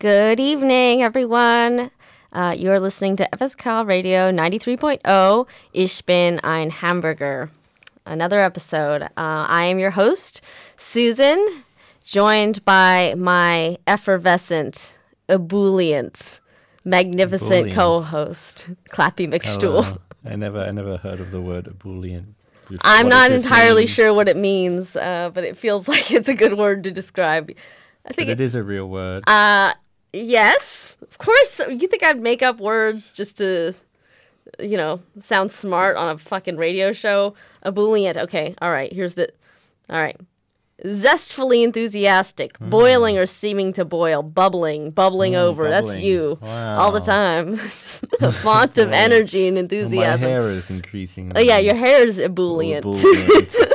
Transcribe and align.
Good 0.00 0.40
evening, 0.40 1.02
everyone. 1.02 1.90
Uh, 2.32 2.54
you 2.56 2.70
are 2.72 2.80
listening 2.80 3.16
to 3.16 3.28
FSK 3.34 3.86
Radio 3.86 4.30
93.0 4.32 5.46
Ich 5.74 6.06
bin 6.06 6.40
ein 6.42 6.70
Hamburger. 6.70 7.50
Another 8.06 8.40
episode. 8.40 9.02
Uh, 9.02 9.08
I 9.16 9.64
am 9.66 9.78
your 9.78 9.90
host, 9.90 10.40
Susan, 10.78 11.64
joined 12.02 12.64
by 12.64 13.14
my 13.16 13.76
effervescent, 13.86 14.98
ebullient, 15.28 16.40
magnificent 16.82 17.68
Ebullient. 17.68 17.74
co-host, 17.74 18.70
Clappy 18.88 19.26
McStool. 19.30 19.84
Hello. 19.84 19.98
I 20.24 20.36
never, 20.36 20.60
I 20.62 20.70
never 20.70 20.96
heard 20.96 21.20
of 21.20 21.30
the 21.30 21.42
word 21.42 21.66
ebullient. 21.66 22.34
before. 22.68 22.78
I'm 22.84 23.04
What 23.06 23.10
not 23.10 23.30
entirely 23.32 23.82
mean? 23.82 23.88
sure 23.88 24.14
what 24.14 24.28
it 24.30 24.36
means, 24.38 24.96
uh, 24.96 25.30
but 25.34 25.44
it 25.44 25.58
feels 25.58 25.88
like 25.92 26.10
it's 26.10 26.28
a 26.28 26.34
good 26.34 26.56
word 26.56 26.84
to 26.84 26.90
describe. 26.90 27.50
I 28.06 28.14
think 28.14 28.30
it 28.30 28.40
is 28.40 28.54
a 28.54 28.62
real 28.62 28.88
word. 28.88 29.24
Uh, 29.26 29.74
yes, 30.12 30.98
of 31.02 31.18
course. 31.18 31.60
You 31.68 31.86
think 31.88 32.02
I'd 32.04 32.20
make 32.20 32.42
up 32.42 32.60
words 32.60 33.12
just 33.12 33.38
to, 33.38 33.72
you 34.58 34.76
know, 34.76 35.00
sound 35.18 35.52
smart 35.52 35.96
on 35.96 36.14
a 36.14 36.18
fucking 36.18 36.56
radio 36.56 36.92
show? 36.92 37.34
Ebullient. 37.62 38.16
Okay, 38.16 38.54
all 38.60 38.70
right. 38.70 38.92
Here's 38.92 39.14
the. 39.14 39.30
All 39.88 40.00
right. 40.00 40.16
Zestfully 40.86 41.62
enthusiastic, 41.62 42.56
hmm. 42.56 42.70
boiling 42.70 43.18
or 43.18 43.26
seeming 43.26 43.72
to 43.74 43.84
boil, 43.84 44.22
bubbling, 44.22 44.90
bubbling 44.92 45.34
hmm, 45.34 45.40
over. 45.40 45.68
That's 45.68 45.88
bubbling. 45.88 46.06
you 46.06 46.38
all 46.42 46.90
the 46.90 47.00
time. 47.00 47.54
a 48.20 48.32
font 48.32 48.78
of 48.78 48.92
energy 48.92 49.46
and 49.46 49.56
Well, 49.56 49.64
enthusiasm. 49.64 50.22
my 50.22 50.28
hair 50.28 50.50
is 50.50 50.70
increasing. 50.70 51.32
Oh 51.34 51.40
yeah, 51.40 51.58
your 51.58 51.74
hair 51.74 52.06
is 52.06 52.18
ebullient. 52.18 52.86
Oh, 52.86 52.92
ebullient. 52.92 53.56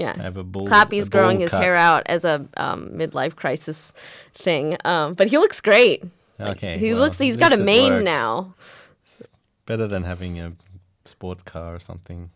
I 0.00 0.04
yeah. 0.16 0.22
have 0.22 0.36
a 0.36 0.42
bull. 0.44 0.66
Clappy's 0.66 1.08
a 1.08 1.10
growing 1.10 1.36
bowl 1.38 1.42
his 1.42 1.50
cut. 1.50 1.62
hair 1.62 1.74
out 1.74 2.02
as 2.06 2.24
a 2.24 2.46
um, 2.56 2.90
midlife 2.90 3.36
crisis 3.36 3.92
thing, 4.34 4.76
um, 4.84 5.14
but 5.14 5.28
he 5.28 5.38
looks 5.38 5.60
great. 5.60 6.04
Okay. 6.40 6.78
He 6.78 6.92
well, 6.92 7.02
looks. 7.02 7.18
He's 7.18 7.36
got 7.36 7.52
a 7.52 7.58
mane 7.62 7.92
worked. 7.92 8.04
now. 8.04 8.54
Better 9.66 9.86
than 9.86 10.02
having 10.04 10.40
a 10.40 10.52
sports 11.04 11.42
car 11.42 11.74
or 11.74 11.78
something. 11.78 12.30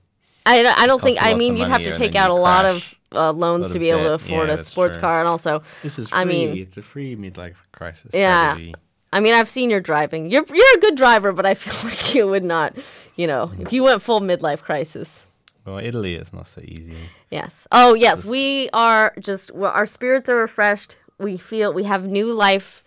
I, 0.47 0.63
don't- 0.63 0.79
I 0.79 0.87
don't 0.87 1.03
think. 1.03 1.19
I 1.23 1.35
mean, 1.35 1.57
you'd 1.57 1.69
have 1.69 1.83
to 1.83 1.93
take 1.97 2.15
out 2.15 2.31
a 2.31 2.35
lot 2.35 2.65
of 2.67 2.95
uh, 3.13 3.33
loans 3.33 3.69
Lot 3.69 3.73
to 3.73 3.79
be 3.79 3.91
able 3.91 4.05
to 4.05 4.13
afford 4.15 4.49
Yeah, 4.49 4.55
a 4.55 4.59
sports 4.59 4.97
true. 4.97 5.01
car, 5.03 5.21
and 5.21 5.29
also, 5.29 5.63
This 5.83 5.99
is 5.99 6.11
free. 6.11 6.19
I 6.19 6.25
mean- 6.25 6.57
it's 6.59 6.77
a 6.77 6.83
free 6.83 7.17
midlife 7.17 7.55
crisis 7.73 8.11
Yeah. 8.13 8.53
strategy. 8.53 8.75
I 9.13 9.21
mean, 9.21 9.33
I've 9.33 9.49
seen 9.49 9.71
your 9.71 9.81
driving. 9.81 10.29
You're 10.29 10.45
you're 10.53 10.77
a 10.77 10.81
good 10.81 10.97
driver, 10.97 11.33
but 11.33 11.47
I 11.47 11.55
feel 11.55 11.75
like 11.91 12.15
you 12.15 12.27
would 12.29 12.45
not. 12.45 12.77
You 13.17 13.27
know, 13.29 13.53
if 13.61 13.73
you 13.73 13.85
went 13.85 14.03
full 14.03 14.21
midlife 14.21 14.61
crisis. 14.63 15.27
Well, 15.67 15.79
Italy 15.79 16.15
is 16.15 16.33
not 16.33 16.47
so 16.47 16.61
easy. 16.63 16.95
Yes. 17.31 17.67
Oh, 17.73 17.95
yes. 17.95 18.25
We 18.25 18.69
are 18.73 19.15
just 19.19 19.51
our 19.53 19.87
spirits 19.87 20.29
are 20.29 20.37
refreshed. 20.37 20.97
We 21.19 21.37
feel 21.37 21.73
we 21.73 21.85
have 21.85 22.07
new 22.07 22.33
life 22.33 22.85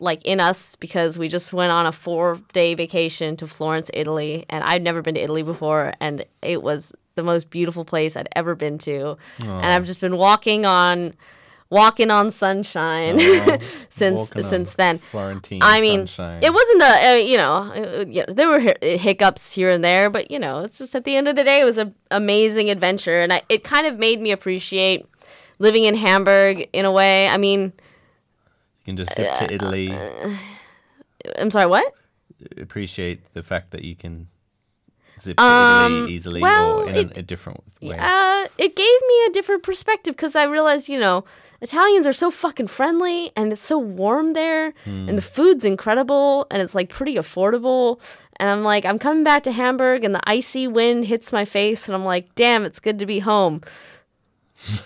like 0.00 0.24
in 0.24 0.40
us 0.40 0.76
because 0.76 1.18
we 1.18 1.28
just 1.28 1.52
went 1.52 1.70
on 1.70 1.86
a 1.86 1.92
4-day 1.92 2.74
vacation 2.74 3.36
to 3.36 3.46
Florence, 3.46 3.90
Italy, 3.94 4.44
and 4.50 4.64
I'd 4.64 4.82
never 4.82 5.02
been 5.02 5.14
to 5.14 5.22
Italy 5.22 5.42
before 5.42 5.94
and 6.00 6.26
it 6.42 6.62
was 6.62 6.92
the 7.14 7.22
most 7.22 7.48
beautiful 7.48 7.84
place 7.84 8.16
I'd 8.16 8.28
ever 8.34 8.54
been 8.54 8.76
to. 8.78 9.16
And 9.42 9.66
I've 9.66 9.86
just 9.86 10.00
been 10.00 10.16
walking 10.16 10.66
on 10.66 11.14
walking 11.70 12.10
on 12.10 12.30
sunshine 12.30 13.16
Oh, 13.18 13.58
since 13.90 14.32
since 14.42 14.74
then. 14.74 14.98
Florentine 14.98 15.60
I 15.62 15.80
mean, 15.80 16.06
sunshine. 16.06 16.42
it 16.42 16.52
wasn't 16.52 16.78
the 16.80 17.08
uh, 17.10 17.14
you 17.14 17.36
know 17.36 17.52
uh, 17.74 18.04
yeah, 18.08 18.24
there 18.28 18.48
were 18.48 18.74
hiccups 18.80 19.52
here 19.54 19.70
and 19.70 19.82
there, 19.82 20.10
but 20.10 20.30
you 20.30 20.38
know 20.38 20.60
it's 20.60 20.78
just 20.78 20.94
at 20.94 21.04
the 21.04 21.16
end 21.16 21.28
of 21.28 21.36
the 21.36 21.44
day 21.44 21.60
it 21.60 21.64
was 21.64 21.78
an 21.78 21.94
amazing 22.10 22.70
adventure, 22.70 23.20
and 23.20 23.32
I, 23.32 23.42
it 23.48 23.64
kind 23.64 23.86
of 23.86 23.98
made 23.98 24.20
me 24.20 24.30
appreciate 24.30 25.06
living 25.58 25.84
in 25.84 25.94
Hamburg 25.96 26.68
in 26.72 26.84
a 26.84 26.92
way. 26.92 27.28
I 27.28 27.36
mean, 27.38 27.72
You 28.80 28.84
can 28.84 28.96
just 28.96 29.14
zip 29.16 29.32
uh, 29.32 29.46
to 29.46 29.52
Italy, 29.54 29.92
I'm 31.38 31.50
sorry, 31.50 31.66
what? 31.68 31.92
appreciate 32.58 33.32
the 33.32 33.42
fact 33.42 33.70
that 33.70 33.84
you 33.84 33.96
can 33.96 34.28
zip 35.18 35.36
to 35.38 35.42
Italy 35.44 36.12
easily 36.12 36.40
Um, 36.40 36.42
well, 36.42 36.70
or 36.80 36.88
in 36.90 36.96
it- 36.96 37.16
a, 37.16 37.20
a 37.20 37.22
different 37.22 37.62
way. 37.80 37.96
Uh, 37.98 38.46
it 38.58 38.76
gave 38.76 38.98
me 39.08 39.24
a 39.28 39.30
different 39.30 39.62
perspective 39.62 40.14
because 40.14 40.36
I 40.36 40.44
realized, 40.44 40.88
you 40.88 40.98
know, 41.00 41.24
Italians 41.64 42.06
are 42.06 42.12
so 42.12 42.30
fucking 42.30 42.66
friendly 42.66 43.32
and 43.36 43.50
it's 43.50 43.62
so 43.62 43.78
warm 43.78 44.34
there 44.34 44.74
and 44.84 45.16
the 45.16 45.22
food's 45.22 45.64
incredible 45.64 46.46
and 46.50 46.60
it's 46.60 46.74
like 46.74 46.90
pretty 46.90 47.14
affordable. 47.14 47.98
And 48.36 48.50
I'm 48.50 48.62
like, 48.62 48.84
I'm 48.84 48.98
coming 48.98 49.24
back 49.24 49.44
to 49.44 49.52
Hamburg 49.52 50.04
and 50.04 50.14
the 50.14 50.20
icy 50.28 50.68
wind 50.68 51.06
hits 51.06 51.32
my 51.32 51.46
face 51.46 51.88
and 51.88 51.94
I'm 51.94 52.04
like, 52.04 52.34
damn, 52.34 52.64
it's 52.66 52.80
good 52.80 52.98
to 52.98 53.06
be 53.06 53.20
home. 53.20 53.62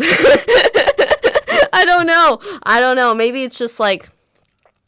I 1.72 1.84
don't 1.84 2.06
know. 2.06 2.38
I 2.62 2.80
don't 2.80 2.94
know. 2.94 3.12
Maybe 3.12 3.42
it's 3.42 3.58
just 3.58 3.80
like, 3.80 4.08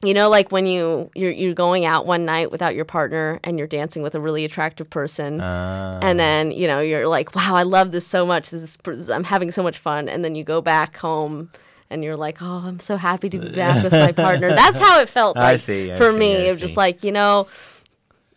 you 0.03 0.15
know, 0.15 0.29
like 0.31 0.53
when 0.53 0.67
you 0.67 1.11
you're 1.17 1.32
you're 1.32 1.55
going 1.55 1.85
out 1.85 2.06
one 2.06 2.25
night 2.25 2.53
without 2.53 2.75
your 2.76 2.85
partner 2.85 3.41
and 3.43 3.59
you're 3.59 3.67
dancing 3.67 4.03
with 4.03 4.15
a 4.15 4.20
really 4.20 4.44
attractive 4.44 4.88
person 4.88 5.41
Ah, 5.41 5.99
and 6.00 6.19
then 6.19 6.53
you 6.53 6.67
know 6.67 6.81
you're 6.81 7.06
like 7.06 7.35
wow 7.35 7.55
i 7.55 7.65
love 7.65 7.93
this 7.93 8.06
so 8.06 8.25
much 8.25 8.49
this 8.49 8.79
is, 8.87 9.11
i'm 9.11 9.25
having 9.25 9.50
so 9.50 9.62
much 9.62 9.76
fun 9.79 10.09
and 10.09 10.25
then 10.25 10.35
you 10.35 10.43
go 10.43 10.62
back 10.62 10.97
home 10.97 11.50
and 11.91 12.03
you're 12.05 12.17
like 12.17 12.41
oh 12.41 12.63
i'm 12.65 12.81
so 12.81 12.97
happy 12.97 13.29
to 13.29 13.39
be 13.39 13.49
back 13.51 13.83
with 13.83 13.93
my 13.93 14.13
partner 14.13 14.49
that's 14.55 14.79
how 14.79 15.01
it 15.01 15.09
felt 15.09 15.37
I 15.37 15.57
see, 15.57 15.93
I 15.93 15.97
for 15.97 16.13
see, 16.13 16.19
me 16.19 16.37
I 16.37 16.39
it 16.47 16.51
was 16.51 16.61
just 16.61 16.77
like 16.77 17.03
you 17.05 17.13
know 17.13 17.49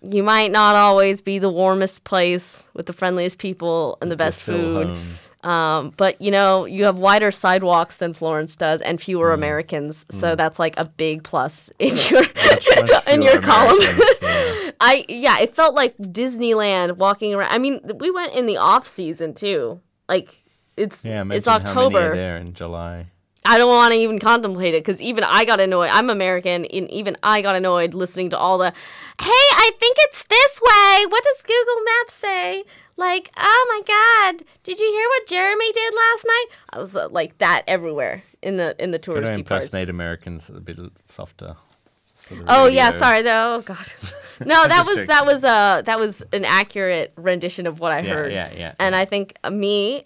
you 0.02 0.22
might 0.24 0.52
not 0.52 0.76
always 0.76 1.22
be 1.22 1.40
the 1.40 1.50
warmest 1.50 2.04
place 2.04 2.70
with 2.74 2.88
the 2.88 2.94
friendliest 2.94 3.38
people 3.38 3.98
and 4.02 4.12
the 4.12 4.18
best 4.18 4.44
food 4.44 4.98
um, 5.44 5.94
but 5.98 6.22
you 6.22 6.32
know 6.32 6.64
you 6.66 6.86
have 6.86 6.98
wider 6.98 7.30
sidewalks 7.32 7.98
than 7.98 8.14
florence 8.14 8.56
does 8.56 8.82
and 8.82 9.02
fewer 9.02 9.30
Mm. 9.32 9.36
americans 9.36 10.06
so 10.10 10.36
that's 10.36 10.58
like 10.60 10.78
a 10.80 10.86
big 10.86 11.24
plus 11.24 11.70
in 11.80 11.96
your 12.10 12.22
Much, 12.22 12.68
much 12.92 13.08
in 13.08 13.22
your 13.22 13.42
column 13.42 13.78
yeah. 14.22 14.72
I 14.82 15.06
yeah, 15.08 15.40
it 15.40 15.56
felt 15.56 15.76
like 15.76 15.96
Disneyland 15.98 16.98
walking 16.98 17.34
around. 17.34 17.52
I 17.54 17.58
mean, 17.58 17.80
we 18.00 18.10
went 18.12 18.34
in 18.34 18.48
the 18.48 18.58
off 18.58 18.86
season 18.86 19.34
too. 19.34 19.80
Like 20.10 20.44
it's 20.76 21.06
Yeah, 21.06 21.22
it's 21.32 21.48
imagine 21.48 21.48
How 21.48 21.58
many 21.58 21.96
are 21.96 22.00
October. 22.02 22.16
there 22.16 22.38
in 22.38 22.54
July? 22.54 23.08
I 23.46 23.58
don't 23.58 23.68
want 23.68 23.92
to 23.94 23.98
even 24.00 24.20
contemplate 24.20 24.74
it 24.74 24.84
because 24.84 25.02
even 25.02 25.24
I 25.26 25.44
got 25.46 25.60
annoyed. 25.60 25.90
I'm 25.92 26.10
American, 26.10 26.66
and 26.66 26.90
even 26.92 27.18
I 27.24 27.42
got 27.42 27.56
annoyed 27.56 27.94
listening 27.94 28.30
to 28.32 28.38
all 28.38 28.58
the, 28.58 28.72
"Hey, 28.72 29.28
I 29.30 29.72
think 29.80 29.98
it's 30.00 30.24
this 30.24 30.62
way." 30.62 31.06
What 31.10 31.24
does 31.24 31.42
Google 31.42 31.84
Maps 31.84 32.14
say? 32.14 32.64
Like, 32.96 33.32
oh 33.38 33.66
my 33.70 33.82
God, 33.86 34.46
did 34.64 34.80
you 34.80 34.86
hear 34.92 35.08
what 35.10 35.28
Jeremy 35.28 35.72
did 35.74 35.94
last 35.94 36.26
night? 36.26 36.46
I 36.70 36.80
was 36.80 36.96
uh, 36.96 37.10
like 37.10 37.38
that 37.40 37.64
everywhere 37.68 38.24
in 38.42 38.56
the 38.58 38.82
in 38.82 38.92
the 38.92 39.00
touristy 39.00 39.22
parts. 39.24 39.38
impersonate 39.40 39.90
Americans 39.90 40.50
a 40.50 40.60
bit 40.62 40.78
softer. 41.04 41.56
just 42.02 42.26
for 42.28 42.36
the 42.36 42.46
Oh 42.48 42.68
yeah, 42.68 42.92
sorry 42.92 43.24
though. 43.24 43.56
Oh 43.56 43.62
god. 43.62 43.86
No, 44.46 44.68
that 44.68 44.84
was 44.86 44.96
joking. 44.96 45.08
that 45.08 45.26
was 45.26 45.44
uh 45.44 45.82
that 45.84 46.00
was 46.00 46.24
an 46.34 46.44
accurate 46.44 47.14
rendition 47.18 47.68
of 47.68 47.80
what 47.80 47.92
I 47.92 48.00
Yeah, 48.02 48.14
heard. 48.14 48.32
yeah, 48.34 48.52
yeah, 48.56 48.74
And 48.80 48.94
yeah. 48.96 49.02
I 49.02 49.06
think 49.06 49.38
uh, 49.44 49.50
me, 49.52 50.06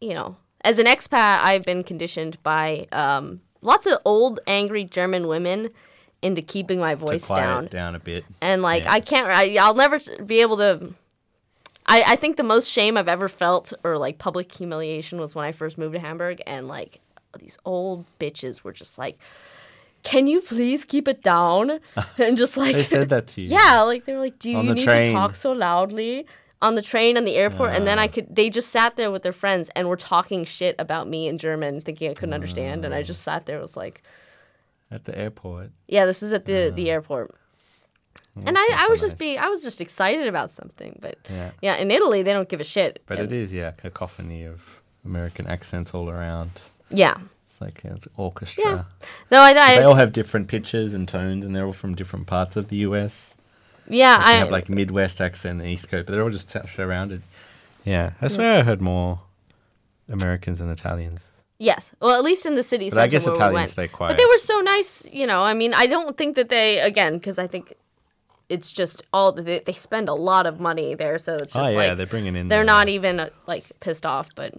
you 0.00 0.14
know, 0.14 0.36
as 0.66 0.78
an 0.78 0.86
expat, 0.86 1.38
I've 1.42 1.64
been 1.64 1.82
conditioned 1.84 2.42
by 2.42 2.86
um 2.92 3.40
lots 3.62 3.86
of 3.86 3.98
old 4.04 4.40
angry 4.46 4.84
German 4.84 5.28
women 5.28 5.70
into 6.22 6.42
keeping 6.42 6.80
my 6.80 6.94
voice 6.94 7.28
down. 7.28 7.66
down 7.66 7.94
a 7.94 7.98
bit. 8.00 8.24
And 8.40 8.62
like 8.62 8.84
Yeah. 8.84 8.92
I 8.92 9.00
can't 9.00 9.26
I, 9.28 9.56
I'll 9.56 9.74
never 9.74 9.98
be 10.24 10.40
able 10.40 10.56
to 10.58 10.94
I, 11.88 12.02
I 12.14 12.16
think 12.16 12.36
the 12.36 12.42
most 12.42 12.68
shame 12.68 12.96
I've 12.96 13.06
ever 13.08 13.28
felt 13.28 13.72
or 13.84 13.96
like 13.96 14.18
public 14.18 14.50
humiliation 14.52 15.20
was 15.20 15.34
when 15.36 15.44
I 15.44 15.52
first 15.52 15.78
moved 15.78 15.94
to 15.94 16.00
Hamburg 16.00 16.42
and 16.46 16.66
like 16.68 17.00
these 17.38 17.58
old 17.64 18.06
bitches 18.18 18.62
were 18.64 18.72
just 18.72 18.98
like 18.98 19.18
can 20.02 20.26
you 20.28 20.40
please 20.40 20.84
keep 20.84 21.08
it 21.08 21.22
down? 21.22 21.80
And 22.18 22.38
just 22.38 22.56
like 22.56 22.74
They 22.76 22.84
said 22.84 23.08
that 23.08 23.26
to 23.28 23.40
you. 23.42 23.48
yeah, 23.48 23.82
like 23.82 24.04
they 24.04 24.12
were 24.14 24.20
like, 24.20 24.38
"Do 24.38 24.50
you 24.52 24.62
need 24.62 24.84
train. 24.84 25.06
to 25.06 25.12
talk 25.12 25.34
so 25.34 25.50
loudly?" 25.50 26.26
On 26.62 26.74
the 26.74 26.82
train 26.82 27.18
and 27.18 27.26
the 27.26 27.36
airport, 27.36 27.74
and 27.74 27.86
then 27.86 27.98
I 27.98 28.04
ah. 28.06 28.08
could. 28.08 28.34
They 28.34 28.48
just 28.48 28.70
sat 28.70 28.96
there 28.96 29.10
with 29.10 29.22
their 29.22 29.32
friends 29.32 29.70
and 29.76 29.88
were 29.88 29.96
talking 29.96 30.44
shit 30.44 30.74
about 30.78 31.06
me 31.06 31.28
in 31.28 31.36
German, 31.36 31.82
thinking 31.82 32.10
I 32.10 32.14
couldn't 32.14 32.32
understand, 32.32 32.84
and 32.84 32.94
I 32.94 33.02
just 33.02 33.28
ah. 33.28 33.32
sat 33.32 33.46
there. 33.46 33.60
Was 33.60 33.76
like, 33.76 34.02
At 34.90 35.04
the 35.04 35.16
airport. 35.16 35.70
"Yeah, 35.86 36.06
this 36.06 36.22
was 36.22 36.32
at 36.32 36.46
the 36.46 36.72
the 36.74 36.88
ah. 36.90 36.94
airport." 36.94 37.34
And 38.44 38.56
I, 38.58 38.62
I 38.74 38.84
so 38.84 38.90
was 38.90 39.00
just 39.00 39.12
nice. 39.14 39.18
being, 39.18 39.38
I 39.38 39.48
was 39.48 39.62
just 39.62 39.80
excited 39.80 40.26
about 40.26 40.50
something, 40.50 40.98
but 41.00 41.16
Yeah. 41.30 41.50
yeah, 41.62 41.76
in 41.76 41.90
Italy 41.90 42.22
they 42.22 42.32
don't 42.32 42.48
give 42.48 42.60
a 42.60 42.64
shit. 42.64 43.02
But 43.06 43.18
And- 43.18 43.32
it 43.32 43.36
is, 43.36 43.52
yeah, 43.52 43.70
cacophony 43.70 44.44
of 44.44 44.82
American 45.04 45.46
accents 45.46 45.94
all 45.94 46.10
around. 46.10 46.62
yeah, 46.90 47.16
It's 47.46 47.60
like 47.60 47.82
an 47.84 47.98
orchestra. 48.16 48.86
no, 49.30 49.40
I, 49.40 49.50
I 49.50 49.76
They 49.76 49.82
all 49.82 49.94
have 49.94 50.12
different 50.12 50.48
pitches 50.48 50.92
and 50.92 51.08
tones, 51.08 51.46
and 51.46 51.56
they're 51.56 51.64
all 51.66 51.72
from 51.72 51.94
different 51.94 52.26
parts 52.26 52.56
of 52.56 52.68
the 52.68 52.76
US. 52.78 53.32
Yeah, 53.88 54.16
Like, 54.16 54.26
I 54.26 54.32
have 54.32 54.50
like 54.50 54.68
Midwest 54.68 55.20
accent 55.20 55.60
and 55.60 55.70
East 55.70 55.88
Coast, 55.88 56.06
but 56.06 56.12
they're 56.12 56.22
all 56.22 56.30
just 56.30 56.50
surrounded. 56.74 57.22
Yeah, 57.84 58.12
I 58.20 58.28
swear 58.28 58.58
I 58.58 58.62
heard 58.62 58.80
more 58.80 59.20
Americans 60.08 60.58
than 60.60 60.70
Italians. 60.70 61.32
Yes. 61.58 61.94
Well, 62.00 62.16
at 62.18 62.22
least 62.24 62.44
in 62.44 62.54
the 62.54 62.62
city 62.62 62.90
But 62.90 62.98
I 62.98 63.06
guess 63.06 63.24
where 63.24 63.32
we 63.32 63.38
Italians 63.38 63.54
went. 63.54 63.70
stay 63.70 63.88
quiet. 63.88 64.10
But 64.10 64.16
they 64.18 64.26
were 64.26 64.38
so 64.38 64.60
nice, 64.60 65.06
you 65.10 65.26
know. 65.26 65.42
I 65.42 65.54
mean, 65.54 65.72
I 65.72 65.86
don't 65.86 66.16
think 66.16 66.36
that 66.36 66.48
they 66.50 66.80
again 66.80 67.14
because 67.14 67.38
I 67.38 67.46
think 67.46 67.72
it's 68.48 68.70
just 68.70 69.02
all 69.12 69.32
they, 69.32 69.60
they 69.60 69.72
spend 69.72 70.08
a 70.08 70.14
lot 70.14 70.46
of 70.46 70.60
money 70.60 70.94
there, 70.94 71.18
so 71.18 71.34
it's 71.34 71.52
just 71.52 71.56
Oh 71.56 71.68
yeah, 71.68 71.76
like 71.88 71.96
they're 71.96 72.06
bringing 72.06 72.36
in. 72.36 72.48
they're 72.48 72.60
the- 72.60 72.66
not 72.66 72.88
even 72.88 73.20
uh, 73.20 73.30
like 73.46 73.70
pissed 73.80 74.04
off, 74.04 74.28
but 74.34 74.52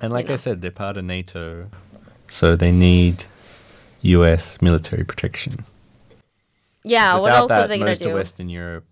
And 0.00 0.12
like 0.12 0.26
know. 0.26 0.32
I 0.32 0.36
said, 0.36 0.62
they're 0.62 0.70
part 0.72 0.96
of 0.96 1.04
NATO, 1.04 1.70
so 2.26 2.56
they 2.56 2.72
need 2.72 3.24
U.S. 4.02 4.60
military 4.60 5.04
protection. 5.04 5.64
Yeah, 6.86 7.18
what 7.18 7.32
else 7.32 7.50
are 7.50 7.62
that, 7.62 7.68
they 7.68 7.78
going 7.78 7.94
to 7.94 7.98
do? 7.98 8.08
most 8.08 8.12
of? 8.12 8.18
Western 8.18 8.48
Europe, 8.48 8.84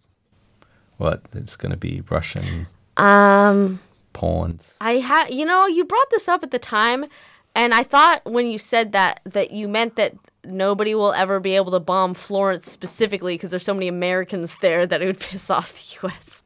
what 0.96 1.23
it's 1.35 1.56
going 1.56 1.70
to 1.70 1.76
be 1.79 2.02
Russian 2.11 2.67
Um, 2.96 3.81
pawns. 4.12 4.76
I 4.81 4.99
had, 4.99 5.31
you 5.31 5.44
know, 5.44 5.67
you 5.67 5.85
brought 5.85 6.11
this 6.11 6.29
up 6.29 6.43
at 6.43 6.50
the 6.50 6.58
time, 6.58 7.06
and 7.55 7.75
I 7.75 7.82
thought 7.82 8.25
when 8.25 8.46
you 8.46 8.58
said 8.58 8.93
that 8.93 9.20
that 9.25 9.50
you 9.50 9.69
meant 9.69 9.96
that 9.96 10.14
nobody 10.44 10.94
will 10.94 11.12
ever 11.12 11.41
be 11.41 11.56
able 11.56 11.73
to 11.73 11.81
bomb 11.81 12.14
Florence 12.14 12.70
specifically 12.70 13.35
because 13.35 13.50
there's 13.50 13.64
so 13.64 13.75
many 13.75 13.88
Americans 13.88 14.56
there 14.61 14.87
that 14.87 15.02
it 15.02 15.06
would 15.06 15.20
piss 15.31 15.50
off 15.50 15.73
the 15.75 16.06
U.S. 16.08 16.44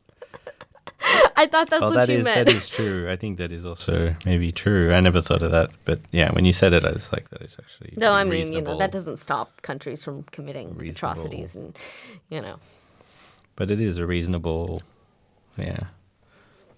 I 1.37 1.47
thought 1.47 1.71
that's 1.71 1.81
Well, 1.81 1.91
what 1.93 2.07
that 2.07 2.13
you 2.13 2.19
is 2.19 2.25
meant. 2.25 2.47
that 2.47 2.55
is 2.55 2.69
true. 2.69 3.09
I 3.09 3.17
think 3.17 3.39
that 3.39 3.53
is 3.53 3.65
also 3.65 4.15
maybe 4.27 4.51
true. 4.51 4.93
I 4.93 5.01
never 5.01 5.21
thought 5.23 5.43
of 5.43 5.53
that, 5.53 5.71
but 5.85 6.01
yeah, 6.11 6.31
when 6.33 6.45
you 6.45 6.53
said 6.53 6.73
it, 6.73 6.85
I 6.85 6.91
was 6.93 7.13
like, 7.13 7.29
that 7.31 7.43
is 7.43 7.57
actually. 7.59 7.95
no, 7.97 8.13
I 8.13 8.25
mean, 8.25 8.53
you 8.53 8.61
know, 8.61 8.77
that 8.79 8.91
doesn't 8.93 9.19
stop 9.19 9.63
countries 9.63 10.03
from 10.03 10.25
committing 10.25 10.77
atrocities, 10.89 11.55
and 11.57 11.77
you 12.31 12.41
know, 12.41 12.57
But 13.57 13.71
it 13.71 13.81
is 13.81 13.99
a 13.99 14.07
reasonable, 14.07 14.83
yeah. 15.57 15.85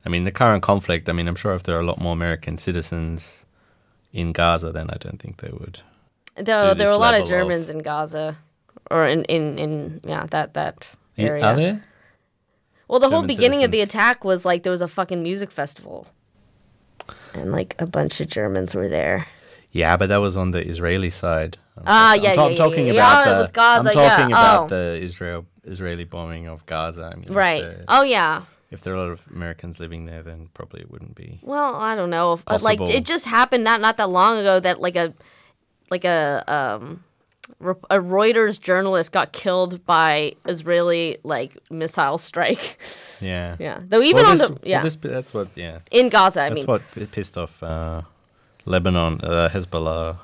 I 0.05 0.09
mean, 0.09 0.25
the 0.25 0.33
current 0.33 0.63
conflict. 0.63 1.09
I 1.09 1.13
mean, 1.13 1.29
I'm 1.29 1.37
sure 1.37 1.55
if 1.55 1.63
there 1.63 1.77
are 1.77 1.81
a 1.81 1.87
lot 1.87 1.99
more 2.01 2.13
American 2.13 2.57
citizens 2.59 3.45
in 4.13 4.33
Gaza, 4.33 4.73
then 4.73 4.89
I 4.91 4.97
don't 4.99 5.21
think 5.21 5.39
they 5.39 5.51
would. 5.51 5.81
though 6.37 6.75
there 6.75 6.89
were 6.89 6.95
a 6.95 6.99
lot 6.99 7.15
of 7.15 7.21
level 7.21 7.23
of- 7.23 7.29
Germans 7.29 7.71
in 7.71 7.79
Gaza, 7.79 8.37
or 8.91 9.07
in 9.07 9.25
in 9.25 9.59
in 9.59 10.01
yeah 10.05 10.27
that 10.27 10.53
that 10.55 10.89
area. 11.17 11.45
Are 11.45 11.57
there? 11.57 11.85
Well, 12.91 12.99
the 12.99 13.09
whole 13.09 13.23
beginning 13.23 13.63
of 13.63 13.71
the 13.71 13.83
attack 13.83 14.25
was 14.25 14.45
like 14.45 14.65
there 14.65 14.73
was 14.73 14.83
a 14.83 14.89
fucking 14.89 15.23
music 15.23 15.53
festival, 15.53 16.09
and 17.33 17.53
like 17.53 17.77
a 17.79 17.87
bunch 17.87 18.21
of 18.21 18.27
Germans 18.27 18.75
were 18.75 18.89
there. 18.89 19.29
Yeah, 19.71 19.97
but 19.97 20.09
that 20.09 20.17
was 20.17 20.37
on 20.37 20.51
the 20.51 20.67
Israeli 20.67 21.11
side. 21.11 21.57
Ah, 21.87 22.15
talk- 22.15 22.25
yeah, 22.25 22.35
ta- 22.35 22.43
yeah, 22.43 22.51
I'm 22.51 22.57
talking 22.57 22.87
yeah, 22.89 22.93
about 22.95 23.27
yeah, 23.27 23.33
the. 23.35 23.43
with 23.43 23.53
Gaza, 23.53 23.89
I'm 23.91 23.95
talking 23.95 24.31
yeah, 24.31 24.37
about 24.37 24.65
oh. 24.65 24.69
the 24.75 24.99
Israel 25.01 25.47
Israeli 25.63 26.03
bombing 26.03 26.49
of 26.49 26.67
Gaza. 26.67 27.13
I 27.13 27.15
mean, 27.15 27.33
Right. 27.33 27.63
the- 27.63 27.85
Oh 27.87 28.03
yeah. 28.03 28.43
If 28.73 28.83
there 28.83 28.93
are 28.95 28.97
a 28.97 29.01
lot 29.01 29.11
of 29.13 29.23
Americans 29.31 29.79
living 29.79 30.07
there, 30.07 30.25
then 30.25 30.49
probably 30.53 30.81
it 30.81 30.91
wouldn't 30.91 31.15
be. 31.15 31.39
Well, 31.43 31.77
I 31.77 31.95
don't 31.95 32.11
know. 32.11 32.33
If, 32.33 32.63
like 32.63 32.81
it 32.81 33.05
just 33.05 33.27
happened 33.27 33.63
not 33.63 33.81
not 33.81 33.99
that 33.99 34.11
long 34.11 34.37
ago 34.39 34.59
that 34.59 34.81
like 34.81 34.97
a 34.97 35.15
like 35.91 36.05
a 36.05 36.43
um 36.49 37.05
a 37.61 37.99
Reuters 37.99 38.61
journalist 38.61 39.13
got 39.13 39.33
killed 39.33 39.85
by 39.87 40.35
Israeli 40.47 41.19
like 41.25 41.57
missile 41.71 42.19
strike. 42.19 42.79
Yeah. 43.23 43.57
yeah. 43.59 43.81
Though 43.87 44.01
even 44.01 44.23
Well, 44.23 44.31
on 44.31 44.39
this- 44.39 44.47
the 44.47 44.53
well, 44.55 44.61
yeah 44.65 44.83
this- 44.83 44.97
that's 44.97 45.35
what. 45.35 45.49
Yeah. 45.55 45.81
in 45.91 46.09
Gaza, 46.09 46.41
I 46.41 46.49
That's 46.49 46.55
mean. 46.55 46.67
what 46.67 46.83
pissed 47.13 47.37
off 47.37 47.63
uh, 47.63 48.01
Lebanon, 48.65 49.21
uh, 49.23 49.51
Hezbollah. 49.53 50.17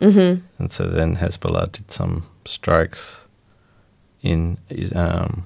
Mm-hmm. 0.00 0.40
And 0.58 0.72
so 0.72 0.88
then 0.88 1.16
Hezbollah 1.16 1.70
did 1.70 1.90
some 1.90 2.22
strikes 2.46 3.26
in 4.22 4.56
um, 4.94 5.44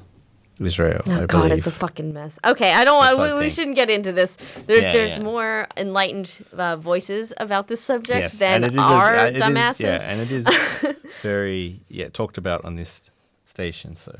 Israel. 0.61 1.03
Oh 1.07 1.13
I 1.13 1.27
God, 1.27 1.29
believe. 1.43 1.53
it's 1.59 1.67
a 1.67 1.71
fucking 1.71 2.12
mess. 2.12 2.38
Okay, 2.45 2.73
I 2.73 2.85
don't 2.85 2.97
want. 2.97 3.19
I 3.19 3.35
We, 3.35 3.41
we 3.45 3.50
shouldn't 3.50 3.77
get 3.77 3.91
into 3.91 4.12
this. 4.12 4.37
There's 4.67 4.85
Yeah, 4.85 4.93
there's 4.93 5.17
yeah. 5.17 5.23
more 5.23 5.67
enlightened 5.77 6.31
uh, 6.57 6.77
voices 6.77 7.33
about 7.38 7.69
this 7.69 7.81
subject 7.81 8.21
yes, 8.21 8.38
than 8.38 8.65
and 8.65 8.65
it 8.65 8.73
is 8.73 8.79
a- 8.79 8.81
our 8.83 9.17
uh, 9.17 9.27
it 9.27 9.37
is- 9.37 9.43
dumbasses. 9.43 9.81
yeah, 9.85 10.05
and 10.11 10.21
it 10.21 10.33
is 10.33 10.47
very 11.23 11.81
yeah 11.88 12.09
talked 12.09 12.38
about 12.38 12.65
on 12.65 12.77
this 12.77 13.11
station. 13.45 13.97
So 13.97 14.12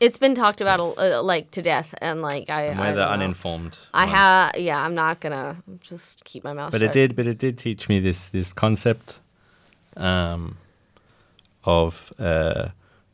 It's 0.00 0.18
been 0.18 0.34
talked 0.34 0.60
about 0.60 0.80
uh, 0.98 1.22
like 1.22 1.50
to 1.52 1.62
death, 1.62 1.94
and 2.00 2.20
like 2.22 2.50
I. 2.50 2.62
and 2.70 2.80
I 2.80 2.82
we're 2.90 2.96
the 2.96 3.04
know. 3.06 3.12
uninformed. 3.16 3.78
I 3.94 4.06
have. 4.06 4.56
Yeah, 4.58 4.78
I'm 4.84 4.94
not 4.94 5.20
gonna 5.20 5.56
just 5.80 6.24
keep 6.24 6.42
my 6.44 6.52
mouth 6.52 6.72
but 6.72 6.80
shut. 6.80 6.88
it 6.96 7.00
did 7.00 7.16
but 7.16 7.26
it 7.26 7.38
did 7.38 7.56
teach 7.58 7.88
me 7.88 8.00
this 8.00 8.30
this 8.30 8.52
concept 8.52 9.20
um, 9.96 10.56
of 11.64 12.12
uh, 12.18 12.68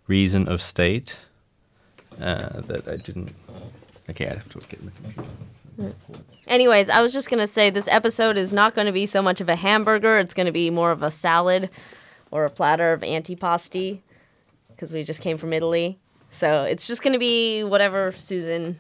reason 0.09 0.49
of 0.49 0.61
state 0.61 1.21
uh, 2.21 2.61
that 2.63 2.89
I 2.89 2.97
didn't. 2.97 3.33
Okay, 4.11 4.27
I 4.27 4.35
have 4.35 4.49
to 4.51 4.59
get 4.69 4.83
my 4.83 4.91
computer. 4.91 5.95
Anyways, 6.47 6.91
I 6.91 7.01
was 7.01 7.13
just 7.13 7.31
gonna 7.31 7.47
say 7.47 7.71
this 7.71 7.89
episode 7.89 8.37
is 8.37 8.53
not 8.53 8.75
gonna 8.75 8.93
be 8.93 9.07
so 9.07 9.23
much 9.23 9.41
of 9.41 9.49
a 9.49 9.57
hamburger. 9.57 10.19
It's 10.19 10.35
gonna 10.35 10.53
be 10.53 10.71
more 10.71 10.91
of 10.91 11.03
a 11.03 11.11
salad 11.11 11.71
or 12.31 12.45
a 12.45 12.51
platter 12.51 12.93
of 12.93 13.01
antipasti 13.01 14.01
because 14.69 14.93
we 14.93 15.05
just 15.05 15.21
came 15.21 15.39
from 15.39 15.53
Italy. 15.53 15.99
So 16.31 16.65
it's 16.65 16.87
just 16.87 17.03
gonna 17.03 17.19
be 17.19 17.63
whatever 17.63 18.13
Susan 18.13 18.79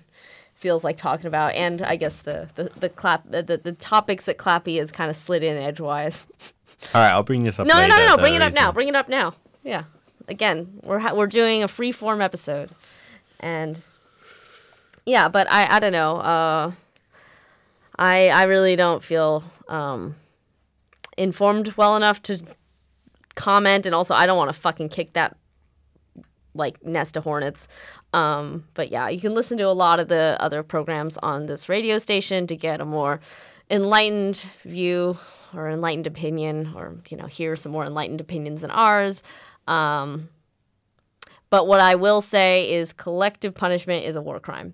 feels 0.55 0.85
like 0.85 0.97
talking 0.97 1.27
about, 1.27 1.55
and 1.55 1.83
I 1.83 1.97
guess 1.97 2.21
the 2.21 2.49
the 2.55 2.71
the 2.79 2.89
clap 2.89 3.31
the 3.31 3.43
the, 3.43 3.57
the 3.59 3.73
topics 3.73 4.27
that 4.27 4.39
Clappy 4.39 4.79
has 4.79 4.93
kind 4.93 5.11
of 5.11 5.17
slid 5.17 5.43
in 5.43 5.57
edgewise. 5.57 6.27
All 6.95 7.01
right, 7.01 7.11
I'll 7.11 7.23
bring 7.23 7.43
this 7.45 7.59
up. 7.59 7.67
No, 7.67 7.75
no, 7.75 7.81
later, 7.81 7.91
no, 7.91 7.99
no, 7.99 8.17
no. 8.17 8.17
Bring 8.19 8.35
it 8.35 8.43
up 8.43 8.53
now. 8.53 8.73
Bring 8.73 8.89
it 8.89 8.95
up 8.95 9.09
now. 9.09 9.35
Yeah. 9.63 9.85
Again, 10.29 10.81
we're 10.83 10.99
ha- 11.01 11.15
we're 11.15 11.27
doing 11.27 11.63
a 11.63 11.69
free 11.69 11.93
form 11.93 12.21
episode, 12.21 12.71
and 13.43 13.85
yeah, 15.05 15.29
but 15.29 15.51
I 15.51 15.77
I 15.77 15.79
don't 15.81 15.93
know. 15.93 16.17
Uh, 16.19 16.73
I 17.97 18.29
I 18.29 18.45
really 18.45 18.77
don't 18.77 19.03
feel 19.03 19.45
um, 19.69 20.17
informed 21.17 21.75
well 21.77 21.97
enough 21.97 22.23
to 22.23 22.43
comment, 23.35 23.87
and 23.87 23.95
also 23.95 24.15
I 24.15 24.27
don't 24.27 24.39
want 24.39 24.53
to 24.53 24.59
fucking 24.59 24.89
kick 24.89 25.13
that 25.15 25.37
like 26.55 26.85
nest 26.85 27.17
of 27.17 27.25
hornets. 27.25 27.69
Um, 28.13 28.65
but 28.75 28.91
yeah, 28.91 29.09
you 29.09 29.21
can 29.21 29.35
listen 29.35 29.57
to 29.59 29.65
a 29.65 29.73
lot 29.73 29.99
of 29.99 30.09
the 30.09 30.37
other 30.39 30.63
programs 30.63 31.17
on 31.19 31.47
this 31.47 31.69
radio 31.69 31.99
station 31.99 32.47
to 32.47 32.57
get 32.57 32.81
a 32.81 32.85
more 32.85 33.21
enlightened 33.71 34.45
view 34.65 35.17
or 35.55 35.71
enlightened 35.71 36.07
opinion, 36.07 36.73
or 36.77 36.97
you 37.09 37.17
know, 37.17 37.27
hear 37.27 37.57
some 37.57 37.73
more 37.73 37.85
enlightened 37.85 38.21
opinions 38.21 38.61
than 38.61 38.71
ours. 38.71 39.23
Um, 39.67 40.29
but 41.53 41.67
what 41.67 41.81
I 41.81 41.97
will 41.97 42.23
say 42.23 42.73
is 42.73 42.95
collective 42.95 43.53
punishment 43.55 44.07
is 44.07 44.17
a 44.17 44.23
war 44.23 44.41
crime. 44.41 44.73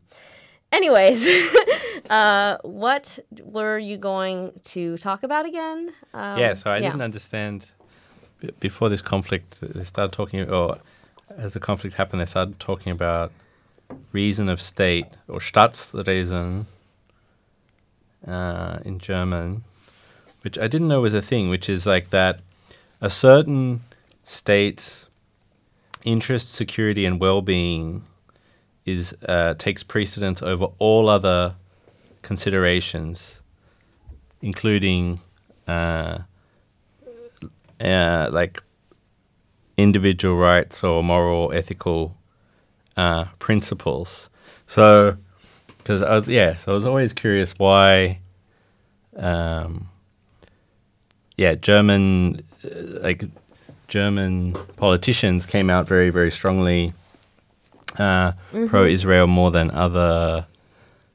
Anyways, 0.71 1.27
uh, 2.11 2.59
what 2.63 3.19
were 3.43 3.79
you 3.81 3.97
going 3.97 4.53
to 4.75 4.97
talk 4.99 5.25
about 5.25 5.45
again? 5.45 5.91
Um, 6.15 6.39
Yeah, 6.39 6.55
so 6.55 6.71
I 6.71 6.77
yeah. 6.77 6.91
didn't 6.91 7.03
understand 7.03 7.73
b- 8.41 8.53
before 8.61 8.89
this 8.89 9.03
conflict. 9.03 9.61
They 9.61 9.83
started 9.83 10.13
talking, 10.13 10.49
or 10.49 10.79
as 11.37 11.55
the 11.55 11.61
conflict 11.61 11.97
happened, 11.97 12.23
they 12.23 12.27
started 12.27 12.61
talking 12.61 12.93
about 12.93 13.33
reason 14.13 14.49
of 14.49 14.61
state 14.63 15.07
or 15.27 15.41
Staatsräson 15.41 16.67
uh, 18.25 18.79
in 18.85 19.01
German, 19.01 19.65
which 20.43 20.57
I 20.57 20.69
didn't 20.69 20.87
know 20.87 21.01
was 21.01 21.15
a 21.15 21.23
thing. 21.23 21.49
Which 21.51 21.69
is 21.69 21.89
like 21.89 22.11
that 22.11 22.41
a 23.01 23.11
certain 23.11 23.81
state's 24.23 25.08
interest, 26.09 26.53
security, 26.53 27.05
and 27.05 27.21
well-being 27.21 28.03
is 28.87 29.15
uh, 29.29 29.55
takes 29.55 29.83
precedence 29.83 30.43
over 30.43 30.69
all 30.79 31.09
other 31.09 31.55
considerations, 32.23 33.43
including 34.41 35.21
uh, 35.67 36.19
uh, 37.81 38.31
like 38.33 38.63
individual 39.77 40.37
rights 40.37 40.83
or 40.83 41.05
moral, 41.05 41.53
ethical 41.53 42.17
uh, 42.97 43.27
principles. 43.39 44.31
So, 44.67 45.17
because 45.77 46.03
I 46.03 46.15
was 46.15 46.29
yeah, 46.29 46.55
so 46.55 46.73
I 46.73 46.75
was 46.75 46.87
always 46.87 47.13
curious 47.13 47.53
why, 47.59 48.21
um, 49.17 49.89
yeah, 51.37 51.55
German 51.55 52.41
uh, 52.65 53.01
like 53.03 53.25
German 53.89 54.53
politicians 54.77 55.47
came 55.47 55.71
out 55.71 55.89
very 55.89 56.11
very 56.11 56.31
strongly 56.31 56.93
uh, 57.99 58.33
pro-Israel 58.69 59.27
more 59.27 59.51
than 59.51 59.71
other 59.71 60.47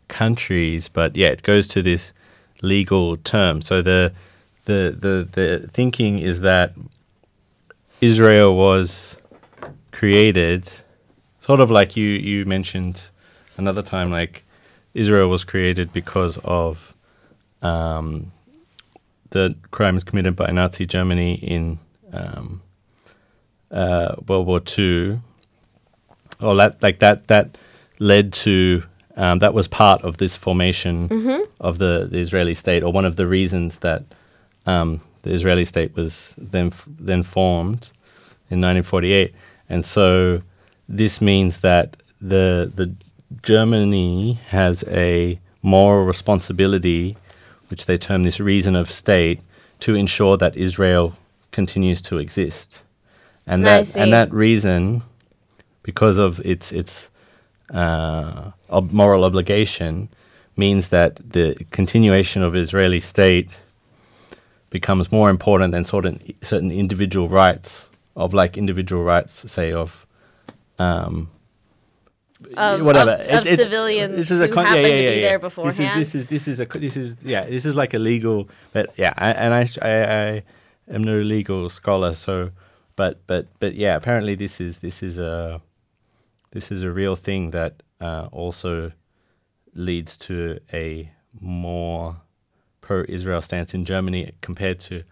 countries, 0.08 0.89
but 0.89 1.15
yeah, 1.15 1.27
it 1.30 1.44
goes 1.44 1.68
to 1.70 1.82
this 1.82 2.13
legal 2.62 3.18
term. 3.18 3.62
So 3.62 3.82
the 3.82 4.13
the 4.65 4.96
the 5.00 5.27
the 5.32 5.68
thinking 5.72 6.20
is 6.20 6.42
that 6.42 6.74
Israel 8.01 8.56
was 8.56 9.18
created, 9.92 10.70
sort 11.39 11.60
of 11.60 11.72
like 11.72 11.96
you 11.96 12.08
you 12.08 12.46
mentioned 12.46 13.12
another 13.58 13.82
time, 13.82 14.12
like 14.12 14.44
Israel 14.94 15.30
was 15.30 15.44
created 15.44 15.94
because 15.94 16.38
of 16.44 16.94
um, 17.62 18.32
the 19.32 19.56
crimes 19.72 20.03
committed 20.03 20.36
by 20.36 20.51
Nazi 20.51 20.86
Germany 20.86 21.36
in 21.36 21.80
um, 22.13 22.62
uh, 23.72 24.15
World 24.27 24.48
War 24.48 24.60
Two. 24.60 25.20
Or 26.41 26.55
that 26.55 26.82
like 26.84 27.00
that 27.00 27.27
that 27.27 27.58
led 28.00 28.34
to 28.34 28.84
um, 29.15 29.39
that 29.39 29.53
was 29.53 29.67
part 29.67 30.01
of 30.03 30.17
this 30.17 30.36
formation 30.36 31.08
of 31.60 31.77
the, 31.77 32.08
the 32.10 32.20
Israeli 32.20 32.55
state, 32.55 32.84
or 32.84 32.91
one 32.91 33.05
of 33.05 33.15
the 33.15 33.27
reasons 33.27 33.79
that 33.79 34.03
um, 34.65 35.01
the 35.22 35.32
Israeli 35.32 35.65
state 35.65 35.96
was 35.96 36.34
then 36.38 36.67
f- 36.67 36.88
then 36.88 37.24
formed 37.24 37.91
in 38.50 38.60
1948, 38.62 39.34
and 39.70 39.86
so 39.86 40.41
this 40.89 41.22
means 41.22 41.62
that 41.62 41.96
the 42.20 42.72
the 42.75 42.93
Germany 43.41 44.34
has 44.50 44.84
a 44.88 45.39
moral 45.62 46.05
responsibility, 46.05 47.15
which 47.70 47.86
they 47.86 47.98
term 47.98 48.24
this 48.24 48.39
reason 48.39 48.75
of 48.75 48.91
state, 48.91 49.39
to 49.79 49.96
ensure 49.96 50.38
that 50.38 50.55
Israel 50.58 51.15
continues 51.54 52.02
to 52.04 52.18
exist, 52.20 52.84
and 53.48 53.64
that 53.64 53.96
and 53.96 54.12
that 54.14 54.34
reason, 54.34 55.04
because 55.84 56.18
of 56.18 56.42
its 56.46 56.72
its 56.74 57.10
uh, 57.74 58.52
ob- 58.70 58.92
moral 58.92 59.24
obligation, 59.24 60.10
means 60.58 60.90
that 60.90 61.12
the 61.32 61.56
continuation 61.72 62.44
of 62.44 62.56
Israeli 62.56 63.00
state 63.00 63.58
becomes 64.70 65.12
more 65.12 65.30
important 65.30 65.72
than 65.72 65.86
certain 65.86 66.20
certain 66.42 66.72
individual 66.72 67.30
rights 67.30 67.90
of 68.16 68.34
like 68.34 68.58
individual 68.58 69.04
rights, 69.04 69.50
say 69.52 69.72
of. 69.74 70.06
Um, 70.80 71.30
Of- 72.58 72.82
whatever. 72.88 73.12
of- 73.12 73.28
of 73.40 73.44
civilians 73.64 74.30
who 74.48 74.52
happen 74.66 74.86
to 74.98 75.00
be 75.08 75.22
there 75.22 75.40
This 75.70 75.80
is 75.80 75.86
this 75.96 76.16
is 76.16 76.28
this 76.28 76.48
is 76.48 76.60
a 76.60 76.66
this 76.80 76.98
is 76.98 77.18
yeah 77.24 77.46
this 77.56 77.66
is 77.66 77.76
like 77.76 77.94
a 77.94 78.00
legal 78.00 78.50
but 78.74 78.86
yeah 78.98 79.14
I, 79.18 79.30
and 79.44 79.54
I, 79.54 79.64
I 79.92 79.94
I 80.22 80.44
am 80.94 81.04
no 81.04 81.20
legal 81.20 81.70
scholar 81.70 82.14
so 82.14 82.52
but 82.96 83.26
but 83.28 83.48
but 83.60 83.76
yeah 83.76 83.96
apparently 83.96 84.36
this 84.36 84.62
is 84.62 84.80
this 84.80 85.04
is 85.04 85.20
a 85.20 85.62
this 86.52 86.72
is 86.72 86.84
a 86.84 86.92
real 86.92 87.16
thing 87.16 87.52
that 87.52 87.82
uh, 88.00 88.30
also 88.32 88.92
leads 89.74 90.16
to 90.18 90.60
a 90.72 91.12
more 91.40 92.18
pro-Israel 92.82 93.42
stance 93.42 93.74
in 93.74 93.86
Germany 93.86 94.32
compared 94.42 94.80
to 94.80 95.04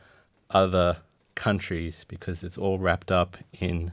other 0.51 0.97
countries 1.35 2.05
because 2.07 2.43
it's 2.43 2.57
all 2.57 2.77
wrapped 2.77 3.11
up 3.11 3.37
in 3.59 3.91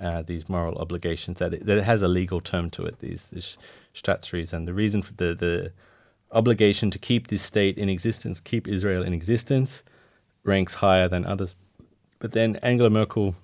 uh, 0.00 0.22
these 0.22 0.48
moral 0.48 0.76
obligations 0.78 1.38
that 1.38 1.54
it, 1.54 1.66
that 1.66 1.78
it 1.78 1.84
has 1.84 2.02
a 2.02 2.08
legal 2.08 2.40
term 2.40 2.70
to 2.70 2.84
it. 2.84 2.98
These, 2.98 3.30
these 3.30 3.56
Staatsrechts, 3.94 4.52
and 4.52 4.66
the 4.66 4.74
reason 4.74 5.02
for 5.02 5.14
the 5.14 5.34
the 5.34 5.72
obligation 6.32 6.90
to 6.90 6.98
keep 6.98 7.28
this 7.28 7.42
state 7.42 7.78
in 7.78 7.88
existence, 7.88 8.40
keep 8.40 8.66
Israel 8.66 9.02
in 9.02 9.14
existence, 9.14 9.84
ranks 10.46 10.74
higher 10.74 11.08
than 11.08 11.24
others. 11.26 11.54
But 12.18 12.32
then 12.32 12.56
Angela 12.56 12.90
Merkel 12.90 13.34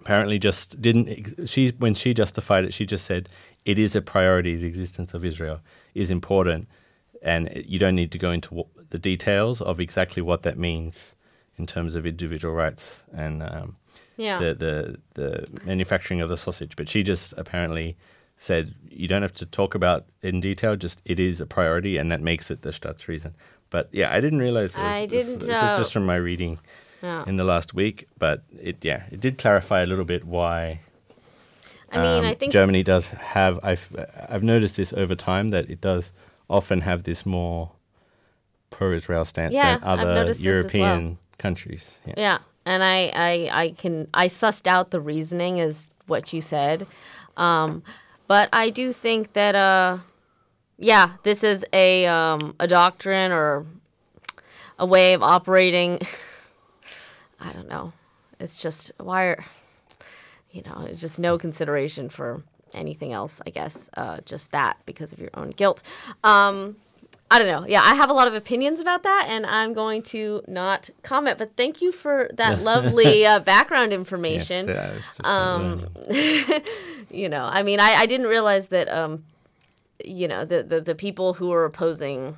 apparently 0.00 0.38
just 0.38 0.80
didn't. 0.80 1.08
Ex- 1.08 1.50
she 1.50 1.70
when 1.78 1.94
she 1.94 2.14
justified 2.14 2.64
it, 2.64 2.74
she 2.74 2.86
just 2.86 3.04
said 3.04 3.28
it 3.64 3.78
is 3.78 3.94
a 3.94 4.02
priority. 4.02 4.56
The 4.56 4.66
existence 4.66 5.14
of 5.14 5.24
Israel 5.24 5.60
is 5.94 6.10
important, 6.10 6.68
and 7.22 7.50
you 7.66 7.78
don't 7.78 7.94
need 7.94 8.12
to 8.12 8.18
go 8.18 8.30
into 8.32 8.66
the 8.90 8.98
details 8.98 9.60
of 9.60 9.80
exactly 9.80 10.22
what 10.22 10.42
that 10.42 10.56
means 10.58 11.14
in 11.56 11.66
terms 11.66 11.94
of 11.94 12.06
individual 12.06 12.54
rights 12.54 13.02
and. 13.12 13.42
Um, 13.42 13.76
Yeah. 14.18 14.38
the, 14.42 14.50
the 14.64 14.72
the 15.20 15.30
manufacturing 15.66 16.22
of 16.22 16.28
the 16.30 16.36
sausage. 16.36 16.74
But 16.76 16.88
she 16.88 17.02
just 17.02 17.34
apparently 17.36 17.96
said 18.36 18.74
you 18.90 19.06
don't 19.08 19.22
have 19.22 19.34
to 19.34 19.46
talk 19.46 19.74
about 19.74 20.00
it 20.22 20.34
in 20.34 20.40
detail. 20.40 20.76
Just 20.76 21.02
it 21.04 21.18
is 21.20 21.40
a 21.40 21.46
priority, 21.46 21.98
and 22.00 22.10
that 22.12 22.20
makes 22.22 22.50
it 22.50 22.62
the 22.62 22.70
Staatsräson. 22.72 23.32
But 23.70 23.88
yeah, 23.92 24.12
I 24.12 24.20
didn't 24.20 24.38
realize. 24.38 24.72
This, 24.74 24.82
I 24.82 25.06
this- 25.06 25.26
didn't, 25.26 25.40
This, 25.46 25.62
uh, 25.62 25.70
is 25.72 25.78
just 25.78 25.92
from 25.92 26.06
my 26.06 26.16
reading 26.16 26.58
yeah. 27.02 27.24
in 27.26 27.36
the 27.36 27.44
last 27.44 27.74
week, 27.74 28.06
but 28.18 28.42
it 28.60 28.76
yeah, 28.84 29.04
it 29.10 29.20
did 29.20 29.38
clarify 29.38 29.82
a 29.82 29.86
little 29.86 30.04
bit 30.04 30.24
why. 30.24 30.80
I 31.92 31.98
mean, 31.98 32.18
um, 32.18 32.24
I 32.24 32.34
think 32.34 32.52
Germany 32.52 32.82
does 32.82 33.08
have. 33.08 33.60
I've 33.62 33.88
I've 34.28 34.42
noticed 34.42 34.76
this 34.76 34.92
over 34.92 35.14
time 35.14 35.50
that 35.50 35.70
it 35.70 35.80
does 35.80 36.12
often 36.48 36.80
have 36.82 37.02
this 37.04 37.24
more 37.24 37.72
pro-Israel 38.70 39.24
stance 39.24 39.54
Yeah, 39.54 39.78
than 39.78 39.88
other 39.88 40.24
this 40.26 40.38
as 40.38 40.44
well. 40.44 40.54
European 40.54 41.18
countries. 41.38 42.00
Yeah. 42.06 42.14
Yeah, 42.16 42.38
and 42.64 42.82
I, 42.82 42.98
I, 43.14 43.62
I 43.62 43.70
can 43.70 44.08
I 44.14 44.26
sussed 44.28 44.66
out 44.66 44.90
the 44.90 45.00
reasoning 45.00 45.60
as 45.60 45.96
what 46.06 46.32
you 46.32 46.42
said, 46.42 46.86
um, 47.36 47.82
but 48.26 48.48
I 48.52 48.70
do 48.70 48.92
think 48.92 49.32
that 49.34 49.54
uh, 49.54 49.98
yeah, 50.78 51.12
this 51.22 51.42
is 51.44 51.64
a 51.72 52.06
um, 52.06 52.54
a 52.60 52.66
doctrine 52.66 53.32
or 53.32 53.66
a 54.78 54.86
way 54.86 55.14
of 55.14 55.22
operating. 55.22 56.00
I 57.40 57.52
don't 57.52 57.68
know. 57.68 57.92
It's 58.40 58.60
just 58.60 58.92
why 58.98 59.24
are 59.24 59.44
you 60.50 60.62
know 60.62 60.88
just 60.94 61.18
no 61.18 61.38
consideration 61.38 62.08
for 62.08 62.42
anything 62.74 63.12
else. 63.12 63.40
I 63.46 63.50
guess 63.50 63.88
uh, 63.96 64.18
just 64.24 64.52
that 64.52 64.78
because 64.84 65.12
of 65.12 65.18
your 65.18 65.30
own 65.34 65.50
guilt. 65.50 65.82
Um, 66.24 66.76
I 67.28 67.40
don't 67.40 67.48
know. 67.48 67.66
Yeah, 67.66 67.82
I 67.82 67.94
have 67.96 68.08
a 68.08 68.12
lot 68.12 68.28
of 68.28 68.34
opinions 68.34 68.78
about 68.78 69.02
that, 69.02 69.26
and 69.28 69.44
I'm 69.46 69.72
going 69.72 70.02
to 70.14 70.42
not 70.46 70.90
comment. 71.02 71.38
But 71.38 71.56
thank 71.56 71.82
you 71.82 71.90
for 71.90 72.30
that 72.34 72.62
lovely 72.72 73.26
uh, 73.26 73.40
background 73.40 73.90
Yes, 73.90 73.98
information. 73.98 74.68
yeah, 74.68 74.92
just, 74.94 75.24
uh, 75.24 75.28
Um, 75.28 75.86
You 77.10 77.28
know, 77.28 77.44
I 77.44 77.62
mean, 77.62 77.80
I, 77.80 77.94
I 77.94 78.06
didn't 78.06 78.26
realize 78.26 78.68
that. 78.68 78.88
Um, 78.88 79.24
you 80.04 80.28
know, 80.28 80.44
the, 80.44 80.62
the 80.62 80.80
the 80.80 80.94
people 80.94 81.34
who 81.34 81.52
are 81.52 81.64
opposing, 81.64 82.36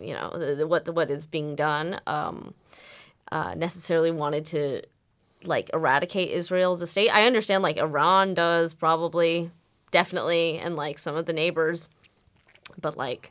you 0.00 0.14
know, 0.14 0.30
the, 0.36 0.54
the, 0.54 0.66
what 0.66 0.84
the, 0.84 0.92
what 0.92 1.10
is 1.10 1.26
being 1.26 1.54
done, 1.54 1.96
um, 2.06 2.54
uh, 3.32 3.54
necessarily 3.54 4.10
wanted 4.10 4.44
to 4.46 4.82
like 5.44 5.70
eradicate 5.72 6.30
Israel 6.30 6.72
as 6.72 6.82
a 6.82 6.86
state. 6.86 7.10
I 7.10 7.26
understand 7.26 7.62
like 7.62 7.76
Iran 7.76 8.34
does 8.34 8.74
probably, 8.74 9.50
definitely, 9.90 10.58
and 10.58 10.76
like 10.76 10.98
some 10.98 11.16
of 11.16 11.26
the 11.26 11.32
neighbors, 11.32 11.88
but 12.80 12.96
like 12.96 13.30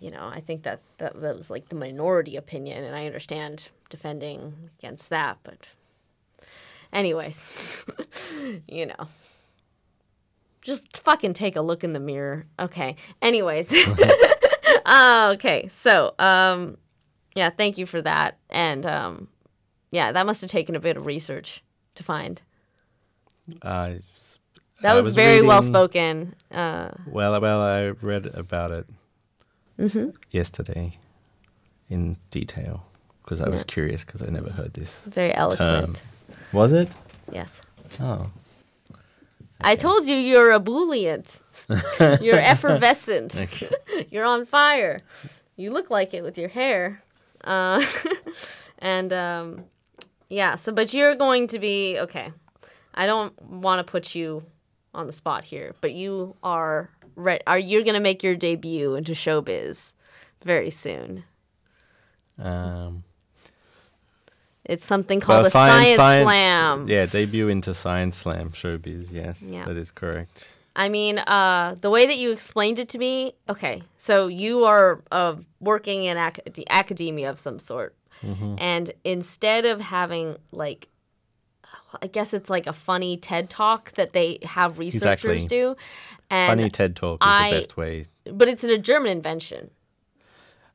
you 0.00 0.10
know, 0.10 0.30
I 0.32 0.40
think 0.40 0.62
that, 0.62 0.80
that 0.98 1.20
that 1.20 1.36
was 1.36 1.50
like 1.50 1.68
the 1.68 1.74
minority 1.76 2.36
opinion, 2.36 2.82
and 2.84 2.96
I 2.96 3.06
understand 3.06 3.68
defending 3.90 4.70
against 4.78 5.10
that. 5.10 5.38
But, 5.44 5.68
anyways, 6.92 7.84
you 8.68 8.86
know, 8.86 9.08
just 10.62 11.02
fucking 11.02 11.32
take 11.32 11.56
a 11.56 11.60
look 11.62 11.82
in 11.84 11.92
the 11.92 12.00
mirror. 12.00 12.46
Okay. 12.58 12.96
Anyways, 13.22 13.72
uh, 14.86 15.32
okay. 15.34 15.68
So, 15.68 16.14
um, 16.18 16.76
yeah, 17.34 17.50
thank 17.50 17.78
you 17.78 17.86
for 17.86 18.02
that, 18.02 18.38
and 18.50 18.84
um, 18.86 19.28
yeah, 19.90 20.12
that 20.12 20.26
must 20.26 20.40
have 20.40 20.50
taken 20.50 20.74
a 20.76 20.80
bit 20.80 20.96
of 20.96 21.06
research 21.06 21.62
to 21.94 22.02
find. 22.02 22.42
I 23.62 24.00
That 24.82 24.94
was, 24.94 25.06
was 25.06 25.14
very 25.14 25.42
well 25.42 25.62
spoken. 25.62 26.34
Uh, 26.50 26.90
Well, 27.06 27.40
well, 27.40 27.60
I 27.62 27.88
read 28.02 28.26
about 28.26 28.70
it 28.70 28.86
Mm-hmm. 29.78 30.10
yesterday 30.30 30.98
in 31.88 32.16
detail 32.30 32.84
because 33.24 33.40
I 33.40 33.48
was 33.48 33.64
curious 33.64 34.04
because 34.04 34.22
I 34.22 34.26
never 34.26 34.50
heard 34.50 34.74
this. 34.74 35.00
very 35.06 35.34
eloquent. 35.34 36.02
Was 36.52 36.72
it? 36.74 36.90
Yes. 37.32 37.62
Oh, 37.98 38.30
I 39.60 39.76
told 39.76 40.06
you 40.06 40.16
you're 40.16 40.52
ebullient. 40.52 41.42
you're 42.20 42.38
effervescent. 42.38 43.36
okay. 43.36 43.70
You're 44.10 44.24
on 44.24 44.44
fire. 44.44 45.02
You 45.56 45.72
look 45.72 45.90
like 45.90 46.14
it 46.14 46.22
with 46.22 46.36
your 46.36 46.48
hair. 46.48 47.02
Uh, 47.44 47.84
and 48.78 49.12
um, 49.12 49.64
yeah, 50.28 50.56
so 50.56 50.72
but 50.72 50.92
you're 50.92 51.14
going 51.14 51.46
to 51.48 51.58
be 51.58 51.98
okay. 52.00 52.32
I 52.94 53.06
don't 53.06 53.40
want 53.42 53.86
to 53.86 53.90
put 53.90 54.14
you 54.14 54.44
on 54.94 55.06
the 55.06 55.12
spot 55.12 55.44
here, 55.44 55.76
but 55.80 55.92
you 55.92 56.34
are 56.42 56.90
re- 57.14 57.40
are 57.46 57.58
you're 57.58 57.82
going 57.82 57.94
to 57.94 58.00
make 58.00 58.22
your 58.22 58.34
debut 58.34 58.94
into 58.94 59.12
showbiz 59.12 59.94
very 60.44 60.70
soon. 60.70 61.24
Um, 62.38 63.04
It's 64.70 64.86
something 64.86 65.18
called 65.18 65.38
well, 65.38 65.46
a 65.46 65.50
science, 65.50 65.96
slam. 65.96 66.88
Yeah, 66.88 67.06
debut 67.06 67.48
into 67.48 67.74
Science 67.74 68.16
Slam 68.16 68.50
showbiz. 68.50 69.12
Yes, 69.12 69.42
Yeah. 69.42 69.64
that 69.64 69.76
is 69.76 69.90
correct. 69.90 70.56
I 70.76 70.88
mean, 70.88 71.18
uh, 71.18 71.74
the 71.80 71.90
way 71.90 72.06
that 72.06 72.18
you 72.18 72.30
explained 72.30 72.78
it 72.78 72.88
to 72.90 72.98
me, 72.98 73.32
okay, 73.48 73.82
so 73.96 74.28
you 74.28 74.64
are 74.64 75.02
uh, 75.10 75.34
working 75.58 76.04
in 76.04 76.16
acad- 76.16 76.64
academia 76.70 77.28
of 77.28 77.40
some 77.40 77.58
sort. 77.58 77.96
Mm-hmm. 78.22 78.54
And 78.58 78.92
instead 79.02 79.64
of 79.66 79.80
having, 79.80 80.36
like, 80.52 80.88
I 82.00 82.06
guess 82.06 82.32
it's 82.32 82.48
like 82.48 82.68
a 82.68 82.72
funny 82.72 83.16
TED 83.16 83.50
talk 83.50 83.90
that 83.92 84.12
they 84.12 84.38
have 84.44 84.78
researchers 84.78 85.42
Exactly. 85.42 85.58
do. 85.58 85.76
And, 86.30 86.60
Funny 86.60 86.70
TED 86.70 86.94
talk 86.94 87.20
is 87.24 87.28
I- 87.28 87.50
the 87.50 87.56
best 87.56 87.76
way. 87.76 88.04
But 88.24 88.48
it's 88.48 88.62
in 88.62 88.70
a 88.70 88.78
German 88.78 89.10
invention. 89.10 89.70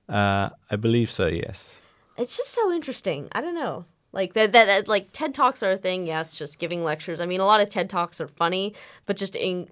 Uh, 0.09 0.49
I 0.69 0.75
believe 0.75 1.09
so. 1.09 1.27
Yes. 1.27 1.79
It's 2.17 2.37
just 2.37 2.51
so 2.51 2.71
interesting. 2.71 3.27
I 3.31 3.41
don't 3.41 3.55
know. 3.55 3.85
Like 4.11 4.33
that, 4.33 4.53
that, 4.53 4.65
that 4.65 4.87
like 4.87 5.11
TED 5.11 5.33
Talks 5.33 5.61
are 5.61 5.71
a 5.71 5.77
thing. 5.77 6.07
Yes, 6.07 6.35
just 6.35 6.57
giving 6.57 6.83
lectures. 6.83 7.19
I 7.19 7.25
mean, 7.25 7.41
a 7.41 7.45
lot 7.45 7.59
of 7.59 7.67
TED 7.67 7.89
Talks 7.89 8.21
are 8.21 8.27
funny, 8.27 8.73
but 9.05 9.17
just 9.17 9.35
in 9.35 9.69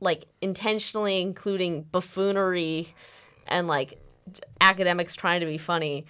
like 0.00 0.26
intentionally 0.40 1.20
including 1.20 1.82
buffoonery 1.82 2.92
and 3.46 3.68
like 3.68 4.00
academics 4.60 5.14
trying 5.14 5.40
to 5.40 5.46
be 5.46 5.58
funny. 5.58 6.06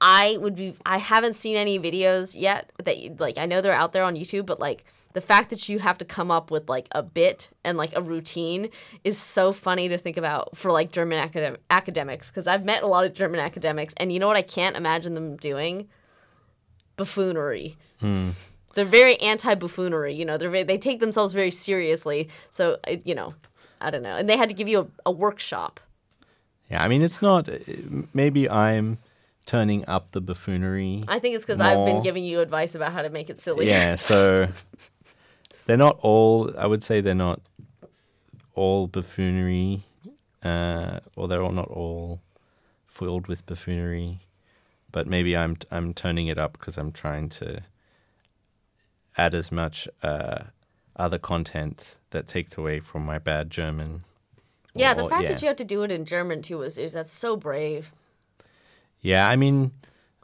I 0.00 0.36
would 0.38 0.54
be. 0.54 0.74
I 0.84 0.98
haven't 0.98 1.32
seen 1.32 1.56
any 1.56 1.78
videos 1.78 2.38
yet 2.38 2.70
that 2.84 2.98
you, 2.98 3.16
like 3.18 3.38
I 3.38 3.46
know 3.46 3.62
they're 3.62 3.72
out 3.72 3.92
there 3.92 4.04
on 4.04 4.14
YouTube, 4.14 4.44
but 4.44 4.60
like 4.60 4.84
the 5.14 5.20
fact 5.20 5.48
that 5.50 5.68
you 5.68 5.78
have 5.78 5.96
to 5.98 6.04
come 6.04 6.30
up 6.30 6.50
with 6.50 6.68
like 6.68 6.88
a 6.92 7.02
bit 7.02 7.48
and 7.64 7.78
like 7.78 7.96
a 7.96 8.02
routine 8.02 8.68
is 9.04 9.16
so 9.16 9.52
funny 9.52 9.88
to 9.88 9.96
think 9.96 10.16
about 10.16 10.56
for 10.56 10.70
like 10.70 10.92
German 10.92 11.18
academ- 11.26 11.56
academics 11.70 12.30
because 12.30 12.46
I've 12.46 12.64
met 12.64 12.82
a 12.82 12.86
lot 12.86 13.06
of 13.06 13.14
German 13.14 13.40
academics 13.40 13.94
and 13.96 14.12
you 14.12 14.18
know 14.18 14.26
what 14.26 14.36
I 14.36 14.42
can't 14.42 14.76
imagine 14.76 15.14
them 15.14 15.36
doing 15.36 15.88
buffoonery. 16.96 17.76
They're 18.74 18.84
very 18.84 19.18
anti 19.20 19.54
buffoonery. 19.54 20.14
You 20.14 20.24
know, 20.24 20.36
they're 20.36 20.50
very, 20.50 20.64
they 20.64 20.78
take 20.78 21.00
themselves 21.00 21.32
very 21.32 21.50
seriously. 21.50 22.28
So 22.50 22.78
uh, 22.86 22.96
you 23.04 23.14
know, 23.14 23.32
I 23.80 23.90
don't 23.90 24.02
know, 24.02 24.16
and 24.16 24.28
they 24.28 24.36
had 24.36 24.48
to 24.48 24.54
give 24.54 24.68
you 24.68 24.80
a, 24.80 24.86
a 25.06 25.12
workshop. 25.12 25.80
Yeah, 26.70 26.82
I 26.82 26.88
mean, 26.88 27.02
it's 27.02 27.22
not. 27.22 27.48
Maybe 28.12 28.50
I'm 28.50 28.98
turning 29.46 29.84
up 29.86 30.10
the 30.12 30.20
buffoonery. 30.20 31.04
I 31.06 31.18
think 31.18 31.34
it's 31.34 31.44
because 31.44 31.60
I've 31.60 31.84
been 31.86 32.02
giving 32.02 32.24
you 32.24 32.40
advice 32.40 32.74
about 32.74 32.92
how 32.92 33.02
to 33.02 33.10
make 33.10 33.30
it 33.30 33.38
silly. 33.38 33.68
yeah, 33.68 33.94
so 33.94 34.48
they're 35.66 35.76
not 35.76 35.98
all. 36.02 36.52
I 36.56 36.66
would 36.66 36.82
say 36.82 37.00
they're 37.00 37.14
not 37.14 37.40
all 38.54 38.86
buffoonery, 38.86 39.84
uh, 40.42 41.00
or 41.16 41.28
they're 41.28 41.42
all 41.42 41.52
not 41.52 41.68
all 41.68 42.20
filled 42.86 43.26
with 43.26 43.46
buffoonery. 43.46 44.20
But 44.92 45.06
maybe 45.06 45.36
I'm 45.36 45.56
I'm 45.70 45.94
turning 45.94 46.28
it 46.28 46.38
up 46.38 46.52
because 46.52 46.78
I'm 46.78 46.92
trying 46.92 47.28
to 47.30 47.62
add 49.16 49.34
as 49.34 49.50
much 49.50 49.88
uh, 50.02 50.44
other 50.96 51.18
content 51.18 51.96
that 52.10 52.26
takes 52.26 52.56
away 52.56 52.80
from 52.80 53.04
my 53.04 53.18
bad 53.18 53.50
German. 53.50 54.04
Yeah, 54.74 54.94
the 54.94 55.08
fact 55.08 55.22
yeah. 55.22 55.28
that 55.30 55.42
you 55.42 55.48
have 55.48 55.56
to 55.58 55.64
do 55.64 55.82
it 55.82 55.92
in 55.92 56.04
German 56.04 56.42
too 56.42 56.62
is, 56.62 56.76
is 56.76 56.92
that's 56.92 57.12
so 57.12 57.36
brave. 57.36 57.92
Yeah, 59.02 59.28
I 59.28 59.36
mean, 59.36 59.72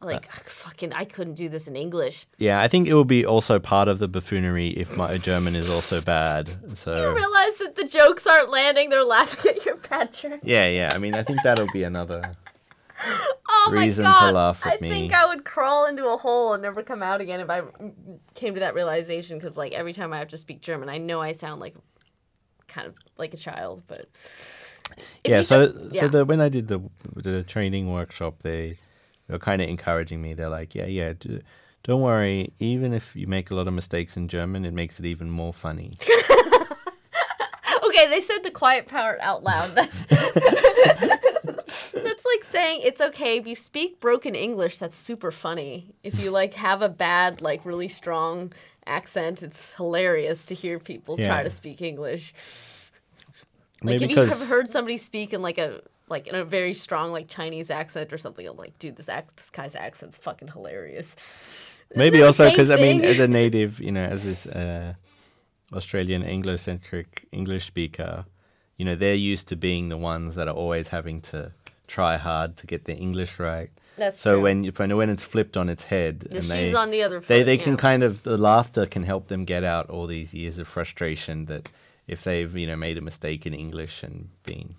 Like 0.02 0.32
fucking, 0.44 0.92
I 0.94 1.04
couldn't 1.04 1.34
do 1.34 1.48
this 1.50 1.68
in 1.68 1.76
English. 1.76 2.26
yeah, 2.38 2.60
I 2.60 2.68
think 2.68 2.88
it 2.88 2.94
will 2.94 3.04
be 3.04 3.26
also 3.26 3.58
part 3.58 3.86
of 3.86 3.98
the 3.98 4.08
buffoonery 4.08 4.68
if 4.70 4.96
my 4.96 5.18
German 5.18 5.54
is 5.54 5.68
also 5.68 6.00
bad. 6.00 6.48
So 6.78 6.94
You 6.96 7.14
realize 7.14 7.56
that 7.58 7.74
the 7.76 7.84
jokes 7.84 8.26
aren't 8.26 8.50
landing; 8.50 8.88
they're 8.88 9.04
laughing 9.04 9.50
at 9.56 9.64
your 9.66 9.76
bad 9.76 10.12
German. 10.14 10.40
yeah, 10.42 10.66
yeah. 10.68 10.90
I 10.94 10.98
mean, 10.98 11.14
I 11.14 11.22
think 11.22 11.40
that'll 11.44 11.70
be 11.72 11.82
another. 11.82 12.22
Oh 13.48 13.68
Reason 13.72 14.04
my 14.04 14.18
to 14.26 14.32
laugh 14.32 14.64
at 14.66 14.74
I 14.74 14.76
think 14.76 15.10
me. 15.10 15.12
I 15.12 15.26
would 15.26 15.44
crawl 15.44 15.86
into 15.86 16.06
a 16.08 16.16
hole 16.16 16.52
and 16.54 16.62
never 16.62 16.82
come 16.82 17.02
out 17.02 17.20
again 17.20 17.40
if 17.40 17.48
I 17.50 17.62
came 18.34 18.54
to 18.54 18.60
that 18.60 18.74
realization. 18.74 19.38
Because 19.38 19.56
like 19.56 19.72
every 19.72 19.92
time 19.92 20.12
I 20.12 20.18
have 20.18 20.28
to 20.28 20.36
speak 20.36 20.60
German, 20.60 20.88
I 20.88 20.98
know 20.98 21.20
I 21.20 21.32
sound 21.32 21.60
like 21.60 21.74
kind 22.68 22.86
of 22.86 22.94
like 23.18 23.34
a 23.34 23.38
child, 23.38 23.82
but 23.86 24.06
if 25.24 25.30
yeah, 25.30 25.42
so 25.42 25.66
just- 25.66 25.94
so 25.98 26.08
the 26.08 26.24
when 26.24 26.40
I 26.40 26.48
did 26.48 26.68
the 26.68 26.80
the 27.16 27.42
training 27.42 27.90
workshop, 27.92 28.40
they 28.42 28.76
they 29.30 29.36
were 29.36 29.38
kind 29.38 29.62
of 29.62 29.68
encouraging 29.68 30.20
me. 30.20 30.34
They're 30.34 30.48
like, 30.48 30.74
yeah, 30.74 30.86
yeah, 30.86 31.12
d- 31.16 31.40
don't 31.84 32.00
worry. 32.00 32.52
Even 32.58 32.92
if 32.92 33.14
you 33.14 33.28
make 33.28 33.52
a 33.52 33.54
lot 33.54 33.68
of 33.68 33.74
mistakes 33.74 34.16
in 34.16 34.26
German, 34.26 34.64
it 34.64 34.74
makes 34.74 34.98
it 34.98 35.06
even 35.06 35.30
more 35.30 35.54
funny. 35.54 35.92
Okay, 37.82 38.08
they 38.08 38.20
said 38.20 38.42
the 38.44 38.50
quiet 38.50 38.86
part 38.86 39.18
out 39.20 39.42
loud. 39.42 39.70
That's, 39.74 40.04
like 42.24 42.44
saying 42.44 42.80
it's 42.84 43.00
okay 43.00 43.36
if 43.36 43.46
you 43.46 43.56
speak 43.56 44.00
broken 44.00 44.34
English. 44.34 44.78
That's 44.78 44.96
super 44.96 45.30
funny. 45.30 45.92
If 46.02 46.20
you 46.20 46.30
like 46.30 46.54
have 46.54 46.82
a 46.82 46.88
bad, 46.88 47.42
like 47.42 47.64
really 47.64 47.88
strong 47.88 48.52
accent, 48.86 49.42
it's 49.42 49.74
hilarious 49.74 50.46
to 50.46 50.54
hear 50.54 50.78
people 50.78 51.16
try 51.16 51.42
to 51.42 51.50
speak 51.50 51.82
English. 51.82 52.32
Like 53.82 54.00
Maybe 54.00 54.04
if 54.04 54.10
you 54.10 54.16
have 54.24 54.48
heard 54.48 54.70
somebody 54.70 54.96
speak 54.96 55.32
in 55.32 55.42
like 55.42 55.58
a 55.58 55.80
like 56.10 56.26
in 56.26 56.34
a 56.34 56.44
very 56.44 56.74
strong 56.74 57.12
like 57.12 57.28
Chinese 57.28 57.70
accent 57.70 58.12
or 58.12 58.18
something, 58.18 58.46
I'm 58.46 58.56
like, 58.56 58.78
dude, 58.78 58.96
this 58.96 59.08
ac- 59.08 59.28
this 59.36 59.50
guy's 59.50 59.74
accent's 59.76 60.16
fucking 60.16 60.48
hilarious. 60.48 61.14
maybe 61.94 62.22
also 62.22 62.50
because 62.50 62.70
I 62.70 62.76
mean, 62.76 63.00
as 63.02 63.18
a 63.20 63.28
native, 63.40 63.80
you 63.80 63.92
know, 63.92 64.04
as 64.04 64.24
this 64.24 64.46
uh, 64.46 64.94
Australian 65.72 66.22
Anglo-centric 66.24 67.26
English 67.32 67.64
speaker, 67.66 68.24
you 68.76 68.84
know, 68.84 68.94
they're 68.94 69.14
used 69.14 69.48
to 69.48 69.56
being 69.56 69.88
the 69.88 69.96
ones 69.96 70.34
that 70.34 70.48
are 70.48 70.54
always 70.54 70.88
having 70.88 71.20
to 71.22 71.52
try 71.86 72.16
hard 72.16 72.56
to 72.56 72.66
get 72.66 72.84
their 72.84 72.96
English 72.96 73.38
right. 73.38 73.70
That's 73.96 74.18
So 74.18 74.34
true. 74.34 74.42
when 74.42 74.64
you, 74.64 74.72
when 74.76 74.96
when 74.96 75.10
it's 75.10 75.24
flipped 75.24 75.56
on 75.56 75.68
its 75.68 75.84
head, 75.84 76.20
the 76.20 76.36
and 76.38 76.44
shoes 76.44 76.72
they, 76.72 76.74
on 76.74 76.90
the 76.90 77.02
other 77.02 77.20
foot, 77.20 77.28
they 77.28 77.42
they 77.42 77.58
can 77.58 77.76
kind 77.76 78.02
of 78.02 78.22
the 78.22 78.36
laughter 78.36 78.86
can 78.86 79.04
help 79.04 79.28
them 79.28 79.44
get 79.44 79.62
out 79.64 79.90
all 79.90 80.06
these 80.06 80.32
years 80.34 80.58
of 80.58 80.66
frustration 80.66 81.44
that 81.46 81.68
if 82.06 82.24
they've 82.24 82.56
you 82.56 82.66
know 82.66 82.76
made 82.76 82.96
a 82.98 83.00
mistake 83.00 83.46
in 83.46 83.52
English 83.54 84.02
and 84.02 84.30
been 84.44 84.76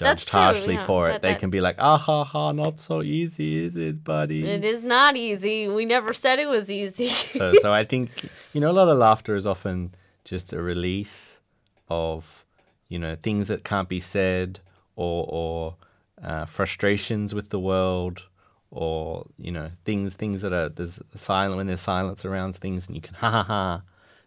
judged 0.00 0.28
true, 0.28 0.40
harshly 0.40 0.74
yeah, 0.74 0.86
for 0.86 1.08
it, 1.08 1.12
that- 1.12 1.22
they 1.22 1.32
that- 1.32 1.40
can 1.40 1.50
be 1.50 1.60
like, 1.60 1.76
ah 1.78 1.98
ha 1.98 2.24
ha, 2.24 2.52
not 2.52 2.80
so 2.80 3.02
easy, 3.02 3.64
is 3.64 3.76
it, 3.76 4.02
buddy? 4.04 4.48
It 4.48 4.64
is 4.64 4.82
not 4.82 5.16
easy. 5.16 5.68
We 5.68 5.84
never 5.84 6.12
said 6.12 6.38
it 6.38 6.48
was 6.48 6.70
easy. 6.70 7.08
so 7.08 7.52
so 7.62 7.72
I 7.72 7.84
think 7.84 8.10
you 8.52 8.60
know 8.60 8.70
a 8.70 8.76
lot 8.80 8.88
of 8.88 8.98
laughter 8.98 9.34
is 9.36 9.46
often 9.46 9.94
just 10.24 10.52
a 10.52 10.60
release 10.62 11.40
of 11.88 12.44
you 12.88 12.98
know 12.98 13.16
things 13.22 13.48
that 13.48 13.64
can't 13.64 13.88
be 13.88 14.00
said 14.00 14.60
or 14.96 15.26
or 15.28 15.76
uh, 16.22 16.44
frustrations 16.44 17.34
with 17.34 17.48
the 17.50 17.58
world 17.58 18.24
or 18.70 19.26
you 19.38 19.50
know 19.50 19.70
things 19.84 20.14
things 20.14 20.42
that 20.42 20.52
are 20.52 20.68
there's 20.68 21.00
silent 21.14 21.56
when 21.56 21.66
there's 21.66 21.80
silence 21.80 22.24
around 22.24 22.54
things 22.54 22.86
and 22.86 22.94
you 22.94 23.02
can 23.02 23.14
ha 23.14 23.30
ha 23.30 23.42
ha 23.42 23.82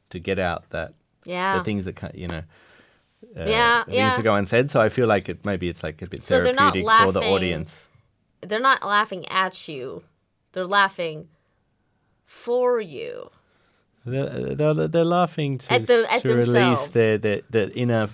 to 0.09 0.19
get 0.19 0.39
out 0.39 0.69
that 0.71 0.93
yeah. 1.23 1.57
the 1.57 1.63
things 1.63 1.85
that 1.85 1.95
can't 1.95 2.15
you 2.15 2.27
know 2.27 2.41
uh, 3.37 3.45
Yeah, 3.45 3.83
things 3.85 3.95
yeah. 3.97 4.15
that 4.15 4.21
go 4.23 4.35
unsaid 4.35 4.69
so 4.71 4.81
I 4.81 4.89
feel 4.89 5.07
like 5.07 5.29
it 5.29 5.45
maybe 5.45 5.67
it's 5.69 5.83
like 5.83 6.01
a 6.01 6.07
bit 6.07 6.23
So 6.23 6.41
they're 6.41 6.53
not 6.53 6.73
therapeutic 6.73 7.01
for 7.05 7.11
the 7.11 7.21
audience 7.21 7.89
They're 8.41 8.59
not 8.59 8.83
laughing 8.85 9.25
at 9.29 9.67
you. 9.67 10.03
They're 10.51 10.67
laughing 10.67 11.29
for 12.25 12.79
you. 12.81 13.29
They're, 14.05 14.55
they're, 14.55 14.87
they're 14.87 15.05
laughing 15.05 15.57
to, 15.59 15.73
At 15.73 15.87
the- 15.87 16.11
at 16.11 16.21
to 16.23 16.35
release 16.35 16.87
their, 16.89 17.17
their, 17.17 17.41
their 17.49 17.69
inner 17.73 18.09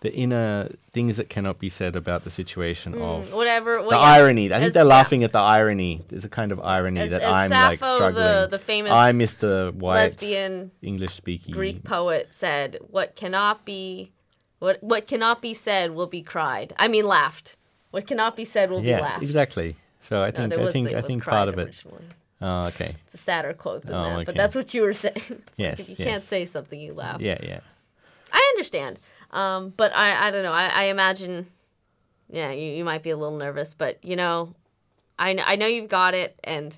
the 0.00 0.12
inner 0.14 0.68
things 0.92 1.16
that 1.16 1.28
cannot 1.30 1.58
be 1.58 1.70
said 1.70 1.96
about 1.96 2.22
the 2.24 2.30
situation 2.30 2.94
of 3.00 3.32
Whatever. 3.32 3.80
Well, 3.80 3.90
the 3.90 3.96
yeah. 3.96 4.02
irony. 4.02 4.52
I 4.52 4.60
think 4.60 4.74
they're 4.74 4.84
yeah. 4.84 4.88
laughing 4.88 5.24
at 5.24 5.32
the 5.32 5.38
irony. 5.38 6.02
There's 6.08 6.24
a 6.24 6.28
kind 6.28 6.52
of 6.52 6.60
irony 6.60 7.00
As- 7.00 7.10
that 7.12 7.22
as 7.22 7.32
I'm 7.32 7.50
like 7.50 7.78
struggling. 7.78 8.14
the- 8.14 8.48
the 8.50 8.58
famous 8.58 8.92
I'm 8.92 9.18
Mr. 9.18 9.72
White, 9.72 9.94
lesbian 9.94 10.70
English 10.82 11.14
speaking. 11.14 11.54
Greek 11.54 11.82
poet 11.82 12.32
said, 12.32 12.78
"What 12.88 13.16
cannot 13.16 13.64
be, 13.64 14.12
what 14.58 14.82
what 14.82 15.06
cannot 15.06 15.42
be 15.42 15.54
said 15.54 15.92
will 15.94 16.06
be 16.06 16.22
cried. 16.22 16.74
I 16.78 16.88
mean, 16.88 17.04
laughed. 17.06 17.56
What 17.90 18.06
cannot 18.06 18.36
be 18.36 18.44
said 18.44 18.70
will 18.70 18.82
Yeah, 18.82 18.96
be 18.96 19.02
laughed." 19.02 19.22
exactly. 19.22 19.76
So 20.00 20.22
I 20.22 20.30
think 20.30 20.50
there 20.50 20.60
I 20.66 20.70
think 20.70 20.90
it 20.90 20.96
I 20.96 21.00
think 21.02 21.24
part 21.24 21.48
of 21.48 21.58
it. 21.58 21.66
originally. 21.66 22.04
Oh, 22.40 22.66
okay. 22.66 22.94
It's 23.06 23.14
a 23.14 23.18
sadder 23.18 23.54
quote 23.54 23.82
than 23.82 23.94
Oh, 23.94 24.02
that, 24.04 24.12
okay. 24.16 24.24
but 24.24 24.34
that's 24.34 24.54
what 24.54 24.72
you 24.74 24.82
were 24.82 24.92
saying. 25.04 25.14
Like 25.30 25.40
Yes, 25.56 25.80
if 25.80 25.88
you 25.88 25.96
yes. 25.98 26.08
can't 26.08 26.22
say 26.22 26.44
something, 26.44 26.78
you 26.78 26.92
laugh. 26.92 27.20
Yeah, 27.20 27.38
yeah. 27.42 27.60
I 28.32 28.52
understand. 28.54 28.98
Um, 29.30 29.72
but 29.76 29.92
I, 29.96 30.28
I 30.28 30.30
don't 30.30 30.42
know. 30.42 30.52
I, 30.52 30.66
I 30.66 30.82
imagine, 30.84 31.46
yeah, 32.30 32.50
you, 32.52 32.72
you 32.72 32.84
might 32.84 33.02
be 33.02 33.10
a 33.10 33.16
little 33.16 33.38
nervous, 33.38 33.72
but 33.74 34.04
you 34.04 34.16
know, 34.16 34.54
I, 35.18 35.36
I 35.44 35.56
know 35.56 35.66
you've 35.66 35.88
got 35.88 36.12
it, 36.14 36.38
and 36.44 36.76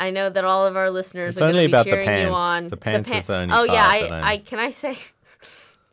I 0.00 0.10
know 0.10 0.28
that 0.28 0.44
all 0.44 0.66
of 0.66 0.76
our 0.76 0.90
listeners 0.90 1.36
It's 1.36 1.40
are 1.40 1.52
going 1.52 1.54
to 1.54 1.60
be 1.68 1.72
about 1.72 1.84
the 1.84 1.92
cheering 1.92 2.22
you 2.26 2.34
on. 2.34 2.66
The 2.66 2.76
pants 2.76 3.10
is 3.10 3.26
the 3.28 3.36
only 3.36 3.54
Oh 3.54 3.62
yeah, 3.62 3.86
I, 3.88 4.32
I 4.32 4.38
can 4.38 4.58
I 4.58 4.72
say. 4.72 4.98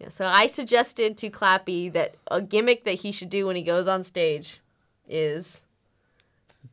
So 0.09 0.25
I 0.25 0.47
suggested 0.47 1.17
to 1.17 1.29
Clappy 1.29 1.91
that 1.93 2.15
a 2.29 2.41
gimmick 2.41 2.83
that 2.85 2.95
he 2.95 3.11
should 3.11 3.29
do 3.29 3.45
when 3.47 3.55
he 3.55 3.61
goes 3.63 3.87
on 3.87 4.03
stage 4.03 4.59
is 5.07 5.65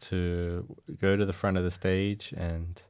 To 0.00 0.66
go 1.00 1.16
to 1.16 1.24
the 1.26 1.32
front 1.32 1.56
of 1.56 1.64
the 1.64 1.70
stage 1.70 2.32
and 2.36 2.82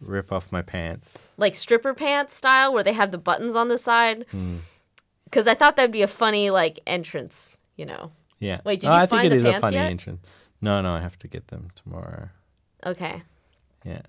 rip 0.00 0.30
off 0.32 0.52
my 0.52 0.62
pants. 0.62 1.28
like 1.36 1.54
stripper 1.54 1.94
pants 1.94 2.34
style, 2.34 2.72
where 2.72 2.84
they 2.84 2.92
have 2.92 3.10
the 3.10 3.18
buttons 3.18 3.56
on 3.56 3.68
the 3.68 3.78
side. 3.78 4.26
Hmm. 4.30 4.56
Because 5.24 5.46
I 5.46 5.54
thought 5.54 5.76
that'd 5.76 5.92
be 5.92 6.02
a 6.02 6.06
funny 6.08 6.50
like 6.50 6.80
entrance, 6.86 7.58
you 7.76 7.84
know. 7.86 8.12
Yeah. 8.40 8.60
Wait, 8.64 8.80
did 8.80 8.88
Oh, 8.88 8.92
you 8.92 8.98
I 9.02 9.06
find 9.06 9.22
think 9.22 9.32
it 9.32 9.36
the 9.36 9.36
is 9.36 9.44
a 9.44 9.50
pants 9.52 9.60
funny 9.66 9.76
yet? 9.76 9.90
entrance. 9.90 10.26
No, 10.60 10.80
no, 10.82 10.92
I 10.94 11.00
have 11.00 11.18
to 11.18 11.28
get 11.28 11.48
them 11.48 11.68
tomorrow. 11.74 12.28
Okay. 12.86 13.22
Yeah. 13.84 14.02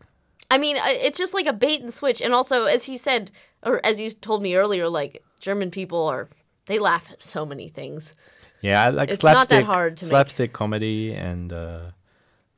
I 0.52 0.58
mean, 0.58 0.78
it's 0.78 1.18
just 1.18 1.34
like 1.34 1.46
a 1.46 1.54
bait 1.54 1.82
and 1.82 1.94
switch. 1.94 2.22
And 2.22 2.34
also, 2.34 2.66
as 2.66 2.86
he 2.86 2.98
said, 2.98 3.32
or 3.64 3.86
as 3.86 4.00
you 4.00 4.10
told 4.12 4.42
me 4.42 4.56
earlier, 4.56 4.90
like 4.90 5.24
German 5.40 5.72
people 5.72 6.08
are, 6.08 6.30
they 6.66 6.80
laugh 6.80 7.08
at 7.12 7.24
so 7.24 7.46
many 7.46 7.68
things. 7.68 8.16
Yeah, 8.62 8.90
like 8.90 9.10
It's 9.10 9.24
not 9.24 9.48
that 9.48 9.48
slapstick, 9.48 9.66
hard 9.66 9.98
to 9.98 10.06
make. 10.06 10.10
slapstick 10.10 10.54
comedy 10.54 11.14
and 11.14 11.54
uh, 11.54 11.92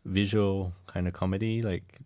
visual 0.06 0.74
kind 0.88 1.08
of 1.08 1.14
comedy, 1.14 1.62
like 1.62 2.00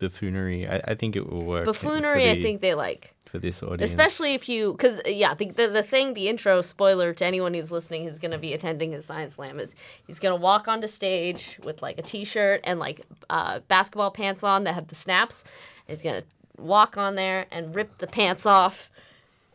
buffoonery. 0.00 0.66
I, 0.68 0.80
I 0.88 0.94
think 0.94 1.14
it 1.14 1.30
will 1.30 1.44
work. 1.44 1.64
Buffoonery, 1.66 2.28
I 2.28 2.42
think 2.42 2.60
they 2.60 2.74
like. 2.74 3.14
for 3.26 3.38
this 3.38 3.62
audience, 3.62 3.88
Especially 3.88 4.34
if 4.34 4.48
you, 4.48 4.72
because, 4.72 5.00
yeah, 5.06 5.34
the, 5.34 5.50
the, 5.50 5.68
the 5.68 5.82
thing, 5.84 6.14
the 6.14 6.28
intro 6.28 6.62
spoiler 6.62 7.12
to 7.14 7.24
anyone 7.24 7.54
who's 7.54 7.70
listening 7.70 8.02
who's 8.04 8.18
going 8.18 8.32
to 8.32 8.38
be 8.38 8.52
attending 8.52 8.90
his 8.92 9.04
Science 9.04 9.34
Slam 9.36 9.60
is 9.60 9.76
he's 10.06 10.18
going 10.18 10.34
to 10.36 10.40
walk 10.40 10.66
onto 10.66 10.88
stage 10.88 11.60
with 11.62 11.80
like 11.82 11.98
a 11.98 12.02
t 12.02 12.24
shirt 12.24 12.60
and 12.64 12.80
like 12.80 13.06
uh, 13.28 13.60
basketball 13.68 14.10
pants 14.10 14.42
on 14.42 14.64
that 14.64 14.74
have 14.74 14.88
the 14.88 14.96
snaps. 14.96 15.44
He's 15.86 16.02
going 16.02 16.22
to 16.22 16.26
walk 16.60 16.96
on 16.96 17.14
there 17.14 17.46
and 17.52 17.74
rip 17.74 17.98
the 17.98 18.08
pants 18.08 18.46
off. 18.46 18.90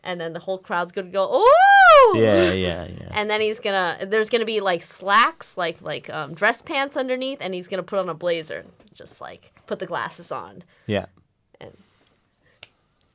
And 0.02 0.20
then 0.20 0.32
the 0.32 0.40
whole 0.40 0.58
crowd's 0.58 0.92
going 0.92 1.08
to 1.08 1.12
go, 1.12 1.36
ooh! 1.42 1.44
Yeah, 2.14 2.52
yeah, 2.52 2.86
yeah. 2.86 3.08
and 3.10 3.28
then 3.28 3.40
he's 3.40 3.58
gonna 3.58 4.06
there's 4.06 4.28
gonna 4.28 4.44
be 4.44 4.60
like 4.60 4.82
slacks 4.82 5.56
like 5.56 5.82
like 5.82 6.08
um, 6.08 6.34
dress 6.34 6.62
pants 6.62 6.96
underneath 6.96 7.38
and 7.40 7.52
he's 7.52 7.66
gonna 7.66 7.82
put 7.82 7.98
on 7.98 8.08
a 8.08 8.14
blazer 8.14 8.64
just 8.94 9.20
like 9.20 9.52
put 9.66 9.78
the 9.78 9.86
glasses 9.86 10.30
on 10.32 10.62
yeah. 10.86 11.06
And 11.60 11.76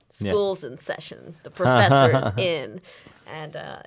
school's 0.10 0.64
in 0.64 0.78
session 0.78 1.36
the 1.44 1.50
professor's 1.62 2.32
in 2.38 2.82
and 3.26 3.56
uh 3.56 3.82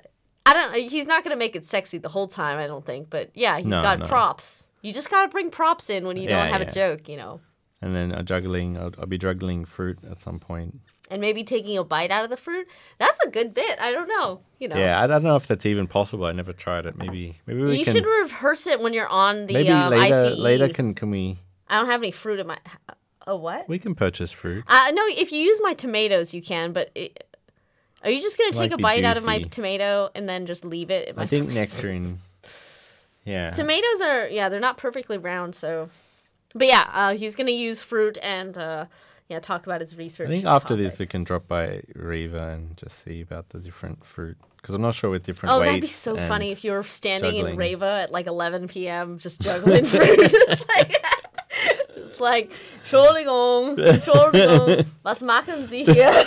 i 0.45 0.53
don't 0.53 0.73
he's 0.75 1.05
not 1.07 1.23
gonna 1.23 1.35
make 1.35 1.55
it 1.55 1.65
sexy 1.65 1.97
the 1.97 2.09
whole 2.09 2.27
time 2.27 2.57
i 2.57 2.65
don't 2.67 2.85
think 2.85 3.09
but 3.09 3.29
yeah 3.35 3.57
he's 3.57 3.67
No, 3.67 3.81
got 3.81 3.99
no. 3.99 4.07
props 4.07 4.67
you 4.81 4.91
just 4.91 5.09
gotta 5.09 5.27
bring 5.29 5.51
props 5.51 5.89
in 5.89 6.05
when 6.07 6.17
you 6.17 6.23
Yeah, 6.27 6.43
don't 6.43 6.51
have 6.53 6.61
yeah. 6.61 6.69
a 6.69 6.73
joke 6.73 7.07
you 7.09 7.17
know 7.17 7.39
And 7.81 7.93
then 7.95 8.11
uh, 8.11 8.23
juggling, 8.23 8.77
I'll, 8.77 8.91
I'll 8.97 9.05
be 9.05 9.17
juggling 9.19 9.65
fruit 9.65 9.99
at 10.09 10.17
some 10.19 10.39
point. 10.39 10.79
and 11.11 11.21
maybe 11.21 11.43
taking 11.43 11.77
a 11.77 11.83
bite 11.83 12.09
out 12.09 12.23
of 12.23 12.29
the 12.31 12.37
fruit. 12.37 12.65
That's 12.97 13.19
a 13.19 13.29
good 13.29 13.53
bit. 13.53 13.77
I 13.79 13.91
don't 13.91 14.07
know. 14.07 14.39
You 14.59 14.69
know. 14.69 14.77
Yeah, 14.77 14.99
I 15.03 15.05
don't 15.05 15.21
know 15.23 15.35
if 15.35 15.45
that's 15.45 15.65
even 15.67 15.85
possible. 15.85 16.25
I 16.25 16.31
never 16.31 16.53
tried 16.53 16.85
it. 16.87 16.95
Maybe 16.97 17.37
maybe 17.45 17.61
we 17.61 17.77
you 17.79 17.85
can 17.85 17.93
should 17.93 18.05
rehearse 18.07 18.65
it 18.65 18.79
when 18.79 18.93
you're 18.93 19.09
on 19.25 19.45
the 19.45 19.53
maybe 19.53 19.69
um, 19.69 19.91
later 19.91 20.29
ICE. 20.31 20.37
later 20.39 20.69
can 20.69 20.95
can 20.95 21.11
we 21.11 21.37
I 21.67 21.77
don't 21.77 21.87
have 21.87 22.01
any 22.01 22.11
fruit 22.11 22.39
in 22.39 22.47
my. 22.47 22.57
Oh 23.27 23.37
what? 23.37 23.67
we 23.67 23.79
can 23.79 23.95
purchase 23.95 24.31
fruit. 24.31 24.63
Uh, 24.67 24.91
no, 24.93 25.03
if 25.07 25.31
you 25.31 25.39
use 25.39 25.59
my 25.63 25.73
tomatoes, 25.73 26.33
you 26.33 26.41
can. 26.41 26.73
But 26.73 26.91
it, 26.93 27.25
are 28.03 28.11
you 28.11 28.21
just 28.21 28.37
gonna 28.37 28.51
take 28.51 28.71
a 28.71 28.77
bite 28.77 29.03
out 29.03 29.17
of 29.17 29.25
my 29.25 29.39
tomato 29.39 30.09
and 30.13 30.29
then 30.29 30.45
just 30.45 30.63
leave 30.63 30.91
it? 30.91 31.09
In 31.09 31.15
my 31.15 31.23
I 31.23 31.27
think 31.27 31.45
freezer? 31.45 31.59
nectarine. 31.59 32.19
Yeah. 33.23 33.49
Tomatoes 33.51 34.01
are 34.01 34.27
yeah, 34.27 34.49
they're 34.49 34.59
not 34.59 34.77
perfectly 34.77 35.17
round, 35.17 35.55
so. 35.55 35.89
But 36.53 36.67
yeah, 36.67 36.89
uh, 36.93 37.15
he's 37.15 37.35
gonna 37.35 37.51
use 37.51 37.81
fruit 37.81 38.17
and 38.21 38.55
uh, 38.57 38.85
yeah, 39.27 39.39
talk 39.39 39.65
about 39.65 39.81
his 39.81 39.97
research. 39.97 40.29
I 40.29 40.31
think 40.31 40.45
after 40.45 40.75
this 40.75 40.93
topic. 40.93 40.99
we 40.99 41.05
can 41.07 41.23
drop 41.23 41.47
by 41.47 41.81
Rewe 41.95 42.39
and 42.39 42.77
just 42.77 42.99
see 42.99 43.21
about 43.21 43.49
the 43.49 43.59
different 43.59 44.05
fruit 44.05 44.37
because 44.65 44.73
I'm 44.73 44.81
not 44.81 44.95
sure 44.95 45.11
with 45.11 45.23
different 45.23 45.53
Oh, 45.53 45.59
that'd 45.59 45.79
be 45.79 45.85
so 45.85 46.15
funny 46.15 46.51
if 46.51 46.63
you 46.63 46.71
were 46.71 46.81
standing 46.81 47.35
in 47.35 47.45
juggling. 47.45 47.79
Rewe 47.79 48.03
at 48.03 48.11
like 48.11 48.25
11 48.25 48.67
p.m. 48.67 49.19
just 49.19 49.39
juggling 49.41 49.85
fruit. 49.85 50.19
like, 50.67 51.04
it's 52.15 52.21
like, 52.21 52.51
Entschuldigung, 52.83 53.77
Entschuldigung, 53.87 54.85
was 55.03 55.21
machen 55.21 55.67
Sie 55.67 55.83
hier? 55.83 56.11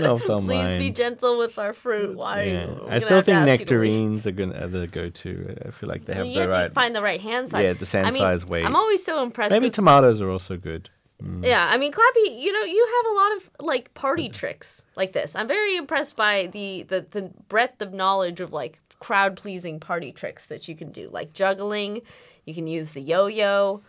No, 0.00 0.16
Please 0.16 0.78
be 0.78 0.90
gentle 0.90 1.38
with 1.38 1.58
our 1.58 1.72
fruit. 1.72 2.16
Why? 2.16 2.44
Yeah. 2.44 2.66
I 2.88 2.98
still 2.98 3.22
think 3.22 3.36
ask 3.36 3.60
you 3.60 3.66
to 3.66 3.78
leave. 3.78 3.92
nectarines 3.92 4.26
are 4.26 4.32
gonna 4.32 4.64
are 4.64 4.66
the 4.66 4.86
go-to. 4.86 5.56
I 5.66 5.70
feel 5.70 5.88
like 5.88 6.06
they 6.06 6.14
have 6.14 6.26
You 6.26 6.40
the 6.40 6.46
to 6.46 6.56
right. 6.56 6.72
find 6.72 6.96
the 6.96 7.02
right 7.02 7.20
hand 7.20 7.50
size. 7.50 7.62
Yeah, 7.62 7.72
the 7.74 7.86
hand 7.86 8.06
I 8.06 8.10
mean, 8.10 8.20
size 8.20 8.46
weight. 8.46 8.64
I'm 8.64 8.74
always 8.74 9.04
so 9.04 9.22
impressed. 9.22 9.52
Maybe 9.52 9.70
tomatoes 9.70 10.20
are 10.20 10.30
also 10.30 10.56
good. 10.56 10.90
Mm. 11.22 11.44
Yeah, 11.44 11.68
I 11.70 11.76
mean, 11.76 11.92
Clappy, 11.92 12.40
you 12.40 12.52
know, 12.52 12.62
you 12.62 12.86
have 12.96 13.12
a 13.12 13.14
lot 13.14 13.36
of 13.36 13.50
like 13.60 13.94
party 13.94 14.28
tricks 14.28 14.82
like 14.96 15.12
this. 15.12 15.36
I'm 15.36 15.46
very 15.46 15.76
impressed 15.76 16.16
by 16.16 16.48
the 16.52 16.82
the, 16.84 17.06
the 17.10 17.30
breadth 17.48 17.80
of 17.80 17.92
knowledge 17.92 18.40
of 18.40 18.52
like 18.52 18.80
crowd 18.98 19.36
pleasing 19.36 19.80
party 19.80 20.10
tricks 20.12 20.46
that 20.46 20.68
you 20.68 20.74
can 20.74 20.90
do, 20.90 21.08
like 21.10 21.32
juggling. 21.32 22.02
You 22.44 22.54
can 22.54 22.66
use 22.66 22.90
the 22.92 23.00
yo-yo. 23.00 23.82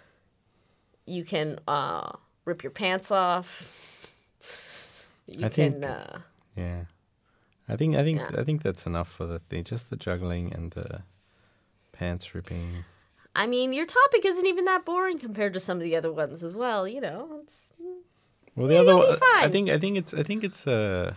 You 1.06 1.24
can 1.24 1.60
uh, 1.68 2.12
rip 2.46 2.64
your 2.64 2.72
pants 2.72 3.12
off. 3.12 4.08
You 5.28 5.46
I 5.46 5.50
can. 5.50 5.82
think- 5.82 5.86
uh, 5.86 6.18
Yeah, 6.56 6.86
I 7.68 7.76
think 7.76 7.96
I 7.96 8.04
think 8.04 8.20
Yeah. 8.20 8.40
I 8.42 8.44
think 8.44 8.62
that's 8.62 8.86
enough 8.86 9.10
for 9.10 9.26
the 9.26 9.40
thing. 9.40 9.64
Just 9.64 9.90
the 9.90 9.96
juggling 9.96 10.54
and 10.54 10.72
the 10.72 11.02
pants 11.92 12.36
ripping. 12.36 12.84
I 13.36 13.48
mean, 13.48 13.74
your 13.74 13.86
topic 13.88 14.26
isn't 14.26 14.46
even 14.46 14.66
that 14.66 14.86
boring 14.86 15.18
compared 15.18 15.54
to 15.56 15.60
some 15.60 15.78
of 15.78 15.84
the 15.84 15.96
other 15.96 16.12
ones 16.12 16.44
as 16.44 16.56
well. 16.56 16.88
You 16.88 17.02
know, 17.02 17.40
it's, 17.44 17.74
Well, 18.56 18.68
the 18.68 18.76
Yeah, 18.76 18.82
other 18.82 18.98
one, 18.98 19.18
I 19.38 19.50
think 19.50 19.70
I 19.70 19.80
think 19.80 19.98
it's 19.98 20.14
I 20.14 20.22
think 20.24 20.44
it's 20.44 20.68
uh, 20.68 21.16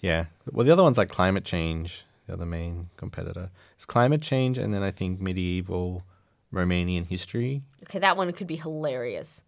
yeah. 0.00 0.26
Well, 0.52 0.64
the 0.64 0.72
other 0.72 0.82
one's 0.84 0.98
like 0.98 1.08
climate 1.08 1.44
change. 1.44 2.04
The 2.26 2.34
other 2.34 2.46
main 2.46 2.88
competitor 2.96 3.50
is 3.78 3.84
climate 3.84 4.22
change, 4.22 4.56
and 4.58 4.72
then 4.72 4.82
I 4.82 4.90
think 4.92 5.20
medieval 5.20 6.04
Romanian 6.54 7.06
history. 7.06 7.62
Okay, 7.84 7.98
that 7.98 8.16
one 8.16 8.32
could 8.32 8.46
be 8.46 8.56
hilarious. 8.56 9.42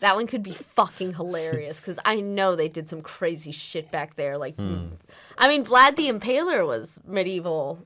That 0.00 0.14
one 0.14 0.26
could 0.26 0.42
be 0.42 0.52
fucking 0.52 1.14
hilarious 1.14 1.80
because 1.80 1.98
I 2.04 2.20
know 2.20 2.54
they 2.54 2.68
did 2.68 2.88
some 2.88 3.02
crazy 3.02 3.50
shit 3.50 3.90
back 3.90 4.14
there. 4.14 4.38
Like, 4.38 4.54
hmm. 4.56 4.88
I 5.36 5.48
mean, 5.48 5.64
Vlad 5.64 5.96
the 5.96 6.08
Impaler 6.08 6.66
was 6.66 7.00
medieval, 7.04 7.84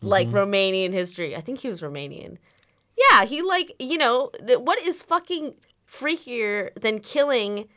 like 0.00 0.28
mm-hmm. 0.28 0.36
Romanian 0.36 0.92
history. 0.92 1.34
I 1.34 1.40
think 1.40 1.60
he 1.60 1.68
was 1.68 1.82
Romanian. 1.82 2.38
Yeah, 2.96 3.24
he 3.24 3.42
like 3.42 3.74
you 3.80 3.98
know 3.98 4.30
th- 4.46 4.60
what 4.60 4.78
is 4.80 5.02
fucking 5.02 5.54
freakier 5.90 6.70
than 6.80 7.00
killing 7.00 7.68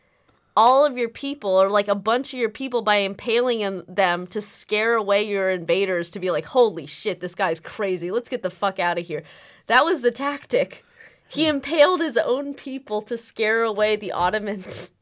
all 0.57 0.83
of 0.83 0.97
your 0.97 1.07
people 1.09 1.51
or 1.51 1.69
like 1.69 1.87
a 1.87 1.95
bunch 1.95 2.33
of 2.33 2.39
your 2.39 2.49
people 2.49 2.81
by 2.81 2.95
impaling 2.95 3.83
them 3.87 4.25
to 4.25 4.41
scare 4.41 4.95
away 4.95 5.21
your 5.21 5.51
invaders 5.51 6.09
to 6.09 6.19
be 6.19 6.31
like, 6.31 6.45
holy 6.45 6.87
shit, 6.87 7.19
this 7.19 7.35
guy's 7.35 7.59
crazy. 7.59 8.09
Let's 8.09 8.27
get 8.27 8.41
the 8.41 8.49
fuck 8.49 8.79
out 8.79 8.97
of 8.97 9.05
here. 9.05 9.21
That 9.67 9.85
was 9.85 10.01
the 10.01 10.11
tactic. 10.11 10.83
He 11.29 11.47
impaled 11.47 11.99
his 12.01 12.17
own 12.17 12.53
people 12.53 13.01
to 13.03 13.17
scare 13.17 13.63
away 13.63 13.95
the 13.95 14.11
Ottomans. 14.13 14.93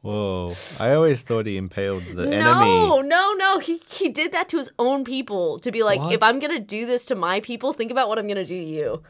Whoa! 0.00 0.54
I 0.80 0.94
always 0.94 1.22
thought 1.22 1.46
he 1.46 1.56
impaled 1.56 2.02
the 2.04 2.26
No, 2.26 2.36
enemy. 2.36 2.70
no, 2.70 3.00
no. 3.02 3.32
no. 3.34 3.58
He 3.60 3.78
he 3.88 4.08
did 4.08 4.32
that 4.32 4.48
to 4.48 4.58
his 4.58 4.70
own 4.78 5.04
people 5.04 5.60
to 5.60 5.70
be 5.70 5.82
like, 5.84 6.00
What? 6.00 6.12
if 6.12 6.22
I'm 6.22 6.40
gonna 6.40 6.58
do 6.58 6.86
this 6.86 7.04
to 7.06 7.14
my 7.14 7.38
people, 7.40 7.72
think 7.72 7.92
about 7.92 8.08
what 8.08 8.18
I'm 8.18 8.26
gonna 8.26 8.44
do 8.44 8.58
to 8.60 8.66
you. 8.66 9.02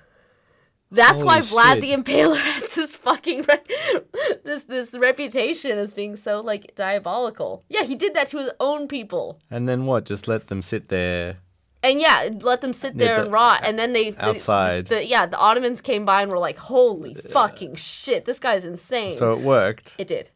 That's 0.91 1.25
why 1.25 1.41
Holy 1.41 1.47
Vlad 1.47 1.73
shit. 1.73 1.81
the 1.81 1.93
Impaler 1.95 2.37
has 2.53 2.75
this 2.75 2.93
fucking 2.95 3.47
re- 3.49 4.01
this 4.45 4.65
this 4.65 4.93
reputation 4.93 5.79
as 5.79 5.95
being 5.95 6.17
so 6.17 6.43
like 6.43 6.75
diabolical. 6.75 7.65
Yeah, 7.71 7.85
he 7.85 7.95
did 7.95 8.13
that 8.13 8.29
to 8.29 8.37
his 8.39 8.51
own 8.61 8.87
people. 8.89 9.39
And 9.51 9.67
then 9.67 9.87
what? 9.87 10.05
Just 10.05 10.29
let 10.29 10.49
them 10.49 10.61
sit 10.61 10.89
there. 10.89 11.39
And 11.83 12.01
yeah, 12.01 12.29
let 12.41 12.61
them 12.61 12.73
sit 12.73 12.97
there 12.97 13.17
the- 13.17 13.23
and 13.25 13.33
rot. 13.33 13.61
And 13.65 13.79
then 13.79 13.93
they 13.93 14.15
outside. 14.17 14.87
The, 14.87 15.07
yeah, 15.07 15.27
the 15.27 15.37
Ottomans 15.37 15.81
came 15.81 16.05
by 16.05 16.23
and 16.23 16.31
were 16.31 16.39
like, 16.39 16.59
"Holy 16.59 17.15
fucking 17.15 17.75
shit, 17.75 18.25
this 18.25 18.39
guy's 18.39 18.65
insane." 18.65 19.13
So 19.13 19.33
it 19.33 19.41
worked. 19.41 19.95
it 19.99 20.07
did. 20.07 20.31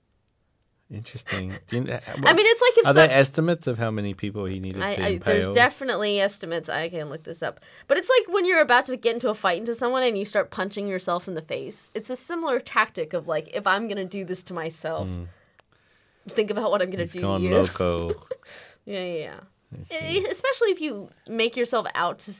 Interesting. 0.90 1.52
You, 1.72 1.80
uh, 1.82 1.98
I 2.24 2.32
mean, 2.32 2.46
it's 2.46 2.62
like 2.62 2.78
if 2.78 2.84
are 2.84 2.86
some, 2.86 2.94
there 2.94 3.10
estimates 3.10 3.66
of 3.66 3.76
how 3.76 3.90
many 3.90 4.14
people 4.14 4.44
he 4.44 4.60
needed 4.60 4.80
I, 4.80 4.94
to 4.94 5.02
I, 5.04 5.08
impale? 5.08 5.34
there's 5.34 5.48
definitely 5.48 6.20
estimates. 6.20 6.68
I 6.68 6.88
can 6.88 7.08
look 7.10 7.24
this 7.24 7.42
up. 7.42 7.60
But 7.88 7.98
it's 7.98 8.08
like 8.08 8.32
when 8.32 8.44
you're 8.44 8.60
about 8.60 8.84
to 8.84 8.96
get 8.96 9.14
into 9.14 9.28
a 9.28 9.34
fight 9.34 9.58
into 9.58 9.74
someone 9.74 10.04
and 10.04 10.16
you 10.16 10.24
start 10.24 10.50
punching 10.50 10.86
yourself 10.86 11.26
in 11.26 11.34
the 11.34 11.42
face. 11.42 11.90
It's 11.94 12.08
a 12.08 12.14
similar 12.14 12.60
tactic 12.60 13.12
of 13.14 13.26
like, 13.26 13.48
if 13.52 13.66
I'm 13.66 13.88
gonna 13.88 14.04
do 14.04 14.24
this 14.24 14.44
to 14.44 14.54
myself, 14.54 15.08
hmm. 15.08 15.24
think 16.28 16.50
about 16.50 16.70
what 16.70 16.80
I'm 16.80 16.90
gonna 16.90 17.02
It's 17.02 17.12
do 17.12 17.20
gone 17.20 17.40
to 17.40 17.46
you. 17.46 17.54
loco. 17.54 18.24
Yeah, 18.88 19.00
yeah, 19.00 19.18
yeah. 19.18 19.40
Especially 19.90 20.70
if 20.70 20.80
you 20.80 21.10
make 21.28 21.56
yourself 21.56 21.86
out 21.94 22.18
to 22.20 22.32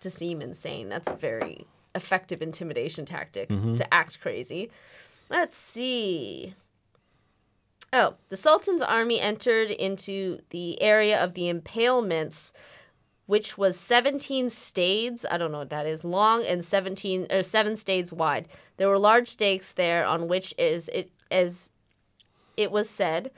to 0.00 0.10
seem 0.10 0.40
insane. 0.40 0.88
That's 0.88 1.08
a 1.08 1.14
very 1.14 1.66
effective 1.94 2.42
intimidation 2.42 3.04
tactic 3.04 3.48
mm-hmm. 3.48 3.74
to 3.76 3.94
act 3.94 4.20
crazy. 4.20 4.70
Let's 5.28 5.56
see. 5.56 6.54
Oh, 7.92 8.14
the 8.28 8.36
Sultan's 8.36 8.82
army 8.82 9.20
entered 9.20 9.70
into 9.70 10.40
the 10.50 10.80
area 10.80 11.22
of 11.22 11.34
the 11.34 11.52
impalements, 11.52 12.52
which 13.26 13.58
was 13.58 13.78
17 13.78 14.48
stades, 14.48 15.26
I 15.28 15.38
don't 15.38 15.52
know 15.52 15.58
what 15.58 15.70
that 15.70 15.86
is, 15.86 16.04
long 16.04 16.44
and 16.44 16.64
17 16.64 17.26
or 17.30 17.42
7 17.42 17.76
stades 17.76 18.12
wide. 18.12 18.48
There 18.76 18.88
were 18.88 18.98
large 18.98 19.28
stakes 19.28 19.72
there 19.72 20.06
on 20.06 20.28
which 20.28 20.54
is 20.56 20.88
it 20.90 21.10
as 21.30 21.70
it 22.56 22.70
was 22.70 22.88
said 22.88 23.30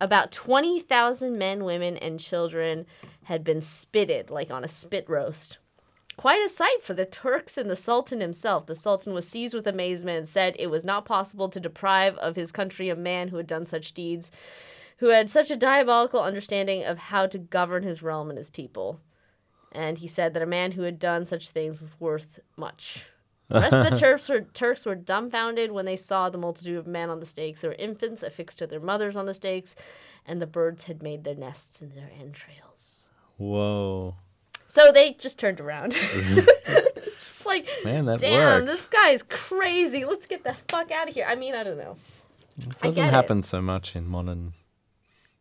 about 0.00 0.32
20,000 0.32 1.38
men, 1.38 1.64
women, 1.64 1.96
and 1.96 2.20
children 2.20 2.86
had 3.24 3.42
been 3.42 3.60
spitted, 3.60 4.30
like 4.30 4.50
on 4.50 4.64
a 4.64 4.68
spit 4.68 5.08
roast. 5.08 5.58
Quite 6.16 6.44
a 6.44 6.48
sight 6.48 6.82
for 6.82 6.94
the 6.94 7.04
Turks 7.04 7.58
and 7.58 7.68
the 7.68 7.76
Sultan 7.76 8.20
himself. 8.20 8.66
The 8.66 8.74
Sultan 8.74 9.12
was 9.12 9.28
seized 9.28 9.52
with 9.52 9.66
amazement 9.66 10.18
and 10.18 10.28
said 10.28 10.56
it 10.58 10.70
was 10.70 10.84
not 10.84 11.04
possible 11.04 11.48
to 11.50 11.60
deprive 11.60 12.16
of 12.18 12.36
his 12.36 12.52
country 12.52 12.88
a 12.88 12.96
man 12.96 13.28
who 13.28 13.36
had 13.36 13.46
done 13.46 13.66
such 13.66 13.92
deeds, 13.92 14.30
who 14.98 15.08
had 15.08 15.28
such 15.28 15.50
a 15.50 15.56
diabolical 15.56 16.22
understanding 16.22 16.84
of 16.84 16.98
how 16.98 17.26
to 17.26 17.38
govern 17.38 17.82
his 17.82 18.02
realm 18.02 18.30
and 18.30 18.38
his 18.38 18.48
people. 18.48 19.00
And 19.72 19.98
he 19.98 20.06
said 20.06 20.32
that 20.32 20.42
a 20.42 20.46
man 20.46 20.72
who 20.72 20.82
had 20.82 20.98
done 20.98 21.26
such 21.26 21.50
things 21.50 21.82
was 21.82 22.00
worth 22.00 22.40
much. 22.56 23.04
The 23.48 23.60
rest 23.60 23.74
of 23.74 23.90
the 23.90 23.96
Turks 24.00 24.28
were, 24.28 24.40
Turks 24.40 24.84
were 24.84 24.94
dumbfounded 24.94 25.72
when 25.72 25.84
they 25.84 25.96
saw 25.96 26.28
the 26.28 26.38
multitude 26.38 26.76
of 26.76 26.86
men 26.86 27.10
on 27.10 27.20
the 27.20 27.26
stakes. 27.26 27.60
There 27.60 27.70
were 27.70 27.76
infants 27.76 28.22
affixed 28.22 28.58
to 28.58 28.66
their 28.66 28.80
mothers 28.80 29.16
on 29.16 29.26
the 29.26 29.34
stakes, 29.34 29.74
and 30.26 30.42
the 30.42 30.46
birds 30.46 30.84
had 30.84 31.02
made 31.02 31.24
their 31.24 31.34
nests 31.34 31.80
in 31.80 31.94
their 31.94 32.10
entrails. 32.18 33.10
Whoa. 33.36 34.16
So 34.66 34.90
they 34.92 35.12
just 35.14 35.38
turned 35.38 35.60
around. 35.60 35.92
just 35.92 37.46
like, 37.46 37.68
Man, 37.84 38.06
that 38.06 38.20
damn, 38.20 38.60
worked. 38.62 38.66
this 38.66 38.86
guy's 38.86 39.22
crazy. 39.22 40.04
Let's 40.04 40.26
get 40.26 40.42
the 40.42 40.54
fuck 40.68 40.90
out 40.90 41.08
of 41.08 41.14
here. 41.14 41.26
I 41.28 41.36
mean, 41.36 41.54
I 41.54 41.62
don't 41.62 41.78
know. 41.78 41.96
This 42.56 42.76
doesn't 42.76 43.02
get 43.02 43.08
it. 43.08 43.14
happen 43.14 43.42
so 43.42 43.60
much 43.60 43.94
in 43.94 44.06
modern 44.06 44.54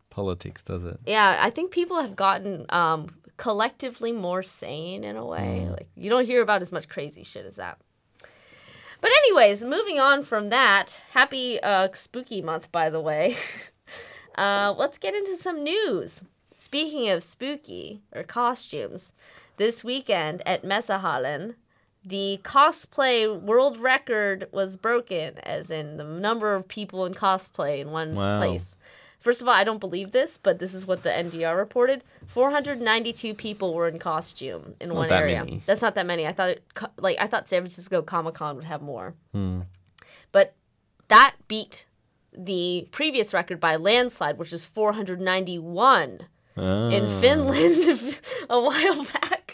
politics, 0.10 0.62
does 0.62 0.86
it? 0.86 1.00
Yeah, 1.06 1.40
I 1.42 1.50
think 1.50 1.72
people 1.72 2.02
have 2.02 2.16
gotten 2.16 2.66
um, 2.70 3.10
collectively 3.38 4.12
more 4.12 4.44
sane 4.44 5.04
in 5.04 5.16
a 5.16 5.26
way. 5.26 5.68
Like 5.70 5.88
you 5.96 6.10
don't 6.10 6.26
hear 6.26 6.42
about 6.42 6.62
as 6.62 6.72
much 6.72 6.88
crazy 6.88 7.24
shit 7.24 7.46
as 7.46 7.56
that. 7.56 7.80
But 9.02 9.12
anyways, 9.12 9.64
moving 9.64 10.00
on 10.00 10.24
from 10.24 10.50
that, 10.50 11.00
happy 11.12 11.60
uh, 11.62 11.90
spooky 11.94 12.42
month, 12.42 12.72
by 12.72 12.90
the 12.90 13.00
way. 13.02 13.36
uh, 14.38 14.74
let's 14.78 14.98
get 14.98 15.14
into 15.14 15.36
some 15.36 15.64
news. 15.64 16.24
Speaking 16.58 17.10
of 17.10 17.22
spooky 17.22 18.02
or 18.14 18.24
costumes, 18.24 19.14
this 19.58 19.84
weekend 19.84 20.42
at 20.46 20.64
Messehallen, 20.64 21.56
the 22.04 22.40
cosplay 22.44 23.40
world 23.40 23.80
record 23.80 24.48
was 24.52 24.78
broken, 24.78 25.40
as 25.40 25.72
in 25.72 25.98
the 25.98 26.04
number 26.04 26.54
of 26.56 26.68
people 26.68 27.06
in 27.06 27.14
cosplay 27.14 27.80
in 27.80 27.92
one 27.92 28.14
Wow. 28.14 28.38
place. 28.38 28.76
First 29.26 29.42
of 29.42 29.48
all, 29.48 29.56
I 29.56 29.64
don't 29.64 29.80
believe 29.80 30.12
this, 30.12 30.38
but 30.38 30.60
this 30.60 30.72
is 30.72 30.86
what 30.86 31.02
the 31.02 31.10
NDR 31.10 31.58
reported. 31.58 32.04
492 32.28 33.34
people 33.34 33.74
were 33.74 33.88
in 33.88 33.98
costume 33.98 34.76
in 34.80 34.94
one 34.94 35.08
that 35.08 35.20
area. 35.20 35.44
many. 35.44 35.64
That's 35.66 35.82
not 35.82 35.96
that 35.96 36.06
many. 36.06 36.28
I 36.28 36.32
thought 36.32 36.50
it, 36.50 36.64
like 37.00 37.18
I 37.20 37.26
thought 37.26 37.50
San 37.50 37.62
Francisco 37.62 38.04
Comic 38.04 38.36
Con 38.36 38.56
would 38.56 38.66
have 38.66 38.84
more. 38.84 39.16
Hmm. 39.34 39.62
But 40.32 40.54
that 41.08 41.34
beat 41.48 41.88
the 42.38 42.88
previous 42.92 43.34
record 43.34 43.60
by 43.60 43.78
landslide, 43.78 44.38
which 44.38 44.54
is 44.54 44.64
491 44.64 46.28
in 46.56 47.08
Finland 47.20 48.22
a 48.52 48.62
while 48.62 49.06
back. 49.06 49.45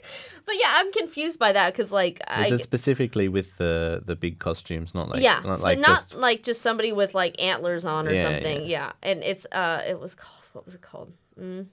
But 0.45 0.55
yeah, 0.59 0.73
I'm 0.75 0.91
confused 0.91 1.39
by 1.39 1.51
that 1.51 1.73
because 1.73 1.91
like 1.91 2.21
I, 2.27 2.45
Is 2.45 2.51
it 2.53 2.61
specifically 2.61 3.27
with 3.27 3.57
the 3.57 4.01
the 4.05 4.15
big 4.15 4.39
costumes, 4.39 4.93
not 4.93 5.09
like 5.09 5.21
yeah, 5.21 5.41
not 5.45 5.59
so 5.59 5.63
like 5.63 5.79
not 5.79 5.87
just 5.97 6.15
like 6.15 6.43
just 6.43 6.61
somebody 6.61 6.91
with 6.91 7.13
like 7.13 7.41
antlers 7.41 7.85
on 7.85 8.07
or 8.07 8.13
Yeah, 8.13 8.23
something. 8.23 8.65
Yeah. 8.65 8.91
and 9.03 9.23
it's 9.23 9.45
uh, 9.51 9.81
it 9.87 9.99
was 9.99 10.15
called 10.15 10.49
what 10.53 10.65
was 10.65 10.75
it 10.75 10.81
called? 10.81 11.11
Mm. 11.39 11.67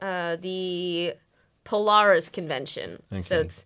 Uh, 0.00 0.36
the 0.36 1.14
Polaris 1.64 2.28
Convention. 2.28 3.02
So 3.22 3.40
it's 3.40 3.64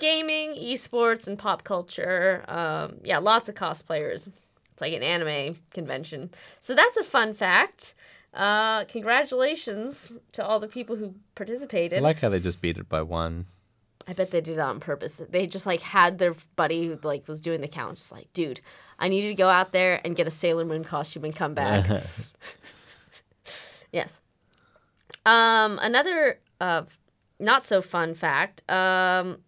gaming, 0.00 0.54
esports, 0.54 1.26
and 1.26 1.38
pop 1.38 1.64
culture. 1.64 2.44
Um, 2.48 2.98
yeah, 3.02 3.18
lots 3.18 3.48
of 3.48 3.54
cosplayers. 3.54 4.28
It's 4.72 4.80
like 4.80 4.92
an 4.94 5.02
anime 5.02 5.56
convention. 5.70 6.30
So 6.60 6.74
that's 6.74 6.96
a 6.96 7.04
fun 7.04 7.34
fact. 7.34 7.94
Uh, 8.34 8.84
congratulations 8.86 10.18
to 10.32 10.44
all 10.44 10.58
the 10.58 10.68
people 10.68 10.96
who 10.96 11.14
participated. 11.34 11.98
I 11.98 12.02
like 12.02 12.20
how 12.20 12.28
they 12.28 12.40
just 12.40 12.60
beat 12.60 12.78
it 12.78 12.88
by 12.88 13.02
one. 13.02 13.46
I 14.08 14.14
bet 14.14 14.30
they 14.30 14.40
did 14.40 14.54
it 14.54 14.60
on 14.60 14.80
purpose. 14.80 15.20
They 15.28 15.46
just 15.46 15.66
like 15.66 15.80
had 15.80 16.18
their 16.18 16.34
buddy 16.56 16.88
who 16.88 16.98
like 17.02 17.28
was 17.28 17.40
doing 17.40 17.60
the 17.60 17.68
count, 17.68 17.98
just 17.98 18.10
like, 18.10 18.32
dude, 18.32 18.60
I 18.98 19.08
need 19.08 19.22
you 19.22 19.30
to 19.30 19.34
go 19.34 19.48
out 19.48 19.72
there 19.72 20.00
and 20.04 20.16
get 20.16 20.26
a 20.26 20.30
Sailor 20.30 20.64
Moon 20.64 20.82
costume 20.84 21.24
and 21.24 21.36
come 21.36 21.54
back. 21.54 21.88
yes. 23.92 24.20
Um, 25.24 25.78
another 25.82 26.40
uh, 26.60 26.82
not 27.38 27.64
so 27.64 27.82
fun 27.82 28.14
fact. 28.14 28.68
Um, 28.70 29.38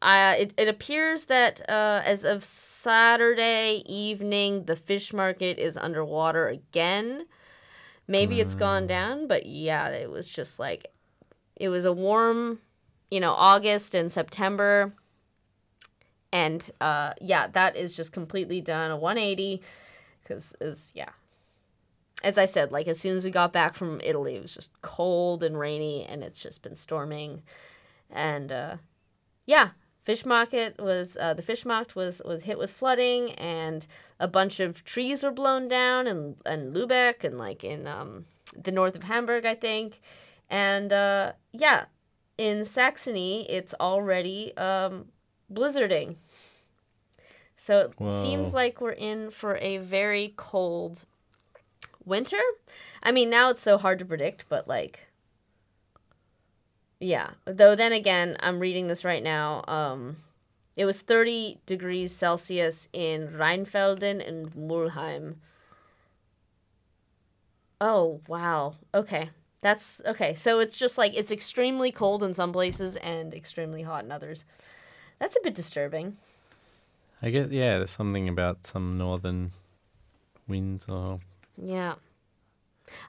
I, 0.00 0.36
it, 0.36 0.54
it 0.56 0.68
appears 0.68 1.24
that 1.24 1.68
uh, 1.68 2.02
as 2.04 2.24
of 2.24 2.44
Saturday 2.44 3.82
evening, 3.86 4.64
the 4.64 4.76
fish 4.76 5.12
market 5.12 5.58
is 5.58 5.76
underwater 5.76 6.46
again. 6.48 7.26
Maybe 8.08 8.40
it's 8.40 8.54
gone 8.54 8.86
down, 8.86 9.28
but 9.28 9.44
yeah, 9.44 9.88
it 9.88 10.10
was 10.10 10.30
just 10.30 10.58
like 10.58 10.90
it 11.56 11.68
was 11.68 11.84
a 11.84 11.92
warm, 11.92 12.60
you 13.10 13.20
know, 13.20 13.32
August 13.32 13.94
and 13.94 14.10
September. 14.10 14.94
And 16.32 16.70
uh, 16.80 17.12
yeah, 17.20 17.48
that 17.48 17.76
is 17.76 17.94
just 17.94 18.12
completely 18.12 18.60
done 18.62 18.90
a 18.90 18.96
180 18.96 19.62
because 20.22 20.54
is 20.60 20.90
yeah. 20.94 21.10
As 22.24 22.36
I 22.36 22.46
said, 22.46 22.72
like 22.72 22.88
as 22.88 22.98
soon 22.98 23.16
as 23.16 23.24
we 23.24 23.30
got 23.30 23.52
back 23.52 23.74
from 23.74 24.00
Italy, 24.02 24.34
it 24.34 24.42
was 24.42 24.54
just 24.54 24.72
cold 24.82 25.42
and 25.42 25.58
rainy, 25.58 26.04
and 26.04 26.24
it's 26.24 26.40
just 26.40 26.62
been 26.62 26.74
storming, 26.74 27.42
and 28.10 28.50
uh, 28.50 28.76
yeah, 29.46 29.68
fish 30.08 30.24
market 30.24 30.80
was 30.80 31.18
uh, 31.20 31.34
the 31.34 31.42
fish 31.42 31.66
market 31.66 31.94
was 31.94 32.22
was 32.24 32.44
hit 32.44 32.58
with 32.58 32.72
flooding, 32.72 33.32
and 33.32 33.86
a 34.18 34.26
bunch 34.26 34.58
of 34.58 34.82
trees 34.82 35.22
were 35.22 35.30
blown 35.30 35.68
down, 35.68 36.06
and 36.06 36.36
and 36.46 36.74
Lübeck, 36.74 37.24
and 37.24 37.36
like 37.36 37.62
in 37.62 37.86
um, 37.86 38.24
the 38.56 38.72
north 38.72 38.96
of 38.96 39.02
Hamburg, 39.02 39.44
I 39.44 39.54
think, 39.54 40.00
and 40.48 40.94
uh, 40.94 41.32
yeah, 41.52 41.84
in 42.38 42.64
Saxony, 42.64 43.44
it's 43.50 43.74
already 43.78 44.56
um, 44.56 45.08
blizzarding. 45.52 46.16
So 47.58 47.80
it 47.80 47.92
Whoa. 47.98 48.22
seems 48.22 48.54
like 48.54 48.80
we're 48.80 48.92
in 48.92 49.30
for 49.30 49.56
a 49.56 49.76
very 49.76 50.32
cold 50.38 51.04
winter. 52.06 52.40
I 53.02 53.12
mean, 53.12 53.28
now 53.28 53.50
it's 53.50 53.60
so 53.60 53.76
hard 53.76 53.98
to 53.98 54.06
predict, 54.06 54.46
but 54.48 54.66
like, 54.66 55.07
yeah. 57.00 57.30
Though 57.44 57.74
then 57.74 57.92
again, 57.92 58.36
I'm 58.40 58.58
reading 58.58 58.86
this 58.86 59.04
right 59.04 59.22
now. 59.22 59.64
Um, 59.68 60.18
it 60.76 60.84
was 60.84 61.00
30 61.00 61.60
degrees 61.66 62.12
Celsius 62.12 62.88
in 62.92 63.28
Rheinfelden 63.28 64.26
and 64.26 64.52
Mulheim. 64.54 65.36
Oh, 67.80 68.20
wow. 68.28 68.74
Okay. 68.94 69.30
That's 69.60 70.00
okay. 70.06 70.34
So 70.34 70.60
it's 70.60 70.76
just 70.76 70.98
like 70.98 71.16
it's 71.16 71.32
extremely 71.32 71.90
cold 71.90 72.22
in 72.22 72.32
some 72.32 72.52
places 72.52 72.96
and 72.96 73.34
extremely 73.34 73.82
hot 73.82 74.04
in 74.04 74.12
others. 74.12 74.44
That's 75.18 75.36
a 75.36 75.40
bit 75.42 75.54
disturbing. 75.54 76.16
I 77.20 77.30
guess 77.30 77.48
yeah, 77.50 77.78
there's 77.78 77.90
something 77.90 78.28
about 78.28 78.66
some 78.66 78.98
northern 78.98 79.50
winds 80.46 80.86
or 80.88 81.18
Yeah. 81.60 81.94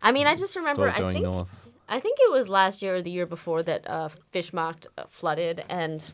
I 0.01 0.11
mean, 0.11 0.25
I 0.25 0.35
just 0.35 0.55
remember. 0.55 0.89
I 0.89 0.97
going 0.97 1.15
think 1.17 1.25
north. 1.25 1.68
I 1.89 1.99
think 1.99 2.17
it 2.21 2.31
was 2.31 2.47
last 2.49 2.81
year 2.81 2.95
or 2.95 3.01
the 3.01 3.11
year 3.11 3.25
before 3.25 3.63
that 3.63 3.89
uh, 3.89 4.09
Fischmarkt 4.31 4.85
uh, 4.97 5.03
flooded, 5.07 5.63
and 5.67 6.11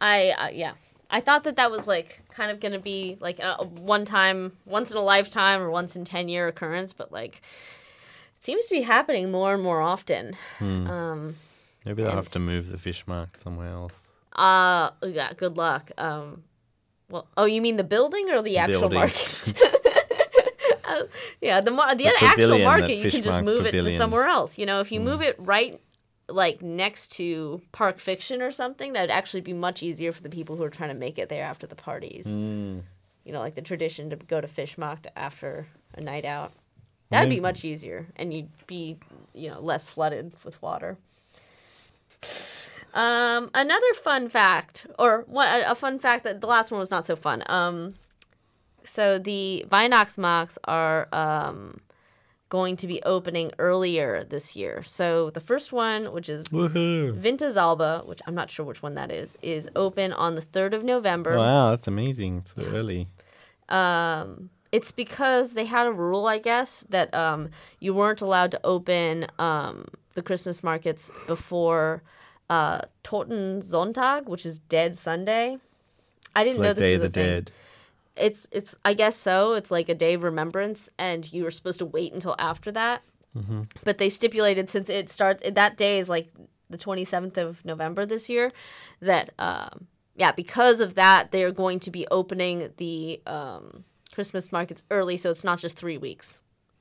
I 0.00 0.30
uh, 0.30 0.48
yeah, 0.48 0.72
I 1.10 1.20
thought 1.20 1.44
that 1.44 1.56
that 1.56 1.70
was 1.70 1.86
like 1.88 2.22
kind 2.34 2.50
of 2.50 2.60
gonna 2.60 2.78
be 2.78 3.16
like 3.20 3.38
a, 3.40 3.56
one 3.64 4.04
time, 4.04 4.52
once 4.64 4.90
in 4.90 4.96
a 4.96 5.02
lifetime 5.02 5.60
or 5.60 5.70
once 5.70 5.96
in 5.96 6.04
ten 6.04 6.28
year 6.28 6.46
occurrence, 6.48 6.92
but 6.92 7.12
like 7.12 7.42
it 8.36 8.44
seems 8.44 8.64
to 8.66 8.74
be 8.74 8.82
happening 8.82 9.30
more 9.30 9.54
and 9.54 9.62
more 9.62 9.80
often. 9.80 10.36
Hmm. 10.58 10.86
Um, 10.86 11.36
Maybe 11.84 12.02
they'll 12.02 12.10
and- 12.12 12.18
have 12.18 12.30
to 12.32 12.38
move 12.38 12.70
the 12.70 12.78
fish 12.78 13.06
market 13.06 13.40
somewhere 13.40 13.68
else. 13.72 13.98
uh, 14.36 14.90
yeah, 15.02 15.32
good 15.36 15.56
luck. 15.56 15.90
Um, 15.98 16.44
well, 17.08 17.26
oh, 17.36 17.44
you 17.44 17.60
mean 17.60 17.76
the 17.76 17.84
building 17.84 18.30
or 18.30 18.40
the 18.40 18.56
actual 18.58 18.88
building. 18.88 18.98
market? 19.00 19.54
Uh, 20.92 21.04
yeah, 21.40 21.60
the 21.60 21.70
mar- 21.70 21.94
the, 21.94 22.04
The 22.04 22.16
actual 22.20 22.58
market 22.58 22.96
you 22.96 23.10
can 23.10 23.22
just 23.22 23.42
move 23.42 23.66
it 23.66 23.72
to 23.72 23.96
somewhere 23.96 24.26
else. 24.26 24.58
You 24.58 24.66
know, 24.66 24.80
if 24.80 24.92
you 24.92 25.00
move 25.00 25.22
it 25.22 25.36
right 25.38 25.80
like 26.28 26.62
next 26.62 27.12
to 27.12 27.60
Park 27.72 27.98
Fiction 27.98 28.42
or 28.42 28.50
something, 28.50 28.92
that'd 28.92 29.10
actually 29.10 29.40
be 29.40 29.52
much 29.52 29.82
easier 29.82 30.12
for 30.12 30.22
the 30.22 30.30
people 30.30 30.56
who 30.56 30.62
are 30.62 30.70
trying 30.70 30.90
to 30.90 30.94
make 30.94 31.18
it 31.18 31.28
there 31.28 31.44
after 31.44 31.66
the 31.66 31.74
parties. 31.74 32.26
Mm. 32.26 32.82
You 33.24 33.32
know, 33.32 33.40
like 33.40 33.54
the 33.54 33.62
tradition 33.62 34.10
to 34.10 34.16
go 34.16 34.40
to 34.40 34.48
Fischmarkt 34.48 35.06
after 35.14 35.68
a 35.94 36.00
night 36.00 36.24
out. 36.24 36.52
That'd 37.10 37.28
be 37.28 37.40
much 37.40 37.62
easier, 37.62 38.06
and 38.16 38.32
you'd 38.32 38.48
be, 38.66 38.96
you 39.34 39.50
know, 39.50 39.60
less 39.60 39.86
flooded 39.86 40.32
with 40.44 40.60
water. 40.62 40.96
Um, 42.94 43.50
another 43.54 43.94
fun 44.02 44.30
fact, 44.30 44.86
or 44.98 45.24
one, 45.26 45.46
a 45.46 45.70
a 45.70 45.74
fun 45.74 45.98
fact 45.98 46.24
that 46.24 46.40
the 46.40 46.46
last 46.46 46.70
one 46.70 46.80
was 46.80 46.90
not 46.90 47.04
so 47.04 47.14
fun. 47.14 47.42
Um, 47.46 47.94
so 48.84 49.18
the 49.18 49.64
Weihnachtsmarkts 49.68 50.58
are 50.64 51.08
um, 51.12 51.80
going 52.48 52.76
to 52.76 52.86
be 52.86 53.02
opening 53.04 53.50
earlier 53.58 54.24
this 54.24 54.54
year. 54.54 54.82
So 54.82 55.30
the 55.30 55.40
first 55.40 55.72
one, 55.72 56.12
which 56.12 56.28
is 56.28 56.48
Woohoo! 56.48 57.18
Wintersalbe, 57.20 58.06
which 58.06 58.20
I'm 58.26 58.34
not 58.34 58.50
sure 58.50 58.66
which 58.66 58.82
one 58.82 58.94
that 58.96 59.10
is, 59.10 59.38
is 59.40 59.70
open 59.74 60.12
on 60.12 60.34
the 60.34 60.42
3rd 60.42 60.74
of 60.74 60.84
November. 60.84 61.38
Wow, 61.38 61.70
that's 61.70 61.88
amazing. 61.88 62.38
It's 62.38 62.54
so 62.54 62.62
early. 62.66 63.08
Um, 63.70 64.50
it's 64.70 64.92
because 64.92 65.54
they 65.54 65.64
had 65.64 65.86
a 65.86 65.92
rule, 65.92 66.26
I 66.26 66.38
guess, 66.38 66.84
that 66.90 67.14
um, 67.14 67.48
you 67.80 67.94
weren't 67.94 68.20
allowed 68.20 68.50
to 68.50 68.60
open 68.64 69.26
um, 69.38 69.86
the 70.14 70.22
Christmas 70.22 70.62
markets 70.62 71.10
before 71.26 72.02
uh, 72.50 72.82
Toten 73.02 73.60
Sonntag, 73.62 74.26
which 74.26 74.44
is 74.44 74.58
Dead 74.58 74.94
Sunday. 74.94 75.58
I 76.36 76.44
didn't 76.44 76.60
know 76.62 76.74
this 76.74 76.82
Day 76.82 76.92
was 76.92 77.00
of 77.00 77.06
a 77.06 77.08
the 77.08 77.14
thing. 77.14 77.30
Dead. 77.30 77.52
It's 78.22 78.46
it's 78.52 78.74
I 78.84 78.94
guess 78.94 79.16
so. 79.16 79.54
It's 79.54 79.70
like 79.70 79.88
a 79.88 79.94
day 79.94 80.14
of 80.14 80.22
remembrance, 80.22 80.88
and 80.98 81.30
you 81.32 81.42
were 81.44 81.50
supposed 81.50 81.80
to 81.80 81.86
wait 81.86 82.12
until 82.12 82.36
after 82.38 82.70
that. 82.72 83.02
Mm-hmm. 83.36 83.62
But 83.84 83.98
they 83.98 84.08
stipulated 84.08 84.70
since 84.70 84.88
it 84.88 85.08
starts 85.08 85.42
that 85.50 85.76
day 85.76 85.98
is 85.98 86.08
like 86.08 86.28
the 86.70 86.78
twenty 86.78 87.04
seventh 87.04 87.36
of 87.36 87.64
November 87.64 88.06
this 88.06 88.28
year, 88.28 88.52
that 89.00 89.30
um, 89.38 89.86
yeah, 90.14 90.32
because 90.32 90.80
of 90.80 90.94
that, 90.94 91.32
they 91.32 91.42
are 91.42 91.50
going 91.50 91.80
to 91.80 91.90
be 91.90 92.06
opening 92.10 92.70
the 92.76 93.20
um, 93.26 93.84
Christmas 94.14 94.52
markets 94.52 94.82
early, 94.90 95.16
so 95.16 95.30
it's 95.30 95.44
not 95.44 95.58
just 95.58 95.76
three 95.76 95.98
weeks 95.98 96.38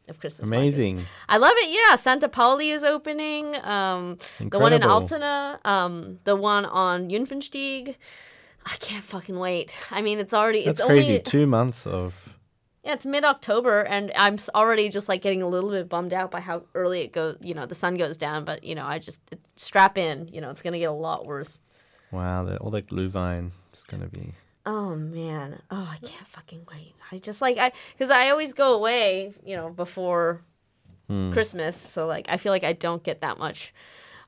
of 0.07 0.19
Christmas. 0.19 0.49
markets. 0.49 0.77
Amazing. 0.77 1.05
I 1.29 1.37
love 1.37 1.53
it. 1.55 1.69
Yeah, 1.69 1.95
Sankt 1.95 2.29
Pauli 2.31 2.69
is 2.69 2.83
opening. 2.83 3.55
Um, 3.63 4.17
the 4.39 4.59
one 4.59 4.73
in. 4.73 4.83
Altona, 4.83 5.59
um, 5.65 6.19
the 6.25 6.35
one 6.35 6.65
on 6.65 7.09
Jungfernstieg. 7.09 7.95
I 8.65 8.75
can't 8.79 9.03
fucking 9.03 9.37
wait. 9.37 9.75
I 9.89 10.01
mean, 10.01 10.19
it's 10.19 10.33
already 10.33 10.65
That's 10.65 10.79
it's 10.79 10.87
crazy. 10.87 11.13
only 11.13 11.23
Two 11.23 11.47
months 11.47 11.85
of 11.87 12.37
yeah, 12.83 12.93
it's 12.93 13.05
mid 13.05 13.23
October, 13.23 13.81
and 13.81 14.11
I'm 14.15 14.37
already 14.55 14.89
just 14.89 15.07
like 15.07 15.21
getting 15.21 15.43
a 15.43 15.47
little 15.47 15.69
bit 15.69 15.87
bummed 15.87 16.13
out 16.13 16.31
by 16.31 16.39
how 16.39 16.63
early 16.73 17.01
it 17.01 17.13
goes. 17.13 17.37
You 17.41 17.53
know, 17.53 17.65
the 17.67 17.75
sun 17.75 17.95
goes 17.95 18.17
down, 18.17 18.43
but 18.43 18.63
you 18.63 18.73
know, 18.73 18.85
I 18.85 18.97
just 18.99 19.19
strap 19.55 19.97
in. 19.97 20.27
You 20.29 20.41
know, 20.41 20.49
it's 20.49 20.61
gonna 20.63 20.79
get 20.79 20.85
a 20.85 20.91
lot 20.91 21.25
worse. 21.25 21.59
wow, 22.11 22.43
that 22.45 22.57
all 22.59 22.71
that 22.71 22.87
Glühwein 22.87 23.51
is 23.73 23.83
gonna 23.83 24.07
be. 24.07 24.33
Oh 24.65 24.95
man, 24.95 25.61
oh 25.71 25.89
I 25.91 25.97
can't 26.05 26.27
fucking 26.27 26.65
wait. 26.71 26.93
I 27.11 27.17
just 27.19 27.41
like 27.41 27.57
I 27.59 27.71
because 27.97 28.09
I 28.11 28.29
always 28.29 28.53
go 28.53 28.73
away, 28.75 29.33
you 29.45 29.55
know, 29.55 29.69
before 29.69 30.41
Hmm. 31.07 31.33
Christmas, 31.33 31.75
so 31.75 32.05
like 32.07 32.27
I 32.29 32.37
feel 32.37 32.51
like 32.51 32.63
I 32.63 32.73
don't 32.73 33.03
get 33.03 33.21
that 33.21 33.37
much 33.37 33.73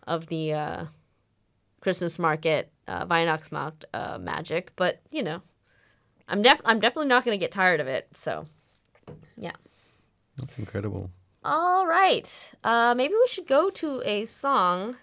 of 0.06 0.28
the 0.28 0.54
uh, 0.54 0.86
Christmas 1.84 2.18
market, 2.18 2.72
uh, 2.88 3.06
Weihnachtsmarkt 3.06 3.84
uh, 3.94 4.18
magic, 4.18 4.72
but 4.78 5.02
you 5.12 5.22
know, 5.22 5.42
I'm 6.30 6.42
def 6.42 6.62
I'm 6.64 6.80
definitely 6.80 7.10
not 7.10 7.26
gonna 7.26 7.38
get 7.38 7.52
tired 7.52 7.82
of 7.82 7.88
it. 7.88 8.08
So, 8.14 8.46
yeah. 9.38 9.52
That's 10.38 10.58
incredible. 10.58 11.12
All 11.44 11.86
right. 11.86 12.52
Uh, 12.64 12.94
maybe 12.96 13.14
we 13.14 13.28
should 13.28 13.48
go 13.48 13.70
to 13.72 14.02
a 14.06 14.24
song 14.26 14.96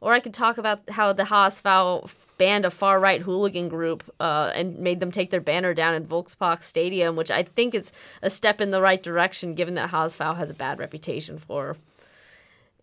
Or 0.00 0.12
I 0.14 0.20
could 0.20 0.34
talk 0.34 0.58
about 0.58 0.88
how 0.90 1.12
the 1.14 1.24
HSV 1.24 2.10
banned 2.38 2.64
a 2.66 2.70
far 2.70 2.98
right 3.00 3.22
hooligan 3.22 3.68
group 3.68 4.02
uh, 4.20 4.50
and 4.54 4.78
made 4.78 5.00
them 5.00 5.10
take 5.10 5.30
their 5.30 5.40
banner 5.40 5.72
down 5.74 5.94
in 5.94 6.06
Volkspark 6.06 6.62
Stadium, 6.62 7.16
which 7.16 7.30
I 7.30 7.42
think 7.42 7.74
is 7.74 7.92
a 8.22 8.28
step 8.30 8.60
in 8.60 8.70
the 8.70 8.82
right 8.82 9.02
direction 9.02 9.54
given 9.54 9.74
that 9.74 9.90
HSV 9.90 10.36
has 10.36 10.50
a 10.50 10.54
bad 10.54 10.78
reputation 10.78 11.38
for 11.38 11.76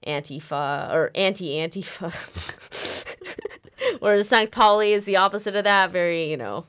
Antifa 0.06 0.92
or 0.94 1.12
anti 1.16 1.56
Antifa. 1.58 2.12
Whereas 4.00 4.28
St. 4.28 4.52
Pauli 4.52 4.94
is 4.94 5.06
the 5.06 5.16
opposite 5.18 5.56
of 5.56 5.64
that, 5.64 5.92
very, 5.92 6.30
you 6.30 6.38
know, 6.38 6.66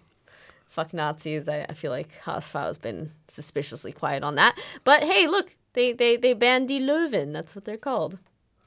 fuck 0.66 0.92
Nazis. 0.94 1.48
I, 1.48 1.66
I 1.68 1.72
feel 1.74 1.90
like 1.90 2.12
HSV 2.22 2.52
has 2.52 2.78
been 2.78 3.12
suspiciously 3.28 3.92
quiet 3.92 4.22
on 4.22 4.34
that. 4.36 4.56
But 4.84 5.04
hey, 5.04 5.26
look, 5.26 5.54
they, 5.74 5.92
they, 5.92 6.16
they 6.16 6.32
banned 6.34 6.68
Die 6.68 6.78
Löwen. 6.80 7.32
That's 7.32 7.54
what 7.54 7.64
they're 7.64 7.76
called 7.76 8.18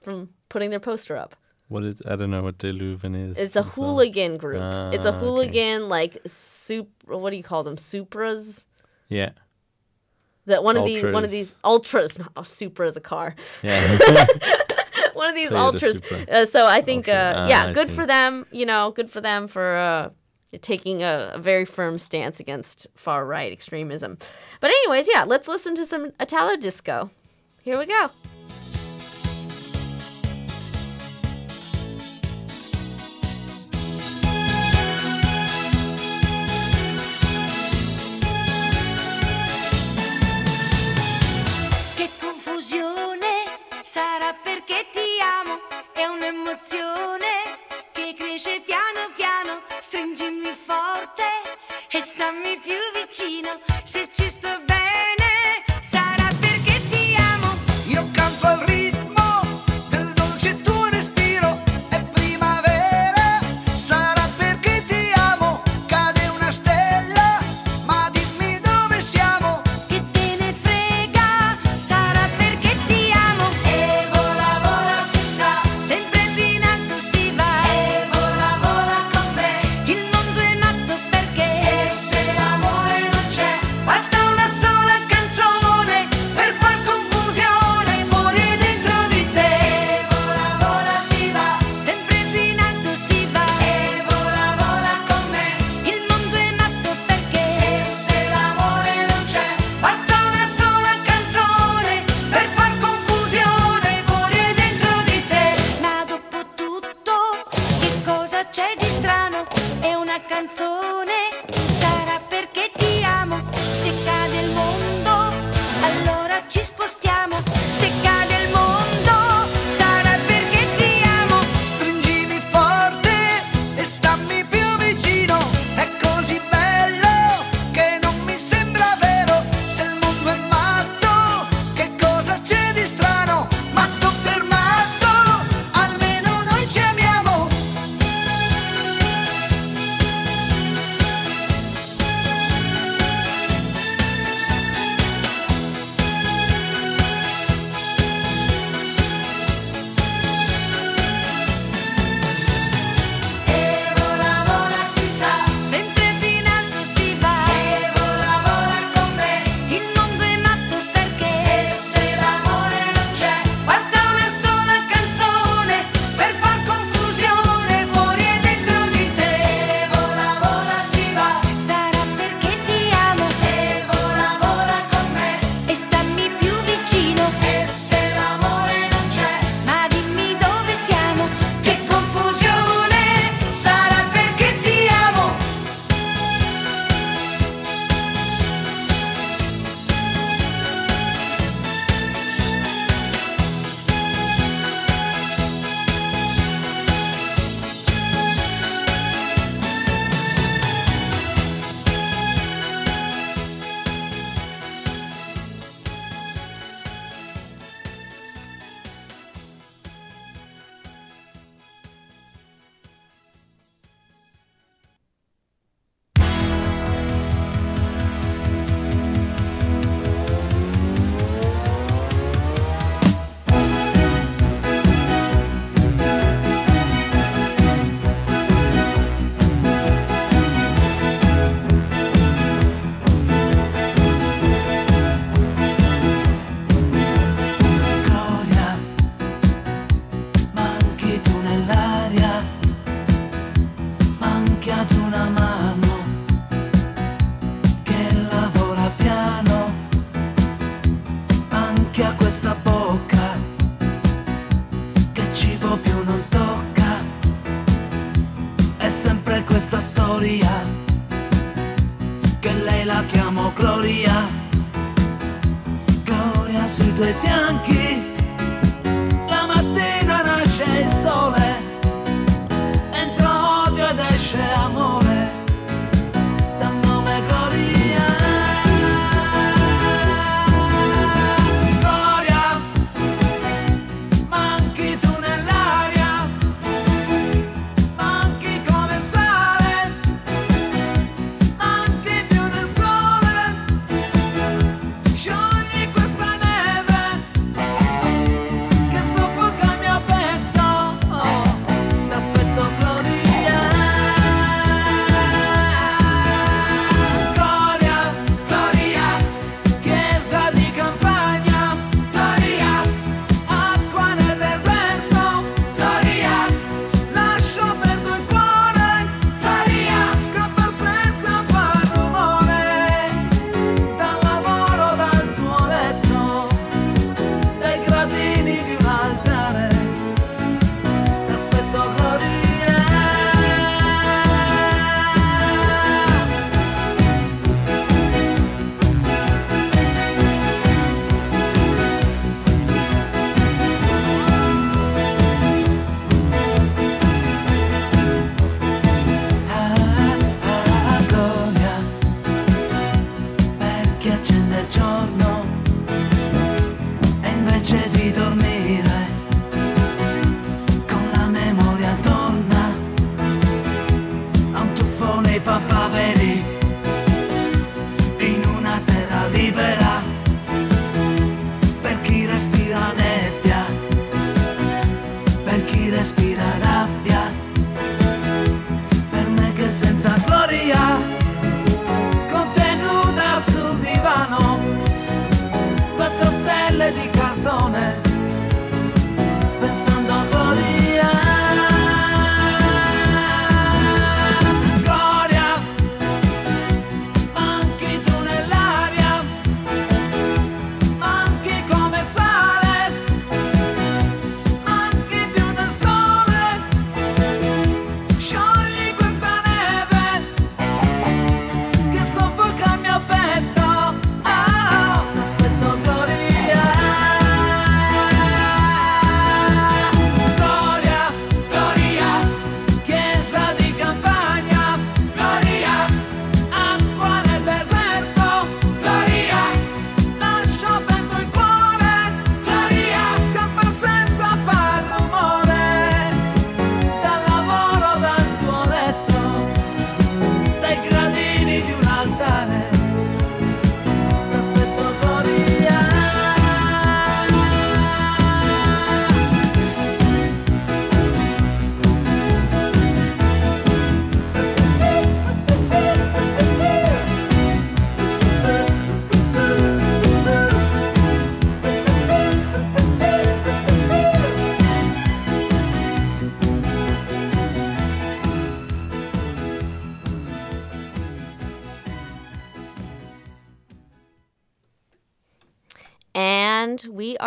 from 0.02 0.30
putting 0.50 0.70
their 0.70 0.80
poster 0.80 1.16
up. 1.18 1.36
What 1.68 1.84
is? 1.84 2.02
I 2.06 2.16
don't 2.16 2.30
know 2.30 2.44
what 2.44 2.60
the 2.60 2.68
Löwen 2.68 3.30
is. 3.30 3.38
It's 3.40 3.56
a 3.56 3.64
hooligan 3.64 4.38
group. 4.38 4.62
it's 4.94 5.06
a 5.06 5.10
Ah, 5.12 5.16
okay. 5.16 5.20
hooligan 5.26 5.90
like 5.90 6.18
sup. 6.28 6.88
What 7.06 7.32
do 7.32 7.38
you 7.38 7.44
call 7.44 7.64
them? 7.64 7.76
Supras. 7.78 8.68
Yeah, 9.10 9.32
That 10.46 10.64
one 10.64 10.78
of 10.78 10.86
these 10.86 11.04
one 11.04 11.24
of 11.26 11.32
these 11.32 11.56
ultras. 11.64 12.20
Not, 12.20 12.32
oh, 12.36 12.44
Supra 12.44 12.86
is 12.88 12.98
a 12.98 13.02
car. 13.02 13.36
yeah. 13.64 14.28
One 15.22 15.30
of 15.30 15.36
these 15.36 15.50
Toyota 15.50 15.60
ultras. 15.60 16.02
Uh, 16.30 16.46
so 16.46 16.66
I 16.66 16.82
think, 16.82 17.08
uh, 17.08 17.34
Ah, 17.38 17.48
yeah, 17.48 17.66
I 17.68 17.74
good 17.74 17.90
for 17.90 18.06
them. 18.06 18.46
You 18.52 18.66
know, 18.66 18.92
good 18.92 19.10
for 19.10 19.22
them 19.22 19.48
for 19.48 19.76
uh, 19.78 20.10
taking 20.62 21.04
a, 21.04 21.32
a 21.34 21.40
very 21.40 21.66
firm 21.66 21.98
stance 21.98 22.40
against 22.40 22.88
far 22.96 23.26
right 23.26 23.52
extremism. 23.52 24.18
But 24.62 24.72
anyways, 24.72 25.08
yeah, 25.14 25.24
let's 25.24 25.48
listen 25.48 25.76
to 25.76 25.86
some 25.86 26.12
Italo 26.20 26.56
disco. 26.58 27.10
Here 27.64 27.78
we 27.80 27.86
go. 27.86 28.10
Sarà 43.86 44.34
perché 44.34 44.88
ti 44.92 45.22
amo, 45.22 45.62
è 45.94 46.06
un'emozione 46.06 47.60
che 47.92 48.16
cresce 48.18 48.60
piano 48.62 49.12
piano, 49.16 49.62
stringimi 49.80 50.52
forte 50.54 51.24
e 51.92 52.02
stammi 52.02 52.58
più 52.58 52.74
vicino, 52.96 53.60
se 53.84 54.10
ci 54.12 54.28
sto 54.28 54.60
bene 54.66 55.05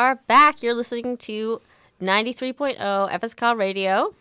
are 0.08 0.14
back. 0.26 0.62
You're 0.62 0.72
listening 0.72 1.18
to 1.18 1.60
93.0 2.00 2.78
FSK 2.78 3.58
Radio. 3.58 4.14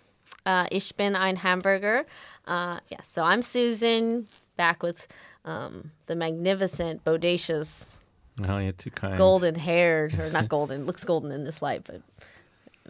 Uh, 0.45 0.65
ich 0.69 0.93
bin 0.97 1.15
ein 1.15 1.37
Hamburger. 1.37 2.05
Uh, 2.45 2.79
yes, 2.89 3.07
so 3.07 3.23
I'm 3.23 3.41
Susan, 3.41 4.27
back 4.57 4.83
with 4.83 5.07
um, 5.45 5.91
the 6.07 6.15
magnificent, 6.15 7.05
bodacious, 7.05 7.97
Oh, 8.45 8.57
you're 8.57 8.73
too 8.73 8.91
kind. 8.91 9.17
golden 9.17 9.55
haired, 9.55 10.19
or 10.19 10.29
not 10.29 10.49
golden, 10.49 10.85
looks 10.85 11.05
golden 11.05 11.31
in 11.31 11.45
this 11.45 11.61
light, 11.61 11.85
but 11.85 12.01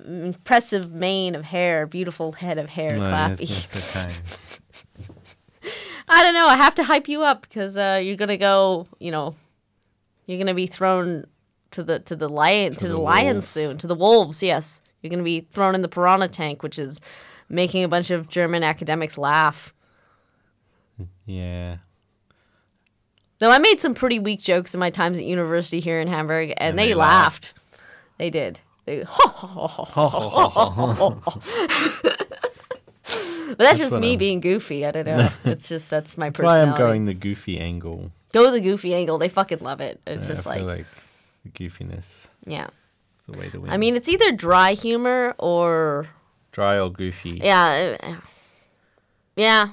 impressive 0.03 0.91
mane 0.91 1.35
of 1.35 1.45
hair, 1.45 1.85
beautiful 1.85 2.31
head 2.31 2.57
of 2.57 2.67
hair, 2.69 2.97
No, 2.97 3.03
clappy. 3.11 3.47
so 3.47 3.99
kind. 3.99 4.13
I 6.09 6.23
don't 6.23 6.33
know. 6.33 6.47
I 6.47 6.55
have 6.55 6.73
to 6.75 6.83
hype 6.83 7.07
you 7.07 7.21
up 7.23 7.41
because 7.43 7.77
uh, 7.77 8.01
you're 8.03 8.15
gonna 8.15 8.37
go. 8.37 8.87
You 8.99 9.11
know, 9.11 9.35
you're 10.25 10.37
gonna 10.39 10.53
be 10.55 10.65
thrown 10.65 11.25
to 11.71 11.83
the 11.83 11.99
to 11.99 12.15
the 12.15 12.29
lion 12.29 12.73
to, 12.73 12.87
the, 12.87 12.93
the 12.95 12.99
lions 13.01 13.47
soon. 13.47 13.77
To 13.79 13.87
the 13.87 13.95
wolves, 13.95 14.41
yes. 14.43 14.81
You're 15.01 15.09
gonna 15.11 15.23
be 15.23 15.41
thrown 15.51 15.75
in 15.75 15.81
the 15.81 15.87
piranha 15.87 16.27
tank, 16.27 16.63
which 16.63 16.79
is 16.79 16.99
making 17.49 17.83
a 17.83 17.87
bunch 17.87 18.09
of 18.11 18.27
German 18.29 18.63
academics 18.63 19.17
laugh. 19.17 19.73
Yeah. 21.25 21.77
Though 23.39 23.51
I 23.51 23.59
made 23.59 23.79
some 23.79 23.93
pretty 23.93 24.17
weak 24.19 24.41
jokes 24.41 24.73
in 24.73 24.79
my 24.79 24.89
times 24.89 25.19
at 25.19 25.23
university 25.25 25.79
here 25.79 25.99
in 26.01 26.07
Hamburg, 26.07 26.49
and, 26.57 26.59
And 26.71 26.79
they, 26.79 26.87
they 26.87 26.93
laughed. 26.95 27.53
They 28.17 28.29
did. 28.31 28.59
They, 28.85 29.03
but 33.47 33.57
that's, 33.59 33.77
just 33.77 33.95
me 33.95 34.11
I'm- 34.11 34.17
being 34.19 34.39
goofy. 34.39 34.85
I 34.85 34.91
don't 34.91 35.05
know. 35.07 35.29
it's 35.45 35.69
just 35.69 35.89
that's 35.89 36.17
my 36.17 36.29
That's 36.29 36.39
why 36.41 36.59
personality. 36.59 36.83
I'm 36.83 36.87
going 36.89 37.05
the 37.05 37.13
goofy 37.13 37.59
angle. 37.59 38.11
Go 38.33 38.51
the 38.51 38.59
goofy 38.59 38.93
angle. 38.93 39.17
They 39.17 39.29
fucking 39.29 39.59
love 39.59 39.79
it. 39.81 40.01
It's 40.05 40.27
Yeah, 40.27 40.33
just 40.33 40.45
like, 40.45 40.63
like 40.63 40.85
goofiness 41.47 42.27
yeah. 42.45 42.67
is 42.67 43.25
the 43.27 43.37
way 43.37 43.49
to 43.49 43.59
win. 43.59 43.71
I 43.71 43.77
mean, 43.77 43.95
it's 43.95 44.09
either 44.09 44.31
dry 44.31 44.73
humor 44.73 45.35
or 45.37 46.07
dry 46.51 46.79
or 46.79 46.91
goofy. 46.91 47.41
yeah, 47.43 47.97
uh, 48.01 48.15
yeah, 49.35 49.69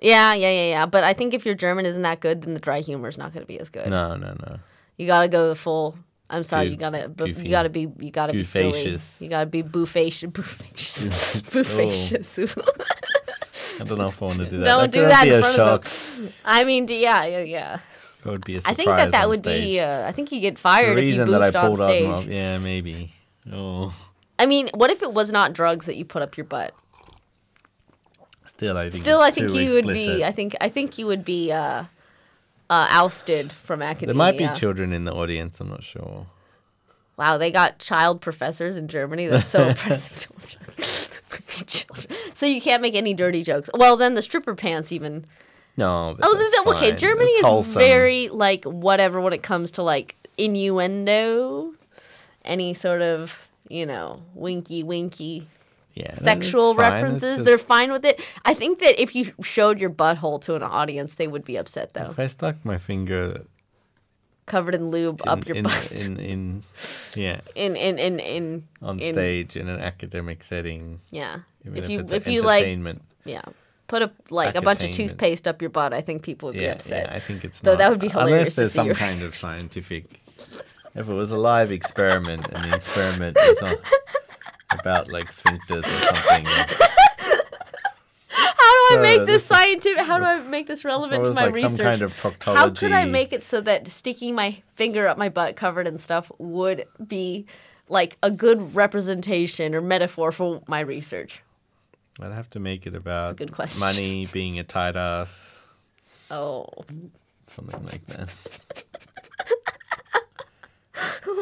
yeah, 0.00 0.34
yeah, 0.34 0.34
yeah, 0.34 0.68
yeah. 0.68 0.86
But 0.86 1.04
I 1.04 1.12
think 1.12 1.34
if 1.34 1.46
your 1.46 1.54
German 1.54 1.86
isn't 1.86 2.02
that 2.02 2.20
good, 2.20 2.42
then 2.42 2.54
the 2.54 2.60
dry 2.60 2.80
humor 2.80 3.08
is 3.08 3.18
not 3.18 3.32
going 3.32 3.42
to 3.42 3.48
be 3.48 3.58
as 3.58 3.68
good. 3.68 3.88
No, 3.88 4.16
no, 4.16 4.28
no. 4.28 4.58
You 4.96 5.06
gotta 5.06 5.28
go 5.28 5.48
the 5.48 5.54
full. 5.54 5.98
I'm 6.28 6.42
sorry, 6.42 6.68
you 6.68 6.76
gotta, 6.76 7.08
bu- 7.08 7.26
you 7.26 7.50
gotta 7.50 7.68
be, 7.68 7.88
you 8.00 8.10
gotta 8.10 8.32
be 8.32 8.42
silly. 8.42 8.72
Goofacious. 8.72 9.20
You 9.20 9.28
gotta 9.28 9.46
be 9.46 9.62
boofacious, 9.62 10.32
boofacious, 10.32 11.42
boofacious. 11.42 13.80
I 13.80 13.84
don't 13.84 13.98
know 13.98 14.06
if 14.06 14.20
I 14.20 14.24
want 14.24 14.38
to 14.38 14.50
do 14.50 14.58
that. 14.58 14.64
Don't 14.64 14.80
that 14.80 14.90
do 14.90 15.02
that 15.02 15.28
in 15.28 15.40
front 15.40 15.54
shock. 15.54 15.84
of 15.84 16.16
them. 16.16 16.32
I 16.44 16.64
mean, 16.64 16.86
yeah, 16.88 17.24
yeah, 17.26 17.40
yeah. 17.40 17.78
It 18.26 18.30
would 18.30 18.44
be 18.44 18.54
a 18.54 18.58
I 18.58 18.60
surprise 18.60 18.76
think 18.76 18.88
that 18.90 19.10
that 19.12 19.28
would 19.28 19.38
stage. 19.38 19.62
be. 19.64 19.80
Uh, 19.80 20.06
I 20.06 20.12
think 20.12 20.32
you 20.32 20.40
get 20.40 20.54
the 20.56 20.60
fired 20.60 20.98
if 20.98 21.04
you 21.16 21.24
that 21.24 21.42
I 21.42 21.50
boofed 21.50 21.62
on 21.62 21.74
stage. 21.74 22.04
Rob- 22.10 22.26
Yeah, 22.26 22.58
maybe. 22.58 23.12
Oh, 23.52 23.94
I 24.38 24.46
mean, 24.46 24.68
what 24.74 24.90
if 24.90 25.02
it 25.02 25.12
was 25.12 25.30
not 25.32 25.52
drugs 25.52 25.86
that 25.86 25.96
you 25.96 26.04
put 26.04 26.22
up 26.22 26.36
your 26.36 26.44
butt? 26.44 26.74
still, 28.44 28.76
I 28.76 28.88
think. 28.90 29.02
Still, 29.02 29.20
I 29.20 29.30
think 29.30 29.52
you 29.52 29.74
would 29.74 29.86
be. 29.86 30.24
I 30.24 30.32
think. 30.32 30.54
I 30.60 30.68
think 30.68 30.98
you 30.98 31.06
would 31.06 31.24
be 31.24 31.52
uh, 31.52 31.84
uh, 32.70 32.86
ousted 32.90 33.52
from 33.52 33.82
academia. 33.82 34.14
There 34.14 34.16
might 34.16 34.38
be 34.38 34.58
children 34.58 34.92
in 34.92 35.04
the 35.04 35.12
audience. 35.12 35.60
I'm 35.60 35.68
not 35.68 35.82
sure. 35.82 36.26
Wow, 37.16 37.38
they 37.38 37.50
got 37.50 37.78
child 37.78 38.20
professors 38.20 38.76
in 38.76 38.88
Germany. 38.88 39.26
That's 39.26 39.48
so 39.48 39.68
impressive. 39.68 40.28
So 42.34 42.44
you 42.44 42.60
can't 42.60 42.82
make 42.82 42.94
any 42.94 43.14
dirty 43.14 43.42
jokes. 43.42 43.70
Well, 43.72 43.96
then 43.96 44.12
the 44.14 44.20
stripper 44.20 44.54
pants 44.54 44.92
even. 44.92 45.24
No. 45.76 46.16
Oh, 46.22 46.34
that's 46.36 46.54
then, 46.56 46.74
okay. 46.74 46.90
fine. 46.90 46.98
Germany 46.98 47.30
It's 47.30 47.38
is 47.40 47.46
wholesome. 47.46 47.80
very 47.80 48.28
like 48.28 48.64
whatever 48.64 49.20
when 49.20 49.32
it 49.32 49.42
comes 49.42 49.72
to 49.72 49.82
like 49.82 50.16
innuendo, 50.38 51.74
any 52.44 52.74
sort 52.74 53.02
of 53.02 53.48
you 53.68 53.84
know 53.84 54.22
winky 54.34 54.82
winky 54.82 55.46
yeah, 55.94 56.12
sexual 56.12 56.72
it's 56.72 56.78
fine. 56.78 56.92
It's 56.92 57.02
references. 57.02 57.42
They're 57.42 57.58
fine 57.58 57.90
with 57.90 58.04
it. 58.04 58.20
I 58.44 58.52
think 58.52 58.80
that 58.80 59.00
if 59.00 59.16
you 59.16 59.32
showed 59.42 59.80
your 59.80 59.90
butthole 59.90 60.40
to 60.42 60.54
an 60.54 60.62
audience, 60.62 61.14
they 61.14 61.26
would 61.26 61.44
be 61.44 61.56
upset 61.56 61.94
though. 61.94 62.10
If 62.10 62.18
I 62.18 62.26
stuck 62.26 62.62
my 62.64 62.76
finger 62.78 63.46
Covered 64.46 64.76
in 64.76 64.90
lube 64.92 65.22
in, 65.22 65.28
up 65.28 65.44
your 65.44 65.56
in, 65.56 65.64
butt. 65.64 65.90
in, 65.90 66.18
in, 66.20 66.62
yeah, 67.16 67.40
In 67.56 67.74
in 67.74 67.98
in 67.98 68.20
in 68.20 68.68
on 68.80 69.00
stage 69.00 69.56
in 69.56 69.68
an 69.68 69.80
academic 69.80 70.44
setting, 70.44 71.00
yeah. 71.10 71.38
even 71.64 71.82
If 71.82 71.90
you 71.90 71.98
it's 71.98 72.12
if 72.12 72.28
you 72.28 72.42
like 72.42 72.78
yeah, 73.24 73.42
put 73.88 74.02
a 74.02 74.10
like 74.30 74.54
a 74.54 74.62
bunch 74.62 74.84
of 74.84 74.90
toothpaste 74.90 75.46
up 75.48 75.60
your 75.60 75.70
butt, 75.70 75.92
I 75.92 76.00
think 76.00 76.22
people 76.22 76.48
would 76.48 76.58
be 76.58 76.66
upset. 76.66 77.08
yeah, 77.08 77.16
I 77.16 77.18
think 77.18 77.44
it's 77.44 77.60
Though 77.60 77.72
not. 77.72 77.78
that 77.78 77.90
would 77.90 78.00
be 78.00 78.08
hilarious 78.08 78.32
Unless 78.32 78.54
there's 78.54 78.72
some 78.72 78.92
kind 78.94 79.22
of 79.22 79.34
scientific. 79.36 80.20
If 80.94 81.08
it 81.08 81.12
was 81.12 81.30
a 81.30 81.36
live 81.36 81.72
experiment 81.72 82.46
and 82.48 82.70
the 82.72 82.76
experiment 82.76 83.36
was 83.36 83.62
on, 83.62 83.74
about 84.78 85.08
like 85.10 85.30
sphincters 85.30 85.84
or 85.84 86.14
something, 86.14 86.46
How 88.28 88.94
do 88.94 88.98
I 88.98 89.02
make 89.02 89.20
this 89.20 89.26
this 89.26 89.44
scientific? 89.44 90.04
How 90.04 90.18
do 90.18 90.24
I 90.24 90.40
make 90.42 90.66
this 90.66 90.84
relevant 90.84 91.24
to 91.24 91.32
my 91.32 91.46
like 91.46 91.54
research? 91.54 91.76
some 91.76 91.86
kind 91.86 92.02
of 92.02 92.12
proctology. 92.12 92.54
How 92.56 92.70
could 92.70 92.92
I 92.92 93.04
make 93.04 93.32
it 93.32 93.42
so 93.42 93.60
that 93.62 93.88
sticking 93.88 94.34
my 94.34 94.62
finger 94.74 95.06
up 95.06 95.16
my 95.18 95.28
butt 95.28 95.56
covered 95.56 95.86
in 95.86 95.98
stuff 95.98 96.30
would 96.38 96.86
be 97.06 97.46
like 97.88 98.16
a 98.22 98.30
good 98.30 98.74
representation 98.74 99.74
or 99.74 99.80
metaphor 99.80 100.32
for 100.32 100.62
my 100.66 100.80
research? 100.80 101.42
I'd 102.20 102.32
have 102.32 102.48
to 102.50 102.58
make 102.60 102.86
it 102.86 102.94
about 102.94 103.36
good 103.36 103.52
question. 103.52 103.80
money, 103.80 104.26
being 104.32 104.58
a 104.58 104.64
tight 104.64 104.96
ass, 104.96 105.60
Oh, 106.30 106.66
something 107.46 107.84
like 107.84 108.04
that. 108.06 108.34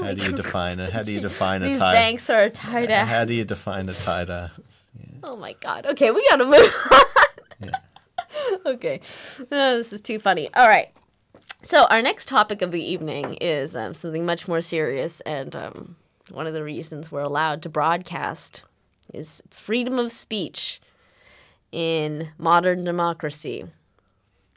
How 0.01 0.13
do 0.13 0.25
you 0.25 0.33
define 0.33 0.81
it? 0.81 0.93
How 0.93 1.03
do 1.03 1.13
you 1.13 1.21
define 1.21 1.63
a 1.63 1.67
these 1.69 1.79
tight? 1.79 1.95
banks 1.95 2.29
are 2.29 2.43
a 2.43 2.51
tight 2.51 2.91
ass. 2.91 3.09
How 3.09 3.25
do 3.25 3.33
you 3.35 3.45
define 3.45 3.89
a 3.89 3.93
tight 3.93 4.29
ass? 4.29 4.91
Yeah. 4.99 5.07
Oh 5.23 5.37
my 5.37 5.53
god. 5.55 5.87
Okay, 5.87 6.11
we 6.11 6.27
gotta 6.31 6.45
move 6.45 6.75
on. 6.93 7.01
Yeah. 7.61 8.57
okay, 8.67 9.01
Uh, 9.41 9.77
this 9.77 9.93
is 9.93 10.01
too 10.01 10.19
funny. 10.19 10.53
All 10.55 10.67
right. 10.69 10.89
So 11.63 11.85
our 11.85 12.03
next 12.03 12.29
topic 12.29 12.63
of 12.63 12.73
the 12.73 12.83
evening 12.83 13.35
is 13.35 13.77
um, 13.77 13.95
something 13.95 14.27
much 14.27 14.49
more 14.49 14.61
serious, 14.61 15.21
and 15.21 15.55
um, 15.55 15.97
one 16.31 16.47
of 16.49 16.53
the 16.55 16.65
reasons 16.65 17.13
we're 17.13 17.21
allowed 17.23 17.63
to 17.63 17.69
broadcast 17.69 18.63
is 19.15 19.43
it's 19.45 19.59
freedom 19.59 19.99
of 19.99 20.13
speech 20.13 20.81
in 21.73 22.31
modern 22.39 22.85
democracy. 22.85 23.65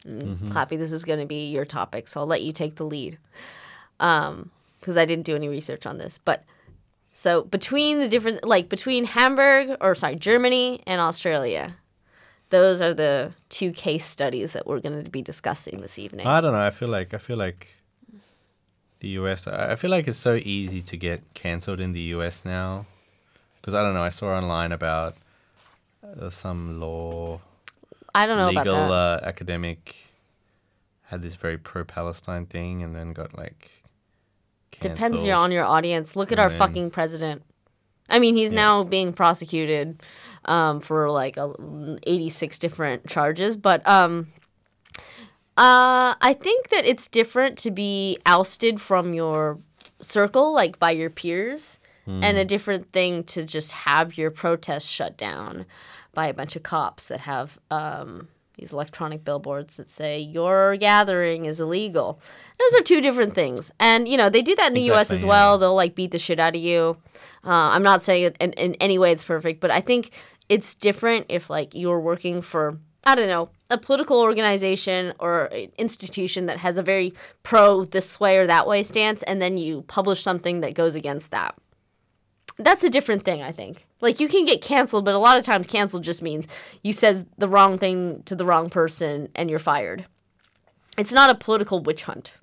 Mm, 0.05 0.49
Clappy, 0.51 0.77
this 0.77 0.91
is 0.91 1.03
going 1.03 1.19
to 1.19 1.25
be 1.25 1.49
your 1.49 1.65
topic, 1.65 2.07
so 2.07 2.19
I'll 2.21 2.27
let 2.27 2.43
you 2.43 2.53
take 2.53 2.75
the 2.75 2.85
lead. 2.85 3.17
Um, 3.99 4.51
because 4.79 4.97
I 4.97 5.05
didn't 5.05 5.25
do 5.25 5.35
any 5.35 5.49
research 5.49 5.85
on 5.85 5.97
this, 5.97 6.19
but 6.23 6.45
so 7.13 7.41
between 7.41 7.97
the 7.99 8.07
different, 8.07 8.43
like 8.43 8.69
between 8.69 9.05
Hamburg 9.05 9.75
or 9.81 9.95
sorry, 9.95 10.15
Germany 10.15 10.81
and 10.85 11.01
Australia, 11.01 11.75
those 12.51 12.79
are 12.79 12.93
the 12.93 13.33
two 13.49 13.71
case 13.71 14.05
studies 14.05 14.53
that 14.53 14.67
we're 14.67 14.79
going 14.79 15.03
to 15.03 15.09
be 15.09 15.23
discussing 15.23 15.81
this 15.81 15.97
evening. 15.97 16.27
I 16.27 16.39
don't 16.41 16.53
know. 16.53 16.59
I 16.59 16.69
feel 16.69 16.89
like 16.89 17.15
I 17.15 17.17
feel 17.17 17.37
like 17.37 17.69
the 18.99 19.09
US. 19.19 19.47
I 19.47 19.71
I 19.71 19.75
feel 19.75 19.89
like 19.89 20.07
it's 20.07 20.17
so 20.17 20.35
easy 20.35 20.81
to 20.83 20.95
get 20.95 21.33
cancelled 21.33 21.81
in 21.81 21.91
the 21.93 22.01
US 22.13 22.45
now 22.45 22.85
because 23.67 23.75
I 23.77 23.81
don't 23.83 23.93
know. 23.93 24.01
I 24.03 24.07
saw 24.07 24.27
online 24.27 24.71
about 24.71 25.17
uh, 26.01 26.29
some 26.29 26.79
law 26.79 27.41
I 28.15 28.25
don't 28.25 28.37
know 28.37 28.47
legal 28.47 28.61
about 28.61 28.87
that. 29.19 29.23
uh, 29.25 29.27
academic 29.27 29.93
had 31.07 31.21
this 31.21 31.35
very 31.35 31.57
pro-Palestine 31.57 32.45
thing 32.45 32.81
and 32.81 32.95
then 32.95 33.11
got 33.11 33.37
like 33.37 33.69
Depends 34.79 34.99
cancelled. 34.99 35.27
your- 35.27 35.35
on 35.37 35.51
your 35.51 35.65
audience. 35.65 36.15
Look 36.15 36.31
at 36.31 36.39
And 36.39 36.43
our 36.43 36.49
then- 36.49 36.57
fucking 36.59 36.91
president. 36.91 37.43
I 38.09 38.19
mean, 38.19 38.37
he's 38.37 38.53
Yeah. 38.53 38.67
now 38.67 38.83
being 38.85 39.11
prosecuted 39.11 40.01
um, 40.45 40.79
for 40.79 41.11
like 41.11 41.35
a, 41.35 41.53
86 42.03 42.57
different 42.57 43.05
charges, 43.09 43.57
but 43.57 43.85
um, 43.85 44.27
uh, 45.57 46.15
I 46.21 46.33
think 46.39 46.69
that 46.69 46.85
it's 46.85 47.07
different 47.09 47.57
to 47.59 47.71
be 47.71 48.17
ousted 48.25 48.79
from 48.79 49.13
your 49.13 49.59
circle, 49.99 50.53
like 50.53 50.79
by 50.79 50.91
your 50.91 51.09
peers, 51.09 51.79
and 52.07 52.37
a 52.37 52.45
different 52.45 52.91
thing 52.91 53.23
to 53.25 53.45
just 53.45 53.71
have 53.71 54.17
your 54.17 54.31
protest 54.31 54.89
shut 54.89 55.17
down 55.17 55.65
by 56.13 56.27
a 56.27 56.33
bunch 56.33 56.55
of 56.55 56.63
cops 56.63 57.07
that 57.07 57.21
have 57.21 57.59
um, 57.69 58.27
these 58.57 58.73
electronic 58.73 59.23
billboards 59.23 59.75
that 59.77 59.87
say 59.87 60.19
your 60.19 60.75
gathering 60.77 61.45
is 61.45 61.59
illegal. 61.59 62.19
Those 62.59 62.79
are 62.79 62.83
two 62.83 63.01
different 63.01 63.35
things, 63.35 63.71
and 63.79 64.07
you 64.07 64.17
know 64.17 64.29
they 64.29 64.41
do 64.41 64.55
that 64.55 64.69
in 64.69 64.73
the 64.73 64.81
U.S. 64.81 65.11
As 65.11 65.21
yeah. 65.21 65.29
well. 65.29 65.57
They'll 65.57 65.75
like 65.75 65.95
beat 65.95 66.11
the 66.11 66.19
shit 66.19 66.39
out 66.39 66.55
of 66.55 66.61
you. 66.61 66.97
Uh, 67.43 67.69
I'm 67.71 67.83
not 67.83 68.01
saying 68.01 68.23
it 68.23 68.37
in, 68.39 68.53
in 68.53 68.75
any 68.75 68.97
way 68.97 69.11
it's 69.11 69.23
perfect, 69.23 69.59
but 69.61 69.71
I 69.71 69.81
think 69.81 70.11
it's 70.49 70.75
different 70.75 71.27
if 71.29 71.49
like 71.49 71.75
you're 71.75 71.99
working 71.99 72.41
for 72.41 72.79
I 73.05 73.15
don't 73.15 73.29
know 73.29 73.49
a 73.69 73.77
political 73.77 74.19
organization 74.19 75.13
or 75.19 75.45
an 75.45 75.71
institution 75.77 76.45
that 76.47 76.57
has 76.57 76.77
a 76.77 76.83
very 76.83 77.13
pro 77.43 77.85
this 77.85 78.19
way 78.19 78.37
or 78.37 78.47
that 78.47 78.67
way 78.67 78.83
stance, 78.83 79.23
and 79.23 79.41
then 79.41 79.57
you 79.57 79.83
publish 79.83 80.21
something 80.21 80.61
that 80.61 80.73
goes 80.73 80.95
against 80.95 81.31
that. 81.31 81.55
That's 82.59 82.83
a 82.83 82.89
different 82.89 83.23
thing, 83.23 83.41
I 83.41 83.51
think. 83.51 83.85
Like 84.01 84.19
you 84.19 84.27
can 84.27 84.45
get 84.45 84.61
canceled, 84.61 85.05
but 85.05 85.13
a 85.13 85.19
lot 85.19 85.37
of 85.37 85.45
times 85.45 85.67
canceled 85.67 86.03
just 86.03 86.21
means 86.21 86.47
you 86.83 86.91
said 86.93 87.27
the 87.37 87.47
wrong 87.47 87.77
thing 87.77 88.23
to 88.23 88.35
the 88.35 88.45
wrong 88.45 88.69
person 88.69 89.29
and 89.35 89.49
you're 89.49 89.59
fired. 89.59 90.05
It's 90.97 91.11
not 91.11 91.29
a 91.29 91.35
political 91.35 91.79
witch 91.79 92.03
hunt. 92.03 92.33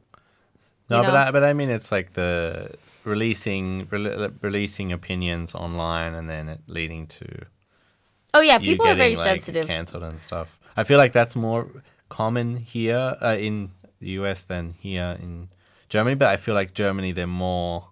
No, 0.89 0.99
you 0.99 1.07
but? 1.07 1.15
I, 1.15 1.31
but 1.33 1.43
I 1.43 1.53
mean, 1.53 1.71
it's 1.71 1.91
like 1.91 2.13
the 2.13 2.75
releasing 3.05 3.87
rele- 3.87 4.33
releasing 4.41 4.93
opinions 4.93 5.55
online 5.55 6.15
and 6.15 6.29
then 6.29 6.49
it 6.49 6.61
leading 6.67 7.07
to 7.07 7.27
oh 8.33 8.41
yeah, 8.41 8.59
people 8.59 8.87
are 8.87 8.95
very 8.95 9.17
like, 9.17 9.25
sensitive. 9.25 9.67
cancelled 9.67 10.03
and 10.03 10.21
stuff. 10.21 10.59
I 10.77 10.85
feel 10.85 10.99
like 10.99 11.13
that's 11.13 11.37
more 11.37 11.69
common 12.09 12.57
here 12.57 13.17
uh, 13.21 13.37
in 13.39 13.71
the 14.01 14.11
US 14.11 14.43
than 14.43 14.75
here 14.79 15.17
in 15.21 15.49
Germany. 15.89 16.15
But 16.15 16.29
I 16.29 16.37
feel 16.37 16.55
like 16.55 16.75
Germany, 16.75 17.13
they're 17.13 17.27
more. 17.27 17.89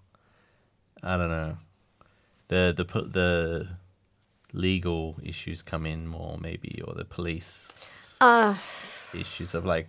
I 1.02 1.16
don't 1.16 1.30
know. 1.30 1.56
The 2.48 2.72
the 2.76 2.84
the 3.02 3.68
legal 4.52 5.16
issues 5.22 5.62
come 5.62 5.86
in 5.86 6.06
more 6.06 6.38
maybe, 6.38 6.82
or 6.86 6.94
the 6.94 7.04
police 7.04 7.68
Uh, 8.20 8.54
issues 9.14 9.54
of 9.54 9.64
like 9.64 9.88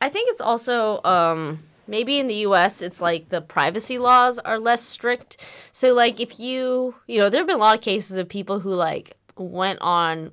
I 0.00 0.08
think 0.08 0.30
it's 0.30 0.40
also 0.40 1.02
um, 1.02 1.62
maybe 1.86 2.18
in 2.18 2.26
the 2.26 2.36
U.S. 2.46 2.80
it's 2.80 3.00
like 3.00 3.28
the 3.28 3.40
privacy 3.40 3.98
laws 3.98 4.38
are 4.38 4.58
less 4.58 4.82
strict. 4.82 5.36
So 5.72 5.92
like 5.94 6.20
if 6.20 6.38
you 6.40 6.94
you 7.06 7.18
know 7.18 7.28
there 7.28 7.40
have 7.40 7.46
been 7.46 7.56
a 7.56 7.60
lot 7.60 7.74
of 7.74 7.80
cases 7.80 8.16
of 8.16 8.28
people 8.28 8.60
who 8.60 8.74
like 8.74 9.16
went 9.36 9.80
on 9.80 10.32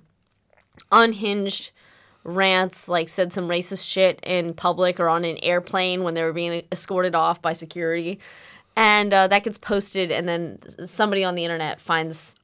unhinged 0.92 1.72
rants, 2.24 2.88
like 2.90 3.10
said 3.10 3.34
some 3.34 3.48
racist 3.48 3.90
shit 3.90 4.20
in 4.24 4.54
public 4.54 5.00
or 5.00 5.10
on 5.10 5.24
an 5.26 5.38
airplane 5.38 6.04
when 6.04 6.14
they 6.14 6.24
were 6.24 6.34
being 6.34 6.64
escorted 6.72 7.16
off 7.16 7.42
by 7.42 7.54
security, 7.54 8.20
and 8.78 9.14
uh, 9.14 9.28
that 9.28 9.44
gets 9.44 9.58
posted, 9.58 10.12
and 10.12 10.28
then 10.28 10.60
somebody 10.86 11.24
on 11.24 11.36
the 11.36 11.44
internet 11.44 11.82
finds 11.82 12.36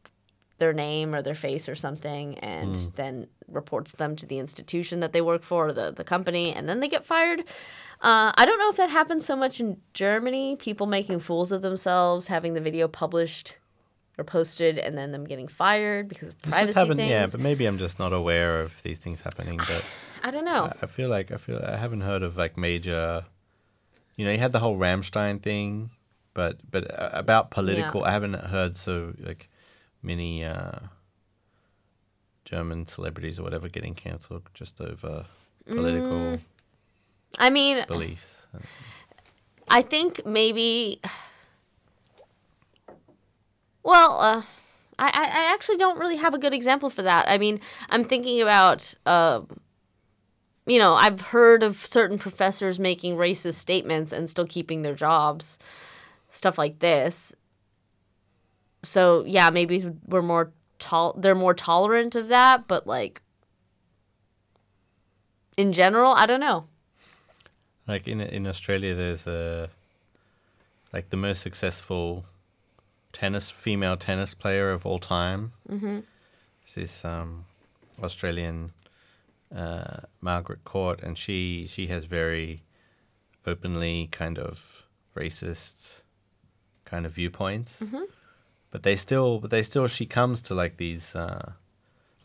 their 0.58 0.74
name 0.74 1.14
or 1.16 1.22
their 1.22 1.36
face 1.36 1.68
or 1.68 1.76
something 1.76 2.38
and 2.40 2.76
then 2.96 3.28
reports 3.48 3.94
them 3.94 4.16
to 4.16 4.26
the 4.26 4.38
institution 4.38 5.00
that 5.02 5.12
they 5.12 5.20
work 5.20 5.44
for 5.44 5.68
or 5.68 5.74
the, 5.74 5.92
the 5.92 6.04
company 6.04 6.54
and 6.54 6.70
then 6.70 6.80
they 6.80 6.88
get 6.88 7.04
fired 7.04 7.42
uh, 8.02 8.32
i 8.38 8.46
don't 8.46 8.60
know 8.60 8.70
if 8.70 8.78
that 8.78 8.90
happens 8.90 9.26
so 9.26 9.36
much 9.36 9.60
in 9.60 9.76
germany 9.94 10.56
people 10.56 10.86
making 10.86 11.20
fools 11.20 11.52
of 11.52 11.64
themselves 11.64 12.28
having 12.28 12.54
the 12.54 12.62
video 12.62 12.88
published 12.88 13.58
or 14.18 14.24
posted 14.24 14.78
and 14.78 14.98
then 14.98 15.12
them 15.12 15.26
getting 15.26 15.48
fired 15.48 16.08
because 16.08 16.30
of 16.30 16.38
privacy 16.44 16.74
things 16.98 17.10
Yeah, 17.10 17.26
but 17.32 17.40
maybe 17.40 17.66
I'm 17.66 17.80
just 17.80 17.98
not 18.00 18.14
aware 18.14 18.62
of 18.62 18.82
these 18.84 19.00
things 19.00 19.22
happening. 19.22 19.58
But 19.58 19.84
i 20.24 20.32
don't 20.32 20.46
know 20.46 20.72
I 20.82 20.86
feel 20.86 21.10
like 21.10 21.32
I 21.32 21.38
feel 21.38 21.60
I 21.66 21.78
haven't 21.78 22.02
heard 22.02 22.24
of 22.24 22.38
like 22.38 22.58
major. 22.58 23.26
You 24.16 24.26
know, 24.26 24.32
you 24.32 24.38
had 24.38 24.52
the 24.52 24.60
whole 24.60 24.78
Rammstein 24.78 25.42
thing, 25.42 25.90
but 26.34 26.58
but 26.70 26.90
uh, 27.00 27.10
about 27.14 27.52
political, 27.52 28.02
Yeah. 28.02 28.08
I 28.08 28.12
haven't 28.12 28.34
heard 28.34 28.76
so 28.78 29.14
like 29.20 29.50
many 30.02 30.44
uh, 30.44 30.80
German 32.46 32.88
celebrities 32.88 33.40
or 33.40 33.44
whatever 33.44 33.70
getting 33.70 33.96
cancelled 33.96 34.44
just 34.54 34.82
over 34.82 35.26
political 35.66 36.18
Mm. 36.20 36.40
i 37.40 37.50
mean 37.50 37.86
beliefs. 37.88 38.28
I 39.70 39.82
think 39.82 40.26
maybe. 40.26 41.00
Well, 43.84 44.20
uh, 44.20 44.42
I, 45.00 45.08
I 45.08 45.24
I 45.24 45.54
actually 45.54 45.78
don't 45.78 45.98
really 46.00 46.18
have 46.18 46.34
a 46.34 46.38
good 46.38 46.54
example 46.54 46.90
for 46.90 47.02
that. 47.04 47.26
I 47.28 47.38
mean, 47.38 47.60
I'm 47.90 48.04
thinking 48.04 48.42
about, 48.42 48.94
uh, 49.06 49.42
you 50.66 50.80
know, 50.80 50.94
I've 50.94 51.20
heard 51.22 51.64
of 51.64 51.78
certain 51.86 52.18
professors 52.18 52.80
making 52.80 53.16
racist 53.18 53.56
statements 53.56 54.12
and 54.14 54.30
still 54.30 54.46
keeping 54.48 54.82
their 54.84 54.96
jobs, 54.96 55.58
stuff 56.34 56.58
like 56.58 56.80
this. 56.80 57.34
So 58.84 59.24
yeah, 59.26 59.50
maybe 59.50 59.90
we're 60.06 60.22
more 60.22 60.52
tol- 60.80 61.16
they're 61.18 61.36
more 61.36 61.54
tolerant 61.54 62.16
of 62.16 62.28
that, 62.28 62.68
but 62.68 62.86
like 62.86 63.22
in 65.56 65.72
general, 65.72 66.14
I 66.14 66.26
don't 66.26 66.40
know. 66.40 66.66
Like 67.88 68.08
in 68.08 68.20
in 68.20 68.48
Australia, 68.48 68.96
there's 68.96 69.28
a 69.28 69.70
like 70.92 71.10
the 71.10 71.18
most 71.18 71.42
successful 71.42 72.26
tennis 73.12 73.50
female 73.50 73.96
tennis 73.96 74.34
player 74.34 74.72
of 74.72 74.86
all 74.86 75.00
time. 75.00 75.54
Mm-hmm. 75.70 76.00
It's 76.64 76.76
this 76.76 77.06
um, 77.06 77.46
Australian 78.02 78.72
uh, 79.56 80.02
Margaret 80.22 80.64
Court, 80.64 81.02
and 81.04 81.18
she 81.18 81.68
she 81.68 81.88
has 81.88 82.06
very 82.06 82.64
openly 83.46 84.08
kind 84.12 84.40
of 84.40 84.84
racist 85.16 86.03
kind 86.94 87.06
of 87.06 87.14
viewpoints. 87.14 87.82
But 88.72 88.84
they 88.84 88.96
still, 88.96 89.39
but 89.39 89.50
they 89.52 89.64
still, 89.64 89.88
she 89.88 90.06
comes 90.06 90.41
to 90.44 90.54
like 90.56 90.78
these. 90.78 91.16
Uh, 91.16 91.54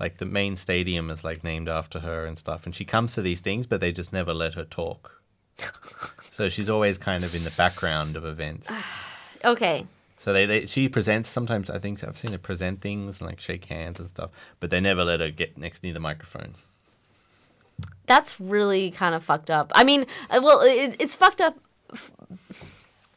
like 0.00 0.18
the 0.18 0.26
main 0.26 0.54
stadium 0.56 1.10
is 1.10 1.24
like 1.24 1.42
named 1.42 1.68
after 1.68 1.98
her 2.00 2.24
and 2.28 2.38
stuff 2.38 2.64
and 2.66 2.72
she 2.78 2.84
comes 2.84 3.14
to 3.14 3.20
these 3.22 3.40
things 3.40 3.66
but 3.66 3.80
they 3.80 3.90
just 3.90 4.12
never 4.12 4.32
let 4.32 4.54
her 4.54 4.64
talk 4.64 5.20
so 6.30 6.48
she's 6.48 6.70
always 6.70 6.96
kind 6.98 7.24
of 7.24 7.34
in 7.34 7.42
the 7.42 7.50
background 7.62 8.16
of 8.16 8.24
events 8.24 8.70
Okay, 9.44 9.86
so 10.20 10.32
they, 10.32 10.46
they 10.46 10.66
she 10.66 10.88
presents 10.88 11.28
sometimes 11.28 11.68
i 11.68 11.78
think 11.80 12.04
i've 12.04 12.16
seen 12.16 12.30
her 12.30 12.38
present 12.50 12.80
things 12.80 13.20
and 13.20 13.28
like 13.28 13.40
shake 13.40 13.64
hands 13.64 13.98
and 13.98 14.08
stuff 14.08 14.30
but 14.60 14.70
they 14.70 14.78
never 14.80 15.02
let 15.04 15.18
her 15.18 15.30
get 15.32 15.58
next 15.58 15.82
near 15.82 15.92
the 15.92 15.98
microphone 16.10 16.54
that's 18.06 18.40
really 18.40 18.90
kind 18.92 19.14
of 19.16 19.22
fucked 19.24 19.50
up. 19.50 19.70
I 19.74 19.82
mean, 19.84 20.06
uh, 20.30 20.40
well, 20.42 20.60
it, 20.62 20.96
it's 20.98 21.14
fucked 21.14 21.40
up. 21.40 21.56
f- 21.92 22.10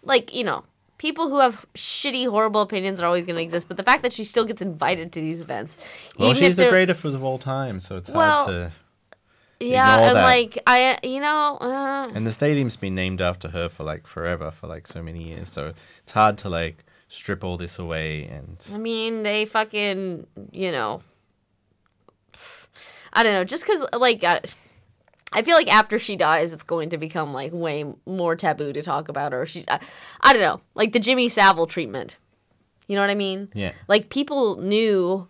Like 0.03 0.33
you 0.33 0.43
know, 0.43 0.63
people 1.01 1.29
who 1.29 1.39
have 1.39 1.65
shitty, 1.73 2.27
horrible 2.29 2.61
opinions 2.61 3.01
are 3.01 3.07
always 3.07 3.25
going 3.25 3.35
to 3.35 3.41
exist. 3.41 3.67
But 3.67 3.77
the 3.77 3.83
fact 3.83 4.03
that 4.03 4.13
she 4.13 4.23
still 4.23 4.45
gets 4.45 4.61
invited 4.61 5.11
to 5.13 5.19
these 5.19 5.41
events, 5.41 5.75
well 6.17 6.35
she's 6.35 6.57
the 6.57 6.69
greatest 6.69 7.03
of 7.03 7.23
all 7.23 7.39
time 7.39 7.79
so 7.79 7.97
it's 7.97 8.11
Well, 8.11 8.45
hard 8.45 8.47
to 8.49 8.71
yeah, 9.65 9.99
and 10.07 10.15
that. 10.15 10.23
like 10.23 10.57
I, 10.67 10.99
you 11.03 11.19
know, 11.19 11.57
uh, 11.59 12.11
and 12.15 12.25
the 12.25 12.31
stadium's 12.31 12.75
been 12.75 12.93
named 12.93 13.19
after 13.19 13.49
her 13.49 13.67
for 13.67 13.83
like 13.83 14.05
forever 14.05 14.51
for 14.51 14.67
like 14.67 14.85
so 14.85 15.01
many 15.01 15.23
years 15.29 15.49
so 15.49 15.73
it's 16.03 16.11
hard 16.11 16.37
to 16.39 16.49
like 16.49 16.77
strip 17.07 17.43
all 17.43 17.57
this 17.57 17.79
away 17.79 18.25
and 18.25 18.57
I 18.73 18.77
mean, 18.77 19.23
they 19.23 19.45
fucking, 19.45 20.27
you 20.51 20.71
know, 20.71 21.01
I 23.13 23.23
don't 23.23 23.33
know, 23.33 23.43
just 23.43 23.65
because 23.65 23.83
like. 24.07 24.23
I, 24.23 24.41
I 25.33 25.41
feel 25.41 25.55
like 25.55 25.73
after 25.73 25.97
she 25.97 26.15
dies, 26.15 26.51
it's 26.53 26.63
going 26.63 26.89
to 26.89 26.97
become 26.97 27.33
like 27.33 27.51
way 27.53 27.85
more 28.05 28.35
taboo 28.35 28.73
to 28.73 28.81
talk 28.81 29.07
about 29.07 29.31
her. 29.31 29.45
She, 29.45 29.63
I, 29.67 29.79
I 30.21 30.33
don't 30.33 30.41
know, 30.41 30.61
like 30.75 30.91
the 30.91 30.99
Jimmy 30.99 31.29
Savile 31.29 31.67
treatment. 31.67 32.17
You 32.87 32.95
know 32.95 33.03
what 33.03 33.09
I 33.09 33.15
mean? 33.15 33.49
yeah 33.53 33.71
like 33.87 34.09
people 34.09 34.57
knew 34.57 35.27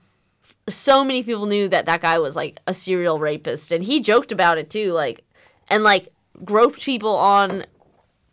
so 0.68 1.04
many 1.04 1.22
people 1.22 1.46
knew 1.46 1.68
that 1.68 1.86
that 1.86 2.02
guy 2.02 2.18
was 2.18 2.36
like 2.36 2.60
a 2.66 2.74
serial 2.74 3.20
rapist 3.20 3.72
and 3.72 3.84
he 3.84 4.00
joked 4.00 4.32
about 4.32 4.58
it 4.58 4.70
too 4.70 4.94
like 4.94 5.24
and 5.70 5.84
like 5.84 6.08
groped 6.44 6.82
people 6.84 7.16
on 7.16 7.66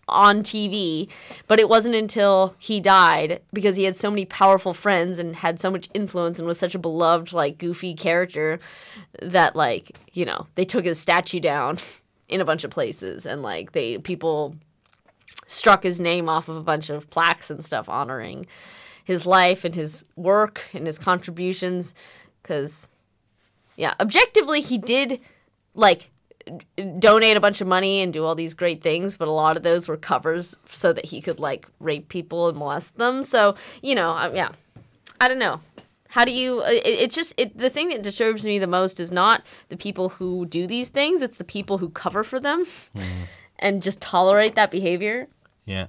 on 0.08 0.42
TV 0.42 1.08
but 1.46 1.60
it 1.60 1.68
wasn't 1.68 1.94
until 1.94 2.54
he 2.58 2.80
died 2.80 3.40
because 3.52 3.76
he 3.76 3.84
had 3.84 3.96
so 3.96 4.10
many 4.10 4.24
powerful 4.24 4.74
friends 4.74 5.18
and 5.18 5.36
had 5.36 5.60
so 5.60 5.70
much 5.70 5.88
influence 5.94 6.38
and 6.38 6.46
was 6.46 6.58
such 6.58 6.74
a 6.74 6.78
beloved 6.78 7.32
like 7.32 7.58
goofy 7.58 7.94
character 7.94 8.58
that 9.22 9.54
like 9.54 9.96
you 10.12 10.24
know 10.24 10.46
they 10.54 10.64
took 10.64 10.84
his 10.84 10.98
statue 10.98 11.40
down 11.40 11.78
in 12.28 12.40
a 12.40 12.44
bunch 12.44 12.64
of 12.64 12.70
places 12.70 13.26
and 13.26 13.42
like 13.42 13.72
they 13.72 13.98
people 13.98 14.54
struck 15.46 15.82
his 15.82 15.98
name 15.98 16.28
off 16.28 16.48
of 16.48 16.56
a 16.56 16.62
bunch 16.62 16.90
of 16.90 17.08
plaques 17.10 17.50
and 17.50 17.64
stuff 17.64 17.88
honoring 17.88 18.46
his 19.04 19.24
life 19.24 19.64
and 19.64 19.74
his 19.74 20.04
work 20.16 20.64
and 20.74 20.86
his 20.86 20.98
contributions 20.98 21.94
because 22.42 22.90
yeah 23.76 23.94
objectively 23.98 24.60
he 24.60 24.76
did 24.76 25.18
like 25.74 26.10
donate 26.98 27.36
a 27.36 27.40
bunch 27.40 27.60
of 27.60 27.66
money 27.66 28.00
and 28.00 28.12
do 28.12 28.24
all 28.24 28.34
these 28.34 28.54
great 28.54 28.82
things 28.82 29.16
but 29.16 29.28
a 29.28 29.32
lot 29.32 29.56
of 29.56 29.62
those 29.62 29.88
were 29.88 29.96
covers 29.96 30.56
so 30.66 30.92
that 30.92 31.06
he 31.06 31.20
could 31.20 31.40
like 31.40 31.66
rape 31.80 32.08
people 32.08 32.48
and 32.48 32.58
molest 32.58 32.96
them. 32.96 33.22
So 33.22 33.54
you 33.82 33.94
know 33.94 34.30
yeah. 34.34 34.50
I 35.20 35.28
don't 35.28 35.38
know. 35.38 35.60
How 36.10 36.24
do 36.24 36.32
you 36.32 36.62
uh, 36.62 36.68
it, 36.68 36.86
it's 36.86 37.14
just 37.14 37.34
it, 37.36 37.58
the 37.58 37.70
thing 37.70 37.90
that 37.90 38.02
disturbs 38.02 38.44
me 38.44 38.58
the 38.58 38.66
most 38.66 39.00
is 39.00 39.12
not 39.12 39.42
the 39.68 39.76
people 39.76 40.10
who 40.10 40.46
do 40.46 40.66
these 40.66 40.88
things 40.88 41.22
it's 41.22 41.38
the 41.38 41.44
people 41.44 41.78
who 41.78 41.90
cover 41.90 42.24
for 42.24 42.40
them 42.40 42.64
mm-hmm. 42.64 43.24
and 43.58 43.82
just 43.82 44.00
tolerate 44.00 44.54
that 44.54 44.70
behavior. 44.70 45.28
Yeah. 45.64 45.86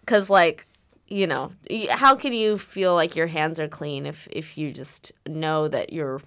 Because 0.00 0.30
like 0.30 0.66
you 1.08 1.26
know 1.26 1.52
how 1.90 2.16
can 2.16 2.32
you 2.32 2.58
feel 2.58 2.94
like 2.94 3.14
your 3.14 3.28
hands 3.28 3.60
are 3.60 3.68
clean 3.68 4.06
if 4.06 4.28
if 4.30 4.58
you 4.58 4.72
just 4.72 5.12
know 5.26 5.68
that 5.68 5.92
you're 5.92 6.20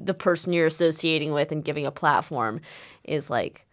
the 0.00 0.14
person 0.14 0.52
you're 0.52 0.66
associating 0.66 1.32
with 1.32 1.50
and 1.52 1.64
giving 1.64 1.84
a 1.86 1.90
platform 1.90 2.60
is 3.04 3.28
like 3.30 3.66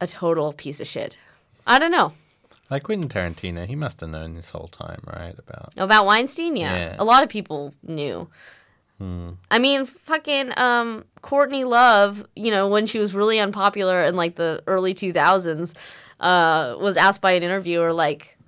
a 0.00 0.06
total 0.06 0.52
piece 0.52 0.80
of 0.80 0.86
shit. 0.86 1.16
I 1.66 1.78
don't 1.78 1.92
know. 1.92 2.12
Like 2.70 2.82
quentin 2.84 3.08
tarantino 3.08 3.66
he 3.66 3.76
must 3.76 4.00
have 4.00 4.10
known 4.10 4.34
this 4.34 4.50
whole 4.50 4.68
time 4.68 5.00
right 5.06 5.34
about 5.38 5.72
about 5.76 6.06
weinstein? 6.06 6.56
Yeah, 6.56 6.74
Yeah. 6.76 6.96
a 6.98 7.04
lot 7.04 7.22
of 7.22 7.28
people 7.28 7.74
knew. 7.82 8.28
I 9.50 9.58
mean, 9.58 9.84
fucking 9.84 10.56
um, 10.56 11.04
Courtney 11.20 11.64
Love, 11.64 12.24
you 12.34 12.50
know, 12.50 12.68
when 12.68 12.86
she 12.86 12.98
was 12.98 13.12
really 13.14 13.38
unpopular 13.38 14.02
in 14.04 14.16
like 14.16 14.36
the 14.36 14.62
early 14.66 14.94
2000s, 14.94 15.74
uh, 16.20 16.74
was 16.78 16.96
asked 16.96 17.20
by 17.20 17.32
an 17.32 17.42
interviewer, 17.42 17.92
like, 17.92 18.38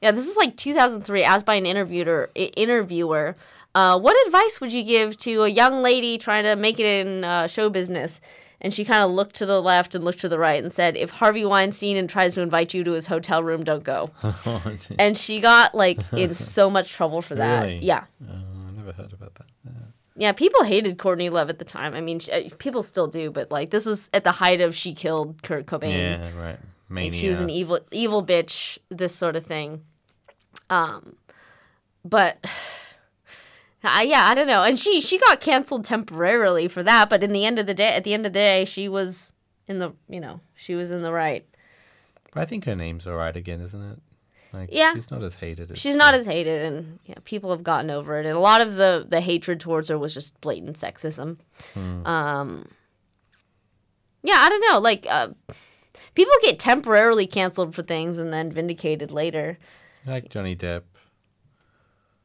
yeah, 0.00 0.10
this 0.12 0.26
is 0.26 0.38
like 0.38 0.56
2003, 0.56 1.22
asked 1.22 1.44
by 1.44 1.56
an 1.56 1.66
interviewer, 1.66 2.30
interviewer, 2.34 3.36
uh, 3.74 3.98
what 3.98 4.16
advice 4.26 4.60
would 4.60 4.72
you 4.72 4.82
give 4.82 5.16
to 5.18 5.42
a 5.42 5.48
young 5.48 5.82
lady 5.82 6.18
trying 6.18 6.44
to 6.44 6.56
make 6.56 6.78
it 6.78 6.86
in 6.86 7.24
uh, 7.24 7.46
show 7.46 7.70
business? 7.70 8.20
And 8.62 8.74
she 8.74 8.84
kind 8.84 9.02
of 9.02 9.10
looked 9.10 9.36
to 9.36 9.46
the 9.46 9.60
left 9.60 9.94
and 9.94 10.04
looked 10.04 10.20
to 10.20 10.28
the 10.28 10.38
right 10.38 10.62
and 10.62 10.70
said, 10.70 10.94
"If 10.94 11.10
Harvey 11.10 11.46
Weinstein 11.46 11.96
and 11.96 12.10
tries 12.10 12.34
to 12.34 12.42
invite 12.42 12.74
you 12.74 12.84
to 12.84 12.92
his 12.92 13.06
hotel 13.06 13.42
room, 13.42 13.64
don't 13.64 13.84
go." 13.84 14.10
and 14.98 15.16
she 15.16 15.40
got 15.40 15.74
like 15.74 16.00
in 16.12 16.34
so 16.34 16.68
much 16.68 16.92
trouble 16.92 17.22
for 17.22 17.36
that. 17.36 17.62
Really? 17.62 17.78
Yeah. 17.78 18.04
Oh, 18.22 18.34
I 18.34 18.76
never 18.76 18.92
heard 18.92 19.14
about 19.14 19.34
that. 19.36 19.46
Yeah, 20.20 20.32
people 20.32 20.64
hated 20.64 20.98
Courtney 20.98 21.30
Love 21.30 21.48
at 21.48 21.58
the 21.58 21.64
time. 21.64 21.94
I 21.94 22.02
mean, 22.02 22.18
she, 22.18 22.30
uh, 22.30 22.50
people 22.58 22.82
still 22.82 23.06
do, 23.06 23.30
but 23.30 23.50
like 23.50 23.70
this 23.70 23.86
was 23.86 24.10
at 24.12 24.22
the 24.22 24.32
height 24.32 24.60
of 24.60 24.76
she 24.76 24.92
killed 24.92 25.42
Kurt 25.42 25.64
Cobain. 25.64 25.96
Yeah, 25.96 26.38
right. 26.38 26.58
Mania. 26.90 27.10
Like, 27.10 27.18
she 27.18 27.28
was 27.30 27.40
an 27.40 27.48
evil 27.48 27.80
evil 27.90 28.22
bitch, 28.22 28.76
this 28.90 29.14
sort 29.14 29.34
of 29.34 29.46
thing. 29.46 29.82
Um, 30.68 31.16
but 32.04 32.44
uh, 33.82 34.02
yeah, 34.04 34.24
I 34.26 34.34
don't 34.34 34.46
know. 34.46 34.62
And 34.62 34.78
she 34.78 35.00
she 35.00 35.18
got 35.18 35.40
canceled 35.40 35.84
temporarily 35.84 36.68
for 36.68 36.82
that, 36.82 37.08
but 37.08 37.22
in 37.22 37.32
the 37.32 37.44
end 37.44 37.58
of 37.58 37.66
the 37.66 37.74
day, 37.74 37.88
at 37.94 38.04
the 38.04 38.14
end 38.14 38.26
of 38.26 38.32
the 38.32 38.38
day, 38.38 38.64
she 38.64 38.88
was 38.88 39.32
in 39.66 39.78
the 39.78 39.92
you 40.08 40.20
know 40.20 40.40
she 40.54 40.74
was 40.74 40.90
in 40.90 41.02
the 41.02 41.12
right. 41.12 41.46
But 42.32 42.42
I 42.42 42.46
think 42.46 42.64
her 42.66 42.76
name's 42.76 43.06
all 43.06 43.16
right 43.16 43.34
again, 43.34 43.60
isn't 43.60 43.82
it? 43.82 43.98
Like, 44.52 44.68
Yeah. 44.72 44.94
She's 44.94 45.10
not 45.10 45.22
as 45.22 45.36
hated 45.36 45.70
as 45.70 45.78
She's 45.78 45.96
not 45.96 46.14
as 46.14 46.26
hated, 46.26 46.62
and 46.62 46.98
yeah, 47.06 47.14
people 47.24 47.50
have 47.50 47.62
gotten 47.62 47.90
over 47.90 48.18
it. 48.18 48.26
And 48.26 48.36
a 48.36 48.40
lot 48.40 48.60
of 48.60 48.74
the 48.74 49.06
the 49.08 49.20
hatred 49.20 49.60
towards 49.60 49.88
her 49.88 49.98
was 49.98 50.12
just 50.12 50.40
blatant 50.40 50.76
sexism. 50.76 51.38
Um, 51.76 52.66
yeah, 54.22 54.36
I 54.38 54.48
don't 54.48 54.72
know. 54.72 54.78
Like, 54.80 55.06
uh, 55.08 55.28
people 56.14 56.32
get 56.42 56.58
temporarily 56.58 57.26
canceled 57.26 57.74
for 57.74 57.82
things 57.82 58.18
and 58.18 58.32
then 58.32 58.50
vindicated 58.52 59.10
later, 59.10 59.58
like 60.06 60.28
Johnny 60.28 60.56
Depp. 60.56 60.82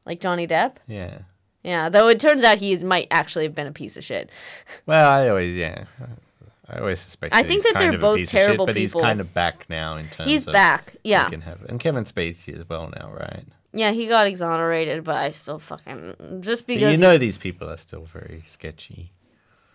like 0.04 0.20
Johnny 0.20 0.46
Depp. 0.46 0.76
Yeah. 0.86 1.20
Yeah, 1.66 1.88
though 1.88 2.06
it 2.06 2.20
turns 2.20 2.44
out 2.44 2.58
he 2.58 2.70
is, 2.70 2.84
might 2.84 3.08
actually 3.10 3.42
have 3.44 3.54
been 3.56 3.66
a 3.66 3.72
piece 3.72 3.96
of 3.96 4.04
shit. 4.04 4.30
Well, 4.86 5.10
I 5.10 5.28
always 5.28 5.56
yeah. 5.56 5.84
I 6.68 6.78
always 6.78 7.00
suspect. 7.00 7.34
I 7.34 7.42
that 7.42 7.48
think 7.48 7.64
that 7.64 7.74
they're 7.74 7.82
kind 7.82 7.94
of 7.96 8.00
a 8.00 8.06
both 8.06 8.14
of 8.14 8.20
shit, 8.20 8.28
terrible 8.30 8.66
but 8.66 8.76
people. 8.76 9.00
he's 9.00 9.08
kind 9.08 9.20
of 9.20 9.34
back 9.34 9.66
now 9.68 9.96
in 9.96 10.06
terms. 10.08 10.30
He's 10.30 10.46
of 10.46 10.52
back. 10.52 10.94
he 11.02 11.10
Yeah, 11.10 11.28
can 11.28 11.40
have 11.40 11.62
and 11.68 11.80
Kevin 11.80 12.04
Spacey 12.04 12.56
as 12.56 12.68
well 12.68 12.92
now, 12.98 13.10
right? 13.12 13.44
yeah, 13.72 13.90
he 13.90 14.06
got 14.06 14.26
exonerated, 14.28 15.02
but 15.02 15.16
I 15.16 15.30
still 15.30 15.58
fucking 15.58 16.40
just 16.40 16.62
But 16.62 16.74
because 16.74 16.92
you 16.92 16.96
know 16.98 17.18
these 17.18 17.36
people 17.36 17.68
are 17.68 17.76
still 17.76 18.04
very 18.04 18.42
sketchy. 18.46 19.10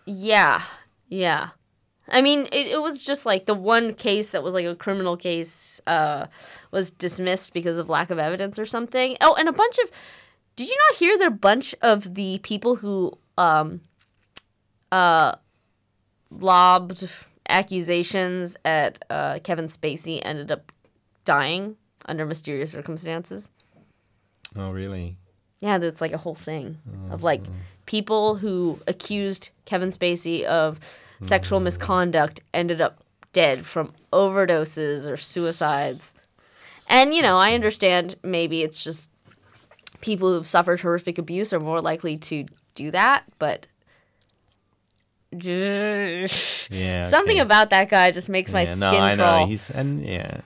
Yeah, 0.06 0.62
yeah. 1.08 1.50
I 2.08 2.20
mean, 2.22 2.46
it, 2.52 2.66
it 2.68 2.82
was 2.82 3.04
just 3.04 3.26
like 3.26 3.44
the 3.46 3.54
one 3.54 3.94
case 3.94 4.30
that 4.30 4.42
was 4.42 4.54
like 4.54 4.66
a 4.66 4.74
criminal 4.74 5.16
case 5.16 5.80
uh, 5.86 6.26
was 6.70 6.90
dismissed 6.90 7.52
because 7.54 7.76
of 7.78 7.88
lack 7.88 8.10
of 8.10 8.18
evidence 8.18 8.58
or 8.58 8.66
something. 8.66 9.16
Oh, 9.20 9.34
and 9.34 9.46
a 9.48 9.52
bunch 9.52 9.78
of. 9.78 9.90
Did 10.56 10.68
you 10.68 10.76
not 10.90 10.98
hear 10.98 11.18
that 11.18 11.28
a 11.28 11.30
bunch 11.30 11.74
of 11.80 12.14
the 12.14 12.38
people 12.42 12.76
who 12.76 13.18
um, 13.38 13.80
uh, 14.90 15.36
lobbed 16.30 17.10
accusations 17.48 18.56
at 18.64 19.02
uh, 19.10 19.38
Kevin 19.42 19.66
Spacey 19.66 20.20
ended 20.22 20.50
up 20.50 20.72
dying 21.24 21.76
under 22.06 22.26
mysterious 22.26 22.72
circumstances? 22.72 23.50
Oh, 24.56 24.70
really? 24.70 25.16
Yeah, 25.60 25.78
that's 25.78 26.00
like 26.00 26.12
a 26.12 26.18
whole 26.18 26.34
thing 26.34 26.78
of 27.10 27.22
like 27.22 27.44
people 27.86 28.34
who 28.34 28.80
accused 28.88 29.50
Kevin 29.64 29.90
Spacey 29.90 30.42
of 30.42 30.80
sexual 31.22 31.60
misconduct 31.60 32.42
ended 32.52 32.80
up 32.80 33.04
dead 33.32 33.64
from 33.64 33.92
overdoses 34.12 35.06
or 35.06 35.16
suicides. 35.16 36.14
And 36.88 37.14
you 37.14 37.22
know, 37.22 37.38
I 37.38 37.54
understand 37.54 38.16
maybe 38.24 38.62
it's 38.62 38.82
just 38.82 39.11
people 40.02 40.30
who've 40.30 40.46
suffered 40.46 40.80
horrific 40.80 41.16
abuse 41.16 41.54
are 41.54 41.60
more 41.60 41.80
likely 41.80 42.18
to 42.18 42.44
do 42.74 42.90
that, 42.90 43.24
but 43.38 43.66
Yeah. 45.32 46.26
something 47.08 47.36
okay. 47.36 47.38
about 47.38 47.70
that 47.70 47.88
guy 47.88 48.10
just 48.10 48.28
makes 48.28 48.52
my 48.52 48.64
skin 48.64 48.80
no, 48.80 48.98
I 48.98 49.16
crawl. 49.16 49.40
know. 49.40 49.46
He's 49.46 49.70
and 49.70 50.04
yeah, 50.04 50.42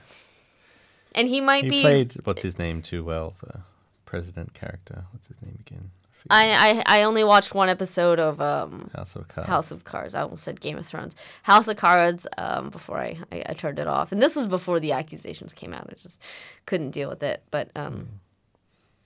and 1.13 1.27
he 1.27 1.41
might 1.41 1.65
he 1.65 1.69
be 1.69 1.81
played 1.81 2.13
what's 2.23 2.41
his 2.41 2.57
name 2.57 2.81
too 2.81 3.03
well, 3.03 3.33
the 3.43 3.59
president 4.05 4.53
character. 4.53 5.03
What's 5.11 5.27
his 5.27 5.41
name 5.41 5.57
again? 5.67 5.91
I, 6.29 6.83
I 6.87 6.99
I 6.99 7.03
only 7.03 7.23
watched 7.23 7.53
one 7.53 7.69
episode 7.69 8.19
of 8.19 8.39
um 8.41 8.89
House 8.95 9.15
of 9.15 9.27
Cards. 9.27 9.47
House 9.49 9.71
of 9.71 9.83
Cards. 9.83 10.15
I 10.15 10.21
almost 10.21 10.43
said 10.43 10.59
Game 10.61 10.77
of 10.77 10.85
Thrones. 10.85 11.15
House 11.43 11.67
of 11.67 11.77
Cards. 11.77 12.25
Um, 12.37 12.69
before 12.69 12.97
I, 12.97 13.17
I 13.31 13.43
I 13.49 13.53
turned 13.53 13.79
it 13.79 13.87
off, 13.87 14.11
and 14.13 14.21
this 14.21 14.35
was 14.37 14.47
before 14.47 14.79
the 14.79 14.91
accusations 14.93 15.51
came 15.53 15.73
out. 15.73 15.87
I 15.89 15.93
just 15.95 16.21
couldn't 16.65 16.91
deal 16.91 17.09
with 17.09 17.23
it. 17.23 17.43
But 17.51 17.71
um, 17.75 18.07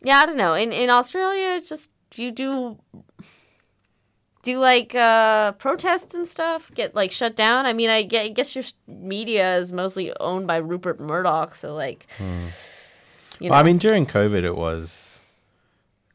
yeah, 0.01 0.17
I 0.19 0.25
don't 0.25 0.37
know. 0.37 0.53
In 0.53 0.71
in 0.71 0.89
Australia, 0.89 1.55
it's 1.55 1.69
just 1.69 1.91
you 2.15 2.31
do 2.31 2.77
do 4.43 4.59
like 4.59 4.95
uh 4.95 5.51
protests 5.53 6.15
and 6.15 6.27
stuff 6.27 6.71
get 6.73 6.95
like 6.95 7.11
shut 7.11 7.35
down. 7.35 7.65
I 7.65 7.73
mean, 7.73 7.89
I 7.89 8.03
guess 8.03 8.55
your 8.55 8.65
media 8.87 9.55
is 9.57 9.71
mostly 9.71 10.11
owned 10.19 10.47
by 10.47 10.57
Rupert 10.57 10.99
Murdoch, 10.99 11.55
so 11.55 11.73
like. 11.73 12.07
You 13.39 13.49
know, 13.49 13.53
Well, 13.53 13.59
I 13.59 13.63
mean, 13.63 13.79
during 13.79 14.05
COVID, 14.05 14.43
it 14.43 14.55
was 14.55 15.19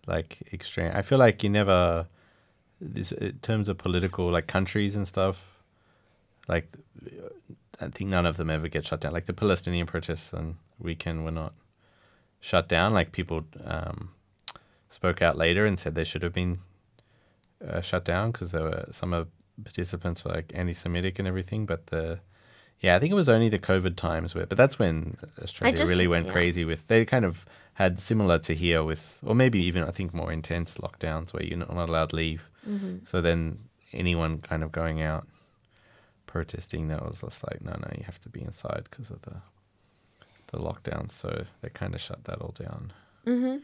like 0.06 0.38
extreme. 0.52 0.92
I 0.94 1.02
feel 1.02 1.18
like 1.18 1.42
you 1.42 1.50
never, 1.50 2.06
this 2.80 3.10
in 3.10 3.38
terms 3.40 3.68
of 3.68 3.78
political 3.78 4.30
like 4.30 4.46
countries 4.46 4.94
and 4.94 5.08
stuff. 5.08 5.44
Like, 6.46 6.72
I 7.80 7.88
think 7.88 8.10
none 8.10 8.26
of 8.26 8.36
them 8.36 8.48
ever 8.48 8.68
get 8.68 8.86
shut 8.86 9.00
down. 9.00 9.12
Like 9.12 9.26
the 9.26 9.32
Palestinian 9.32 9.86
protests 9.86 10.32
on 10.32 10.58
weekend 10.78 11.24
were 11.24 11.32
not 11.32 11.52
shut 12.46 12.68
down. 12.68 12.94
Like 12.94 13.10
people 13.10 13.44
um, 13.64 14.10
spoke 14.88 15.20
out 15.20 15.36
later 15.36 15.66
and 15.66 15.78
said 15.78 15.94
they 15.94 16.04
should 16.04 16.22
have 16.22 16.32
been 16.32 16.60
uh, 17.66 17.80
shut 17.80 18.04
down 18.04 18.30
because 18.30 18.52
there 18.52 18.62
were 18.62 18.86
some 18.92 19.12
of 19.12 19.28
participants 19.64 20.24
were 20.24 20.32
like 20.32 20.52
anti-Semitic 20.54 21.18
and 21.18 21.26
everything. 21.26 21.66
But 21.66 21.88
the 21.88 22.20
yeah, 22.80 22.94
I 22.94 22.98
think 23.00 23.10
it 23.10 23.16
was 23.16 23.28
only 23.28 23.48
the 23.48 23.58
COVID 23.58 23.96
times 23.96 24.34
where, 24.34 24.46
but 24.46 24.58
that's 24.58 24.78
when 24.78 25.16
Australia 25.42 25.76
just- 25.76 25.90
really 25.90 26.06
went 26.06 26.26
yeah. 26.26 26.32
crazy 26.32 26.64
with. 26.64 26.86
They 26.86 27.04
kind 27.04 27.24
of 27.24 27.46
had 27.74 28.00
similar 28.00 28.38
to 28.38 28.54
here 28.54 28.82
with, 28.84 29.18
or 29.24 29.34
maybe 29.34 29.58
even 29.64 29.82
I 29.82 29.90
think 29.90 30.14
more 30.14 30.30
intense 30.32 30.78
lockdowns 30.78 31.34
where 31.34 31.42
you're 31.42 31.58
not 31.58 31.88
allowed 31.88 32.10
to 32.10 32.16
leave. 32.16 32.48
Mm-hmm. 32.68 32.98
So 33.04 33.20
then 33.20 33.58
anyone 33.92 34.38
kind 34.38 34.62
of 34.62 34.72
going 34.72 35.02
out 35.02 35.26
protesting, 36.26 36.88
that 36.88 37.04
was 37.04 37.22
just 37.22 37.44
like, 37.48 37.60
no, 37.62 37.72
no, 37.72 37.88
you 37.96 38.04
have 38.04 38.20
to 38.20 38.28
be 38.28 38.42
inside 38.42 38.86
because 38.90 39.10
of 39.10 39.22
the 39.22 39.36
the 40.56 40.62
lockdowns. 40.62 41.12
So 41.12 41.44
they 41.60 41.68
kind 41.68 41.94
of 41.94 42.00
shut 42.00 42.24
that 42.24 42.40
all 42.40 42.54
down. 42.58 42.92
Mm-hmm. 43.26 43.56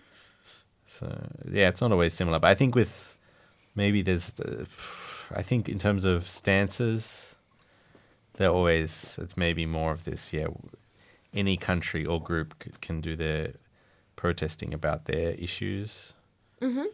So 0.84 1.06
yeah, 1.50 1.68
it's 1.68 1.80
not 1.80 1.92
always 1.92 2.14
similar, 2.14 2.38
but 2.38 2.50
I 2.50 2.54
think 2.54 2.74
with 2.74 3.16
maybe 3.74 4.02
there's, 4.02 4.38
uh, 4.40 4.64
I 5.34 5.42
think 5.42 5.68
in 5.68 5.78
terms 5.78 6.04
of 6.04 6.28
stances, 6.28 7.36
they're 8.34 8.50
always 8.50 9.18
it's 9.22 9.36
maybe 9.36 9.66
more 9.66 9.92
of 9.92 10.04
this. 10.04 10.32
Yeah, 10.32 10.48
any 11.32 11.56
country 11.56 12.04
or 12.04 12.20
group 12.20 12.54
c- 12.62 12.70
can 12.80 13.00
do 13.00 13.16
their 13.16 13.54
protesting 14.16 14.74
about 14.74 15.06
their 15.06 15.32
issues. 15.32 16.14
Mm-hmm. 16.60 16.84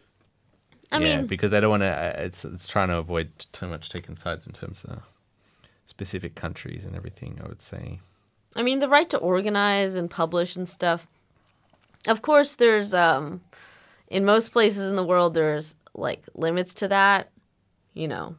I 0.90 0.99
yeah, 0.99 1.16
mean, 1.16 1.26
because 1.26 1.51
they 1.51 1.61
don't 1.61 1.70
want 1.70 1.82
to. 1.82 2.14
It's 2.24 2.44
it's 2.44 2.66
trying 2.66 2.88
to 2.88 2.96
avoid 2.96 3.30
too 3.53 3.66
much 3.66 3.90
taking 3.90 4.16
sides 4.16 4.46
in 4.46 4.53
terms 4.53 4.84
of 4.84 5.03
specific 5.86 6.34
countries 6.34 6.84
and 6.84 6.94
everything. 6.96 7.40
I 7.42 7.49
would 7.49 7.62
say. 7.62 8.01
I 8.57 8.62
mean, 8.62 8.78
the 8.80 8.88
right 8.88 9.09
to 9.11 9.18
organize 9.18 9.94
and 9.94 10.11
publish 10.11 10.57
and 10.57 10.68
stuff. 10.68 11.07
Of 12.07 12.22
course, 12.22 12.55
there's 12.57 12.94
um, 12.94 13.42
in 14.09 14.24
most 14.24 14.53
places 14.53 14.88
in 14.90 14.96
the 14.96 15.05
world, 15.05 15.34
there's 15.34 15.76
like 15.94 16.22
limits 16.34 16.74
to 16.74 16.88
that. 16.88 17.30
You 17.94 18.09
know, 18.09 18.36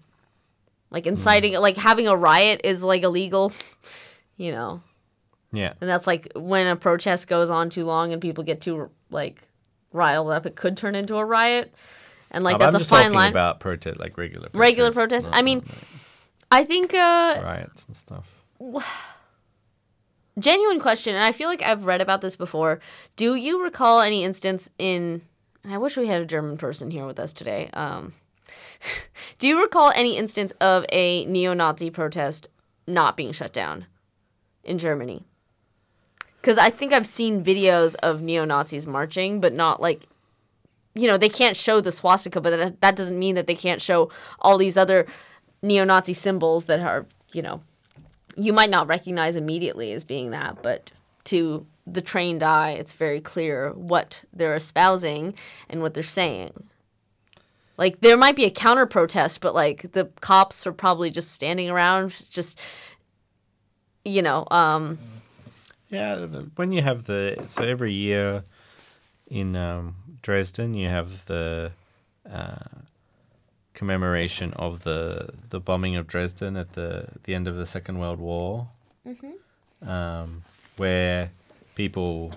like 0.89 1.05
inciting, 1.05 1.53
like 1.60 1.76
having 1.78 2.07
a 2.07 2.16
riot 2.16 2.62
is 2.64 2.84
like 2.84 3.03
illegal. 3.03 3.51
You 4.41 4.53
know, 4.53 4.82
Yeah. 5.51 5.74
and 5.82 5.89
that's 5.89 6.07
like 6.07 6.32
when 6.34 6.66
a 6.68 6.78
protest 6.78 7.28
goes 7.28 7.49
on 7.49 7.70
too 7.70 7.84
long 7.84 8.14
and 8.14 8.22
people 8.22 8.45
get 8.45 8.62
too 8.62 8.89
like 9.10 9.41
riled 9.91 10.30
up, 10.32 10.45
it 10.45 10.55
could 10.55 10.78
turn 10.78 10.95
into 10.95 11.18
a 11.18 11.26
riot. 11.26 11.74
And 12.32 12.45
like 12.45 12.53
but 12.57 12.60
that's 12.72 12.76
I'm 12.76 12.78
a 12.78 12.80
just 12.80 12.89
fine 12.89 13.03
talking 13.07 13.18
line. 13.18 13.32
about 13.32 13.60
protest, 13.60 13.99
like 13.99 14.18
regular 14.18 14.47
protests, 14.47 14.57
Regular 14.62 14.91
protests. 14.93 15.28
I 15.30 15.41
mean, 15.41 15.57
not, 15.57 15.76
I 16.51 16.64
think 16.64 16.93
uh, 16.93 17.41
riots 17.43 17.84
and 17.86 17.97
stuff. 17.97 18.30
Genuine 20.39 20.79
question, 20.79 21.15
and 21.15 21.23
I 21.23 21.31
feel 21.31 21.49
like 21.49 21.61
I've 21.61 21.85
read 21.85 22.01
about 22.01 22.21
this 22.21 22.35
before. 22.35 22.79
Do 23.15 23.35
you 23.35 23.63
recall 23.63 24.01
any 24.01 24.23
instance 24.23 24.69
in? 24.77 25.21
I 25.67 25.77
wish 25.77 25.97
we 25.97 26.07
had 26.07 26.21
a 26.21 26.25
German 26.25 26.57
person 26.57 26.91
here 26.91 27.05
with 27.05 27.19
us 27.19 27.33
today. 27.33 27.69
Um, 27.73 28.13
do 29.37 29.47
you 29.47 29.61
recall 29.61 29.91
any 29.93 30.17
instance 30.17 30.51
of 30.61 30.85
a 30.89 31.25
neo-Nazi 31.25 31.89
protest 31.89 32.47
not 32.87 33.17
being 33.17 33.31
shut 33.31 33.53
down 33.53 33.85
in 34.63 34.77
Germany? 34.77 35.25
Because 36.41 36.57
I 36.57 36.69
think 36.69 36.93
I've 36.93 37.07
seen 37.07 37.43
videos 37.43 37.95
of 37.95 38.21
neo 38.21 38.45
Nazis 38.45 38.87
marching, 38.87 39.41
but 39.41 39.53
not 39.53 39.81
like, 39.81 40.07
you 40.95 41.07
know, 41.07 41.17
they 41.17 41.29
can't 41.29 41.57
show 41.57 41.81
the 41.81 41.91
swastika, 41.91 42.39
but 42.39 42.51
that, 42.51 42.81
that 42.81 42.95
doesn't 42.95 43.19
mean 43.19 43.35
that 43.35 43.45
they 43.45 43.55
can't 43.55 43.81
show 43.81 44.09
all 44.39 44.57
these 44.57 44.77
other 44.77 45.05
neo 45.61 45.83
Nazi 45.83 46.13
symbols 46.13 46.65
that 46.65 46.79
are, 46.79 47.05
you 47.33 47.41
know, 47.41 47.61
you 48.39 48.53
might 48.53 48.69
not 48.69 48.87
recognize 48.87 49.35
immediately 49.35 49.91
as 49.91 50.03
being 50.03 50.31
that, 50.31 50.61
but 50.61 50.91
to 51.25 51.65
the 51.85 52.01
trained 52.01 52.43
eye, 52.43 52.71
it's 52.71 52.93
very 52.93 53.19
clear 53.19 53.71
what 53.71 54.23
they're 54.33 54.55
espousing 54.55 55.33
and 55.69 55.81
what 55.81 55.93
they're 55.93 56.03
saying. 56.03 56.67
Like 57.77 58.01
there 58.01 58.17
might 58.17 58.35
be 58.35 58.45
a 58.45 58.51
counter 58.51 58.85
protest, 58.85 59.41
but 59.41 59.55
like 59.55 59.91
the 59.93 60.05
cops 60.21 60.67
are 60.67 60.73
probably 60.73 61.09
just 61.09 61.31
standing 61.31 61.69
around, 61.69 62.29
just 62.29 62.59
you 64.05 64.21
know, 64.21 64.47
um, 64.51 64.97
Yeah, 65.89 66.25
when 66.55 66.71
you 66.71 66.81
have 66.81 67.05
the 67.05 67.43
so 67.47 67.63
every 67.63 67.93
year 67.93 68.43
in 69.27 69.55
um, 69.55 69.95
Dresden, 70.21 70.73
you 70.73 70.89
have 70.89 71.25
the 71.25 71.71
uh, 72.29 72.55
commemoration 73.80 74.51
of 74.57 74.84
the 74.84 75.30
the 75.51 75.59
bombing 75.59 75.95
of 75.95 76.05
Dresden 76.05 76.57
at 76.57 76.71
the 76.71 77.07
the 77.23 77.34
end 77.34 77.47
of 77.47 77.55
the 77.55 77.65
Second 77.65 77.97
World 77.97 78.19
War, 78.19 78.67
um, 79.88 80.43
where 80.75 81.32
people 81.75 82.34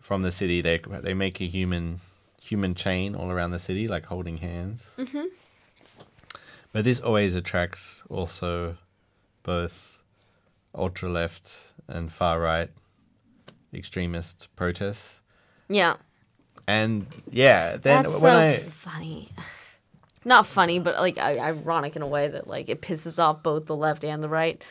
from 0.00 0.22
the 0.22 0.30
city 0.30 0.62
they 0.62 0.78
they 1.02 1.12
make 1.12 1.42
a 1.42 1.46
human 1.46 2.00
human 2.40 2.74
chain 2.74 3.14
all 3.14 3.30
around 3.30 3.50
the 3.50 3.58
city, 3.58 3.86
like 3.86 4.06
holding 4.06 4.38
hands. 4.38 4.96
But 6.72 6.84
this 6.84 7.00
always 7.00 7.34
attracts 7.34 8.02
also 8.08 8.78
both 9.42 9.98
ultra 10.74 11.10
left 11.10 11.74
and 11.86 12.10
far 12.10 12.40
right 12.40 12.70
extremist 13.74 14.48
protests. 14.56 15.20
yeah. 15.68 15.96
And 16.68 17.06
yeah, 17.30 17.76
then 17.76 18.04
That's 18.04 18.22
when 18.22 18.32
so 18.32 18.38
I 18.38 18.56
funny. 18.70 19.28
Not 20.24 20.46
funny, 20.46 20.78
but 20.78 20.96
like 20.96 21.18
ironic 21.18 21.96
in 21.96 22.02
a 22.02 22.06
way 22.06 22.28
that 22.28 22.46
like 22.46 22.68
it 22.68 22.80
pisses 22.80 23.22
off 23.22 23.42
both 23.42 23.66
the 23.66 23.76
left 23.76 24.04
and 24.04 24.22
the 24.22 24.28
right. 24.28 24.62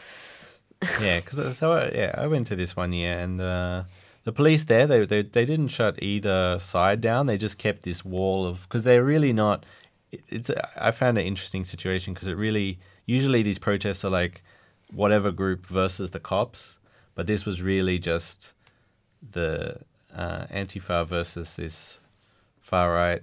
yeah, 1.01 1.19
because 1.19 1.57
so 1.57 1.73
I, 1.73 1.91
yeah, 1.93 2.15
I 2.17 2.27
went 2.27 2.47
to 2.47 2.55
this 2.55 2.75
one 2.75 2.93
year, 2.93 3.19
and 3.19 3.41
uh, 3.41 3.83
the 4.23 4.31
police 4.31 4.63
there 4.63 4.87
they, 4.87 5.05
they 5.05 5.21
they 5.21 5.45
didn't 5.45 5.67
shut 5.67 6.01
either 6.01 6.57
side 6.59 7.01
down. 7.01 7.27
They 7.27 7.37
just 7.37 7.57
kept 7.57 7.83
this 7.83 8.05
wall 8.05 8.45
of 8.45 8.63
because 8.63 8.83
they're 8.83 9.03
really 9.03 9.33
not. 9.33 9.65
It's 10.29 10.49
I 10.77 10.91
found 10.91 11.17
an 11.17 11.25
interesting 11.25 11.65
situation 11.65 12.13
because 12.13 12.27
it 12.27 12.37
really 12.37 12.79
usually 13.05 13.43
these 13.43 13.59
protests 13.59 14.05
are 14.05 14.09
like 14.11 14.43
whatever 14.91 15.31
group 15.31 15.67
versus 15.67 16.11
the 16.11 16.19
cops, 16.19 16.79
but 17.13 17.27
this 17.27 17.45
was 17.45 17.61
really 17.61 17.99
just 17.99 18.53
the 19.31 19.81
uh, 20.15 20.45
Antifa 20.47 21.05
versus 21.05 21.57
this 21.57 21.99
far 22.61 22.93
right 22.93 23.21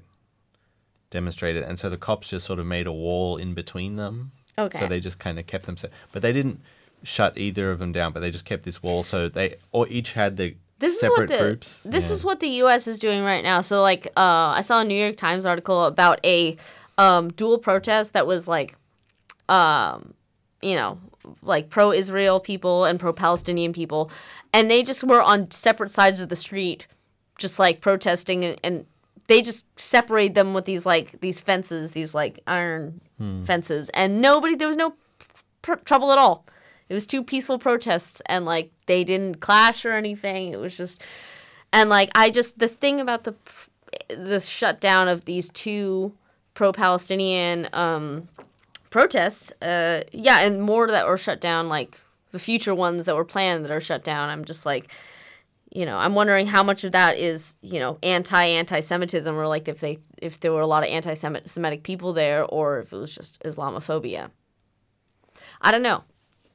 demonstrated, 1.10 1.62
and 1.64 1.78
so 1.78 1.88
the 1.90 1.96
cops 1.96 2.28
just 2.28 2.46
sort 2.46 2.58
of 2.58 2.66
made 2.66 2.86
a 2.86 2.92
wall 2.92 3.36
in 3.36 3.54
between 3.54 3.96
them. 3.96 4.32
Okay. 4.58 4.78
So 4.78 4.86
they 4.86 5.00
just 5.00 5.18
kind 5.18 5.38
of 5.38 5.46
kept 5.46 5.66
them, 5.66 5.76
se- 5.76 5.90
but 6.12 6.22
they 6.22 6.32
didn't 6.32 6.60
shut 7.04 7.38
either 7.38 7.70
of 7.70 7.78
them 7.78 7.92
down. 7.92 8.12
But 8.12 8.20
they 8.20 8.30
just 8.30 8.44
kept 8.44 8.64
this 8.64 8.82
wall, 8.82 9.02
so 9.02 9.28
they 9.28 9.56
or 9.72 9.86
each 9.88 10.12
had 10.12 10.36
the 10.36 10.56
this 10.78 10.94
is 10.94 11.00
separate 11.00 11.30
what 11.30 11.38
the 11.38 11.44
groups. 11.44 11.82
this 11.84 12.08
Yeah. 12.08 12.14
is 12.14 12.24
what 12.24 12.40
the 12.40 12.48
U.S. 12.48 12.86
is 12.86 12.98
doing 12.98 13.22
right 13.24 13.42
now. 13.42 13.60
So 13.62 13.82
like, 13.82 14.06
uh, 14.16 14.52
I 14.56 14.60
saw 14.60 14.80
a 14.80 14.84
New 14.84 15.00
York 15.00 15.16
Times 15.16 15.44
article 15.46 15.84
about 15.84 16.20
a 16.24 16.56
um, 16.98 17.28
dual 17.30 17.58
protest 17.58 18.12
that 18.12 18.26
was 18.26 18.46
like, 18.48 18.76
um, 19.48 20.14
you 20.62 20.74
know, 20.74 20.98
like 21.42 21.70
pro-Israel 21.70 22.40
people 22.40 22.84
and 22.84 22.98
pro-Palestinian 22.98 23.72
people, 23.72 24.10
and 24.52 24.70
they 24.70 24.82
just 24.82 25.04
were 25.04 25.22
on 25.22 25.50
separate 25.50 25.90
sides 25.90 26.20
of 26.20 26.28
the 26.28 26.36
street, 26.36 26.86
just 27.38 27.58
like 27.58 27.80
protesting, 27.80 28.44
and, 28.44 28.60
and 28.64 28.86
they 29.28 29.40
just 29.42 29.66
separated 29.78 30.34
them 30.34 30.54
with 30.54 30.64
these 30.64 30.84
like 30.84 31.20
these 31.20 31.40
fences, 31.40 31.92
these 31.92 32.14
like 32.14 32.40
iron 32.46 33.00
fences, 33.44 33.90
and 33.90 34.20
nobody 34.20 34.54
there 34.56 34.68
was 34.68 34.76
no 34.76 34.94
pr- 35.62 35.74
trouble 35.84 36.10
at 36.12 36.18
all. 36.18 36.44
It 36.88 36.94
was 36.94 37.06
two 37.06 37.22
peaceful 37.22 37.58
protests, 37.58 38.20
and 38.26 38.44
like 38.44 38.72
they 38.86 39.04
didn't 39.04 39.40
clash 39.40 39.84
or 39.84 39.92
anything. 39.92 40.52
It 40.52 40.58
was 40.58 40.76
just, 40.76 41.02
and 41.72 41.90
like 41.90 42.10
I 42.14 42.30
just 42.30 42.58
the 42.58 42.68
thing 42.68 43.00
about 43.00 43.24
the 43.24 43.34
the 44.08 44.40
shutdown 44.40 45.08
of 45.08 45.24
these 45.24 45.50
two 45.50 46.14
pro-Palestinian 46.54 47.68
um, 47.72 48.28
protests, 48.90 49.52
uh, 49.62 50.02
yeah, 50.12 50.40
and 50.40 50.62
more 50.62 50.88
that 50.88 51.06
were 51.06 51.18
shut 51.18 51.40
down, 51.40 51.68
like 51.68 52.00
the 52.30 52.38
future 52.38 52.74
ones 52.74 53.04
that 53.04 53.14
were 53.14 53.24
planned 53.24 53.64
that 53.64 53.70
are 53.70 53.80
shut 53.80 54.02
down. 54.02 54.28
I'm 54.28 54.44
just 54.44 54.66
like, 54.66 54.90
you 55.70 55.84
know, 55.84 55.98
I'm 55.98 56.14
wondering 56.14 56.46
how 56.46 56.62
much 56.62 56.84
of 56.84 56.92
that 56.92 57.18
is, 57.18 57.54
you 57.60 57.78
know, 57.78 57.98
anti 58.02 58.42
anti-Semitism, 58.42 59.34
or 59.34 59.46
like 59.46 59.68
if 59.68 59.80
they 59.80 59.98
if 60.20 60.40
there 60.40 60.52
were 60.52 60.60
a 60.60 60.66
lot 60.66 60.82
of 60.82 60.88
anti-Semitic 60.88 61.82
people 61.82 62.12
there, 62.12 62.44
or 62.44 62.80
if 62.80 62.92
it 62.92 62.96
was 62.96 63.14
just 63.14 63.42
Islamophobia. 63.42 64.30
I 65.60 65.70
don't 65.70 65.82
know, 65.82 66.04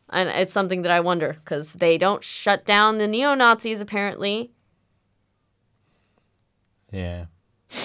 and 0.09 0.30
it's 0.30 0.53
something 0.53 0.82
that 0.82 0.91
I 0.91 0.99
wonder 0.99 1.38
because 1.43 1.74
they 1.74 1.97
don't 1.97 2.24
shut 2.24 2.66
down 2.66 2.97
the 2.97 3.07
neo 3.07 3.36
Nazis 3.36 3.82
apparently. 3.82 4.51
yeah. 6.91 7.26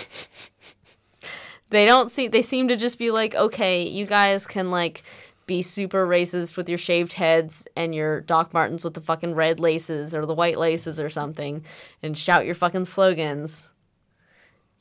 they 1.70 1.84
don't 1.84 2.10
see 2.10 2.28
they 2.28 2.42
seem 2.42 2.68
to 2.68 2.76
just 2.76 2.98
be 2.98 3.10
like 3.10 3.34
okay 3.34 3.86
you 3.86 4.04
guys 4.06 4.46
can 4.46 4.70
like 4.70 5.02
be 5.48 5.62
super 5.62 6.06
racist 6.06 6.56
with 6.56 6.68
your 6.68 6.78
shaved 6.78 7.14
heads 7.14 7.66
and 7.74 7.94
your 7.94 8.20
doc 8.20 8.52
martens 8.54 8.84
with 8.84 8.94
the 8.94 9.00
fucking 9.00 9.34
red 9.34 9.58
laces 9.58 10.14
or 10.14 10.24
the 10.26 10.34
white 10.34 10.58
laces 10.58 11.00
or 11.00 11.08
something 11.10 11.64
and 12.02 12.16
shout 12.16 12.46
your 12.46 12.54
fucking 12.54 12.84
slogans 12.84 13.68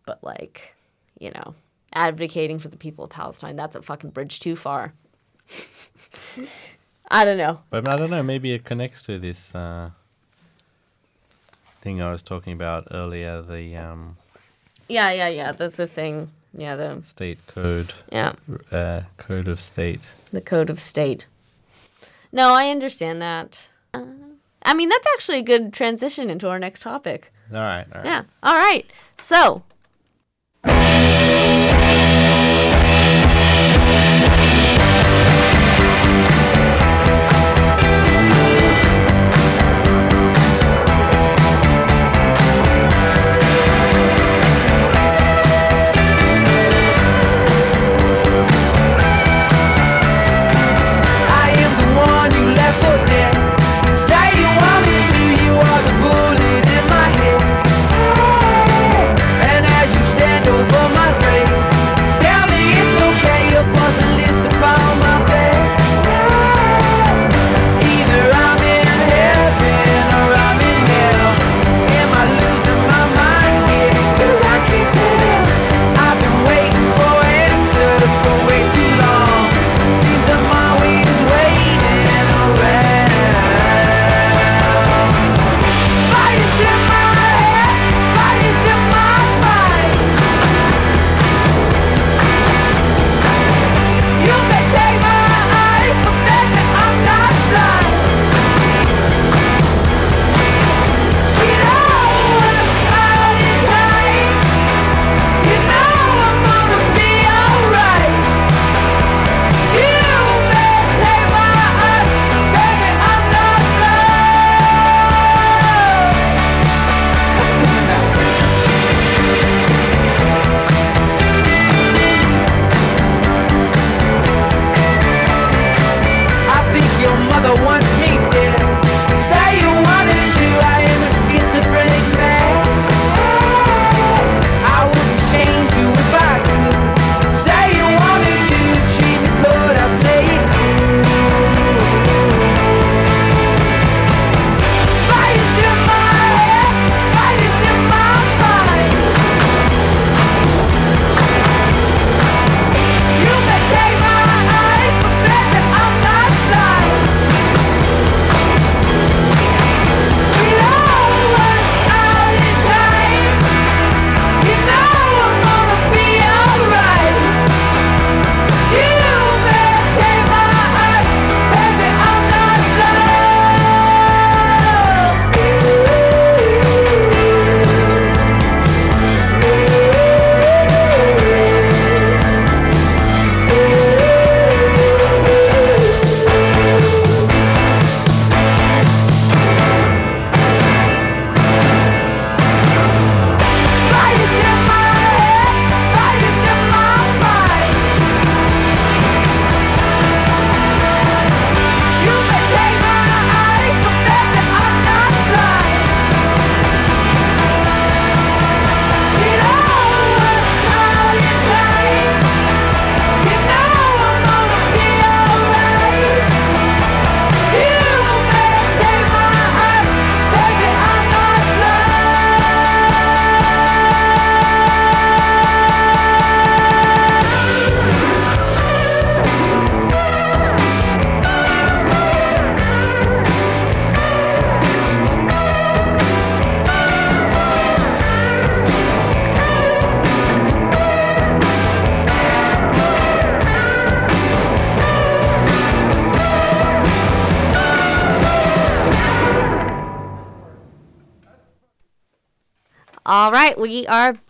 but 0.06 0.24
like 0.24 0.76
you 1.18 1.32
know 1.32 1.56
advocating 1.94 2.60
for 2.60 2.68
the 2.68 2.78
people 2.78 3.06
of 3.06 3.10
palestine 3.10 3.56
that's 3.56 3.76
a 3.76 3.82
fucking 3.82 4.10
bridge 4.12 4.40
too 4.40 4.56
far 4.56 4.94
i 7.10 7.24
don't 7.26 7.38
know 7.38 7.62
But 7.70 7.88
I 7.88 7.96
don't 7.96 8.10
know. 8.10 8.22
Maybe 8.22 8.52
it 8.54 8.66
connects 8.66 9.06
to 9.06 9.18
this 9.18 9.56
uh, 9.56 9.92
thing 11.82 12.02
I 12.02 12.12
was 12.12 12.22
talking 12.22 12.52
about 12.54 12.88
earlier. 12.92 13.42
The 13.42 13.76
um, 13.78 14.18
yeah 14.90 15.12
yeah 15.12 15.30
yeah 15.30 15.52
that's 15.54 15.78
the 15.78 15.88
thing 15.88 16.32
yeah 16.58 16.76
the 16.76 17.02
state 17.04 17.40
code, 17.48 17.94
yeah 18.12 18.34
uh, 18.72 19.02
code 19.18 19.48
of 19.48 19.62
state. 19.62 20.12
the 20.32 20.42
code 20.42 20.70
of 20.70 20.80
state. 20.80 21.28
No, 22.32 22.54
I 22.54 22.70
understand 22.70 23.22
that. 23.22 23.68
Uh, 23.94 24.04
I 24.64 24.74
mean, 24.74 24.90
that's 24.90 25.08
actually 25.14 25.40
a 25.40 25.44
good 25.44 25.72
transition 25.72 26.30
into 26.30 26.50
our 26.50 26.60
next 26.60 26.82
topic. 26.82 27.32
All 27.54 27.60
right. 27.60 27.86
All 27.94 28.02
right. 28.02 28.06
Yeah. 28.06 28.24
All 28.44 28.56
right. 28.56 28.86
So, 29.18 29.64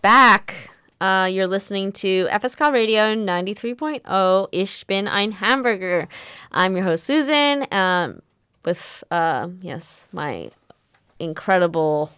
back. 0.08 0.70
Uh, 1.02 1.28
you're 1.30 1.48
listening 1.48 1.92
to 1.92 2.30
FSK 2.32 2.72
Radio 2.72 3.14
93.0 3.14 4.48
Ich 4.54 4.88
bin 4.88 5.06
ein 5.06 5.34
Hamburger. 5.34 6.08
I'm 6.50 6.78
your 6.78 6.86
host, 6.86 7.04
Susan, 7.04 7.68
um, 7.74 8.22
with, 8.64 9.04
uh, 9.12 9.50
yes, 9.62 10.08
my 10.14 10.50
incredible, 11.20 12.14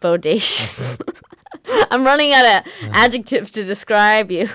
bodacious. 0.00 1.00
I'm 1.90 2.04
running 2.04 2.32
out 2.32 2.46
of 2.46 2.72
adjectives 2.92 3.50
to 3.50 3.64
describe 3.64 4.30
you. 4.30 4.48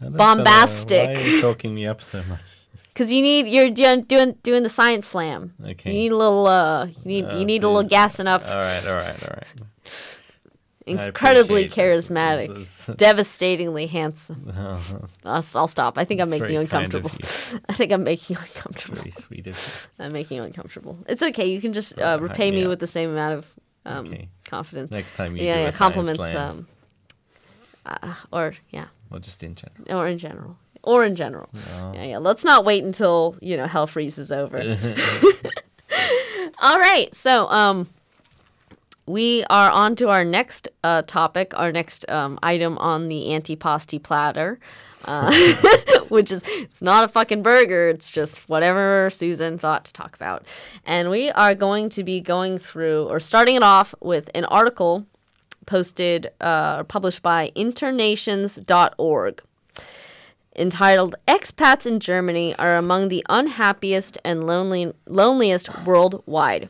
Know, 0.00 0.10
Bombastic. 0.10 1.08
Why 1.08 1.14
are 1.14 1.26
you 1.26 1.40
talking 1.40 1.74
me 1.74 1.88
up 1.88 2.02
so 2.02 2.22
much? 2.28 2.38
Cause 2.94 3.12
you 3.12 3.20
need 3.20 3.48
you're 3.48 3.70
doing 3.70 4.02
doing 4.02 4.36
doing 4.44 4.62
the 4.62 4.68
science 4.68 5.08
slam. 5.08 5.54
Okay. 5.64 5.90
You 5.90 5.96
need 5.96 6.12
a 6.12 6.16
little 6.16 6.46
uh 6.46 6.86
you 6.86 6.94
need 7.04 7.24
Oh, 7.24 7.38
you 7.38 7.44
need 7.44 7.64
a 7.64 7.68
little 7.68 7.88
gassing 7.88 8.28
up. 8.28 8.42
All 8.46 8.56
right, 8.58 8.86
all 8.86 8.94
right, 8.94 9.22
all 9.28 9.36
right. 9.36 9.54
Incredibly 10.88 11.68
charismatic, 11.68 12.48
This 12.54 12.88
is- 12.88 12.96
devastatingly 12.96 13.86
handsome. 13.86 14.52
I'll, 15.24 15.44
I'll 15.54 15.68
stop. 15.68 15.98
I 15.98 16.04
think 16.04 16.20
I'm 16.20 16.30
making 16.30 16.48
you 16.50 16.52
very 16.54 16.66
kind 16.66 16.94
of 16.94 17.04
uncomfortable. 17.04 17.60
I 17.68 17.72
think 17.74 17.92
I'm 17.92 18.04
making 18.04 18.36
you 18.36 18.40
uncomfortable. 18.42 18.96
Very 18.98 19.10
sweet 19.10 19.46
of 19.46 19.88
you. 19.98 20.04
I'm 20.04 20.12
making 20.12 20.36
you 20.38 20.42
uncomfortable. 20.42 20.98
It's 21.08 21.22
okay. 21.22 21.46
You 21.48 21.60
can 21.60 21.72
just 21.72 21.98
uh, 21.98 22.18
repay 22.20 22.50
me 22.50 22.66
with 22.66 22.78
the 22.80 22.86
same 22.86 23.10
amount 23.10 23.34
of 23.38 23.54
um, 23.86 24.06
Okay. 24.06 24.28
confidence. 24.44 24.90
Next 24.90 25.14
time 25.14 25.36
you 25.36 25.44
yeah, 25.44 25.54
do 25.56 25.60
yeah, 25.62 25.70
compliments. 25.70 26.22
Um, 26.34 26.66
uh, 27.86 28.14
or 28.32 28.54
yeah, 28.70 28.86
or 29.10 29.18
just 29.18 29.42
in 29.42 29.54
general. 29.54 29.98
or 29.98 30.06
in 30.08 30.18
general, 30.18 30.58
or 30.82 31.04
in 31.04 31.14
general. 31.14 31.48
Oh. 31.76 31.92
Yeah, 31.94 32.04
yeah. 32.04 32.18
Let's 32.18 32.44
not 32.44 32.64
wait 32.66 32.84
until 32.84 33.36
you 33.40 33.56
know 33.56 33.66
hell 33.66 33.86
freezes 33.86 34.30
over. 34.30 34.76
All 36.60 36.78
right, 36.78 37.14
so 37.14 37.48
um, 37.50 37.88
we 39.08 39.44
are 39.50 39.70
on 39.70 39.96
to 39.96 40.08
our 40.08 40.24
next 40.24 40.68
uh, 40.84 41.02
topic, 41.02 41.52
our 41.58 41.72
next 41.72 42.08
um, 42.10 42.38
item 42.42 42.78
on 42.78 43.08
the 43.08 43.24
antipasti 43.26 44.02
platter, 44.02 44.60
uh, 45.06 45.32
which 46.08 46.30
is 46.30 46.42
it's 46.46 46.82
not 46.82 47.04
a 47.04 47.08
fucking 47.08 47.42
burger. 47.42 47.88
It's 47.88 48.10
just 48.10 48.48
whatever 48.48 49.08
Susan 49.10 49.58
thought 49.58 49.86
to 49.86 49.92
talk 49.92 50.14
about, 50.14 50.46
and 50.84 51.10
we 51.10 51.30
are 51.30 51.54
going 51.54 51.88
to 51.90 52.04
be 52.04 52.20
going 52.20 52.58
through 52.58 53.04
or 53.08 53.18
starting 53.18 53.56
it 53.56 53.62
off 53.62 53.94
with 54.00 54.30
an 54.34 54.44
article 54.44 55.06
posted 55.66 56.30
uh, 56.40 56.76
or 56.78 56.84
published 56.84 57.22
by 57.22 57.50
internations.org 57.54 59.42
entitled 60.56 61.14
Expats 61.28 61.86
in 61.86 62.00
Germany 62.00 62.54
are 62.56 62.76
among 62.76 63.08
the 63.08 63.24
unhappiest 63.28 64.18
and 64.24 64.44
lonely, 64.44 64.92
loneliest 65.06 65.84
worldwide. 65.84 66.68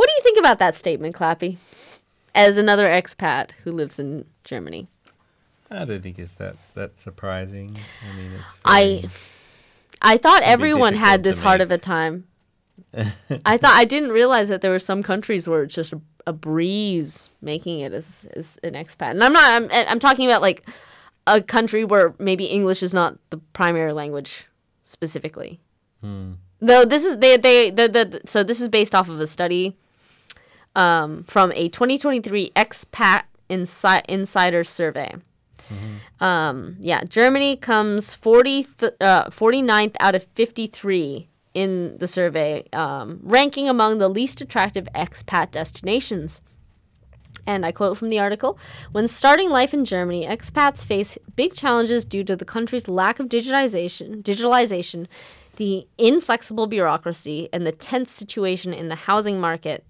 What 0.00 0.08
do 0.08 0.12
you 0.16 0.22
think 0.22 0.38
about 0.38 0.58
that 0.60 0.74
statement, 0.74 1.14
Clappy? 1.14 1.58
As 2.34 2.56
another 2.56 2.86
expat 2.86 3.50
who 3.64 3.70
lives 3.70 3.98
in 3.98 4.24
Germany. 4.44 4.88
I 5.70 5.84
don't 5.84 6.02
think 6.02 6.18
it's 6.18 6.32
that 6.36 6.56
that 6.72 7.02
surprising. 7.02 7.76
I 8.10 8.16
mean, 8.16 8.32
it's 8.32 8.58
I 8.64 9.04
I 10.00 10.16
thought 10.16 10.42
everyone 10.42 10.94
had 10.94 11.22
this 11.22 11.40
hard 11.40 11.60
of 11.60 11.70
a 11.70 11.76
time. 11.76 12.24
I 13.44 13.58
thought 13.58 13.74
I 13.74 13.84
didn't 13.84 14.12
realize 14.12 14.48
that 14.48 14.62
there 14.62 14.70
were 14.70 14.78
some 14.78 15.02
countries 15.02 15.46
where 15.46 15.64
it's 15.64 15.74
just 15.74 15.92
a, 15.92 16.00
a 16.26 16.32
breeze 16.32 17.28
making 17.42 17.80
it 17.80 17.92
as, 17.92 18.26
as 18.34 18.58
an 18.64 18.72
expat. 18.72 19.10
And 19.10 19.22
I'm 19.22 19.34
not 19.34 19.50
I'm 19.50 19.68
I'm 19.70 19.98
talking 19.98 20.26
about 20.26 20.40
like 20.40 20.66
a 21.26 21.42
country 21.42 21.84
where 21.84 22.14
maybe 22.18 22.46
English 22.46 22.82
is 22.82 22.94
not 22.94 23.18
the 23.28 23.36
primary 23.52 23.92
language 23.92 24.46
specifically. 24.82 25.60
Hmm. 26.00 26.32
Though 26.58 26.86
this 26.86 27.04
is 27.04 27.18
they 27.18 27.36
they 27.36 27.68
the, 27.68 27.86
the 27.86 28.20
so 28.24 28.42
this 28.42 28.62
is 28.62 28.70
based 28.70 28.94
off 28.94 29.10
of 29.10 29.20
a 29.20 29.26
study 29.26 29.76
um, 30.76 31.24
from 31.24 31.52
a 31.52 31.68
2023 31.68 32.52
expat 32.56 33.22
insi- 33.48 34.04
insider 34.08 34.64
survey. 34.64 35.14
Um, 36.20 36.76
yeah, 36.80 37.04
Germany 37.04 37.56
comes 37.56 38.12
40 38.12 38.64
th- 38.64 38.92
uh, 39.00 39.30
49th 39.30 39.94
out 40.00 40.14
of 40.14 40.24
53 40.34 41.28
in 41.54 41.96
the 41.98 42.06
survey, 42.06 42.64
um, 42.72 43.20
ranking 43.22 43.68
among 43.68 43.98
the 43.98 44.08
least 44.08 44.40
attractive 44.40 44.88
expat 44.94 45.50
destinations. 45.50 46.42
And 47.46 47.64
I 47.64 47.72
quote 47.72 47.96
from 47.96 48.10
the 48.10 48.18
article 48.18 48.58
When 48.92 49.08
starting 49.08 49.50
life 49.50 49.72
in 49.72 49.84
Germany, 49.84 50.26
expats 50.26 50.84
face 50.84 51.16
big 51.36 51.54
challenges 51.54 52.04
due 52.04 52.24
to 52.24 52.36
the 52.36 52.44
country's 52.44 52.86
lack 52.86 53.18
of 53.18 53.28
digitization, 53.28 54.22
digitalization, 54.22 55.06
the 55.56 55.86
inflexible 55.98 56.66
bureaucracy, 56.66 57.48
and 57.52 57.66
the 57.66 57.72
tense 57.72 58.10
situation 58.10 58.72
in 58.74 58.88
the 58.88 58.94
housing 58.94 59.40
market. 59.40 59.84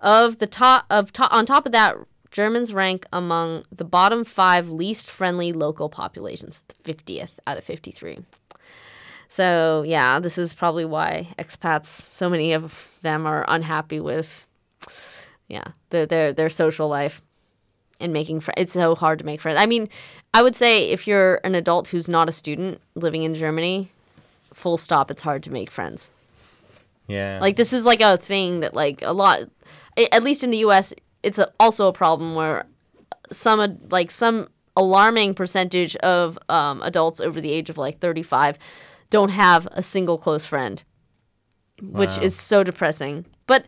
Of 0.00 0.38
the 0.38 0.46
top 0.46 0.86
of 0.90 1.12
top 1.12 1.32
on 1.32 1.44
top 1.46 1.66
of 1.66 1.72
that, 1.72 1.96
Germans 2.30 2.72
rank 2.72 3.06
among 3.12 3.64
the 3.72 3.84
bottom 3.84 4.24
five 4.24 4.70
least 4.70 5.10
friendly 5.10 5.52
local 5.52 5.88
populations, 5.88 6.62
the 6.62 6.94
50th 6.94 7.38
out 7.46 7.58
of 7.58 7.64
53. 7.64 8.20
So 9.28 9.84
yeah, 9.86 10.20
this 10.20 10.38
is 10.38 10.54
probably 10.54 10.84
why 10.84 11.28
expats, 11.38 11.86
so 11.86 12.30
many 12.30 12.52
of 12.52 12.98
them 13.02 13.26
are 13.26 13.44
unhappy 13.48 14.00
with, 14.00 14.46
yeah, 15.48 15.68
their 15.90 16.06
their 16.06 16.32
their 16.32 16.48
social 16.48 16.88
life, 16.88 17.20
and 18.00 18.12
making 18.12 18.40
friends. 18.40 18.56
It's 18.58 18.72
so 18.72 18.94
hard 18.94 19.18
to 19.18 19.26
make 19.26 19.40
friends. 19.40 19.60
I 19.60 19.66
mean, 19.66 19.88
I 20.32 20.42
would 20.42 20.56
say 20.56 20.90
if 20.90 21.06
you're 21.06 21.40
an 21.44 21.54
adult 21.54 21.88
who's 21.88 22.08
not 22.08 22.28
a 22.28 22.32
student 22.32 22.80
living 22.94 23.22
in 23.22 23.34
Germany, 23.34 23.90
full 24.52 24.76
stop, 24.76 25.10
it's 25.10 25.22
hard 25.22 25.42
to 25.44 25.50
make 25.50 25.70
friends. 25.70 26.10
yeah. 27.08 27.38
Like 27.40 27.56
this 27.56 27.72
is 27.72 27.84
like 27.84 28.00
a 28.00 28.16
thing 28.16 28.60
that 28.60 28.74
like 28.74 29.02
a 29.02 29.12
lot, 29.12 29.40
at 30.12 30.22
least 30.22 30.44
in 30.44 30.50
the 30.50 30.58
U.S., 30.58 30.94
it's 31.22 31.38
a, 31.38 31.52
also 31.58 31.88
a 31.88 31.92
problem 31.92 32.34
where 32.34 32.66
some 33.30 33.78
like 33.90 34.10
some 34.10 34.48
alarming 34.76 35.34
percentage 35.34 35.96
of 35.96 36.38
um, 36.48 36.80
adults 36.82 37.20
over 37.20 37.40
the 37.40 37.50
age 37.50 37.68
of 37.68 37.76
like 37.76 37.98
35 37.98 38.58
don't 39.10 39.30
have 39.30 39.66
a 39.72 39.82
single 39.82 40.18
close 40.18 40.44
friend, 40.44 40.82
which 41.82 42.16
is 42.18 42.38
so 42.38 42.62
depressing. 42.62 43.26
But 43.46 43.66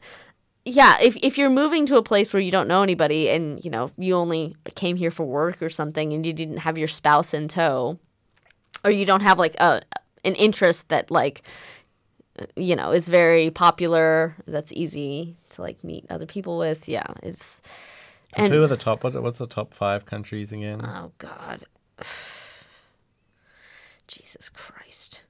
yeah, 0.64 0.98
if 1.00 1.16
if 1.22 1.38
you're 1.38 1.50
moving 1.50 1.86
to 1.86 1.96
a 1.96 2.02
place 2.02 2.32
where 2.32 2.40
you 2.40 2.50
don't 2.50 2.68
know 2.68 2.82
anybody 2.82 3.28
and 3.30 3.64
you 3.64 3.70
know 3.70 3.90
you 3.96 4.14
only 4.14 4.56
came 4.74 4.96
here 4.96 5.10
for 5.10 5.24
work 5.24 5.62
or 5.62 5.70
something 5.70 6.12
and 6.12 6.24
you 6.24 6.32
didn't 6.32 6.58
have 6.58 6.78
your 6.78 6.88
spouse 6.88 7.34
in 7.34 7.48
tow, 7.48 7.98
or 8.84 8.90
you 8.90 9.06
don't 9.06 9.22
have 9.22 9.38
like 9.38 9.54
a 9.58 9.82
an 10.24 10.34
interest 10.34 10.90
that 10.90 11.10
like 11.10 11.42
you 12.56 12.76
know 12.76 12.92
is 12.92 13.08
very 13.08 13.50
popular 13.50 14.36
that's 14.46 14.72
easy 14.72 15.36
to 15.51 15.62
like 15.62 15.82
meet 15.84 16.07
other 16.11 16.26
people 16.26 16.59
with. 16.59 16.88
Yeah 16.88 17.07
it's 17.22 17.61
and 18.34 18.53
who 18.53 18.62
are 18.62 18.68
the 18.68 18.76
top? 18.76 19.03
What, 19.03 19.20
what's 19.22 19.38
the 19.38 19.46
top 19.46 19.74
five 19.74 20.07
countries 20.07 20.53
again? 20.53 20.80
oh 20.84 21.12
god. 21.18 21.64
Jesus 24.07 24.48
christ. 24.48 25.22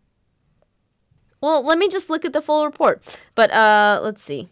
Well 1.41 1.65
let 1.65 1.79
me 1.79 1.89
just 1.89 2.11
look 2.11 2.25
at 2.25 2.33
the 2.33 2.43
full 2.43 2.65
report. 2.65 3.03
But 3.35 3.51
uh 3.51 4.01
let's 4.03 4.23
see. 4.23 4.51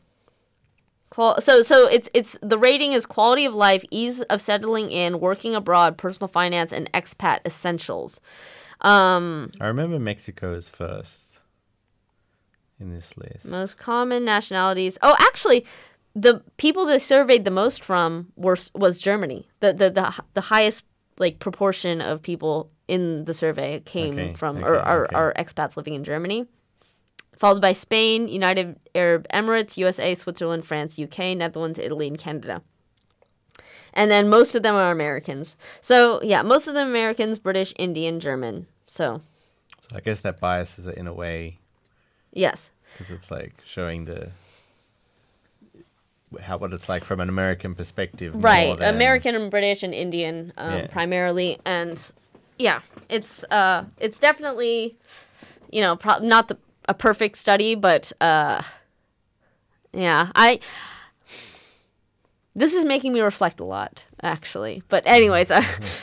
Qual- 1.11 1.41
so 1.41 1.63
so 1.63 1.89
it's 1.89 2.09
it's 2.15 2.39
the 2.43 2.59
rating 2.59 2.93
is 2.93 3.07
quality 3.07 3.45
of 3.45 3.55
life 3.55 3.85
ease 3.91 4.23
of 4.23 4.41
settling 4.41 4.91
in 4.91 5.21
working 5.21 5.55
abroad 5.55 5.97
personal 5.97 6.29
finance 6.29 6.73
and 6.73 6.93
expat 6.93 7.41
essentials. 7.45 8.21
Um 8.81 9.51
I 9.61 9.67
remember 9.67 9.99
Mexico 9.99 10.55
is 10.55 10.69
first 10.69 11.28
in 12.81 12.93
this 12.93 13.17
list. 13.17 13.47
Most 13.47 13.79
common 13.79 14.25
nationalities. 14.25 14.99
Oh, 15.03 15.17
actually, 15.21 15.67
the 16.15 16.43
people 16.57 16.87
they 16.87 16.99
surveyed 16.99 17.45
the 17.45 17.51
most 17.51 17.85
from 17.85 18.33
were 18.37 18.57
was 18.75 18.99
Germany. 18.99 19.49
The 19.61 19.73
the 19.73 19.91
the, 19.91 20.15
the 20.35 20.41
highest 20.43 20.85
like 21.19 21.39
proportion 21.39 22.01
of 22.01 22.23
people 22.23 22.71
in 22.87 23.25
the 23.25 23.35
survey 23.35 23.81
came 23.81 24.15
Okay, 24.15 24.35
from 24.35 24.65
or 24.65 24.77
okay, 24.77 24.89
are, 24.89 25.05
okay. 25.05 25.17
are 25.17 25.35
expats 25.35 25.77
living 25.77 25.95
in 25.95 26.05
Germany. 26.05 26.47
Followed 27.37 27.63
by 27.63 27.73
Spain, 27.73 28.27
United 28.27 28.81
Arab 28.97 29.27
Emirates, 29.33 29.77
USA, 29.77 30.13
Switzerland, 30.15 30.65
France, 30.65 30.99
UK, 30.99 31.37
Netherlands, 31.37 31.79
Italy, 31.79 32.09
and 32.09 32.19
Canada. 32.19 32.63
And 33.95 34.11
then 34.11 34.29
most 34.29 34.55
of 34.55 34.63
them 34.63 34.75
are 34.75 34.91
Americans. 34.91 35.57
So 35.81 36.21
yeah, 36.23 36.43
most 36.43 36.67
of 36.67 36.75
them 36.75 36.89
Americans, 36.89 37.39
British, 37.39 37.73
Indian, 37.79 38.19
German. 38.21 38.67
So 38.87 39.23
So 39.89 39.97
I 39.97 40.01
guess 40.01 40.21
that 40.23 40.41
biases 40.41 40.87
it 40.87 40.97
in 40.97 41.07
a 41.07 41.15
way 41.15 41.59
yes. 42.33 42.71
because 42.93 43.11
it's 43.11 43.31
like 43.31 43.55
showing 43.65 44.05
the 44.05 44.31
how 46.43 46.59
what 46.59 46.73
it's 46.75 46.89
like 46.89 47.05
from 47.05 47.21
an 47.21 47.29
American 47.29 47.75
perspective. 47.75 48.35
right 48.37 48.79
than- 48.79 48.95
american 48.95 49.35
and 49.35 49.51
british 49.51 49.83
and 49.83 49.95
indian 49.95 50.53
um, 50.59 50.73
Yeah. 50.75 50.87
primarily 50.89 51.59
and 51.65 52.13
yeah 52.59 52.81
it's 53.09 53.45
uh 53.45 53.85
it's 53.99 54.19
definitely 54.19 54.99
you 55.71 55.81
know 55.81 55.97
pro- 55.97 56.19
not 56.19 56.49
the 56.49 56.59
a 56.87 56.93
perfect 56.95 57.37
study 57.39 57.75
but 57.75 58.13
uh 58.21 58.61
yeah 59.95 60.31
i 60.35 60.61
this 62.59 62.75
is 62.75 62.85
making 62.85 63.13
me 63.13 63.21
reflect 63.21 63.61
a 63.61 63.65
lot 63.65 64.05
actually. 64.23 64.83
But 64.89 65.05
anyways 65.07 65.51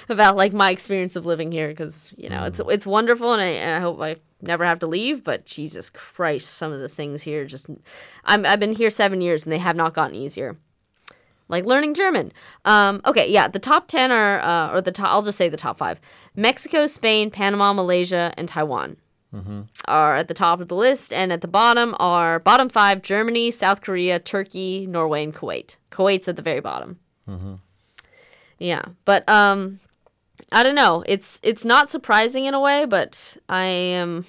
about 0.09 0.35
like 0.35 0.53
my 0.53 0.71
experience 0.71 1.15
of 1.15 1.25
living 1.25 1.51
here 1.51 1.67
because 1.69 2.13
you 2.17 2.29
know 2.29 2.45
it's 2.45 2.61
it's 2.67 2.85
wonderful 2.85 3.33
and 3.33 3.41
I, 3.41 3.45
and 3.45 3.75
I 3.75 3.79
hope 3.79 3.99
i 4.01 4.17
never 4.41 4.65
have 4.65 4.79
to 4.79 4.85
leave 4.85 5.23
but 5.23 5.45
jesus 5.45 5.89
christ 5.89 6.51
some 6.51 6.71
of 6.71 6.79
the 6.79 6.89
things 6.89 7.23
here 7.23 7.45
just 7.45 7.65
I'm, 8.25 8.45
i've 8.45 8.59
been 8.59 8.73
here 8.73 8.91
seven 8.91 9.19
years 9.21 9.43
and 9.43 9.51
they 9.51 9.57
have 9.57 9.75
not 9.75 9.93
gotten 9.93 10.15
easier. 10.15 10.57
Like 11.47 11.65
learning 11.65 11.93
German. 11.93 12.31
Um, 12.65 13.01
okay, 13.05 13.31
yeah, 13.31 13.47
the 13.47 13.59
top 13.59 13.87
10 13.87 14.11
are, 14.11 14.39
uh, 14.39 14.73
or 14.73 14.81
the 14.81 14.91
top, 14.91 15.11
I'll 15.11 15.21
just 15.21 15.37
say 15.37 15.47
the 15.47 15.57
top 15.57 15.77
five. 15.77 16.01
Mexico, 16.35 16.87
Spain, 16.87 17.29
Panama, 17.29 17.71
Malaysia, 17.71 18.33
and 18.35 18.47
Taiwan. 18.47 18.97
Are 19.85 20.15
at 20.15 20.27
the 20.27 20.33
top 20.33 20.61
of 20.61 20.67
the 20.69 20.75
list, 20.75 21.11
and 21.11 21.31
at 21.33 21.41
the 21.41 21.47
bottom 21.47 21.95
are 21.99 22.39
bottom 22.39 22.69
five 22.69 23.01
Germany, 23.01 23.51
South 23.51 23.81
Korea, 23.81 24.17
Turkey, 24.19 24.87
Norway, 24.87 25.23
and 25.23 25.33
Kuwait. 25.35 25.75
Kuwait's 25.91 26.27
at 26.27 26.35
the 26.37 26.41
very 26.41 26.61
bottom. 26.61 26.99
Yeah, 28.59 28.83
but 29.03 29.27
um, 29.27 29.79
I 30.51 30.63
don't 30.63 30.75
know. 30.75 31.03
It's 31.07 31.39
it's 31.43 31.65
not 31.65 31.89
surprising 31.89 32.45
in 32.45 32.53
a 32.53 32.59
way, 32.59 32.85
but 32.85 33.37
I 33.49 33.65
am 33.65 34.25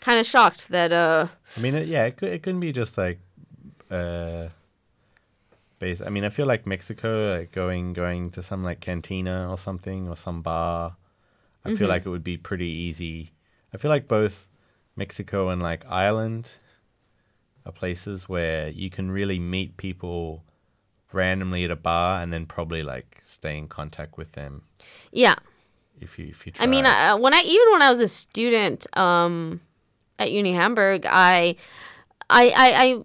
kind 0.00 0.18
of 0.18 0.26
shocked 0.26 0.68
that 0.70 0.92
uh, 0.92 1.28
I 1.56 1.60
mean, 1.60 1.74
yeah, 1.86 2.04
it 2.06 2.16
could 2.16 2.30
it 2.32 2.42
couldn't 2.42 2.60
be 2.60 2.72
just 2.72 2.98
like 2.98 3.20
uh 3.90 4.48
base. 5.78 6.00
I 6.00 6.08
mean, 6.08 6.24
I 6.24 6.30
feel 6.30 6.46
like 6.46 6.66
Mexico, 6.66 7.36
like 7.38 7.52
going 7.52 7.92
going 7.92 8.30
to 8.30 8.42
some 8.42 8.64
like 8.64 8.80
cantina 8.80 9.48
or 9.48 9.56
something 9.56 10.08
or 10.08 10.16
some 10.16 10.42
bar. 10.42 10.96
I 11.64 11.68
Mm-hmm. 11.70 11.76
feel 11.78 11.88
like 11.88 12.06
it 12.06 12.08
would 12.10 12.24
be 12.24 12.36
pretty 12.36 12.66
easy. 12.68 13.30
I 13.76 13.78
feel 13.78 13.90
like 13.90 14.08
both 14.08 14.48
Mexico 14.96 15.50
and 15.50 15.62
like 15.62 15.84
Ireland 15.86 16.56
are 17.66 17.72
places 17.72 18.26
where 18.26 18.70
you 18.70 18.88
can 18.88 19.10
really 19.10 19.38
meet 19.38 19.76
people 19.76 20.44
randomly 21.12 21.62
at 21.62 21.70
a 21.70 21.76
bar 21.76 22.22
and 22.22 22.32
then 22.32 22.46
probably 22.46 22.82
like 22.82 23.20
stay 23.22 23.58
in 23.58 23.68
contact 23.68 24.16
with 24.16 24.32
them 24.32 24.62
yeah. 25.12 25.34
if 26.00 26.18
you 26.18 26.24
if 26.28 26.46
you 26.46 26.52
try. 26.52 26.64
I 26.64 26.66
mean, 26.66 26.86
uh, 26.86 27.18
when 27.18 27.34
I 27.34 27.42
even 27.42 27.70
when 27.70 27.82
I 27.82 27.90
was 27.90 28.00
a 28.00 28.08
student 28.08 28.86
um, 28.96 29.60
at 30.18 30.32
Uni 30.32 30.54
Hamburg, 30.54 31.04
I, 31.04 31.56
I, 32.30 32.48
I, 32.48 32.82
I 32.82 33.02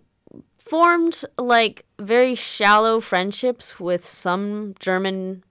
formed 0.57 1.26
like 1.38 1.84
very 1.99 2.34
shallow 2.34 3.01
friendships 3.01 3.78
with 3.78 4.05
some 4.05 4.76
German 4.80 5.43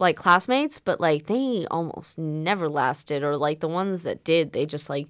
like 0.00 0.16
classmates, 0.16 0.80
but 0.80 1.00
like 1.00 1.26
they 1.26 1.66
almost 1.70 2.18
never 2.18 2.68
lasted, 2.68 3.22
or 3.22 3.36
like 3.36 3.60
the 3.60 3.68
ones 3.68 4.02
that 4.02 4.24
did, 4.24 4.52
they 4.52 4.66
just 4.66 4.88
like 4.90 5.08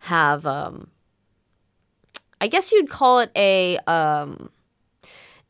have 0.00 0.44
um, 0.46 0.88
I 2.40 2.48
guess 2.48 2.72
you'd 2.72 2.90
call 2.90 3.20
it 3.20 3.30
a 3.36 3.78
um, 3.86 4.50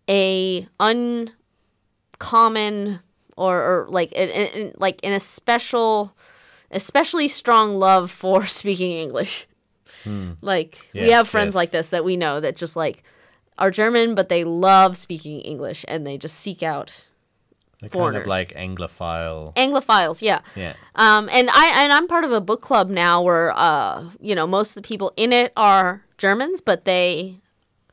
a 0.08 0.68
uncommon 0.78 1.30
or, 3.36 3.56
or 3.58 3.86
like 3.88 4.12
an, 4.14 4.28
an, 4.28 4.72
like 4.76 5.00
in 5.02 5.14
a 5.14 5.20
special 5.20 6.14
especially 6.70 7.28
strong 7.28 7.76
love 7.76 8.10
for 8.10 8.46
speaking 8.60 8.92
English. 8.92 9.46
Like 10.42 10.86
we 10.92 11.10
have 11.10 11.28
friends 11.28 11.50
yes. 11.50 11.54
like 11.54 11.70
this 11.70 11.88
that 11.88 12.04
we 12.04 12.16
know 12.16 12.40
that 12.40 12.56
just 12.56 12.76
like 12.76 13.02
are 13.56 13.70
German, 13.70 14.14
but 14.14 14.28
they 14.28 14.44
love 14.44 14.96
speaking 14.96 15.40
English 15.40 15.84
and 15.88 16.06
they 16.06 16.18
just 16.18 16.36
seek 16.38 16.62
out 16.62 17.04
They're 17.82 17.90
kind 17.90 18.16
of 18.16 18.26
like 18.26 18.54
Anglophile. 18.54 19.54
Anglophiles. 19.56 20.22
Yeah. 20.22 20.40
Yeah. 20.54 20.74
Um, 20.94 21.28
and 21.32 21.50
I 21.50 21.82
and 21.82 21.92
I'm 21.92 22.06
part 22.06 22.24
of 22.24 22.30
a 22.30 22.40
book 22.40 22.62
club 22.62 22.88
now 22.88 23.20
where 23.20 23.52
uh, 23.58 24.04
you 24.20 24.36
know, 24.36 24.46
most 24.46 24.70
of 24.70 24.82
the 24.82 24.86
people 24.86 25.12
in 25.16 25.32
it 25.32 25.52
are 25.56 26.04
Germans, 26.16 26.60
but 26.60 26.84
they 26.84 27.38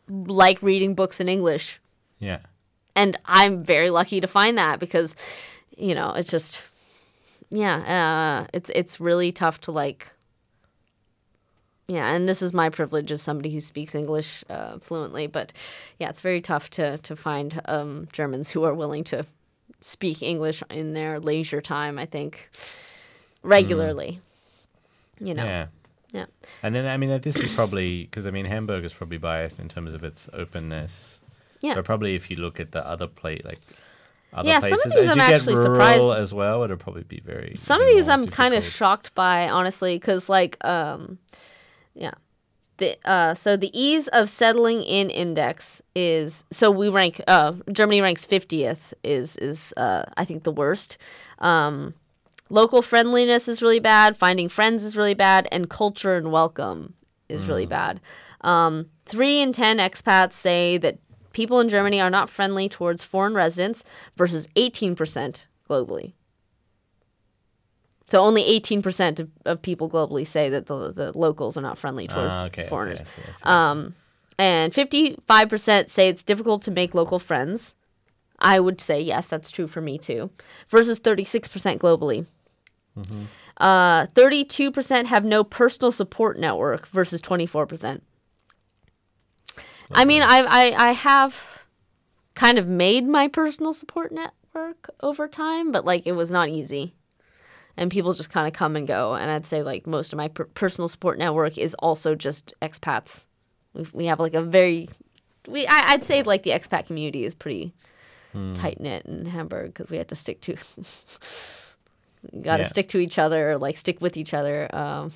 like 0.08 0.62
reading 0.62 0.94
books 0.94 1.20
in 1.20 1.28
English. 1.28 1.80
Yeah. 2.20 2.40
And 2.96 3.18
I'm 3.26 3.64
very 3.64 3.90
lucky 3.90 4.22
to 4.22 4.28
find 4.28 4.58
that 4.60 4.80
because, 4.80 5.16
you 5.76 5.96
know, 5.96 6.14
it's 6.14 6.30
just 6.30 6.62
yeah, 7.50 8.44
uh, 8.44 8.48
it's 8.54 8.70
it's 8.76 9.00
really 9.00 9.32
tough 9.32 9.60
to 9.62 9.72
like 9.72 10.12
yeah, 11.88 12.14
and 12.14 12.30
this 12.30 12.44
is 12.44 12.54
my 12.54 12.70
privilege 12.70 13.12
as 13.12 13.24
somebody 13.24 13.52
who 13.52 13.60
speaks 13.60 13.96
English 13.96 14.44
uh, 14.52 14.78
fluently, 14.78 15.26
but 15.26 15.52
yeah, 15.98 16.10
it's 16.10 16.22
very 16.22 16.42
tough 16.42 16.70
to 16.72 17.00
to 17.00 17.16
find 17.16 17.60
um, 17.66 18.08
Germans 18.14 18.52
who 18.52 18.64
are 18.64 18.76
willing 18.76 19.04
to 19.06 19.26
speak 19.80 20.22
English 20.22 20.62
in 20.70 20.94
their 20.94 21.20
leisure 21.20 21.62
time. 21.62 21.98
I 22.00 22.06
think 22.06 22.50
regularly, 23.44 24.20
you 25.20 25.34
know, 25.34 25.44
Yeah. 25.46 25.68
yeah. 26.12 26.26
And 26.64 26.76
then, 26.76 26.86
I 26.88 26.98
mean, 26.98 27.20
this 27.22 27.38
is 27.38 27.54
probably 27.54 28.04
because 28.04 28.28
I 28.28 28.32
mean, 28.32 28.46
Hamburg 28.46 28.84
is 28.84 28.94
probably 28.94 29.18
biased 29.18 29.60
in 29.60 29.70
terms 29.70 29.94
of 29.94 30.04
its 30.04 30.30
openness. 30.34 31.22
Yeah. 31.62 31.74
So 31.76 31.84
probably 31.84 32.16
if 32.16 32.30
you 32.30 32.38
look 32.38 32.60
at 32.60 32.72
the 32.72 32.86
other 32.86 33.08
plate, 33.08 33.44
like 33.46 33.60
other 34.34 34.48
Yeah, 34.48 34.60
some 34.60 34.72
of 34.74 34.80
places, 34.80 34.94
these 34.94 35.06
as 35.08 35.12
I'm 35.12 35.20
actually 35.20 35.56
surprised- 35.56 36.12
as 36.14 36.34
well, 36.34 36.64
it'll 36.64 36.78
probably 36.78 37.04
be 37.04 37.20
very. 37.20 37.54
Some 37.58 37.82
of 37.82 37.88
these 37.88 38.08
I'm 38.08 38.28
kind 38.28 38.54
of 38.54 38.64
shocked 38.64 39.14
by, 39.16 39.50
honestly, 39.50 39.96
because 39.98 40.30
like, 40.30 40.64
um, 40.64 41.18
yeah, 41.96 42.14
the 42.80 42.98
uh, 43.06 43.34
so 43.36 43.56
the 43.56 43.72
ease 43.80 44.08
of 44.10 44.30
settling 44.30 44.82
in 44.82 45.10
index 45.10 45.82
is 45.96 46.44
so 46.52 46.72
we 46.72 46.90
rank 46.90 47.22
uh 47.28 47.54
Germany 47.72 48.02
ranks 48.02 48.26
fiftieth 48.26 48.94
is 49.04 49.38
is 49.38 49.74
uh 49.78 50.04
I 50.18 50.26
think 50.26 50.44
the 50.44 50.52
worst. 50.52 50.98
Um, 51.38 51.94
local 52.50 52.82
friendliness 52.82 53.48
is 53.48 53.62
really 53.62 53.80
bad. 53.80 54.18
Finding 54.18 54.50
friends 54.50 54.84
is 54.84 54.98
really 54.98 55.14
bad, 55.14 55.48
and 55.52 55.70
culture 55.70 56.16
and 56.16 56.32
welcome 56.32 56.96
is 57.30 57.46
really 57.46 57.68
bad. 57.68 58.02
Um, 58.42 58.90
three 59.06 59.40
in 59.40 59.54
ten 59.54 59.78
expats 59.78 60.34
say 60.34 60.78
that 60.80 60.98
people 61.32 61.60
in 61.60 61.70
Germany 61.70 62.02
are 62.02 62.10
not 62.10 62.30
friendly 62.30 62.68
towards 62.68 63.04
foreign 63.04 63.36
residents 63.36 63.84
versus 64.18 64.48
eighteen 64.56 64.96
percent 64.96 65.48
globally. 65.70 66.14
So 68.10 68.20
only 68.24 68.44
18% 68.60 69.20
of, 69.20 69.30
of 69.46 69.62
people 69.62 69.90
globally 69.90 70.26
say 70.26 70.50
that 70.50 70.66
the, 70.66 70.92
the 70.92 71.18
locals 71.18 71.58
are 71.58 71.62
not 71.62 71.78
friendly 71.78 72.08
towards 72.08 72.32
Ah, 72.32 72.46
okay, 72.46 72.62
okay, 72.64 72.70
foreigners. 72.70 73.02
I 73.02 73.06
see, 73.06 73.22
I 73.22 73.26
see, 73.26 73.30
I 73.30 73.34
see. 73.34 73.44
Um, 73.44 73.96
and 74.40 74.74
55% 74.74 75.90
say 75.90 76.10
it's 76.10 76.24
difficult 76.24 76.64
to 76.64 76.72
make 76.72 76.96
local 76.96 77.20
friends. 77.20 77.76
I 78.40 78.60
would 78.60 78.82
say 78.82 79.00
yes, 79.00 79.28
that's 79.28 79.52
true 79.52 79.68
for 79.68 79.82
me 79.82 79.98
too. 79.98 80.32
Versus 80.70 81.00
36% 81.00 81.78
globally. 81.78 82.26
Mm-hmm. 82.98 83.24
Uh, 83.58 84.08
32% 84.08 85.06
have 85.06 85.26
no 85.26 85.44
personal 85.44 85.92
support 85.92 86.40
network 86.40 86.88
versus 86.88 87.22
24%. 87.22 88.02
I 89.92 90.06
mean, 90.06 90.22
I, 90.22 90.40
I 90.42 90.90
I 90.90 90.92
have 90.92 91.64
kind 92.36 92.58
of 92.58 92.68
made 92.68 93.08
my 93.08 93.28
personal 93.28 93.74
support 93.74 94.12
network 94.12 94.90
over 95.02 95.28
time, 95.28 95.72
but 95.72 95.84
like 95.84 96.06
it 96.06 96.12
was 96.12 96.32
not 96.32 96.50
easy. 96.50 96.94
And 97.80 97.90
people 97.90 98.12
just 98.12 98.30
kind 98.30 98.46
of 98.46 98.52
come 98.52 98.76
and 98.76 98.86
go. 98.86 99.14
And 99.16 99.32
I'd 99.32 99.46
say 99.46 99.64
like 99.64 99.88
most 99.88 100.12
of 100.12 100.18
my 100.18 100.28
per- 100.28 100.46
personal 100.54 100.90
support 100.90 101.18
network 101.18 101.58
is 101.58 101.74
also 101.76 102.14
just 102.14 102.54
expats. 102.62 103.26
We 103.74 103.86
we 103.94 104.06
have 104.08 104.20
like 104.20 104.34
a 104.34 104.42
very 104.42 104.90
we 105.48 105.66
I, 105.66 105.94
I'd 105.94 106.06
say 106.06 106.22
like 106.24 106.44
the 106.44 106.50
expat 106.52 106.88
community 106.88 107.24
is 107.24 107.34
pretty 107.36 107.74
tight 108.54 108.80
knit 108.82 109.06
in 109.06 109.26
Hamburg 109.26 109.68
because 109.74 109.90
we 109.90 109.98
had 109.98 110.10
to 110.10 110.16
stick 110.16 110.42
to 110.42 110.54
got 112.42 112.58
to 112.58 112.64
Yeah. 112.64 112.68
stick 112.68 112.90
to 112.90 113.00
each 113.00 113.18
other, 113.18 113.58
like 113.58 113.78
stick 113.78 114.02
with 114.02 114.18
each 114.18 114.34
other. 114.34 114.68
Um, 114.76 115.12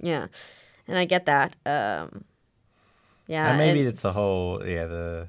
yeah, 0.00 0.26
and 0.86 0.98
I 0.98 1.06
get 1.06 1.24
that. 1.26 1.56
Um, 1.64 2.24
yeah, 3.26 3.48
and 3.48 3.58
maybe 3.58 3.80
and- 3.80 3.88
it's 3.88 4.02
the 4.02 4.12
whole 4.12 4.62
yeah 4.66 4.84
the 4.86 5.28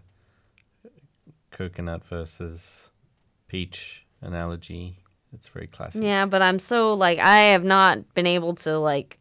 coconut 1.51 2.03
versus 2.05 2.89
peach 3.47 4.05
analogy. 4.21 4.97
It's 5.33 5.47
very 5.49 5.67
classic. 5.67 6.03
Yeah, 6.03 6.25
but 6.25 6.41
I'm 6.41 6.59
so 6.59 6.93
like 6.93 7.19
I 7.19 7.39
have 7.51 7.63
not 7.63 8.13
been 8.13 8.27
able 8.27 8.55
to 8.55 8.77
like 8.77 9.19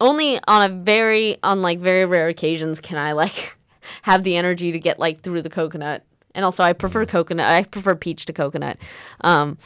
only 0.00 0.38
on 0.46 0.70
a 0.70 0.74
very 0.74 1.38
on 1.42 1.62
like 1.62 1.78
very 1.78 2.04
rare 2.04 2.28
occasions 2.28 2.80
can 2.80 2.98
I 2.98 3.12
like 3.12 3.56
have 4.02 4.24
the 4.24 4.36
energy 4.36 4.72
to 4.72 4.78
get 4.78 4.98
like 4.98 5.22
through 5.22 5.42
the 5.42 5.50
coconut. 5.50 6.04
And 6.34 6.44
also 6.44 6.62
I 6.62 6.72
prefer 6.72 7.06
coconut. 7.06 7.46
I 7.46 7.64
prefer 7.64 7.94
peach 7.94 8.26
to 8.26 8.32
coconut. 8.32 8.78
Um 9.22 9.58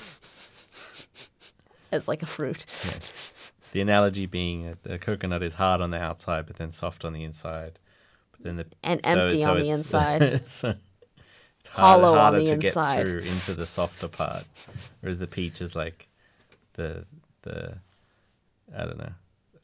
as 1.90 2.08
like 2.08 2.22
a 2.22 2.26
fruit. 2.26 2.64
The 3.72 3.80
analogy 3.80 4.26
being 4.26 4.66
that 4.66 4.82
the 4.82 4.98
coconut 4.98 5.42
is 5.42 5.54
hard 5.54 5.80
on 5.80 5.90
the 5.90 5.98
outside, 5.98 6.46
but 6.46 6.56
then 6.56 6.72
soft 6.72 7.04
on 7.04 7.12
the 7.12 7.24
inside. 7.24 7.78
But 8.32 8.44
then 8.44 8.56
the 8.56 8.66
And 8.82 9.00
empty 9.04 9.44
on 9.44 9.58
the 9.58 9.70
inside. 9.70 10.48
so 10.48 10.74
it's 11.64 11.70
Hollow 11.70 12.14
harder, 12.18 12.36
on 12.38 12.44
the 12.44 12.50
to 12.50 12.54
inside. 12.66 12.96
get 12.96 13.06
through 13.06 13.18
into 13.18 13.54
the 13.54 13.66
softer 13.66 14.08
part, 14.08 14.44
whereas 15.00 15.18
the 15.18 15.26
peach 15.26 15.60
is 15.60 15.74
like 15.76 16.08
the 16.74 17.04
the 17.42 17.78
I 18.76 18.84
don't 18.84 18.98
know 18.98 19.12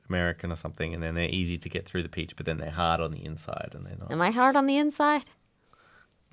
American 0.09 0.51
or 0.53 0.57
something, 0.57 0.95
and 0.95 1.03
then 1.03 1.15
they're 1.15 1.29
easy 1.29 1.59
to 1.59 1.69
get 1.69 1.85
through 1.87 2.03
the 2.03 2.09
peach, 2.09 2.35
but 2.37 2.47
then 2.47 2.59
they're 2.59 2.71
hard 2.71 3.01
on 3.01 3.11
the 3.11 3.25
inside, 3.25 3.73
and 3.75 3.85
they're 3.87 3.97
not. 3.99 4.11
Am 4.13 4.23
I 4.23 4.31
hard 4.31 4.57
on 4.57 4.67
the 4.67 4.77
inside? 4.79 5.25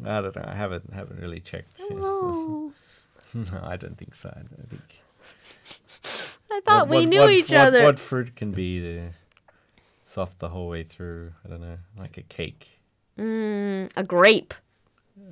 I 0.04 0.22
don't 0.22 0.36
know. 0.36 0.44
I 0.46 0.56
haven't 0.56 0.94
haven't 0.94 1.20
really 1.20 1.40
checked. 1.40 1.82
Oh. 1.92 2.72
no, 3.34 3.60
I 3.64 3.76
don't 3.78 3.98
think 3.98 4.14
so. 4.16 4.30
I 4.30 4.40
don't 4.40 4.70
think. 4.70 5.02
I 6.52 6.62
thought 6.62 6.88
What- 6.88 6.90
we 6.90 6.98
what- 7.06 7.10
knew 7.10 7.20
what- 7.22 7.32
each 7.32 7.52
other. 7.54 7.84
What 7.84 8.00
fruit 8.00 8.36
can 8.36 8.52
be 8.52 8.80
the 8.80 9.02
soft 10.04 10.40
the 10.40 10.50
whole 10.50 10.68
way 10.70 10.84
through? 10.84 11.34
I 11.44 11.50
don't 11.50 11.62
know, 11.62 11.78
like 11.98 12.18
a 12.18 12.22
cake. 12.24 12.80
Mm, 13.18 13.92
a 13.96 14.04
grape. 14.04 14.54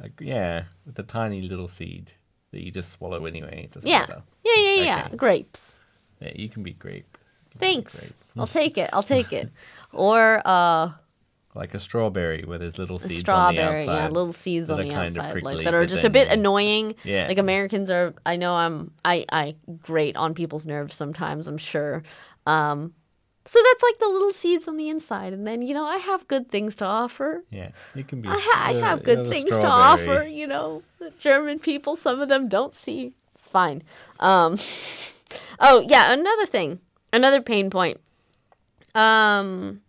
Like, 0.01 0.19
yeah, 0.21 0.63
with 0.85 0.97
a 0.99 1.03
tiny 1.03 1.41
little 1.41 1.67
seed 1.67 2.11
that 2.51 2.61
you 2.63 2.71
just 2.71 2.91
swallow 2.91 3.25
anyway. 3.25 3.63
It 3.65 3.71
doesn't 3.71 3.89
Yeah. 3.89 3.99
matter. 4.01 4.23
Yeah, 4.45 4.53
yeah, 4.57 4.83
yeah. 4.83 5.09
Grapes. 5.15 5.81
Yeah, 6.21 6.31
you 6.35 6.49
can 6.49 6.63
be 6.63 6.71
grape. 6.73 7.17
Can 7.51 7.59
be 7.59 7.65
Thanks. 7.65 7.99
grape. 7.99 8.13
I'll 8.37 8.47
take 8.47 8.77
it. 8.77 8.89
I'll 8.93 9.03
take 9.03 9.33
it. 9.33 9.49
Or 9.91 10.41
uh 10.45 10.91
like 11.55 11.75
a 11.75 11.79
strawberry 11.79 12.43
where 12.45 12.57
there's 12.57 12.79
little 12.79 12.97
seeds 12.97 13.19
strawberry, 13.19 13.63
on 13.63 13.71
the 13.71 13.81
outside. 13.81 13.93
yeah, 13.95 14.07
little 14.07 14.33
seeds 14.33 14.69
on 14.71 14.81
the 14.81 14.91
outside, 14.93 15.31
prickly, 15.33 15.55
like 15.55 15.65
that 15.65 15.75
are 15.75 15.85
just 15.85 16.03
a 16.03 16.09
bit 16.09 16.27
annoying. 16.29 16.95
Yeah. 17.03 17.27
like 17.27 17.37
Americans 17.37 17.91
are. 17.91 18.15
I 18.25 18.37
know 18.37 18.55
I'm. 18.55 18.91
I 19.05 19.25
I 19.31 19.55
grate 19.81 20.15
on 20.15 20.33
people's 20.33 20.65
nerves 20.65 20.95
sometimes. 20.95 21.45
I'm 21.47 21.59
sure. 21.59 22.01
Um, 22.47 22.93
so 23.45 23.59
that's 23.61 23.83
like 23.83 23.99
the 23.99 24.07
little 24.07 24.31
seeds 24.31 24.67
on 24.67 24.77
the 24.77 24.89
inside, 24.89 25.33
and 25.33 25.45
then 25.45 25.61
you 25.61 25.73
know 25.73 25.85
I 25.85 25.97
have 25.97 26.27
good 26.27 26.49
things 26.49 26.75
to 26.77 26.85
offer. 26.85 27.43
Yeah, 27.49 27.69
you 27.93 28.03
can 28.03 28.21
be. 28.21 28.29
I, 28.29 28.37
ha- 28.37 28.63
I 28.69 28.73
have 28.73 29.03
good 29.03 29.27
things 29.27 29.57
to 29.59 29.67
offer. 29.67 30.23
You 30.23 30.47
know, 30.47 30.83
the 30.99 31.11
German 31.19 31.59
people. 31.59 31.95
Some 31.95 32.21
of 32.21 32.29
them 32.29 32.47
don't 32.47 32.73
see. 32.73 33.13
It's 33.35 33.47
fine. 33.47 33.83
Um, 34.19 34.57
oh 35.59 35.85
yeah, 35.87 36.13
another 36.13 36.45
thing, 36.45 36.79
another 37.11 37.41
pain 37.41 37.69
point. 37.69 37.99
Um, 38.95 39.81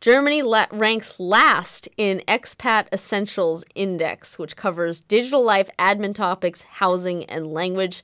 Germany 0.00 0.42
la- 0.42 0.66
ranks 0.70 1.18
last 1.18 1.88
in 1.96 2.22
Expat 2.26 2.86
Essentials 2.92 3.64
Index, 3.74 4.38
which 4.38 4.56
covers 4.56 5.00
digital 5.00 5.44
life, 5.44 5.68
admin 5.78 6.14
topics, 6.14 6.62
housing, 6.62 7.24
and 7.24 7.46
language. 7.52 8.02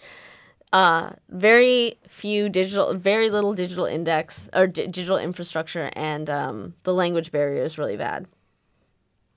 Uh, 0.73 1.11
very 1.31 1.99
few 2.09 2.49
digital, 2.49 2.95
very 2.95 3.31
little 3.31 3.55
digital 3.55 3.87
index 3.87 4.49
or 4.53 4.67
di- 4.67 4.87
digital 4.87 5.17
infrastructure, 5.17 5.91
and 5.95 6.29
um, 6.29 6.75
the 6.83 6.93
language 6.93 7.31
barrier 7.33 7.63
is 7.63 7.79
really 7.79 7.97
bad. 7.97 8.27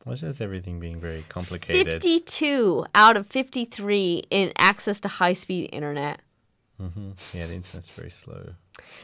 It's 0.07 0.22
just 0.22 0.41
everything 0.41 0.80
being 0.80 0.99
very 0.99 1.23
complicated. 1.30 1.91
52 1.93 2.85
out 2.95 3.15
of 3.15 3.27
53 3.27 4.23
in 4.30 4.51
access 4.57 4.99
to 5.01 5.07
high 5.07 5.34
speed 5.34 5.69
internet. 5.72 6.22
Yeah, 7.34 7.45
the 7.47 7.53
internet's 7.53 7.89
very 7.89 8.10
slow. 8.10 8.53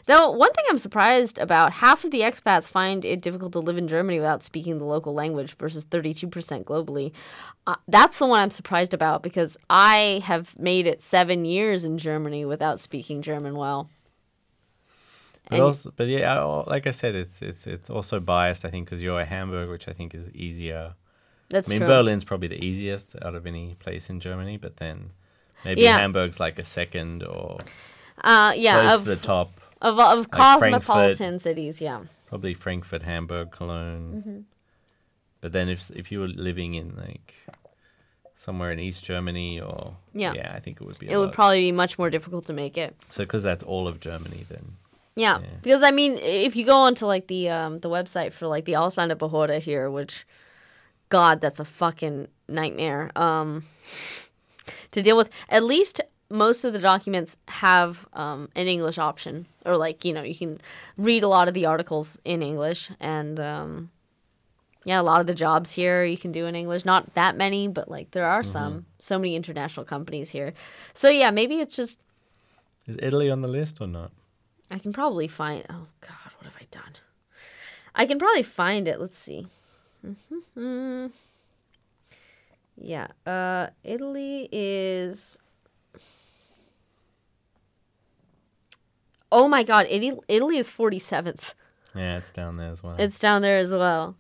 Though, 0.05 0.29
one 0.31 0.51
thing 0.53 0.65
I'm 0.69 0.77
surprised 0.77 1.39
about 1.39 1.71
half 1.73 2.03
of 2.03 2.11
the 2.11 2.21
expats 2.21 2.67
find 2.67 3.03
it 3.05 3.21
difficult 3.21 3.53
to 3.53 3.59
live 3.59 3.77
in 3.77 3.87
Germany 3.87 4.19
without 4.19 4.43
speaking 4.43 4.77
the 4.77 4.85
local 4.85 5.13
language 5.13 5.55
versus 5.57 5.85
32% 5.85 6.29
globally. 6.63 7.11
Uh, 7.67 7.75
that's 7.87 8.19
the 8.19 8.27
one 8.27 8.39
I'm 8.39 8.51
surprised 8.51 8.93
about 8.93 9.23
because 9.23 9.57
I 9.69 10.21
have 10.25 10.57
made 10.59 10.85
it 10.85 11.01
seven 11.01 11.45
years 11.45 11.85
in 11.85 11.97
Germany 11.97 12.45
without 12.45 12.79
speaking 12.79 13.21
German 13.21 13.55
well. 13.55 13.89
But 15.49 15.55
And- 15.55 15.63
also, 15.63 15.91
but 15.95 16.07
yeah, 16.07 16.41
like 16.67 16.87
I 16.87 16.91
said, 16.91 17.15
it's 17.15 17.41
it's 17.41 17.67
it's 17.67 17.89
also 17.89 18.19
biased. 18.19 18.65
I 18.65 18.69
think 18.69 18.85
because 18.87 19.01
you're 19.01 19.19
a 19.19 19.25
Hamburg, 19.25 19.69
which 19.69 19.87
I 19.87 19.93
think 19.93 20.15
is 20.15 20.29
easier. 20.31 20.95
That's 21.49 21.69
I 21.69 21.73
mean, 21.73 21.81
true. 21.81 21.87
Berlin's 21.87 22.23
probably 22.25 22.47
the 22.47 22.63
easiest 22.63 23.15
out 23.23 23.35
of 23.35 23.45
any 23.45 23.75
place 23.75 24.09
in 24.09 24.19
Germany, 24.19 24.57
but 24.57 24.77
then 24.77 25.11
maybe 25.63 25.81
Yeah. 25.81 25.99
Hamburg's 25.99 26.39
like 26.39 26.57
a 26.57 26.63
second 26.63 27.21
or 27.23 27.59
uh, 28.23 28.53
yeah, 28.55 28.79
close 28.81 28.93
of, 28.93 29.03
to 29.03 29.09
the 29.09 29.15
top. 29.17 29.51
Of, 29.81 29.99
of 29.99 30.31
cosmopolitan 30.31 31.39
cities, 31.39 31.81
yeah. 31.81 32.01
Probably 32.27 32.53
Frankfurt, 32.53 33.03
Hamburg, 33.03 33.51
Cologne. 33.51 34.13
Mm-hmm. 34.15 34.39
But 35.41 35.51
then 35.51 35.69
if 35.69 35.91
if 35.91 36.11
you 36.11 36.19
were 36.21 36.27
living 36.27 36.73
in 36.75 36.95
like 36.95 37.35
somewhere 38.33 38.71
in 38.71 38.79
East 38.79 39.03
Germany 39.05 39.59
or 39.61 39.95
Yeah. 40.13 40.33
yeah, 40.33 40.53
I 40.55 40.59
think 40.59 40.81
it 40.81 40.85
would 40.85 40.97
be. 40.99 41.09
It 41.09 41.17
would 41.17 41.33
probably 41.33 41.61
be 41.61 41.71
much 41.71 41.97
more 41.99 42.09
difficult 42.09 42.45
to 42.47 42.53
make 42.53 42.77
it. 42.77 42.95
so 43.09 43.23
because 43.23 43.43
that's 43.43 43.63
all 43.63 43.87
of 43.87 43.99
Germany 43.99 44.45
then. 44.49 44.77
Yeah, 45.15 45.39
Yeah. 45.39 45.47
because 45.61 45.83
I 45.83 45.91
mean, 45.91 46.17
if 46.17 46.55
you 46.55 46.65
go 46.65 46.77
onto 46.79 47.05
like 47.05 47.27
the 47.27 47.49
um 47.49 47.79
the 47.79 47.89
website 47.89 48.33
for 48.33 48.47
like 48.47 48.65
the 48.65 48.73
Ausländer 48.73 49.15
Behörde 49.15 49.59
here, 49.59 49.87
which, 49.89 50.25
God, 51.09 51.39
that's 51.41 51.59
a 51.59 51.65
fucking 51.65 52.27
nightmare. 52.49 53.11
Um, 53.15 53.63
to 54.91 55.01
deal 55.01 55.15
with. 55.17 55.29
At 55.49 55.63
least 55.63 56.01
most 56.29 56.65
of 56.65 56.73
the 56.73 56.79
documents 56.79 57.37
have 57.47 58.05
um 58.13 58.49
an 58.55 58.67
English 58.67 58.97
option, 58.97 59.45
or 59.65 59.77
like 59.77 60.03
you 60.05 60.13
know 60.13 60.23
you 60.23 60.35
can 60.35 60.59
read 60.97 61.23
a 61.23 61.27
lot 61.27 61.47
of 61.47 61.53
the 61.53 61.65
articles 61.65 62.19
in 62.25 62.41
English, 62.41 62.89
and 62.99 63.39
um, 63.39 63.91
yeah, 64.85 64.99
a 65.01 65.03
lot 65.03 65.19
of 65.21 65.27
the 65.27 65.33
jobs 65.35 65.71
here 65.71 66.03
you 66.03 66.17
can 66.17 66.31
do 66.31 66.45
in 66.45 66.55
English. 66.55 66.85
Not 66.85 67.13
that 67.15 67.35
many, 67.35 67.67
but 67.67 67.89
like 67.89 68.11
there 68.11 68.25
are 68.25 68.43
some. 68.43 68.85
So 68.97 69.17
many 69.19 69.35
international 69.35 69.85
companies 69.85 70.31
here. 70.31 70.53
So 70.93 71.09
yeah, 71.09 71.31
maybe 71.31 71.55
it's 71.59 71.75
just 71.75 71.99
Is 72.87 72.97
Italy 73.01 73.29
on 73.31 73.41
the 73.41 73.47
list 73.47 73.81
or 73.81 73.87
not? 73.87 74.11
I 74.71 74.79
can 74.79 74.93
probably 74.93 75.27
find. 75.27 75.63
Oh 75.69 75.87
God, 76.01 76.31
what 76.37 76.45
have 76.45 76.57
I 76.59 76.65
done? 76.71 76.93
I 77.93 78.05
can 78.07 78.17
probably 78.17 78.43
find 78.43 78.87
it. 78.87 78.99
Let's 78.99 79.19
see. 79.19 79.47
Mhm. 80.57 81.11
Yeah, 82.77 83.07
uh, 83.25 83.67
Italy 83.83 84.49
is. 84.51 85.39
Oh 89.37 89.47
my 89.49 89.63
God, 89.63 89.85
Italy, 89.89 90.17
Italy 90.29 90.57
is 90.57 90.69
forty 90.69 90.99
seventh. 90.99 91.53
Yeah, 91.93 92.17
it's 92.17 92.31
down 92.31 92.55
there 92.57 92.69
as 92.71 92.81
well. 92.83 92.95
It's 92.97 93.19
down 93.19 93.41
there 93.41 93.57
as 93.57 93.71
well. 93.73 94.15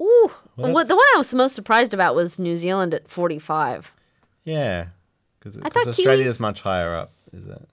Ooh, 0.00 0.30
Well, 0.56 0.72
what 0.72 0.72
that's- 0.72 0.88
the 0.88 0.96
one 0.96 1.04
I 1.14 1.18
was 1.18 1.32
most 1.34 1.54
surprised 1.54 1.94
about 1.94 2.14
was 2.14 2.38
New 2.38 2.56
Zealand 2.56 2.94
at 2.94 3.08
forty 3.08 3.38
five. 3.38 3.92
yeah, 4.44 4.86
because 5.38 5.58
Australia 5.86 6.24
is 6.24 6.40
much 6.40 6.62
higher 6.62 6.94
up. 6.94 7.12
Is 7.32 7.46
it? 7.46 7.68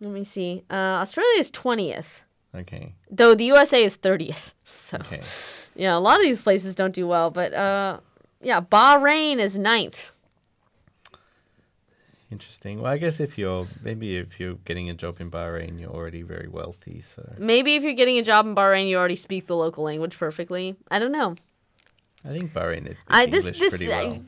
Let 0.00 0.12
me 0.12 0.24
see. 0.24 0.62
Uh, 0.70 0.74
Australia 1.04 1.38
is 1.38 1.50
twentieth, 1.50 2.22
Okay. 2.54 2.94
though 3.10 3.34
the 3.34 3.44
USA 3.44 3.82
is 3.84 3.96
thirtieth. 3.96 4.54
So. 4.70 4.96
Okay. 4.98 5.20
Yeah, 5.74 5.96
a 5.96 6.00
lot 6.00 6.16
of 6.16 6.22
these 6.22 6.42
places 6.42 6.74
don't 6.74 6.94
do 6.94 7.06
well, 7.06 7.30
but 7.30 7.52
uh, 7.54 8.00
yeah, 8.42 8.60
Bahrain 8.60 9.38
is 9.38 9.58
ninth. 9.58 10.10
Interesting. 12.30 12.82
Well, 12.82 12.92
I 12.92 12.98
guess 12.98 13.20
if 13.20 13.38
you're 13.38 13.66
maybe 13.82 14.18
if 14.18 14.38
you're 14.38 14.56
getting 14.66 14.90
a 14.90 14.94
job 14.94 15.18
in 15.20 15.30
Bahrain, 15.30 15.80
you're 15.80 15.90
already 15.90 16.20
very 16.20 16.46
wealthy. 16.46 17.00
So 17.00 17.34
Maybe 17.38 17.74
if 17.74 17.82
you're 17.82 17.94
getting 17.94 18.18
a 18.18 18.22
job 18.22 18.46
in 18.46 18.54
Bahrain, 18.54 18.86
you 18.88 18.98
already 18.98 19.16
speak 19.16 19.46
the 19.46 19.56
local 19.56 19.84
language 19.84 20.18
perfectly. 20.18 20.76
I 20.90 20.98
don't 20.98 21.12
know. 21.12 21.36
I 22.24 22.32
think 22.32 22.52
Bahrain 22.52 22.84
they 22.84 22.94
speak 22.94 23.04
I 23.08 23.26
this 23.26 23.46
English 23.46 23.60
this 23.60 23.72
pretty 23.72 23.88
well. 23.88 24.20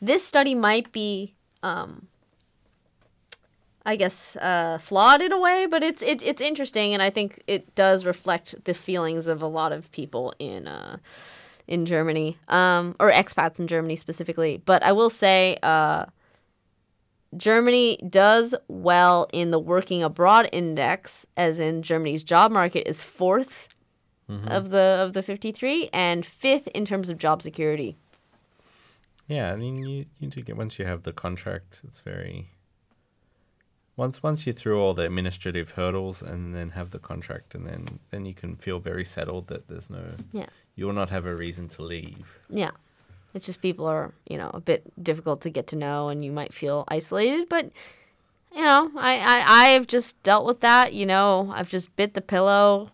this 0.00 0.26
study 0.26 0.54
might 0.54 0.90
be, 0.92 1.34
um, 1.62 2.06
I 3.84 3.96
guess, 3.96 4.36
uh, 4.36 4.78
flawed 4.80 5.20
in 5.20 5.30
a 5.32 5.38
way, 5.38 5.66
but 5.66 5.82
it's 5.82 6.02
it's 6.02 6.22
it's 6.24 6.40
interesting, 6.40 6.94
and 6.94 7.02
I 7.02 7.10
think 7.10 7.42
it 7.46 7.74
does 7.74 8.06
reflect 8.06 8.64
the 8.64 8.72
feelings 8.72 9.26
of 9.26 9.42
a 9.42 9.46
lot 9.46 9.72
of 9.72 9.92
people 9.92 10.32
in 10.38 10.66
uh, 10.66 10.96
in 11.66 11.84
Germany, 11.84 12.38
um, 12.48 12.96
or 12.98 13.10
expats 13.10 13.60
in 13.60 13.66
Germany 13.66 13.96
specifically. 13.96 14.62
But 14.64 14.82
I 14.82 14.92
will 14.92 15.10
say, 15.10 15.58
uh, 15.62 16.06
Germany 17.36 17.98
does 18.08 18.54
well 18.68 19.28
in 19.32 19.50
the 19.50 19.58
working 19.58 20.02
abroad 20.02 20.48
index, 20.52 21.26
as 21.36 21.60
in 21.60 21.82
Germany's 21.82 22.22
job 22.22 22.50
market 22.50 22.88
is 22.88 23.00
4th 23.02 23.68
mm-hmm. 24.28 24.48
of 24.48 24.70
the 24.70 24.98
of 25.00 25.12
the 25.12 25.22
fifty 25.22 25.52
three, 25.52 25.88
and 25.92 26.24
fifth 26.24 26.68
in 26.68 26.84
terms 26.84 27.08
of 27.08 27.18
job 27.18 27.42
security. 27.42 27.96
Yeah, 29.28 29.52
I 29.52 29.56
mean, 29.56 29.76
you 29.76 30.06
you 30.18 30.28
do 30.28 30.42
get 30.42 30.56
once 30.56 30.78
you 30.78 30.84
have 30.84 31.02
the 31.02 31.12
contract, 31.12 31.82
it's 31.86 32.00
very. 32.00 32.50
Once 33.96 34.24
once 34.24 34.44
you're 34.44 34.54
through 34.54 34.80
all 34.80 34.92
the 34.92 35.04
administrative 35.04 35.70
hurdles 35.72 36.20
and 36.20 36.52
then 36.54 36.70
have 36.70 36.90
the 36.90 36.98
contract, 36.98 37.54
and 37.54 37.66
then 37.66 38.00
then 38.10 38.26
you 38.26 38.34
can 38.34 38.56
feel 38.56 38.80
very 38.80 39.04
settled 39.04 39.46
that 39.48 39.68
there's 39.68 39.88
no. 39.88 40.14
Yeah. 40.32 40.46
You 40.74 40.86
will 40.86 40.94
not 40.94 41.10
have 41.10 41.26
a 41.26 41.34
reason 41.34 41.68
to 41.68 41.82
leave. 41.82 42.40
Yeah. 42.50 42.72
It's 43.34 43.46
just 43.46 43.60
people 43.60 43.86
are, 43.86 44.14
you 44.28 44.38
know, 44.38 44.50
a 44.54 44.60
bit 44.60 44.84
difficult 45.02 45.40
to 45.42 45.50
get 45.50 45.66
to 45.68 45.76
know 45.76 46.08
and 46.08 46.24
you 46.24 46.30
might 46.32 46.54
feel 46.54 46.84
isolated, 46.88 47.48
but 47.48 47.70
you 48.54 48.62
know, 48.62 48.90
I, 48.96 49.18
I 49.18 49.74
I've 49.74 49.86
just 49.88 50.22
dealt 50.22 50.46
with 50.46 50.60
that, 50.60 50.92
you 50.94 51.04
know, 51.06 51.52
I've 51.54 51.68
just 51.68 51.94
bit 51.96 52.14
the 52.14 52.20
pillow 52.20 52.90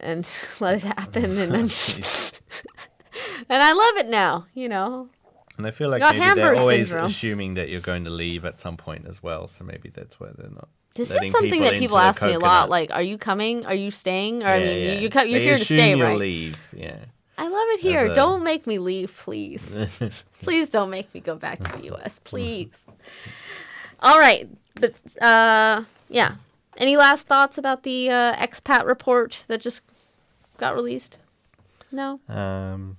and 0.00 0.26
let 0.60 0.76
it 0.76 0.82
happen 0.82 1.38
and 1.38 1.54
I'm 1.56 1.68
just 1.68 2.42
and 3.48 3.62
I 3.62 3.72
love 3.72 3.96
it 4.04 4.08
now, 4.08 4.46
you 4.54 4.68
know. 4.68 5.08
And 5.56 5.66
I 5.66 5.70
feel 5.72 5.90
like 5.90 6.00
Got 6.00 6.16
maybe 6.16 6.34
they're 6.34 6.54
always 6.56 6.88
syndrome. 6.88 7.06
assuming 7.06 7.54
that 7.54 7.68
you're 7.68 7.80
going 7.82 8.04
to 8.04 8.10
leave 8.10 8.44
at 8.46 8.58
some 8.60 8.76
point 8.78 9.06
as 9.06 9.22
well. 9.22 9.46
So 9.46 9.62
maybe 9.62 9.90
that's 9.90 10.18
why 10.18 10.28
they're 10.34 10.48
not. 10.50 10.68
This 10.94 11.10
is 11.10 11.30
something 11.30 11.50
people 11.50 11.64
that 11.66 11.78
people 11.78 11.98
ask 11.98 12.22
me 12.22 12.32
a 12.32 12.38
lot. 12.38 12.70
Like, 12.70 12.90
are 12.90 13.02
you 13.02 13.18
coming? 13.18 13.66
Are 13.66 13.74
you 13.74 13.90
staying? 13.90 14.42
Or 14.42 14.46
I 14.48 14.58
Yeah, 14.58 14.64
mean, 14.64 14.78
yeah. 14.82 14.92
you, 14.94 14.98
you 15.00 15.10
come, 15.10 15.28
you're 15.28 15.38
They 15.38 15.44
here 15.44 15.58
to 15.58 15.64
stay, 15.64 15.94
right? 15.94 16.18
Leave. 16.18 16.58
Yeah. 16.72 16.96
I 17.40 17.44
love 17.48 17.68
it 17.70 17.80
here. 17.80 18.06
a- 18.06 18.14
Don't 18.14 18.42
make 18.44 18.66
me 18.66 18.78
leave, 18.78 19.16
please. 19.16 19.76
please 20.42 20.68
don't 20.68 20.90
make 20.90 21.12
me 21.14 21.20
go 21.20 21.34
back 21.36 21.58
to 21.60 21.72
the 21.78 21.94
US, 21.94 22.18
please. 22.22 22.84
All 24.00 24.18
right, 24.18 24.48
but 24.80 24.94
uh, 25.22 25.84
yeah. 26.08 26.34
Any 26.76 26.96
last 26.96 27.26
thoughts 27.26 27.58
about 27.58 27.82
the 27.82 28.08
uh, 28.10 28.34
expat 28.36 28.86
report 28.86 29.44
that 29.48 29.60
just 29.60 29.82
got 30.58 30.74
released? 30.74 31.18
No. 31.92 32.20
Um, 32.28 32.96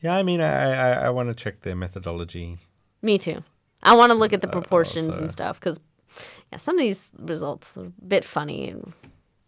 yeah, 0.00 0.14
I 0.16 0.22
mean, 0.22 0.40
I 0.40 0.72
I, 0.72 0.92
I 1.06 1.10
want 1.10 1.28
to 1.28 1.34
check 1.34 1.60
their 1.62 1.76
methodology. 1.76 2.58
Me 3.02 3.18
too. 3.18 3.42
I 3.82 3.94
want 3.96 4.10
to 4.12 4.18
look 4.18 4.32
at 4.32 4.40
the 4.40 4.48
Uh, 4.48 4.52
proportions 4.52 5.08
also- 5.08 5.20
and 5.22 5.30
stuff 5.30 5.58
because, 5.60 5.80
yeah, 6.52 6.58
some 6.58 6.76
of 6.76 6.80
these 6.80 7.12
results 7.18 7.76
are 7.76 7.86
a 7.86 7.92
bit 8.06 8.24
funny. 8.24 8.68
And 8.70 8.92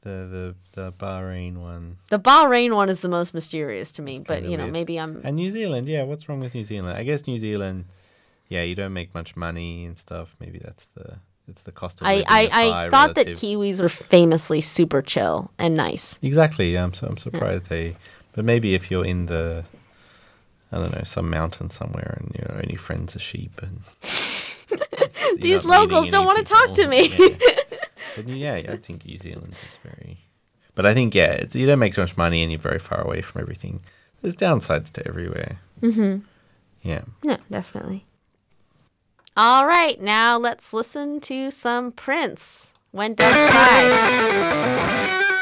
The 0.09 0.55
the 0.73 0.81
the 0.81 0.93
Bahrain 0.93 1.59
one 1.59 1.99
the 2.09 2.19
Bahrain 2.19 2.75
one 2.75 2.89
is 2.89 3.01
the 3.01 3.09
most 3.11 3.35
mysterious 3.35 3.93
to 3.93 4.03
me, 4.03 4.21
but 4.21 4.37
kinda 4.37 4.51
you 4.51 4.57
know, 4.57 4.65
weird. 4.65 4.73
maybe 4.73 4.99
I'm. 4.99 5.21
and 5.23 5.37
New 5.37 5.51
Zealand. 5.51 5.87
Yeah, 5.87 6.05
what's 6.05 6.29
wrong 6.29 6.41
with 6.41 6.55
New 6.55 6.65
Zealand? 6.65 6.97
I 6.97 7.03
guess 7.03 7.27
New 7.27 7.39
Zealand. 7.39 7.85
Yeah, 8.49 8.63
you 8.63 8.75
don't 8.75 8.95
make 8.95 9.13
much 9.15 9.37
money 9.37 9.85
and 9.85 9.99
stuff. 9.99 10.35
Maybe 10.41 10.59
that's 10.65 10.87
the. 10.97 11.19
it's 11.47 11.63
the 11.63 11.73
cost 11.73 12.01
of 12.01 12.07
I 12.07 12.11
living 12.15 12.27
I, 12.31 12.43
is 12.45 12.53
high 12.53 12.87
I 12.87 12.89
thought 12.89 13.15
that 13.17 13.27
relative- 13.27 13.37
Kiwis 13.39 13.81
were 13.81 13.91
famously 13.91 14.63
super 14.63 15.03
chill 15.03 15.51
and 15.59 15.75
nice. 15.75 16.19
Exactly. 16.23 16.73
Yeah, 16.73 16.85
I'm 16.85 16.95
so 16.95 17.07
I'm 17.09 17.19
surprised 17.19 17.69
they. 17.69 17.97
But 18.33 18.47
maybe 18.47 18.75
if 18.75 18.91
you're 18.91 19.05
in 19.05 19.27
the, 19.27 19.65
I 20.73 20.79
don't 20.79 20.95
know, 20.95 21.03
some 21.05 21.29
mountain 21.29 21.69
somewhere 21.69 22.17
and 22.19 22.35
your 22.35 22.63
only 22.63 22.77
friends 22.77 23.15
are 23.15 23.19
sheep 23.19 23.61
and. 23.63 23.81
you're 24.71 25.37
These 25.37 25.65
not 25.65 25.83
meeting 25.83 25.91
locals 25.91 26.11
don't 26.11 26.21
any 26.23 26.27
want 26.27 26.47
to 26.47 26.55
talk 26.55 26.73
to 26.75 26.87
me. 26.87 27.09
Yeah. 27.09 27.37
But 28.17 28.29
yeah, 28.29 28.55
I 28.55 28.77
think 28.77 29.05
New 29.05 29.19
Zealand 29.19 29.53
is 29.53 29.79
very. 29.83 30.19
But 30.75 30.87
I 30.87 30.95
think 30.95 31.15
yeah, 31.15 31.33
it's, 31.33 31.55
you 31.55 31.67
don't 31.67 31.79
make 31.79 31.95
so 31.95 32.03
much 32.03 32.17
money 32.17 32.43
and 32.43 32.53
you're 32.53 32.61
very 32.61 32.79
far 32.79 33.01
away 33.01 33.21
from 33.21 33.41
everything. 33.41 33.81
There's 34.23 34.37
downsides 34.37 34.93
to 34.93 35.07
everywhere. 35.07 35.59
Mm-hmm. 35.81 36.19
Yeah. 36.83 37.03
No, 37.25 37.39
definitely. 37.51 38.05
All 39.37 39.67
right, 39.67 40.01
now 40.01 40.37
let's 40.37 40.73
listen 40.73 41.21
to 41.21 41.51
some 41.51 41.93
Prince. 41.93 42.75
When 42.91 43.15
Doves 43.15 43.35
Cry. 43.35 45.35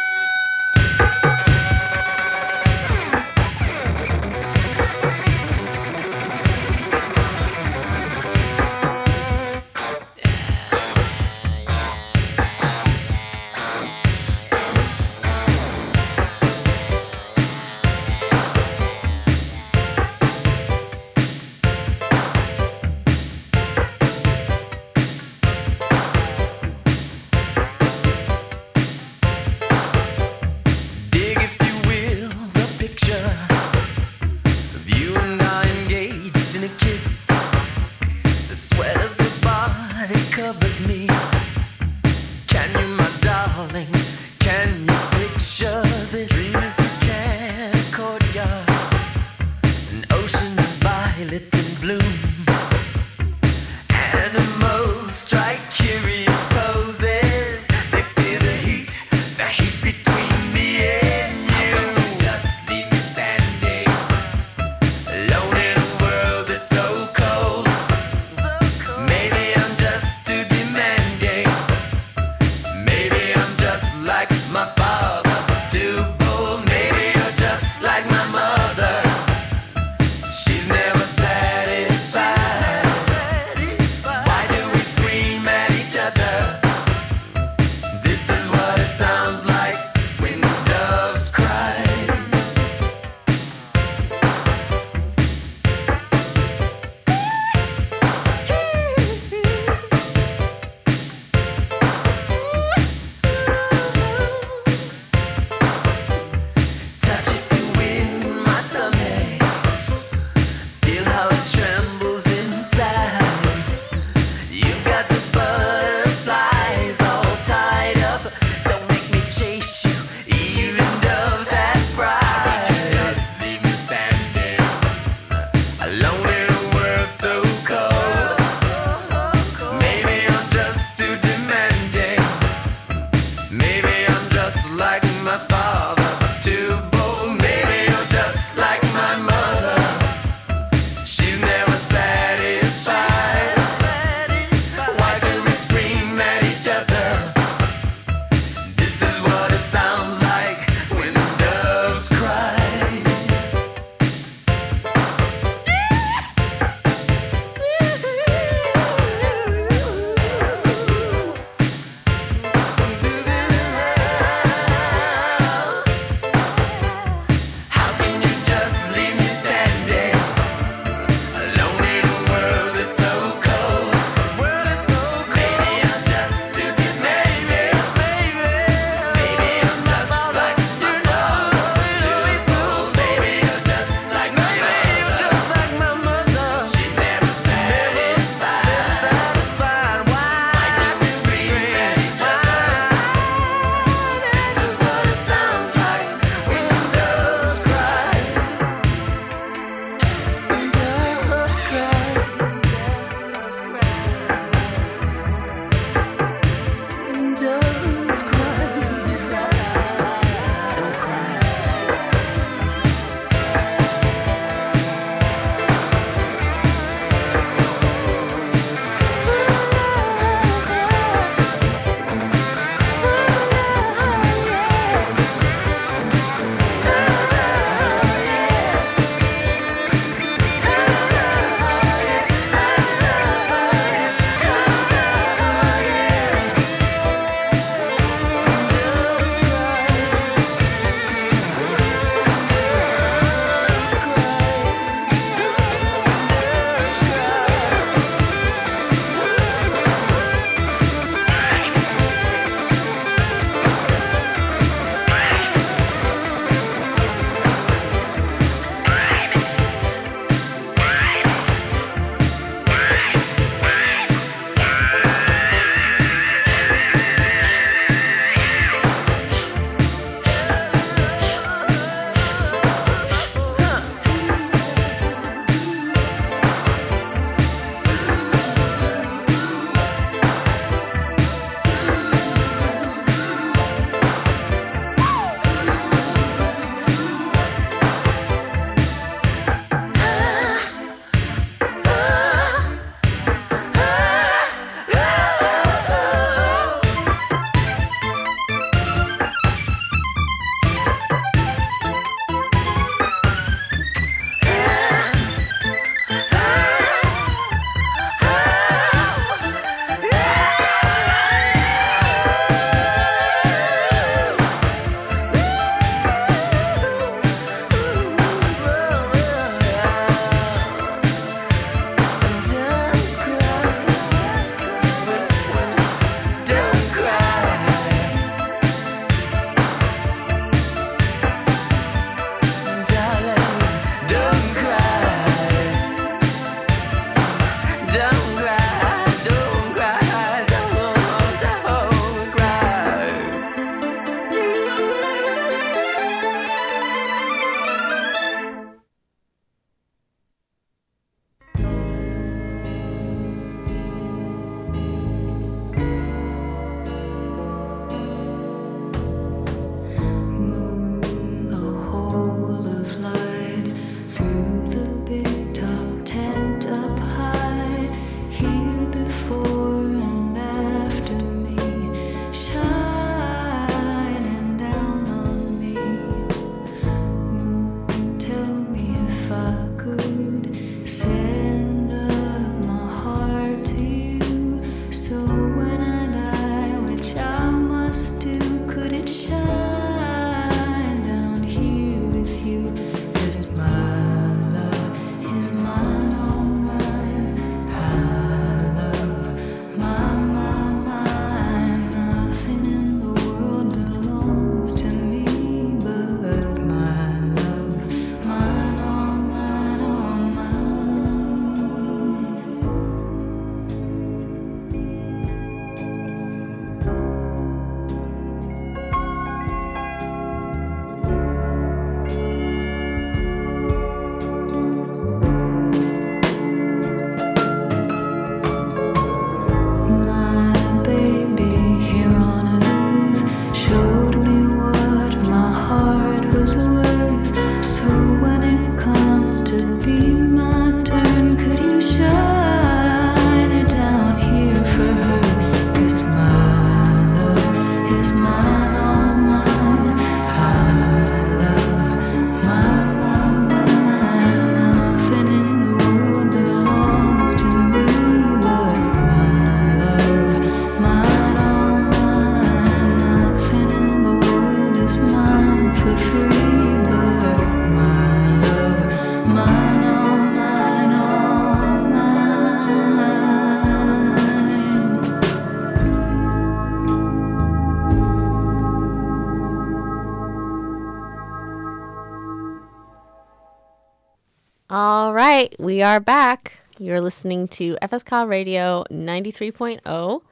All 485.07 485.15
right, 485.15 485.55
we 485.61 485.83
are 485.83 486.01
back. 486.01 486.59
You're 486.81 487.01
listening 487.01 487.47
to 487.55 487.79
FSK 487.81 488.29
Radio 488.29 488.83
93.0. 488.91 490.23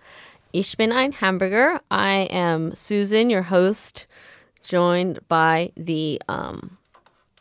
Ich 0.52 0.76
bin 0.76 0.90
ein 0.90 1.12
Hamburger. 1.12 1.78
I 1.92 2.22
am 2.28 2.74
Susan, 2.74 3.30
your 3.30 3.42
host, 3.42 4.08
joined 4.64 5.20
by 5.28 5.70
the 5.76 6.20
um 6.26 6.76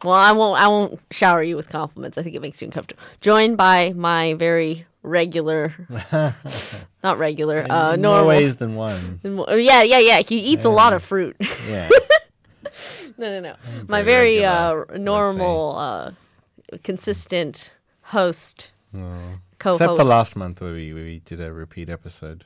well, 0.03 0.13
I 0.13 0.31
won't 0.31 0.61
I 0.61 0.67
won't 0.67 0.99
shower 1.09 1.41
you 1.41 1.55
with 1.55 1.69
compliments. 1.69 2.19
I 2.19 2.21
think 2.21 2.35
it 2.35 2.41
makes 2.43 2.61
you 2.61 2.67
uncomfortable. 2.67 3.01
Joined 3.19 3.57
by 3.57 3.93
my 3.93 4.35
very 4.35 4.85
regular 5.01 5.73
not 7.03 7.17
regular, 7.17 7.65
uh 7.67 7.95
normal. 7.95 8.25
more 8.25 8.25
ways 8.25 8.57
than 8.57 8.75
one. 8.75 9.19
Yeah, 9.23 9.81
yeah, 9.81 9.97
yeah. 9.97 10.19
He 10.21 10.37
eats 10.37 10.65
a 10.65 10.69
lot 10.69 10.93
of 10.93 11.01
fruit. 11.01 11.35
Yeah. 11.67 11.89
no, 13.17 13.27
no, 13.27 13.39
no. 13.39 13.55
My 13.87 14.03
very 14.03 14.37
very 14.37 14.41
regular, 14.41 14.91
uh, 14.93 14.97
normal, 14.99 15.75
uh, 15.77 16.11
consistent 16.79 17.73
host, 18.03 18.71
Oh. 18.95 18.99
co-host. 19.59 19.81
Except 19.81 19.97
for 19.97 20.03
last 20.03 20.35
month 20.35 20.61
where 20.61 20.73
we, 20.73 20.93
we 20.93 21.21
did 21.25 21.41
a 21.41 21.51
repeat 21.51 21.89
episode. 21.89 22.43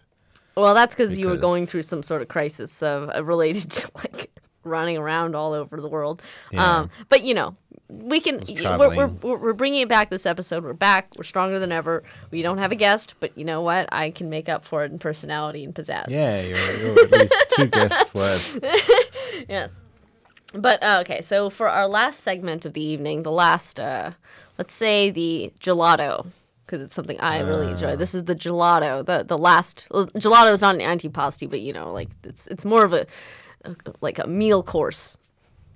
well, 0.56 0.74
that's 0.74 0.96
because 0.96 1.18
you 1.18 1.28
were 1.28 1.38
going 1.38 1.68
through 1.68 1.84
some 1.84 2.02
sort 2.04 2.22
of 2.22 2.28
crisis 2.28 2.82
of 2.82 3.10
uh, 3.16 3.24
related 3.24 3.70
to 3.72 3.92
like 3.96 4.30
running 4.64 4.98
around 4.98 5.36
all 5.36 5.54
over 5.54 5.80
the 5.80 5.88
world. 5.88 6.22
Yeah. 6.52 6.64
Um, 6.64 6.90
but 7.10 7.24
you 7.24 7.34
know, 7.34 7.56
we 7.90 8.20
can. 8.20 8.42
We're, 8.50 8.96
we're, 8.96 9.08
we're 9.08 9.38
we're 9.38 9.54
bringing 9.54 9.82
it 9.82 9.88
back 9.88 10.10
this 10.10 10.26
episode. 10.26 10.64
We're 10.66 10.74
back. 10.74 11.10
We're 11.18 11.24
stronger 11.24 11.58
than 11.58 11.72
ever. 11.72 12.04
We 12.32 12.42
don't 12.42 12.58
have 12.58 12.74
a 12.74 12.76
guest, 12.76 13.14
but 13.22 13.38
you 13.38 13.46
know 13.46 13.62
what? 13.62 13.88
I 13.94 14.10
can 14.12 14.30
make 14.30 14.50
up 14.50 14.66
for 14.66 14.84
it 14.84 14.92
in 14.92 15.00
personality 15.00 15.64
and 15.64 15.74
pizzazz. 15.74 16.10
Yeah, 16.10 16.42
you're, 16.42 16.58
you're 16.58 17.00
at 17.06 17.12
least 17.12 17.36
two 17.56 17.66
guests 17.68 18.14
worth. 18.14 18.60
Yes. 19.48 19.80
But 20.54 20.82
uh, 20.82 21.00
okay, 21.02 21.22
so 21.22 21.50
for 21.50 21.68
our 21.70 21.88
last 21.88 22.22
segment 22.22 22.66
of 22.66 22.74
the 22.74 22.82
evening, 22.82 23.24
the 23.24 23.32
last, 23.32 23.80
uh, 23.80 24.12
let's 24.58 24.74
say 24.74 25.10
the 25.10 25.52
gelato, 25.60 26.28
because 26.66 26.82
it's 26.82 26.96
something 26.96 27.20
I 27.20 27.40
really 27.40 27.72
enjoy. 27.72 27.96
This 27.96 28.16
is 28.16 28.26
the 28.26 28.36
gelato, 28.36 29.06
the 29.06 29.24
the 29.24 29.38
last. 29.38 29.88
Well, 29.92 30.08
gelato 30.08 30.52
is 30.52 30.62
not 30.62 30.76
an 30.76 30.82
antipasti, 30.82 31.50
but 31.50 31.60
you 31.60 31.74
know, 31.74 31.92
like 31.92 32.10
it's 32.24 32.48
it's 32.48 32.64
more 32.64 32.86
of 32.86 32.94
a, 32.94 33.06
a 33.66 33.76
like 34.02 34.20
a 34.20 34.28
meal 34.28 34.64
course. 34.64 35.18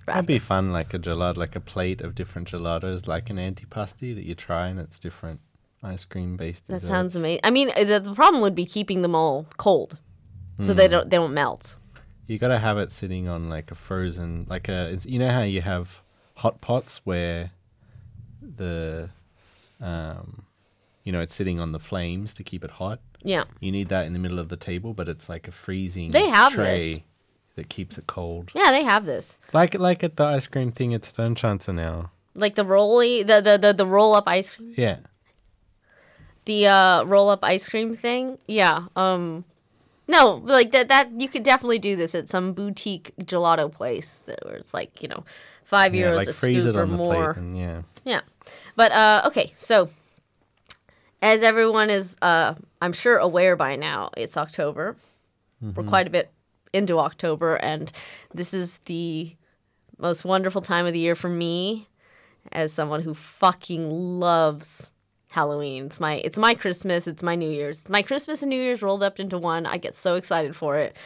That'd 0.06 0.26
be 0.26 0.38
fun, 0.38 0.72
like 0.72 0.94
a 0.94 0.98
gelato, 0.98 1.36
like 1.36 1.54
a 1.54 1.60
plate 1.60 2.00
of 2.00 2.14
different 2.14 2.48
gelatos, 2.48 3.06
like 3.06 3.30
an 3.30 3.36
antipasti 3.36 4.14
that 4.14 4.24
you 4.24 4.34
try, 4.34 4.68
and 4.68 4.80
it's 4.80 4.98
different 4.98 5.40
ice 5.82 6.04
cream 6.04 6.36
based. 6.36 6.68
That 6.68 6.80
sounds 6.80 7.14
amazing. 7.14 7.40
I 7.44 7.50
mean, 7.50 7.70
the, 7.76 8.00
the 8.00 8.14
problem 8.14 8.42
would 8.42 8.54
be 8.54 8.64
keeping 8.64 9.02
them 9.02 9.14
all 9.14 9.46
cold, 9.58 9.98
so 10.60 10.72
they 10.74 10.88
don't 10.88 11.10
they 11.10 11.16
don't 11.18 11.34
melt. 11.34 11.76
You 12.32 12.38
gotta 12.38 12.58
have 12.58 12.78
it 12.78 12.90
sitting 12.90 13.28
on 13.28 13.50
like 13.50 13.70
a 13.70 13.74
frozen, 13.74 14.46
like 14.48 14.66
a. 14.70 14.88
It's, 14.88 15.04
you 15.04 15.18
know 15.18 15.28
how 15.28 15.42
you 15.42 15.60
have 15.60 16.00
hot 16.36 16.62
pots 16.62 17.02
where 17.04 17.50
the, 18.40 19.10
um, 19.82 20.44
you 21.04 21.12
know, 21.12 21.20
it's 21.20 21.34
sitting 21.34 21.60
on 21.60 21.72
the 21.72 21.78
flames 21.78 22.32
to 22.36 22.42
keep 22.42 22.64
it 22.64 22.70
hot. 22.70 23.00
Yeah. 23.22 23.44
You 23.60 23.70
need 23.70 23.90
that 23.90 24.06
in 24.06 24.14
the 24.14 24.18
middle 24.18 24.38
of 24.38 24.48
the 24.48 24.56
table, 24.56 24.94
but 24.94 25.10
it's 25.10 25.28
like 25.28 25.46
a 25.46 25.52
freezing 25.52 26.10
They 26.10 26.28
have 26.30 26.54
tray 26.54 26.78
this. 26.78 26.98
that 27.56 27.68
keeps 27.68 27.98
it 27.98 28.06
cold. 28.06 28.50
Yeah, 28.54 28.70
they 28.70 28.82
have 28.82 29.04
this. 29.04 29.36
Like 29.52 29.74
like 29.74 30.02
at 30.02 30.16
the 30.16 30.24
ice 30.24 30.46
cream 30.46 30.72
thing 30.72 30.94
at 30.94 31.02
Sternschanze 31.02 31.72
now. 31.74 32.12
Like 32.34 32.54
the 32.54 32.64
rolly, 32.64 33.22
the 33.22 33.42
the 33.42 33.58
the, 33.58 33.74
the 33.74 33.86
roll 33.86 34.14
up 34.14 34.24
ice 34.26 34.52
cream. 34.56 34.72
Yeah. 34.74 35.00
the 36.46 36.66
uh, 36.66 37.04
roll 37.04 37.28
up 37.28 37.44
ice 37.44 37.68
cream 37.68 37.92
thing. 37.94 38.38
Yeah. 38.48 38.86
Um 38.96 39.44
no, 40.08 40.42
like 40.44 40.72
that 40.72 40.88
that 40.88 41.20
you 41.20 41.28
could 41.28 41.42
definitely 41.42 41.78
do 41.78 41.96
this 41.96 42.14
at 42.14 42.28
some 42.28 42.52
boutique 42.52 43.12
gelato 43.20 43.72
place 43.72 44.18
that 44.26 44.44
where 44.44 44.56
it's 44.56 44.74
like, 44.74 45.02
you 45.02 45.08
know, 45.08 45.24
5 45.64 45.94
Yeah, 45.94 46.06
euros 46.06 46.16
like 46.16 46.28
a 46.28 46.32
scoop 46.32 46.74
or 46.76 46.86
more. 46.86 47.30
and 47.32 47.56
yeah. 47.56 47.82
Yeah. 48.04 48.20
But 48.76 48.92
uh 48.92 49.22
okay, 49.26 49.52
so 49.56 49.88
as 51.20 51.42
everyone 51.42 51.90
is 51.90 52.16
uh 52.22 52.54
I'm 52.80 52.92
sure 52.92 53.16
aware 53.18 53.56
by 53.56 53.76
now, 53.76 54.10
it's 54.16 54.36
October. 54.36 54.96
We're 55.60 55.84
quite 55.84 56.08
a 56.08 56.10
bit 56.10 56.32
into 56.72 56.98
October 56.98 57.54
and 57.56 57.92
this 58.34 58.52
is 58.52 58.78
the 58.86 59.36
most 59.98 60.24
wonderful 60.24 60.60
time 60.62 60.86
of 60.86 60.92
the 60.92 60.98
year 60.98 61.14
for 61.14 61.28
me 61.28 61.86
as 62.50 62.72
someone 62.72 63.02
who 63.02 63.14
fucking 63.14 63.88
loves 63.88 64.90
Halloween. 65.32 65.86
It's 65.86 65.98
my 65.98 66.16
it's 66.16 66.38
my 66.38 66.54
Christmas, 66.54 67.06
it's 67.06 67.22
my 67.22 67.34
New 67.34 67.50
Year's. 67.50 67.80
It's 67.80 67.90
my 67.90 68.02
Christmas 68.02 68.42
and 68.42 68.50
New 68.50 68.60
Year's 68.60 68.82
rolled 68.82 69.02
up 69.02 69.18
into 69.18 69.38
one. 69.38 69.66
I 69.66 69.78
get 69.78 69.94
so 69.94 70.14
excited 70.14 70.54
for 70.54 70.76
it. 70.78 70.96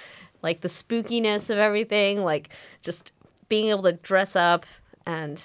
Like 0.43 0.61
the 0.61 0.69
spookiness 0.69 1.49
of 1.49 1.59
everything, 1.59 2.23
like 2.23 2.51
just 2.83 3.13
being 3.49 3.71
able 3.71 3.85
to 3.85 3.93
dress 3.93 4.37
up 4.37 4.67
and 5.07 5.41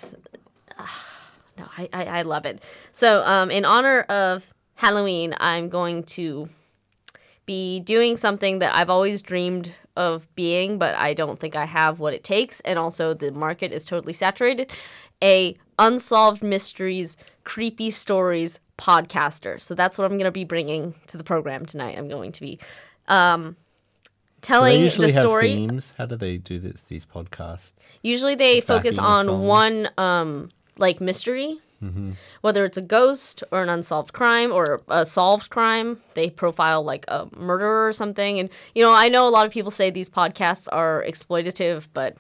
no, 1.58 1.66
I, 1.78 1.90
I, 1.94 2.06
I 2.06 2.22
love 2.24 2.46
it. 2.46 2.64
So, 2.92 3.24
um, 3.26 3.52
in 3.52 3.66
honor 3.66 4.02
of 4.02 4.54
Halloween, 4.76 5.36
I'm 5.40 5.70
going 5.70 6.04
to 6.04 6.50
be 7.46 7.80
doing 7.80 8.18
something 8.18 8.60
that 8.60 8.76
I've 8.76 8.90
always 8.90 9.22
dreamed 9.22 9.74
of 9.96 10.34
being, 10.36 10.78
but 10.78 10.96
I 10.96 11.14
don't 11.14 11.40
think 11.40 11.56
I 11.56 11.66
have 11.66 12.00
what 12.00 12.14
it 12.14 12.24
takes. 12.24 12.62
And 12.62 12.80
also, 12.80 13.14
the 13.14 13.32
market 13.32 13.72
is 13.72 13.86
totally 13.86 14.14
saturated. 14.14 14.72
A 15.24 15.56
unsolved 15.78 16.42
mysteries, 16.44 17.18
creepy 17.44 17.92
stories 17.92 18.60
podcaster. 18.82 19.62
So 19.62 19.76
that's 19.76 19.98
what 19.98 20.06
I'm 20.06 20.18
going 20.18 20.26
to 20.26 20.32
be 20.32 20.44
bringing 20.44 20.96
to 21.08 21.18
the 21.18 21.24
program 21.24 21.66
tonight. 21.66 21.98
I'm 21.98 22.10
going 22.10 22.32
to 22.32 22.42
be 22.42 22.60
um, 23.08 23.56
telling 24.42 24.82
the 24.84 25.10
story. 25.10 25.54
themes. 25.54 25.94
How 25.98 26.08
do 26.08 26.16
they 26.16 26.38
do 26.38 26.58
this? 26.58 26.82
These 26.84 27.06
podcasts. 27.06 27.74
Usually 28.02 28.34
they 28.34 28.60
focus 28.60 28.98
backing 28.98 29.30
a 29.30 29.34
on 29.34 29.42
one 29.44 29.90
um 29.98 30.50
like 30.78 31.00
mystery. 31.00 31.60
Whether 32.42 32.64
it's 32.64 32.78
a 32.78 32.82
ghost 32.82 33.44
or 33.50 33.64
an 33.64 33.70
unsolved 33.70 34.14
crime 34.14 34.54
or 34.54 34.82
a 34.88 35.04
solved 35.04 35.50
crime, 35.50 36.00
they 36.14 36.30
profile 36.30 36.84
like 36.84 37.06
a 37.08 37.28
murderer 37.36 37.88
or 37.88 37.94
something. 37.94 38.38
And 38.40 38.52
you 38.76 38.84
know, 38.84 38.94
I 38.94 39.10
know 39.10 39.28
a 39.28 39.34
lot 39.34 39.48
of 39.48 39.52
people 39.52 39.72
say 39.72 39.90
these 39.90 40.08
podcasts 40.08 40.68
are 40.72 41.04
exploitative, 41.08 41.88
but 41.92 42.18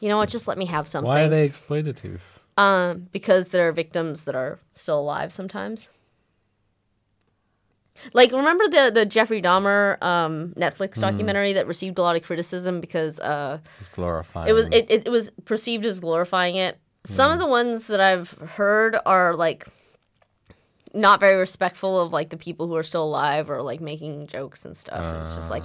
you 0.00 0.10
know 0.10 0.18
what? 0.18 0.28
Just 0.28 0.46
let 0.46 0.58
me 0.58 0.66
have 0.66 0.86
something. 0.86 1.08
Why 1.08 1.22
are 1.22 1.30
they 1.30 1.48
exploitative? 1.48 2.20
Um, 2.56 3.08
because 3.10 3.48
there 3.48 3.66
are 3.68 3.72
victims 3.72 4.24
that 4.24 4.34
are 4.36 4.60
still 4.74 5.00
alive 5.00 5.32
sometimes. 5.32 5.88
Like 8.12 8.32
remember 8.32 8.68
the 8.68 8.90
the 8.92 9.06
Jeffrey 9.06 9.40
Dahmer 9.40 10.02
um, 10.02 10.52
Netflix 10.56 11.00
documentary 11.00 11.52
that 11.54 11.66
received 11.66 11.98
a 11.98 12.02
lot 12.02 12.16
of 12.16 12.22
criticism 12.22 12.80
because 12.80 13.18
uh, 13.20 13.58
It's 13.78 13.88
glorifying. 13.88 14.48
it 14.48 14.52
was 14.52 14.66
it, 14.68 14.86
it, 14.90 15.02
it 15.06 15.10
was 15.10 15.30
perceived 15.44 15.84
as 15.84 16.00
glorifying 16.00 16.56
it. 16.56 16.78
Some 17.04 17.30
of 17.30 17.38
the 17.38 17.46
ones 17.46 17.86
that 17.86 18.00
I've 18.00 18.30
heard 18.32 18.96
are 19.06 19.34
like 19.36 19.66
not 20.92 21.20
very 21.20 21.36
respectful 21.36 22.00
of 22.00 22.12
like 22.12 22.30
the 22.30 22.36
people 22.36 22.66
who 22.66 22.76
are 22.76 22.82
still 22.82 23.04
alive 23.04 23.50
or 23.50 23.62
like 23.62 23.80
making 23.80 24.26
jokes 24.26 24.64
and 24.64 24.76
stuff. 24.76 25.04
and 25.04 25.22
it's 25.22 25.34
just 25.34 25.50
like 25.50 25.64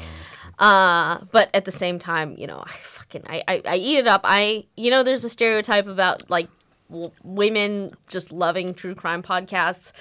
uh 0.59 1.19
but 1.31 1.49
at 1.53 1.65
the 1.65 1.71
same 1.71 1.97
time, 1.99 2.35
you 2.37 2.47
know, 2.47 2.63
I 2.65 2.71
fucking 2.71 3.23
I, 3.27 3.43
I, 3.47 3.61
I 3.65 3.75
eat 3.77 3.97
it 3.97 4.07
up. 4.07 4.21
I 4.23 4.65
you 4.77 4.91
know, 4.91 5.03
there's 5.03 5.23
a 5.23 5.29
stereotype 5.29 5.87
about 5.87 6.29
like 6.29 6.47
w- 6.89 7.11
women 7.23 7.91
just 8.07 8.31
loving 8.31 8.73
true 8.73 8.95
crime 8.95 9.23
podcasts 9.23 9.91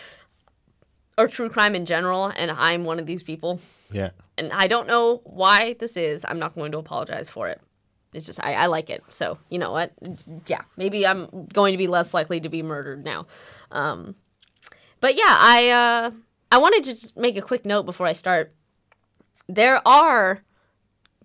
or 1.16 1.26
true 1.26 1.48
crime 1.48 1.74
in 1.74 1.84
general, 1.84 2.26
and 2.36 2.50
I'm 2.50 2.84
one 2.84 2.98
of 2.98 3.06
these 3.06 3.22
people 3.22 3.60
yeah. 3.92 4.10
and 4.36 4.52
I 4.52 4.66
don't 4.66 4.86
know 4.86 5.20
why 5.24 5.74
this 5.78 5.96
is. 5.96 6.24
I'm 6.26 6.38
not 6.38 6.54
going 6.54 6.72
to 6.72 6.78
apologize 6.78 7.28
for 7.28 7.48
it. 7.48 7.60
It's 8.14 8.24
just 8.24 8.42
I, 8.42 8.54
I 8.54 8.66
like 8.66 8.88
it. 8.88 9.02
So 9.10 9.38
you 9.50 9.58
know 9.58 9.72
what? 9.72 9.92
Yeah, 10.46 10.62
maybe 10.76 11.06
I'm 11.06 11.46
going 11.52 11.72
to 11.72 11.78
be 11.78 11.86
less 11.86 12.14
likely 12.14 12.40
to 12.40 12.48
be 12.48 12.62
murdered 12.62 13.04
now. 13.04 13.26
Um, 13.70 14.14
but 15.00 15.14
yeah, 15.14 15.36
I 15.38 15.70
uh, 15.70 16.10
I 16.50 16.58
wanted 16.58 16.84
to 16.84 16.90
just 16.90 17.16
make 17.16 17.36
a 17.36 17.42
quick 17.42 17.64
note 17.66 17.84
before 17.84 18.06
I 18.06 18.12
start. 18.12 18.54
There 19.46 19.86
are 19.86 20.42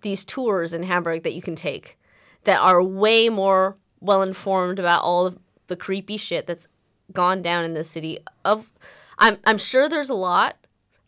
these 0.01 0.25
tours 0.25 0.73
in 0.73 0.83
Hamburg 0.83 1.23
that 1.23 1.33
you 1.33 1.41
can 1.41 1.55
take 1.55 1.97
that 2.43 2.59
are 2.59 2.83
way 2.83 3.29
more 3.29 3.77
well 4.01 4.21
informed 4.21 4.79
about 4.79 5.01
all 5.01 5.25
of 5.25 5.39
the 5.73 5.77
creepy 5.77 6.17
shit 6.17 6.45
that's 6.45 6.67
gone 7.11 7.41
down 7.41 7.65
in 7.65 7.73
this 7.73 7.89
city. 7.89 8.19
Of 8.45 8.69
I'm 9.17 9.39
I'm 9.43 9.57
sure 9.57 9.89
there's 9.89 10.11
a 10.11 10.13
lot. 10.13 10.55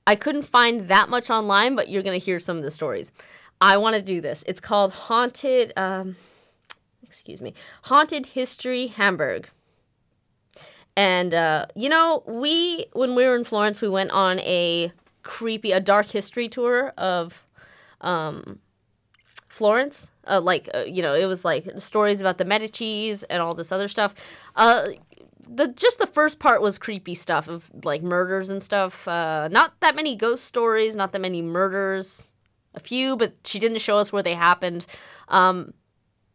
I 0.08 0.16
couldn't 0.16 0.42
find 0.42 0.82
that 0.82 1.08
much 1.08 1.30
online, 1.30 1.76
but 1.76 1.88
you're 1.88 2.02
gonna 2.02 2.18
hear 2.18 2.40
some 2.40 2.58
of 2.58 2.64
the 2.64 2.72
stories. 2.72 3.12
I 3.62 3.78
want 3.78 3.96
to 3.96 4.02
do 4.02 4.22
this. 4.22 4.44
It's 4.48 4.60
called 4.60 4.92
Haunted. 4.92 5.72
Um, 5.78 6.16
excuse 7.04 7.42
me, 7.42 7.54
Haunted 7.84 8.26
History 8.28 8.88
Hamburg. 8.88 9.50
And 10.98 11.36
uh, 11.36 11.68
you 11.76 11.88
know, 11.88 12.24
we 12.26 12.88
when 12.94 13.14
we 13.14 13.24
were 13.26 13.36
in 13.36 13.44
Florence, 13.44 13.84
we 13.84 13.90
went 13.90 14.10
on 14.10 14.40
a 14.40 14.92
creepy, 15.22 15.74
a 15.74 15.80
dark 15.80 16.08
history 16.08 16.50
tour 16.50 16.92
of 16.98 17.46
um, 18.02 18.62
Florence. 19.56 20.11
Uh, 20.27 20.41
like 20.41 20.68
uh, 20.73 20.80
you 20.80 21.02
know, 21.02 21.14
it 21.14 21.27
was 21.27 21.45
like 21.45 21.65
stories 21.77 22.19
about 22.19 22.38
the 22.38 22.44
Medici's 22.44 23.23
and 23.23 23.41
all 23.41 23.53
this 23.53 23.72
other 23.72 23.88
stuff. 23.88 24.14
Uh, 24.53 24.90
the 25.48 25.69
just 25.69 25.98
the 25.98 26.07
first 26.07 26.40
part 26.40 26.61
was 26.61 26.77
creepy 26.77 27.15
stuff 27.15 27.48
of 27.48 27.69
like 27.86 28.03
murders 28.03 28.49
and 28.49 28.61
stuff. 28.61 29.07
Uh, 29.07 29.48
not 29.49 29.80
that 29.80 29.95
many 29.95 30.14
ghost 30.18 30.44
stories, 30.44 30.98
not 30.98 31.14
that 31.14 31.22
many 31.22 31.41
murders. 31.41 32.34
A 32.73 32.82
few, 32.82 33.15
but 33.15 33.36
she 33.45 33.57
didn't 33.57 33.80
show 33.80 33.98
us 33.98 34.11
where 34.11 34.23
they 34.23 34.36
happened. 34.36 34.86
Um, 35.30 35.73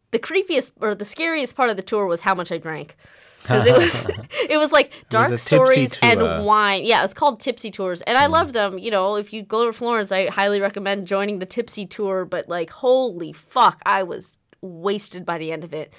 the 0.09 0.17
creepiest 0.17 0.71
or 0.81 0.95
the 0.95 1.05
scariest 1.05 1.55
part 1.55 1.69
of 1.69 1.75
the 1.75 1.83
tour 1.83 2.07
was 2.07 2.21
how 2.21 2.33
much 2.33 2.51
I 2.51 2.57
drank. 2.57 2.95
Because 3.41 3.65
it 3.65 3.75
was, 3.77 4.07
it 4.49 4.57
was 4.57 4.71
like 4.71 4.93
dark 5.09 5.29
tipsy 5.29 5.55
stories 5.55 5.89
tour. 5.99 6.09
and 6.29 6.45
wine. 6.45 6.83
Yeah, 6.85 7.03
it's 7.03 7.13
called 7.13 7.39
Tipsy 7.39 7.71
Tours, 7.71 8.01
and 8.03 8.17
I 8.17 8.27
love 8.27 8.53
them. 8.53 8.77
You 8.77 8.91
know, 8.91 9.15
if 9.15 9.33
you 9.33 9.41
go 9.43 9.65
to 9.65 9.73
Florence, 9.73 10.11
I 10.11 10.27
highly 10.29 10.61
recommend 10.61 11.07
joining 11.07 11.39
the 11.39 11.45
Tipsy 11.45 11.85
Tour. 11.85 12.25
But 12.25 12.47
like, 12.49 12.69
holy 12.69 13.33
fuck, 13.33 13.81
I 13.85 14.03
was 14.03 14.37
wasted 14.61 15.25
by 15.25 15.37
the 15.37 15.51
end 15.51 15.63
of 15.63 15.73
it. 15.73 15.91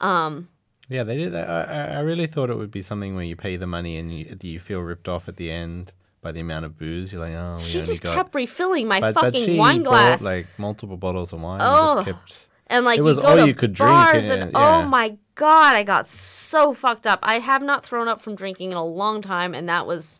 Um, 0.00 0.48
Yeah, 0.88 1.02
they 1.04 1.16
did 1.16 1.32
that. 1.32 1.48
I, 1.48 1.96
I- 1.96 2.00
really 2.00 2.26
thought 2.26 2.50
it 2.50 2.56
would 2.56 2.70
be 2.70 2.82
something 2.82 3.14
where 3.14 3.24
you 3.24 3.36
pay 3.36 3.56
the 3.56 3.66
money 3.66 3.96
and 3.96 4.12
you, 4.16 4.36
you 4.42 4.60
feel 4.60 4.80
ripped 4.80 5.08
off 5.08 5.28
at 5.28 5.36
the 5.36 5.50
end 5.50 5.92
by 6.20 6.30
the 6.32 6.40
amount 6.40 6.64
of 6.64 6.78
booze. 6.78 7.12
You're 7.12 7.20
like, 7.22 7.34
oh, 7.34 7.56
we 7.58 7.62
She 7.64 7.78
just 7.80 8.02
got. 8.02 8.14
kept 8.14 8.34
refilling 8.34 8.86
my 8.88 9.00
but, 9.00 9.14
but 9.14 9.24
fucking 9.24 9.44
she 9.46 9.58
wine 9.58 9.82
bought, 9.82 9.90
glass. 9.90 10.22
like 10.22 10.46
multiple 10.58 10.96
bottles 10.96 11.32
of 11.32 11.40
wine. 11.40 11.60
Oh. 11.62 11.98
and 11.98 12.06
just 12.06 12.16
kept. 12.18 12.48
And 12.68 12.84
like 12.84 12.98
It 12.98 13.02
was 13.02 13.16
you 13.18 13.22
go 13.22 13.28
all 13.28 13.36
to 13.36 13.46
you 13.46 13.54
could 13.54 13.72
drink, 13.74 13.90
bars 13.90 14.28
and- 14.28 14.42
and 14.44 14.52
yeah. 14.52 14.78
oh 14.78 14.82
my 14.82 15.16
god, 15.34 15.76
I 15.76 15.82
got 15.82 16.06
so 16.06 16.72
fucked 16.72 17.06
up. 17.06 17.18
I 17.22 17.38
have 17.40 17.62
not 17.62 17.84
thrown 17.84 18.08
up 18.08 18.20
from 18.20 18.34
drinking 18.36 18.70
in 18.70 18.76
a 18.76 18.84
long 18.84 19.20
time, 19.22 19.54
and 19.54 19.68
that 19.68 19.86
was 19.86 20.18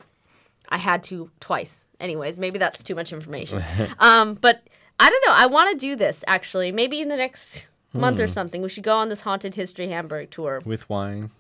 I 0.68 0.78
had 0.78 1.02
to 1.04 1.30
twice. 1.40 1.84
Anyways, 2.00 2.38
maybe 2.38 2.58
that's 2.58 2.82
too 2.82 2.94
much 2.94 3.12
information. 3.12 3.62
um, 3.98 4.34
but 4.34 4.62
I 4.98 5.08
don't 5.10 5.24
know. 5.28 5.34
I 5.36 5.46
want 5.46 5.70
to 5.70 5.76
do 5.76 5.96
this 5.96 6.24
actually. 6.26 6.72
Maybe 6.72 7.00
in 7.00 7.08
the 7.08 7.16
next 7.16 7.68
month 7.92 8.16
Hmm. 8.18 8.24
or 8.24 8.26
something, 8.26 8.62
we 8.62 8.68
should 8.68 8.82
go 8.84 8.96
on 8.98 9.08
this 9.08 9.20
haunted 9.22 9.54
history 9.54 9.88
Hamburg 9.88 10.30
tour. 10.30 10.60
With 10.64 10.88
wine. 10.88 11.30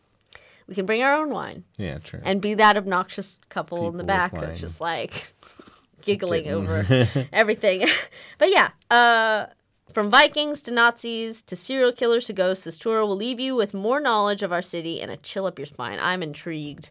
We 0.66 0.74
can 0.74 0.86
bring 0.86 1.02
our 1.02 1.14
own 1.14 1.28
wine 1.30 1.64
Yeah, 1.76 1.98
true. 1.98 2.20
and 2.24 2.40
be 2.40 2.54
that 2.54 2.76
obnoxious 2.78 3.38
couple 3.50 3.86
in 3.88 3.98
the 3.98 4.04
back 4.04 4.32
that's 4.32 4.58
just 4.58 4.80
like 4.80 5.34
giggling 6.02 6.48
over 6.48 6.86
everything. 7.32 7.86
but 8.38 8.50
yeah, 8.50 8.70
uh, 8.90 9.46
from 9.94 10.10
Vikings 10.10 10.60
to 10.62 10.72
Nazis 10.72 11.40
to 11.42 11.54
serial 11.54 11.92
killers 11.92 12.24
to 12.24 12.32
ghosts, 12.32 12.64
this 12.64 12.78
tour 12.78 13.06
will 13.06 13.14
leave 13.14 13.38
you 13.38 13.54
with 13.54 13.72
more 13.72 14.00
knowledge 14.00 14.42
of 14.42 14.52
our 14.52 14.60
city 14.60 15.00
and 15.00 15.08
a 15.08 15.16
chill 15.16 15.46
up 15.46 15.56
your 15.56 15.66
spine. 15.66 16.00
I'm 16.00 16.20
intrigued. 16.20 16.90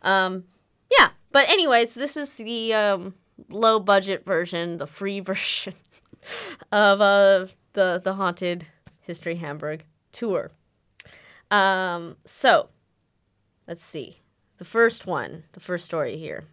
Um, 0.00 0.44
yeah, 0.98 1.10
but 1.30 1.46
anyways, 1.50 1.92
this 1.92 2.16
is 2.16 2.34
the 2.34 2.72
um, 2.72 3.14
low 3.50 3.78
budget 3.78 4.24
version, 4.24 4.78
the 4.78 4.86
free 4.86 5.20
version 5.32 5.74
of 6.72 7.02
uh, 7.02 7.46
the 7.74 8.00
the 8.02 8.14
haunted 8.14 8.66
history 9.00 9.36
Hamburg 9.36 9.84
tour. 10.10 10.50
Um, 11.50 12.16
so 12.24 12.70
let's 13.66 13.84
see. 13.84 14.20
The 14.56 14.64
first 14.64 15.06
one, 15.06 15.44
the 15.52 15.60
first 15.60 15.84
story 15.84 16.16
here. 16.16 16.44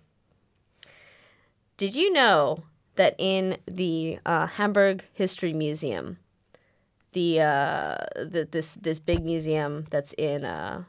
Did 1.78 1.96
you 1.96 2.12
know 2.12 2.64
that 2.96 3.16
in 3.18 3.58
the 3.66 4.20
uh, 4.26 4.48
Hamburg 4.48 5.04
History 5.14 5.54
Museum, 5.54 6.18
the, 7.14 7.42
uh, 7.42 7.98
the 8.16 8.48
this 8.52 8.76
this 8.76 9.00
big 9.00 9.24
museum 9.24 9.86
that's 9.90 10.14
in 10.14 10.44
uh, 10.44 10.84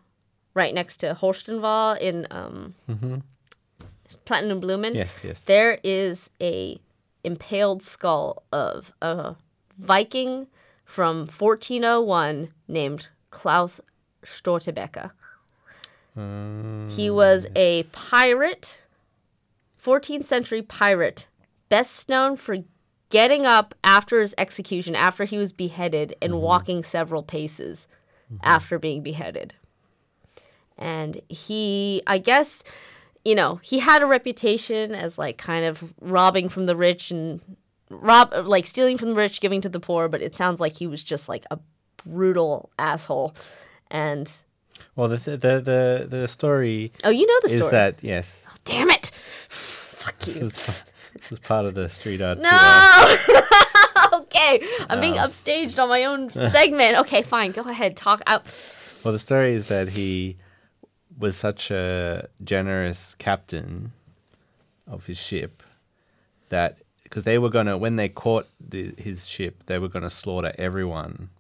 right 0.55 0.75
next 0.75 0.97
to 0.99 1.15
Holstenwall 1.15 1.99
in 1.99 2.27
um, 2.31 2.75
Planten 4.25 4.51
un 4.51 4.61
Blomen, 4.61 4.95
yes, 4.95 5.23
yes. 5.25 5.41
there 5.41 5.79
is 5.85 6.31
a 6.41 6.81
impaled 7.25 7.83
skull 7.83 8.43
of 8.53 8.93
a 9.03 9.35
Viking 9.79 10.47
from 10.85 11.27
1401 11.27 12.53
named 12.69 13.09
Klaus 13.31 13.81
Störtebeker. 14.25 15.11
he 16.91 17.11
was 17.11 17.47
a 17.55 17.83
pirate, 17.93 18.85
14th 19.83 20.25
century 20.25 20.63
pirate, 20.63 21.27
best 21.69 22.09
known 22.09 22.37
for 22.37 22.59
getting 23.11 23.47
up 23.47 23.75
after 23.85 24.21
his 24.21 24.35
execution, 24.39 24.95
after 24.95 25.25
he 25.25 25.39
was 25.39 25.53
beheaded, 25.53 26.15
and 26.21 26.33
mm-hmm. 26.33 26.43
walking 26.43 26.85
several 26.85 27.23
paces 27.23 27.89
mm-hmm. 28.33 28.41
after 28.43 28.79
being 28.79 29.03
beheaded. 29.03 29.55
And 30.79 31.21
he, 31.29 32.03
I 32.07 32.19
guess, 32.19 32.63
you 33.25 33.35
know, 33.35 33.61
he 33.63 33.79
had 33.79 34.03
a 34.03 34.07
reputation 34.07 34.95
as 34.95 35.19
like 35.19 35.39
kind 35.39 35.65
of 35.65 35.95
robbing 36.01 36.49
from 36.49 36.67
the 36.67 36.77
rich 36.77 37.11
and 37.11 37.41
rob 37.91 38.33
like 38.45 38.67
stealing 38.67 38.99
from 38.99 39.11
the 39.11 39.15
rich, 39.15 39.41
giving 39.41 39.61
to 39.63 39.69
the 39.69 39.81
poor, 39.81 40.09
but 40.09 40.23
it 40.23 40.37
sounds 40.37 40.61
like 40.61 40.77
he 40.77 40.87
was 40.87 41.03
just 41.03 41.29
like 41.29 41.45
a 41.51 41.59
brutal 42.05 42.71
asshole. 42.79 43.35
And 43.91 44.31
Well, 44.95 45.09
the, 45.09 45.17
the 45.17 45.61
the 45.61 46.07
the 46.09 46.29
story 46.29 46.93
oh, 47.05 47.11
you 47.11 47.27
know 47.27 47.39
the 47.43 47.49
story. 47.49 47.65
is 47.65 47.71
that 47.71 47.99
yes, 48.03 48.47
Damn 48.65 48.91
it. 48.91 49.07
Fuck 49.49 50.27
you. 50.27 50.51
Is, 51.17 51.29
this 51.29 51.33
is 51.33 51.39
part 51.39 51.67
of 51.67 51.75
the 51.75 51.89
street 51.89 52.21
art. 52.21 52.39
No. 52.39 53.17
okay. 54.21 54.63
I'm 54.89 55.01
being 55.01 55.15
upstaged 55.15 55.83
on 55.83 55.89
my 55.89 56.05
own 56.05 56.31
segment. 56.51 56.99
Okay, 57.01 57.23
fine. 57.23 57.53
Go 57.53 57.63
ahead. 57.63 57.97
Talk 57.97 58.23
out. 58.27 58.45
Well, 59.05 59.13
the 59.13 59.19
story 59.19 59.55
is 59.55 59.69
that 59.69 59.89
he 59.89 60.37
was 61.19 61.37
such 61.37 61.71
a 61.71 62.29
generous 62.43 63.15
captain 63.15 63.93
of 64.87 65.07
his 65.07 65.19
ship 65.19 65.63
that 66.49 66.79
because 67.03 67.25
they 67.25 67.39
were 67.39 67.51
gonna 67.51 67.79
when 67.79 67.97
they 67.97 68.09
caught 68.09 68.49
the, 68.61 68.95
his 68.99 69.27
ship, 69.27 69.65
they 69.67 69.79
were 69.79 69.89
gonna 69.89 70.11
slaughter 70.11 70.53
everyone, 70.59 71.31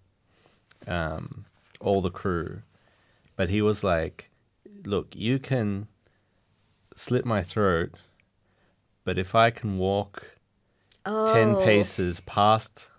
um, 0.87 1.45
all 1.81 2.01
the 2.01 2.11
crew. 2.11 2.63
But 3.37 3.49
he 3.49 3.61
was 3.61 3.85
like, 3.85 4.31
"Look, 4.85 5.15
you 5.15 5.39
can 5.39 5.89
slit 6.95 7.27
my 7.27 7.43
throat, 7.43 7.95
but 9.07 9.19
if 9.19 9.37
I 9.37 9.51
can 9.51 9.79
walk 9.79 10.25
ten 11.05 11.55
paces 11.57 12.19
past 12.21 12.91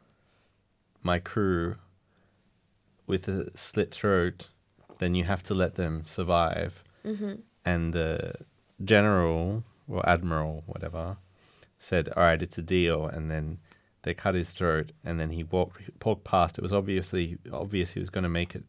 my 1.03 1.19
crew 1.19 1.75
with 3.05 3.27
a 3.27 3.51
slit 3.55 3.93
throat, 3.93 4.49
then 4.99 5.15
you 5.15 5.25
have 5.25 5.43
to 5.43 5.53
let 5.53 5.75
them 5.75 6.03
survive. 6.05 6.81
Mm-hmm. 7.05 7.33
And 7.65 7.93
the 7.93 8.35
general 8.83 9.65
or 9.87 10.07
admiral, 10.09 10.63
whatever, 10.65 11.17
said, 11.77 12.07
"All 12.15 12.23
right, 12.23 12.41
it's 12.41 12.57
a 12.57 12.61
deal." 12.61 13.05
And 13.05 13.29
then 13.29 13.59
they 14.03 14.13
cut 14.13 14.33
his 14.33 14.51
throat, 14.51 14.93
and 15.03 15.19
then 15.19 15.31
he 15.31 15.43
walked 15.43 15.81
walked 16.03 16.23
past. 16.23 16.57
It 16.57 16.61
was 16.61 16.71
obviously 16.71 17.37
obvious 17.51 17.91
he 17.91 17.99
was 17.99 18.09
going 18.09 18.23
to 18.23 18.29
make 18.29 18.55
it 18.55 18.63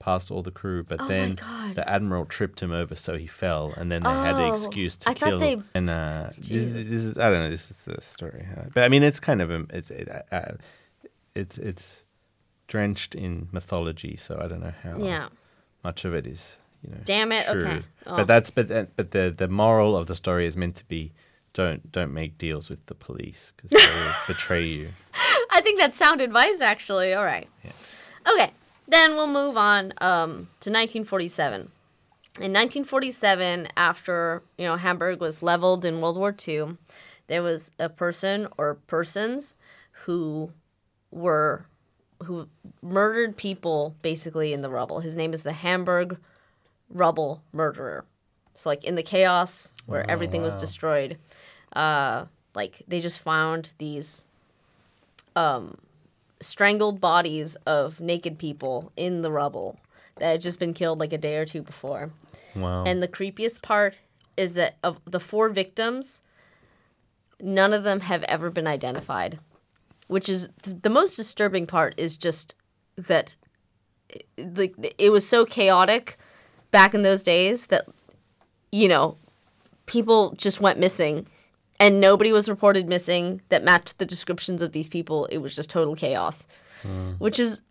past 0.00 0.30
all 0.32 0.42
the 0.42 0.50
crew, 0.50 0.82
but 0.82 1.00
Oh 1.00 1.06
then 1.06 1.36
the 1.74 1.84
admiral 1.88 2.24
tripped 2.24 2.60
him 2.60 2.72
over, 2.72 2.96
so 2.96 3.16
he 3.16 3.26
fell, 3.28 3.72
and 3.76 3.92
then 3.92 4.02
they 4.02 4.08
had 4.10 4.34
the 4.34 4.44
Oh, 4.46 4.52
excuse 4.52 4.96
to 4.98 5.10
I 5.10 5.14
kill. 5.14 5.38
they- 5.38 5.62
And 5.74 5.88
uh, 5.88 6.30
this, 6.38 6.50
is- 6.50 6.74
this 6.74 7.04
is 7.04 7.18
I 7.18 7.30
don't 7.30 7.40
know. 7.44 7.50
This 7.50 7.70
is 7.70 7.86
a 7.86 8.00
story, 8.00 8.46
uh, 8.56 8.64
but 8.74 8.82
I 8.84 8.88
mean, 8.88 9.02
it's 9.04 9.20
kind 9.20 9.40
of 9.40 9.50
a, 9.50 9.66
it's 9.72 9.90
it, 9.90 10.08
uh, 10.32 10.52
it's 11.34 11.56
it's 11.58 12.04
drenched 12.66 13.14
in 13.14 13.48
mythology, 13.52 14.16
so 14.16 14.40
I 14.42 14.48
don't 14.48 14.60
know 14.60 14.74
how 14.82 14.96
Yeah. 14.98 15.28
much 15.84 16.04
of 16.04 16.14
it 16.14 16.26
is 16.26 16.56
you 16.82 16.90
know. 16.92 17.00
Damn 17.04 17.30
it, 17.32 17.44
True. 17.44 17.60
okay. 17.66 17.82
Oh. 18.06 18.16
But 18.16 18.26
that's 18.26 18.50
but 18.50 18.70
uh, 18.70 18.86
but 18.96 19.10
the 19.12 19.32
the 19.36 19.48
moral 19.48 19.96
of 19.96 20.06
the 20.06 20.14
story 20.14 20.46
is 20.46 20.56
meant 20.56 20.76
to 20.76 20.84
be 20.86 21.12
don't 21.52 21.92
don't 21.92 22.14
make 22.14 22.38
deals 22.38 22.70
with 22.70 22.86
the 22.86 22.94
police 22.94 23.52
because 23.56 23.70
they 23.70 23.78
will 23.78 24.12
betray 24.28 24.64
you. 24.64 24.88
I 25.52 25.60
think 25.60 25.78
that's 25.78 25.98
sound 25.98 26.20
advice, 26.22 26.60
actually. 26.62 27.12
All 27.12 27.24
right. 27.24 27.48
Okay. 28.26 28.52
Then 28.90 29.14
we'll 29.14 29.28
move 29.28 29.56
on 29.56 29.92
um, 30.00 30.48
to 30.60 30.70
1947. 30.70 31.70
In 32.40 32.52
1947, 32.52 33.68
after 33.76 34.42
you 34.58 34.66
know 34.66 34.76
Hamburg 34.76 35.20
was 35.20 35.42
leveled 35.42 35.84
in 35.84 36.00
World 36.00 36.16
War 36.16 36.34
II, 36.46 36.76
there 37.28 37.42
was 37.42 37.70
a 37.78 37.88
person 37.88 38.48
or 38.58 38.74
persons 38.74 39.54
who 40.04 40.52
were 41.12 41.66
who 42.24 42.48
murdered 42.82 43.36
people 43.36 43.94
basically 44.02 44.52
in 44.52 44.60
the 44.62 44.70
rubble. 44.70 45.00
His 45.00 45.16
name 45.16 45.32
is 45.32 45.44
the 45.44 45.52
Hamburg 45.52 46.18
Rubble 46.88 47.42
Murderer. 47.52 48.04
So 48.54 48.68
like 48.70 48.82
in 48.82 48.96
the 48.96 49.04
chaos 49.04 49.72
where 49.86 50.08
everything 50.10 50.42
was 50.42 50.56
destroyed, 50.56 51.16
uh, 51.74 52.24
like 52.56 52.82
they 52.88 53.00
just 53.00 53.20
found 53.20 53.72
these 53.78 54.24
strangled 56.40 57.00
bodies 57.00 57.56
of 57.66 58.00
naked 58.00 58.38
people 58.38 58.92
in 58.96 59.22
the 59.22 59.30
rubble 59.30 59.78
that 60.18 60.32
had 60.32 60.40
just 60.40 60.58
been 60.58 60.74
killed 60.74 61.00
like 61.00 61.12
a 61.12 61.18
day 61.18 61.36
or 61.36 61.44
two 61.44 61.62
before. 61.62 62.10
Wow. 62.54 62.84
And 62.84 63.02
the 63.02 63.08
creepiest 63.08 63.62
part 63.62 64.00
is 64.36 64.54
that 64.54 64.76
of 64.82 65.00
the 65.04 65.20
four 65.20 65.48
victims, 65.48 66.22
none 67.40 67.72
of 67.72 67.84
them 67.84 68.00
have 68.00 68.22
ever 68.24 68.50
been 68.50 68.66
identified. 68.66 69.38
Which 70.08 70.28
is 70.28 70.48
th- 70.62 70.78
the 70.82 70.90
most 70.90 71.14
disturbing 71.14 71.66
part 71.66 71.94
is 71.96 72.16
just 72.16 72.56
that 72.96 73.34
like 74.36 74.74
it 74.98 75.10
was 75.10 75.26
so 75.26 75.44
chaotic 75.44 76.18
back 76.70 76.94
in 76.94 77.02
those 77.02 77.22
days 77.22 77.66
that 77.66 77.86
you 78.72 78.88
know 78.88 79.16
people 79.86 80.32
just 80.32 80.60
went 80.60 80.78
missing 80.78 81.26
and 81.80 81.98
nobody 81.98 82.30
was 82.30 82.48
reported 82.48 82.86
missing 82.86 83.40
that 83.48 83.64
matched 83.64 83.98
the 83.98 84.06
descriptions 84.06 84.60
of 84.62 84.72
these 84.72 84.88
people. 84.88 85.24
It 85.26 85.38
was 85.38 85.56
just 85.56 85.70
total 85.70 85.96
chaos, 85.96 86.46
which 87.18 87.40
is 87.40 87.62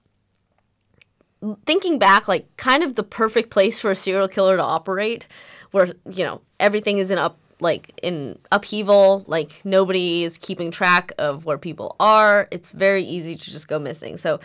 thinking 1.65 1.99
back, 1.99 2.27
like 2.27 2.45
kind 2.57 2.83
of 2.83 2.95
the 2.95 3.03
perfect 3.03 3.51
place 3.51 3.79
for 3.79 3.91
a 3.91 3.95
serial 3.95 4.27
killer 4.27 4.57
to 4.57 4.63
operate, 4.63 5.27
where 5.71 5.93
you 6.09 6.25
know 6.25 6.41
everything 6.59 6.97
is 6.97 7.11
in 7.11 7.19
up 7.19 7.37
like 7.61 7.91
in 8.01 8.39
upheaval. 8.51 9.23
Like 9.27 9.61
nobody 9.63 10.23
is 10.23 10.37
keeping 10.37 10.71
track 10.71 11.11
of 11.19 11.45
where 11.45 11.59
people 11.59 11.95
are. 11.99 12.47
It's 12.51 12.71
very 12.71 13.03
easy 13.03 13.35
to 13.35 13.51
just 13.51 13.67
go 13.67 13.77
missing. 13.77 14.17
So, 14.17 14.39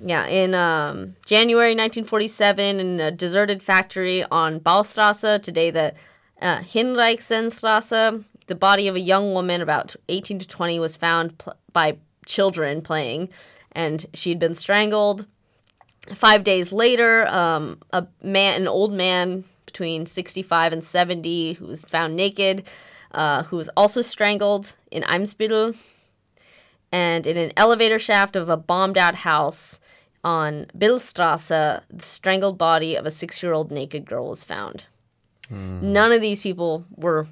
yeah, 0.00 0.26
in 0.28 0.54
um, 0.54 1.16
January 1.26 1.72
1947, 1.72 2.78
in 2.78 3.00
a 3.00 3.10
deserted 3.10 3.62
factory 3.62 4.24
on 4.24 4.60
Baustrasse, 4.60 5.42
today 5.42 5.70
the 5.70 5.94
uh, 6.40 6.60
Hinrichsenstrasse, 6.60 8.24
the 8.50 8.56
body 8.56 8.88
of 8.88 8.96
a 8.96 9.00
young 9.00 9.32
woman 9.32 9.62
about 9.62 9.94
18 10.08 10.40
to 10.40 10.48
20 10.48 10.80
was 10.80 10.96
found 10.96 11.38
pl- 11.38 11.54
by 11.72 11.96
children 12.26 12.82
playing, 12.82 13.28
and 13.70 14.06
she'd 14.12 14.40
been 14.40 14.56
strangled. 14.56 15.26
Five 16.16 16.42
days 16.42 16.72
later, 16.72 17.28
um, 17.28 17.78
a 17.92 18.08
man, 18.20 18.62
an 18.62 18.66
old 18.66 18.92
man 18.92 19.44
between 19.66 20.04
65 20.04 20.72
and 20.72 20.82
70, 20.82 21.52
who 21.52 21.66
was 21.66 21.84
found 21.84 22.16
naked, 22.16 22.64
uh, 23.12 23.44
who 23.44 23.56
was 23.56 23.70
also 23.76 24.02
strangled 24.02 24.74
in 24.90 25.04
Eimsbüttel, 25.04 25.76
and 26.90 27.28
in 27.28 27.36
an 27.36 27.52
elevator 27.56 28.00
shaft 28.00 28.34
of 28.34 28.48
a 28.48 28.56
bombed 28.56 28.98
out 28.98 29.14
house 29.14 29.78
on 30.24 30.66
Billstrasse, 30.76 31.82
the 31.88 32.02
strangled 32.04 32.58
body 32.58 32.96
of 32.96 33.06
a 33.06 33.12
six 33.12 33.44
year 33.44 33.52
old 33.52 33.70
naked 33.70 34.06
girl 34.06 34.28
was 34.28 34.42
found. 34.42 34.86
None 35.50 36.10
of 36.10 36.20
these 36.20 36.40
people 36.40 36.84
were 36.96 37.28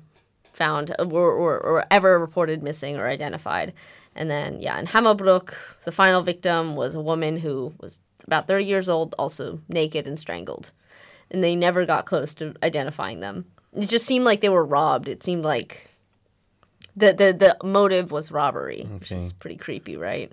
found 0.59 0.95
were, 0.99 1.33
or, 1.33 1.59
or 1.59 1.85
ever 1.91 2.19
reported 2.19 2.63
missing 2.63 2.97
or 2.99 3.07
identified. 3.07 3.73
And 4.15 4.29
then, 4.29 4.61
yeah, 4.61 4.79
in 4.79 4.87
Hammerbrook, 4.87 5.55
the 5.85 5.93
final 5.93 6.21
victim 6.23 6.75
was 6.77 6.95
a 6.95 7.01
woman 7.01 7.39
who 7.39 7.73
was 7.81 8.01
about 8.27 8.49
30 8.49 8.65
years 8.65 8.89
old, 8.89 9.15
also 9.19 9.61
naked 9.69 10.07
and 10.07 10.19
strangled. 10.19 10.73
And 11.31 11.43
they 11.43 11.55
never 11.55 11.87
got 11.87 12.05
close 12.05 12.35
to 12.35 12.55
identifying 12.63 13.21
them. 13.21 13.47
It 13.75 13.87
just 13.87 14.07
seemed 14.07 14.25
like 14.25 14.41
they 14.41 14.49
were 14.49 14.65
robbed. 14.65 15.09
It 15.09 15.23
seemed 15.23 15.45
like 15.45 15.89
the 16.97 17.13
the, 17.13 17.33
the 17.33 17.67
motive 17.67 18.11
was 18.11 18.33
robbery, 18.33 18.89
which 18.91 19.13
is 19.13 19.33
pretty 19.35 19.57
creepy, 19.57 19.97
right? 19.97 20.33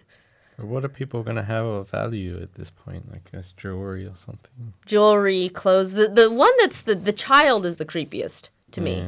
What 0.57 0.85
are 0.85 0.89
people 0.89 1.21
gonna 1.21 1.43
have 1.43 1.65
of 1.65 1.89
value 1.89 2.39
at 2.41 2.55
this 2.55 2.69
point? 2.69 3.11
Like 3.11 3.29
as 3.33 3.51
jewelry 3.51 4.05
or 4.05 4.15
something? 4.15 4.73
Jewelry, 4.85 5.49
clothes. 5.49 5.93
The 5.93 6.07
the 6.07 6.31
one 6.31 6.53
that's 6.59 6.81
the 6.81 6.95
the 6.95 7.13
child 7.13 7.65
is 7.65 7.75
the 7.75 7.85
creepiest 7.85 8.49
to 8.71 8.81
me. 8.81 9.05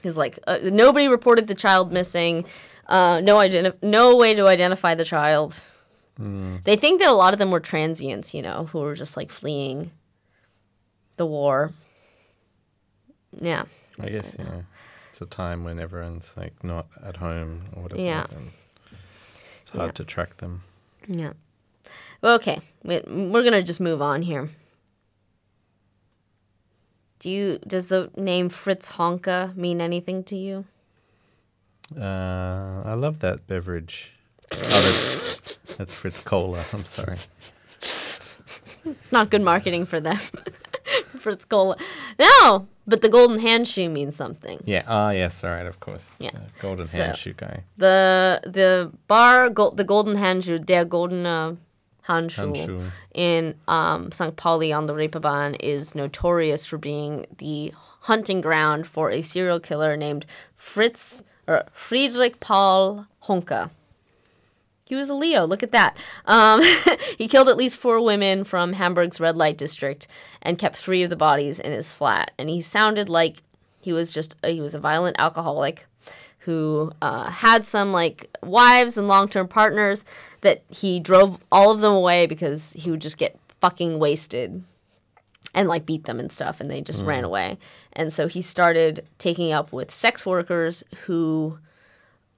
Because 0.00 0.16
like 0.16 0.38
uh, 0.46 0.58
nobody 0.64 1.08
reported 1.08 1.46
the 1.46 1.54
child 1.54 1.92
missing. 1.92 2.44
Uh, 2.86 3.20
no 3.20 3.36
identi- 3.36 3.80
no 3.82 4.16
way 4.16 4.34
to 4.34 4.46
identify 4.48 4.94
the 4.94 5.04
child. 5.04 5.62
They 6.18 6.76
think 6.76 7.00
that 7.00 7.08
a 7.08 7.12
lot 7.14 7.32
of 7.32 7.38
them 7.38 7.50
were 7.50 7.60
transients, 7.60 8.34
you 8.34 8.42
know, 8.42 8.66
who 8.72 8.80
were 8.80 8.94
just 8.94 9.16
like 9.16 9.30
fleeing 9.30 9.90
the 11.16 11.24
war. 11.24 11.72
Yeah. 13.40 13.64
I 13.98 14.10
guess 14.10 14.36
yeah. 14.38 14.62
It's 15.10 15.22
a 15.22 15.26
time 15.26 15.64
when 15.64 15.78
everyone's 15.78 16.34
like 16.36 16.62
not 16.62 16.88
at 17.02 17.16
home 17.16 17.62
or 17.74 17.84
whatever. 17.84 18.02
Yeah. 18.02 18.26
and 18.36 18.50
It's 19.62 19.70
hard 19.70 19.88
Yeah. 19.88 19.92
to 19.92 20.04
track 20.04 20.36
them. 20.38 20.62
Yeah. 21.08 21.32
Okay. 22.22 22.60
We're 22.84 23.00
going 23.42 23.52
to 23.52 23.62
just 23.62 23.80
move 23.80 24.02
on 24.02 24.20
here. 24.22 24.50
Do 27.20 27.30
you 27.30 27.58
does 27.66 27.86
the 27.86 28.10
name 28.16 28.48
Fritz 28.48 28.92
Honka 28.92 29.54
mean 29.56 29.80
anything 29.80 30.24
to 30.24 30.36
you? 30.36 30.64
Uh, 31.96 32.82
I 32.84 32.94
love 32.94 33.18
that 33.20 33.46
beverage. 33.46 34.12
Oh, 34.52 34.56
that's, 34.56 35.56
that's 35.76 35.94
Fritz 35.94 36.24
Cola. 36.24 36.58
I'm 36.72 36.84
sorry. 36.84 37.16
It's 37.82 39.12
not 39.12 39.30
good 39.30 39.42
marketing 39.42 39.84
for 39.86 40.00
them. 40.00 40.16
Fritz 41.18 41.44
Cola. 41.44 41.76
No, 42.18 42.66
but 42.86 43.02
the 43.02 43.08
golden 43.10 43.38
hand 43.38 43.68
shoe 43.68 43.88
means 43.90 44.16
something. 44.16 44.62
Yeah. 44.64 44.84
Ah, 44.88 45.10
yes. 45.10 45.44
All 45.44 45.50
right. 45.50 45.66
Of 45.66 45.78
course. 45.80 46.10
Yeah. 46.18 46.30
Uh, 46.34 46.40
golden 46.60 46.86
So- 46.86 47.02
hand 47.04 47.16
shoe 47.18 47.34
guy. 47.34 47.64
The 47.76 48.40
the 48.44 48.90
bar 49.08 49.50
go, 49.50 49.70
the 49.70 49.84
golden 49.84 50.16
handschuh, 50.16 50.64
der 50.64 50.84
goldene 50.86 51.58
Handschuh. 52.10 52.90
in 53.14 53.54
um, 53.68 54.12
St. 54.12 54.36
Pauli 54.36 54.72
on 54.72 54.86
the 54.86 54.94
Reeperbahn 54.94 55.56
is 55.60 55.94
notorious 55.94 56.64
for 56.64 56.78
being 56.78 57.26
the 57.38 57.72
hunting 58.02 58.40
ground 58.40 58.86
for 58.86 59.10
a 59.10 59.20
serial 59.20 59.60
killer 59.60 59.96
named 59.96 60.26
Fritz 60.56 61.22
or 61.46 61.64
Friedrich 61.72 62.40
Paul 62.40 63.06
Honka. 63.24 63.70
He 64.84 64.96
was 64.96 65.08
a 65.08 65.14
Leo. 65.14 65.46
Look 65.46 65.62
at 65.62 65.70
that. 65.70 65.96
Um, 66.26 66.62
he 67.18 67.28
killed 67.28 67.48
at 67.48 67.56
least 67.56 67.76
four 67.76 68.00
women 68.00 68.42
from 68.42 68.72
Hamburg's 68.72 69.20
red 69.20 69.36
light 69.36 69.56
district 69.56 70.08
and 70.42 70.58
kept 70.58 70.76
three 70.76 71.04
of 71.04 71.10
the 71.10 71.16
bodies 71.16 71.60
in 71.60 71.70
his 71.70 71.92
flat. 71.92 72.32
And 72.36 72.48
he 72.48 72.60
sounded 72.60 73.08
like 73.08 73.44
he 73.80 73.92
was 73.92 74.12
just 74.12 74.34
he 74.44 74.60
was 74.60 74.74
a 74.74 74.80
violent 74.80 75.16
alcoholic 75.18 75.86
who 76.40 76.90
uh, 77.02 77.30
had 77.30 77.66
some 77.66 77.92
like 77.92 78.30
wives 78.42 78.96
and 78.96 79.08
long 79.08 79.28
term 79.28 79.46
partners 79.46 80.04
that 80.40 80.62
he 80.68 80.98
drove 80.98 81.42
all 81.52 81.70
of 81.70 81.80
them 81.80 81.92
away 81.92 82.26
because 82.26 82.72
he 82.72 82.90
would 82.90 83.00
just 83.00 83.18
get 83.18 83.38
fucking 83.60 83.98
wasted 83.98 84.64
and 85.54 85.68
like 85.68 85.84
beat 85.84 86.04
them 86.04 86.18
and 86.20 86.32
stuff 86.32 86.60
and 86.60 86.70
they 86.70 86.80
just 86.80 87.02
ran 87.02 87.24
away. 87.24 87.58
And 87.92 88.12
so 88.12 88.28
he 88.28 88.40
started 88.40 89.06
taking 89.18 89.52
up 89.52 89.72
with 89.72 89.90
sex 89.90 90.24
workers 90.24 90.84
who 91.06 91.58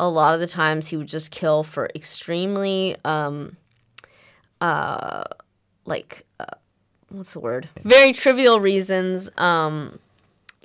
a 0.01 0.09
lot 0.09 0.35
of 0.35 0.41
the 0.41 0.47
times 0.47 0.89
he 0.89 0.97
would 0.97 1.09
just 1.09 1.31
kill 1.31 1.63
for 1.63 1.89
extremely 1.95 2.97
um 3.05 3.57
uh 4.61 5.25
like 5.85 6.25
uh, 6.41 6.47
what's 7.11 7.35
the 7.35 7.41
word? 7.41 7.69
Very 7.85 8.13
trivial 8.13 8.59
reasons. 8.61 9.31
Um 9.37 9.99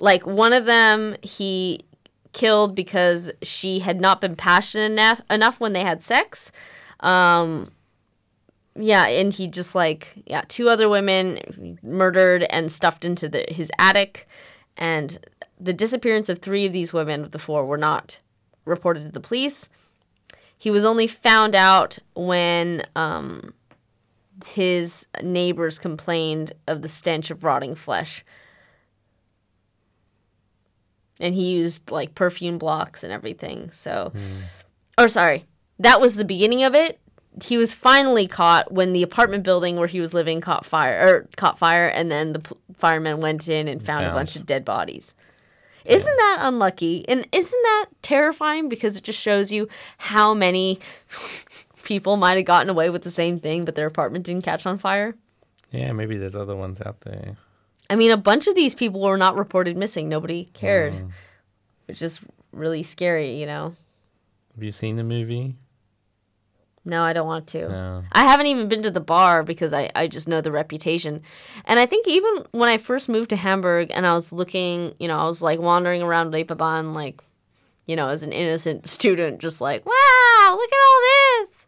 like 0.00 0.26
one 0.26 0.52
of 0.52 0.64
them 0.64 1.16
he 1.22 1.84
killed 2.32 2.74
because 2.74 3.30
she 3.42 3.80
had 3.80 4.00
not 4.00 4.20
been 4.20 4.36
passionate 4.36 4.92
enough 4.92 5.20
enough 5.30 5.60
when 5.60 5.72
they 5.72 5.82
had 5.82 6.02
sex. 6.02 6.52
Um 7.00 7.66
yeah 8.80 9.06
and 9.06 9.32
he 9.32 9.48
just 9.48 9.74
like 9.74 10.22
yeah 10.26 10.42
two 10.46 10.68
other 10.68 10.88
women 10.88 11.78
murdered 11.82 12.44
and 12.50 12.70
stuffed 12.70 13.04
into 13.04 13.28
the, 13.28 13.44
his 13.48 13.70
attic. 13.78 14.26
And 14.76 15.18
the 15.58 15.72
disappearance 15.72 16.28
of 16.28 16.38
three 16.38 16.66
of 16.66 16.72
these 16.72 16.92
women 16.92 17.24
of 17.24 17.32
the 17.32 17.38
four 17.38 17.66
were 17.66 17.78
not 17.78 18.20
reported 18.64 19.04
to 19.04 19.10
the 19.10 19.20
police. 19.20 19.68
He 20.56 20.70
was 20.70 20.84
only 20.84 21.06
found 21.06 21.54
out 21.54 21.98
when 22.14 22.82
um, 22.96 23.54
his 24.46 25.06
neighbors 25.22 25.78
complained 25.78 26.52
of 26.66 26.82
the 26.82 26.88
stench 26.88 27.30
of 27.30 27.44
rotting 27.44 27.74
flesh 27.74 28.24
and 31.20 31.34
he 31.34 31.52
used 31.52 31.90
like 31.90 32.14
perfume 32.14 32.58
blocks 32.58 33.02
and 33.02 33.12
everything 33.12 33.70
so 33.70 34.12
hmm. 34.14 35.02
or 35.02 35.08
sorry 35.08 35.44
that 35.78 36.00
was 36.00 36.16
the 36.16 36.24
beginning 36.24 36.62
of 36.64 36.74
it. 36.74 36.98
He 37.42 37.56
was 37.56 37.72
finally 37.72 38.26
caught 38.26 38.72
when 38.72 38.92
the 38.92 39.02
apartment 39.02 39.44
building 39.44 39.76
where 39.76 39.86
he 39.86 40.00
was 40.00 40.12
living 40.12 40.40
caught 40.40 40.64
fire 40.64 41.00
or 41.00 41.28
caught 41.36 41.58
fire 41.58 41.86
and 41.86 42.10
then 42.10 42.32
the 42.32 42.40
pl- 42.40 42.58
firemen 42.74 43.20
went 43.20 43.48
in 43.48 43.68
and 43.68 43.84
found 43.84 44.06
a 44.06 44.12
bunch 44.12 44.34
of 44.34 44.44
dead 44.44 44.64
bodies. 44.64 45.14
Isn't 45.84 46.16
that 46.16 46.38
unlucky? 46.40 47.08
And 47.08 47.26
isn't 47.32 47.62
that 47.62 47.86
terrifying? 48.02 48.68
Because 48.68 48.96
it 48.96 49.04
just 49.04 49.20
shows 49.20 49.52
you 49.52 49.68
how 49.98 50.34
many 50.34 50.80
people 51.84 52.16
might 52.16 52.36
have 52.36 52.44
gotten 52.44 52.68
away 52.68 52.90
with 52.90 53.02
the 53.02 53.10
same 53.10 53.38
thing 53.38 53.64
but 53.64 53.76
their 53.76 53.86
apartment 53.86 54.26
didn't 54.26 54.44
catch 54.44 54.66
on 54.66 54.76
fire? 54.76 55.14
Yeah. 55.70 55.92
Maybe 55.92 56.18
there's 56.18 56.36
other 56.36 56.56
ones 56.56 56.80
out 56.84 57.02
there. 57.02 57.36
I 57.90 57.96
mean, 57.96 58.10
a 58.10 58.16
bunch 58.16 58.46
of 58.46 58.54
these 58.54 58.74
people 58.74 59.00
were 59.00 59.16
not 59.16 59.36
reported 59.36 59.76
missing. 59.76 60.08
Nobody 60.08 60.50
cared, 60.52 60.94
which 61.86 62.02
is 62.02 62.20
really 62.52 62.82
scary, 62.82 63.36
you 63.36 63.46
know? 63.46 63.74
Have 64.54 64.62
you 64.62 64.72
seen 64.72 64.96
the 64.96 65.04
movie? 65.04 65.54
No, 66.84 67.02
I 67.02 67.12
don't 67.12 67.26
want 67.26 67.46
to. 67.48 67.68
No. 67.68 68.04
I 68.12 68.24
haven't 68.24 68.46
even 68.46 68.68
been 68.68 68.82
to 68.82 68.90
the 68.90 69.00
bar 69.00 69.42
because 69.42 69.72
I, 69.72 69.90
I 69.94 70.08
just 70.08 70.26
know 70.26 70.40
the 70.40 70.50
reputation. 70.52 71.22
And 71.66 71.78
I 71.78 71.86
think 71.86 72.08
even 72.08 72.46
when 72.52 72.68
I 72.68 72.78
first 72.78 73.08
moved 73.08 73.30
to 73.30 73.36
Hamburg 73.36 73.90
and 73.92 74.06
I 74.06 74.14
was 74.14 74.32
looking, 74.32 74.94
you 74.98 75.06
know, 75.06 75.18
I 75.18 75.24
was 75.24 75.42
like 75.42 75.60
wandering 75.60 76.02
around 76.02 76.32
Reeperbahn, 76.32 76.94
like, 76.94 77.22
you 77.86 77.94
know, 77.94 78.08
as 78.08 78.22
an 78.22 78.32
innocent 78.32 78.88
student, 78.88 79.38
just 79.38 79.60
like, 79.60 79.84
wow, 79.84 80.56
look 80.56 80.70
at 80.72 80.78
all 80.88 81.00
this. 81.46 81.66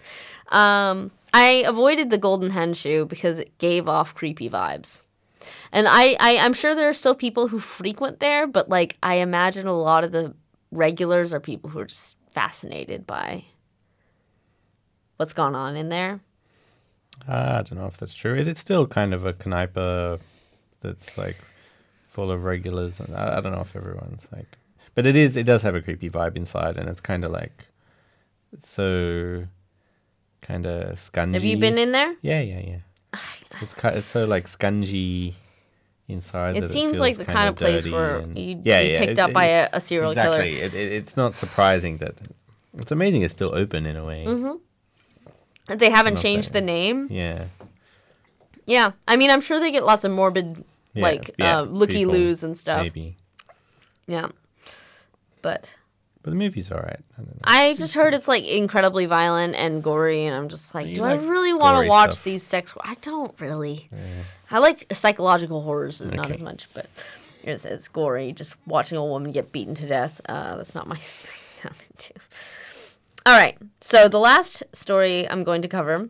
Um, 0.49 1.11
I 1.33 1.65
avoided 1.67 2.11
the 2.11 2.19
Golden 2.19 2.51
Hen 2.51 2.75
Shoe 2.75 3.05
because 3.05 3.39
it 3.39 3.57
gave 3.59 3.89
off 3.89 4.15
creepy 4.15 4.49
vibes. 4.49 5.03
And 5.73 5.87
I, 5.89 6.17
I, 6.21 6.39
I'm 6.39 6.53
sure 6.53 6.75
there 6.75 6.89
are 6.89 6.95
still 6.95 7.15
people 7.15 7.49
who 7.49 7.59
frequent 7.59 8.21
there, 8.21 8.47
but 8.47 8.69
like, 8.69 8.97
I 9.03 9.17
imagine 9.17 9.67
a 9.67 9.77
lot 9.77 10.05
of 10.05 10.13
the 10.13 10.35
regulars 10.71 11.33
are 11.33 11.41
people 11.41 11.71
who 11.71 11.79
are 11.81 11.87
just 11.87 12.17
fascinated 12.31 13.07
by 13.07 13.45
what's 15.17 15.33
going 15.33 15.55
on 15.55 15.77
in 15.77 15.89
there. 15.89 16.21
Ah, 17.29 17.59
I 17.59 17.63
don't 17.63 17.79
know 17.79 17.87
if 17.87 17.97
that's 17.97 18.15
true. 18.15 18.35
Is 18.35 18.47
It, 18.47 18.53
it's 18.53 18.61
still 18.61 18.87
kind 18.87 19.13
of 19.13 19.27
a 19.27 19.33
Kneipe 19.33 20.21
that's 20.81 21.19
like 21.19 21.37
full 22.09 22.31
of 22.31 22.45
regulars, 22.45 23.01
and 23.01 23.15
I, 23.15 23.39
I 23.39 23.41
don't 23.41 23.53
know 23.53 23.61
if 23.61 23.77
everyone's 23.77 24.27
like, 24.33 24.59
but 24.95 25.07
it 25.07 25.17
is. 25.17 25.37
It 25.37 25.45
does 25.45 25.63
have 25.63 25.75
a 25.75 25.83
creepy 25.83 26.11
vibe 26.11 26.37
inside, 26.37 26.77
and 26.77 26.89
it's 26.89 27.01
kind 27.01 27.25
of 27.25 27.31
like 27.31 27.67
so 28.63 29.47
kind 30.41 30.67
of 30.67 30.95
scungy. 30.95 31.35
Have 31.35 31.45
you 31.45 31.59
been 31.59 31.79
in 31.79 31.93
there? 31.93 32.17
Yeah, 32.23 32.41
yeah, 32.41 32.61
yeah. 32.61 32.79
It's 33.61 33.75
kind. 33.75 33.97
It's 33.97 34.07
so 34.07 34.25
like 34.25 34.47
scungy 34.47 35.35
inside. 36.09 36.57
It 36.57 36.71
seems 36.71 36.93
feels 36.93 37.01
like 37.01 37.17
the 37.17 37.25
kind 37.25 37.49
of 37.49 37.57
place 37.57 37.87
where 37.89 38.19
and- 38.19 38.39
you'd 38.39 38.65
Yeah, 38.67 38.83
be 38.83 38.89
yeah, 38.91 38.99
picked 39.01 39.13
it- 39.13 39.19
up 39.19 39.33
by 39.33 39.45
a, 39.47 39.69
a 39.73 39.81
serial 39.81 40.13
killer. 40.13 40.41
exactly. 40.43 40.61
It, 40.61 40.75
it, 40.75 40.93
it's 40.93 41.17
not 41.17 41.35
surprising 41.37 41.99
that 41.99 42.15
it's 42.79 42.91
amazing. 42.93 43.23
It's 43.23 43.33
still 43.33 43.55
open 43.55 43.87
in 43.87 43.97
a 43.97 44.05
way. 44.05 44.25
Mhm. 44.27 44.61
They 45.69 45.91
haven't 45.91 46.15
Not 46.15 46.23
changed 46.23 46.53
the 46.53 46.61
name. 46.61 47.09
Yeah. 47.11 47.45
Yeah, 48.67 48.93
I 49.09 49.17
mean, 49.17 49.31
I'm 49.31 49.41
sure 49.41 49.59
they 49.61 49.71
get 49.73 49.85
lots 49.85 50.05
of 50.05 50.13
morbid, 50.13 50.65
Yeah, 50.95 51.03
like 51.03 51.31
yeah, 51.39 51.59
uh, 51.59 51.63
looky 51.63 52.05
loos 52.07 52.45
and 52.45 52.57
stuff. 52.57 52.83
Maybe, 52.83 53.17
Yeah, 54.07 54.29
but 55.43 55.75
but 56.31 56.35
the 56.35 56.37
movie's 56.37 56.71
all 56.73 56.79
right. 56.79 57.01
I. 57.45 57.69
I 57.71 57.75
just 57.75 57.95
heard 57.95 58.15
it's 58.15 58.29
like 58.29 58.45
incredibly 58.45 59.07
violent 59.07 59.55
and 59.55 59.83
gory, 59.83 60.27
and 60.27 60.35
I'm 60.37 60.49
just 60.49 60.75
like, 60.75 60.87
You 60.87 60.95
do 60.97 61.01
like 61.03 61.21
I 61.21 61.25
really 61.25 61.53
want 61.53 61.83
to 61.83 61.89
watch 61.89 62.15
stuff. 62.15 62.25
these 62.25 62.43
sex? 62.43 62.75
I 62.83 62.95
don't 63.03 63.39
really. 63.41 63.89
I 64.51 64.59
like 64.59 64.87
psychological 64.93 65.63
horrors, 65.63 66.01
not 66.01 66.27
Okay. 66.27 66.35
as 66.35 66.43
much, 66.43 66.69
but 66.75 66.87
it's, 67.43 67.65
it's 67.65 67.89
gory. 67.89 68.33
Just 68.33 68.55
watching 68.67 68.99
a 68.99 69.05
woman 69.05 69.33
get 69.33 69.53
beaten 69.53 69.75
to 69.77 69.87
death. 69.87 70.21
Uh, 70.29 70.57
that's 70.57 70.75
not 70.75 70.87
my 70.87 70.97
thing. 71.01 71.71
I'm 71.71 71.77
into. 71.93 72.15
All 73.27 73.37
right, 73.37 73.57
so 73.83 74.09
the 74.09 74.19
last 74.19 74.63
story 74.75 75.29
I'm 75.29 75.45
going 75.45 75.61
to 75.63 75.69
cover, 75.69 76.09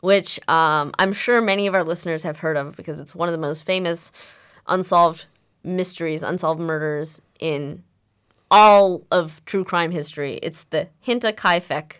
which 0.00 0.40
um, 0.48 0.92
I'm 0.98 1.12
sure 1.12 1.40
many 1.42 1.66
of 1.66 1.74
our 1.74 1.84
listeners 1.84 2.22
have 2.22 2.38
heard 2.38 2.56
of 2.56 2.76
because 2.76 2.98
it's 2.98 3.14
one 3.14 3.28
of 3.28 3.32
the 3.32 3.38
most 3.38 3.64
famous 3.64 4.10
unsolved 4.66 5.26
mysteries, 5.62 6.22
unsolved 6.22 6.60
murders 6.60 7.20
in 7.40 7.82
all 8.50 9.02
of 9.10 9.44
true 9.44 9.64
crime 9.64 9.90
history. 9.90 10.38
It's 10.42 10.64
the 10.64 10.88
Hinterkaifeck 11.06 11.94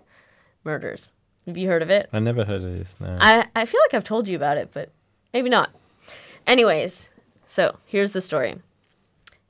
murders. 0.64 1.12
Have 1.46 1.56
you 1.56 1.68
heard 1.68 1.82
of 1.82 1.90
it? 1.90 2.08
I 2.12 2.20
never 2.20 2.44
heard 2.44 2.62
of 2.62 2.78
this. 2.78 2.94
No. 3.00 3.18
I, 3.20 3.46
I 3.54 3.64
feel 3.64 3.80
like 3.82 3.94
I've 3.94 4.04
told 4.04 4.28
you 4.28 4.36
about 4.36 4.56
it, 4.56 4.70
but 4.72 4.90
maybe 5.32 5.50
not. 5.50 5.70
Anyways, 6.46 7.10
so 7.46 7.76
here's 7.84 8.12
the 8.12 8.20
story. 8.20 8.56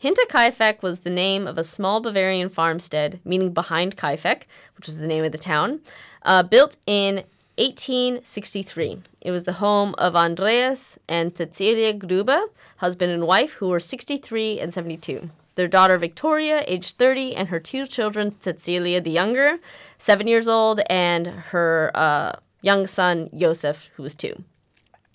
Hinterkaifeck 0.02 0.82
was 0.82 1.00
the 1.00 1.10
name 1.10 1.46
of 1.46 1.56
a 1.56 1.64
small 1.64 2.00
Bavarian 2.00 2.48
farmstead, 2.48 3.20
meaning 3.24 3.52
behind 3.52 3.96
Kaifeck, 3.96 4.42
which 4.76 4.86
was 4.86 4.98
the 4.98 5.06
name 5.06 5.24
of 5.24 5.32
the 5.32 5.38
town, 5.38 5.80
uh, 6.22 6.42
built 6.42 6.76
in 6.86 7.24
1863. 7.56 9.02
It 9.22 9.30
was 9.30 9.44
the 9.44 9.54
home 9.54 9.94
of 9.96 10.14
Andreas 10.14 10.98
and 11.08 11.36
Cecilia 11.36 11.92
Gruber, 11.94 12.42
husband 12.78 13.12
and 13.12 13.26
wife, 13.26 13.52
who 13.54 13.68
were 13.68 13.80
63 13.80 14.60
and 14.60 14.74
72. 14.74 15.30
Their 15.54 15.68
daughter 15.68 15.98
Victoria, 15.98 16.64
aged 16.66 16.96
30, 16.96 17.36
and 17.36 17.48
her 17.48 17.60
two 17.60 17.86
children, 17.86 18.34
Cecilia 18.40 19.00
the 19.00 19.10
younger, 19.10 19.58
seven 19.98 20.26
years 20.26 20.48
old, 20.48 20.80
and 20.90 21.26
her 21.26 21.90
uh, 21.94 22.32
young 22.62 22.86
son, 22.86 23.30
Josef, 23.36 23.90
who 23.94 24.02
was 24.02 24.14
two. 24.14 24.42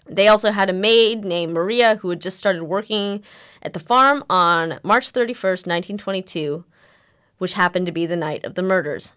They 0.07 0.28
also 0.28 0.52
had 0.52 0.70
a 0.70 0.74
maid 0.74 1.24
named 1.24 1.53
Maria 1.53 1.98
who 1.98 2.10
had 2.10 2.22
just 2.22 2.40
started 2.40 2.64
working 2.64 3.24
at 3.61 3.74
the 3.74 3.80
farm 3.80 4.24
on 4.30 4.80
March 4.84 5.11
31st, 5.11 5.68
1922, 5.68 6.64
which 7.38 7.53
happened 7.53 7.86
to 7.86 7.91
be 7.91 8.06
the 8.06 8.16
night 8.16 8.44
of 8.44 8.56
the 8.56 8.64
murders. 8.64 9.16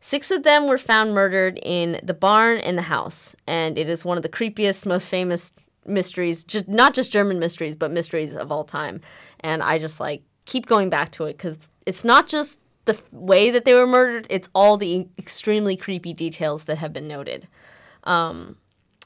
Six 0.00 0.30
of 0.30 0.42
them 0.42 0.66
were 0.66 0.78
found 0.78 1.14
murdered 1.14 1.58
in 1.62 2.00
the 2.02 2.14
barn 2.14 2.58
and 2.58 2.76
the 2.76 2.82
house, 2.82 3.34
and 3.46 3.78
it 3.78 3.88
is 3.88 4.04
one 4.04 4.16
of 4.16 4.22
the 4.22 4.28
creepiest, 4.28 4.86
most 4.86 5.08
famous 5.08 5.52
mysteries, 5.86 6.44
just 6.44 6.68
not 6.68 6.94
just 6.94 7.12
German 7.12 7.38
mysteries, 7.38 7.76
but 7.76 7.90
mysteries 7.90 8.36
of 8.36 8.52
all 8.52 8.64
time. 8.64 9.00
And 9.40 9.62
I 9.62 9.78
just 9.78 10.00
like 10.00 10.22
keep 10.46 10.66
going 10.66 10.90
back 10.90 11.10
to 11.12 11.24
it 11.24 11.36
because 11.36 11.58
it's 11.86 12.04
not 12.04 12.26
just 12.26 12.60
the 12.86 12.94
f- 12.94 13.12
way 13.12 13.50
that 13.50 13.64
they 13.64 13.74
were 13.74 13.86
murdered; 13.86 14.26
it's 14.30 14.48
all 14.54 14.76
the 14.76 15.08
extremely 15.18 15.76
creepy 15.76 16.12
details 16.12 16.64
that 16.64 16.78
have 16.78 16.92
been 16.92 17.08
noted. 17.08 17.48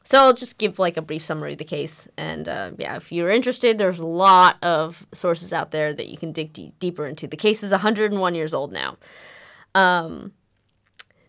So 0.08 0.18
I'll 0.20 0.32
just 0.32 0.56
give 0.56 0.78
like 0.78 0.96
a 0.96 1.02
brief 1.02 1.22
summary 1.22 1.52
of 1.52 1.58
the 1.58 1.64
case, 1.64 2.08
and 2.16 2.48
uh, 2.48 2.70
yeah, 2.78 2.96
if 2.96 3.12
you're 3.12 3.30
interested, 3.30 3.76
there's 3.76 4.00
a 4.00 4.06
lot 4.06 4.56
of 4.64 5.06
sources 5.12 5.52
out 5.52 5.70
there 5.70 5.92
that 5.92 6.08
you 6.08 6.16
can 6.16 6.32
dig 6.32 6.54
de- 6.54 6.72
deeper 6.80 7.06
into. 7.06 7.26
The 7.26 7.36
case 7.36 7.62
is 7.62 7.72
101 7.72 8.34
years 8.34 8.54
old 8.54 8.72
now. 8.72 8.96
Um, 9.74 10.32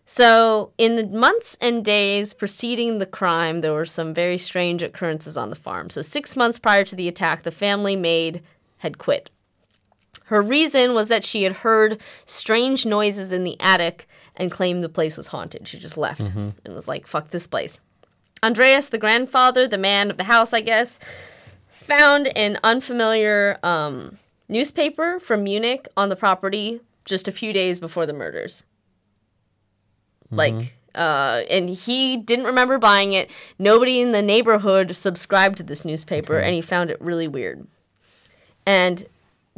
so 0.06 0.72
in 0.78 0.96
the 0.96 1.06
months 1.06 1.58
and 1.60 1.84
days 1.84 2.32
preceding 2.32 3.00
the 3.00 3.06
crime, 3.06 3.60
there 3.60 3.74
were 3.74 3.84
some 3.84 4.14
very 4.14 4.38
strange 4.38 4.82
occurrences 4.82 5.36
on 5.36 5.50
the 5.50 5.56
farm. 5.56 5.90
So 5.90 6.00
six 6.00 6.34
months 6.34 6.58
prior 6.58 6.84
to 6.84 6.96
the 6.96 7.06
attack, 7.06 7.42
the 7.42 7.50
family 7.50 7.96
maid 7.96 8.42
had 8.78 8.96
quit. 8.96 9.30
Her 10.30 10.40
reason 10.40 10.94
was 10.94 11.08
that 11.08 11.24
she 11.24 11.42
had 11.42 11.52
heard 11.54 12.00
strange 12.24 12.86
noises 12.86 13.32
in 13.32 13.42
the 13.42 13.56
attic 13.58 14.06
and 14.36 14.48
claimed 14.48 14.80
the 14.80 14.88
place 14.88 15.16
was 15.16 15.26
haunted. 15.26 15.66
She 15.66 15.76
just 15.76 15.98
left 15.98 16.20
and 16.20 16.54
was 16.68 16.86
like, 16.86 17.08
"Fuck 17.08 17.30
this 17.30 17.48
place." 17.48 17.80
Andreas, 18.40 18.88
the 18.88 18.96
grandfather, 18.96 19.66
the 19.66 19.76
man 19.76 20.08
of 20.08 20.18
the 20.18 20.24
house, 20.24 20.54
I 20.54 20.60
guess, 20.60 21.00
found 21.72 22.28
an 22.38 22.60
unfamiliar 22.62 23.58
um, 23.64 24.18
newspaper 24.48 25.18
from 25.18 25.42
Munich 25.42 25.88
on 25.96 26.10
the 26.10 26.16
property 26.16 26.80
just 27.04 27.26
a 27.26 27.32
few 27.32 27.52
days 27.52 27.80
before 27.80 28.06
the 28.06 28.12
murders. 28.12 28.62
Like, 30.30 30.76
uh, 30.94 31.42
and 31.50 31.68
he 31.68 32.16
didn't 32.16 32.44
remember 32.44 32.78
buying 32.78 33.12
it. 33.14 33.28
Nobody 33.58 34.00
in 34.00 34.12
the 34.12 34.22
neighborhood 34.22 34.94
subscribed 34.94 35.56
to 35.56 35.64
this 35.64 35.84
newspaper, 35.84 36.38
and 36.38 36.54
he 36.54 36.60
found 36.60 36.88
it 36.88 37.00
really 37.00 37.26
weird. 37.26 37.66
And 38.64 39.04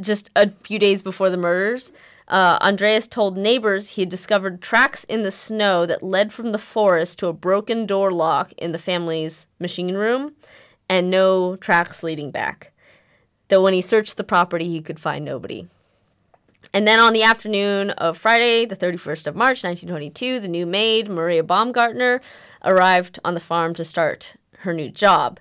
just 0.03 0.29
a 0.35 0.49
few 0.49 0.79
days 0.79 1.01
before 1.01 1.29
the 1.29 1.37
murders, 1.37 1.91
uh, 2.27 2.57
Andreas 2.61 3.07
told 3.07 3.37
neighbors 3.37 3.89
he 3.89 4.01
had 4.01 4.09
discovered 4.09 4.61
tracks 4.61 5.03
in 5.03 5.23
the 5.23 5.31
snow 5.31 5.85
that 5.85 6.03
led 6.03 6.31
from 6.31 6.51
the 6.51 6.57
forest 6.57 7.19
to 7.19 7.27
a 7.27 7.33
broken 7.33 7.85
door 7.85 8.11
lock 8.11 8.53
in 8.53 8.71
the 8.71 8.77
family's 8.77 9.47
machine 9.59 9.95
room, 9.95 10.33
and 10.87 11.09
no 11.09 11.55
tracks 11.55 12.03
leading 12.03 12.31
back. 12.31 12.71
Though 13.49 13.61
when 13.61 13.73
he 13.73 13.81
searched 13.81 14.17
the 14.17 14.23
property, 14.23 14.69
he 14.69 14.81
could 14.81 14.99
find 14.99 15.25
nobody. 15.25 15.67
And 16.73 16.87
then 16.87 16.99
on 16.99 17.13
the 17.13 17.23
afternoon 17.23 17.91
of 17.91 18.17
Friday, 18.17 18.65
the 18.65 18.75
31st 18.75 19.27
of 19.27 19.35
March, 19.35 19.63
1922, 19.63 20.39
the 20.39 20.47
new 20.47 20.65
maid, 20.65 21.07
Maria 21.07 21.43
Baumgartner, 21.43 22.19
arrived 22.63 23.19
on 23.23 23.35
the 23.35 23.39
farm 23.39 23.75
to 23.75 23.83
start 23.83 24.35
her 24.59 24.73
new 24.73 24.89
job. 24.89 25.39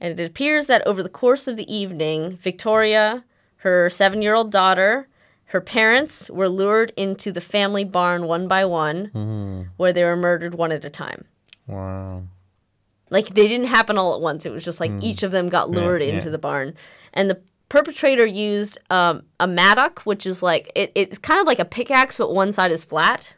And 0.00 0.18
it 0.18 0.24
appears 0.28 0.66
that 0.66 0.84
over 0.86 1.02
the 1.02 1.08
course 1.08 1.46
of 1.46 1.56
the 1.56 1.72
evening, 1.72 2.38
Victoria, 2.38 3.22
her 3.62 3.88
seven 3.88 4.22
year 4.22 4.34
old 4.34 4.50
daughter, 4.50 5.08
her 5.46 5.60
parents 5.60 6.28
were 6.30 6.48
lured 6.48 6.92
into 6.96 7.30
the 7.30 7.40
family 7.40 7.84
barn 7.84 8.26
one 8.26 8.48
by 8.48 8.64
one, 8.64 9.06
mm-hmm. 9.14 9.62
where 9.76 9.92
they 9.92 10.02
were 10.02 10.16
murdered 10.16 10.54
one 10.54 10.72
at 10.72 10.84
a 10.84 10.90
time. 10.90 11.24
wow. 11.66 12.22
Like 13.10 13.28
they 13.28 13.46
didn't 13.46 13.66
happen 13.66 13.98
all 13.98 14.14
at 14.14 14.22
once. 14.22 14.46
It 14.46 14.52
was 14.52 14.64
just 14.64 14.80
like 14.80 14.90
hmm. 14.90 15.00
each 15.02 15.22
of 15.22 15.32
them 15.32 15.50
got 15.50 15.68
lured 15.68 16.02
yeah. 16.02 16.08
into 16.14 16.30
the 16.30 16.38
barn, 16.38 16.74
and 17.12 17.28
the 17.28 17.42
perpetrator 17.68 18.24
used 18.24 18.78
um, 18.88 19.24
a 19.38 19.46
mattock, 19.46 20.00
which 20.04 20.24
is 20.24 20.42
like 20.42 20.72
it, 20.74 20.92
it's 20.94 21.18
kind 21.18 21.38
of 21.38 21.46
like 21.46 21.58
a 21.58 21.64
pickaxe, 21.66 22.16
but 22.16 22.34
one 22.34 22.52
side 22.52 22.72
is 22.72 22.86
flat 22.86 23.34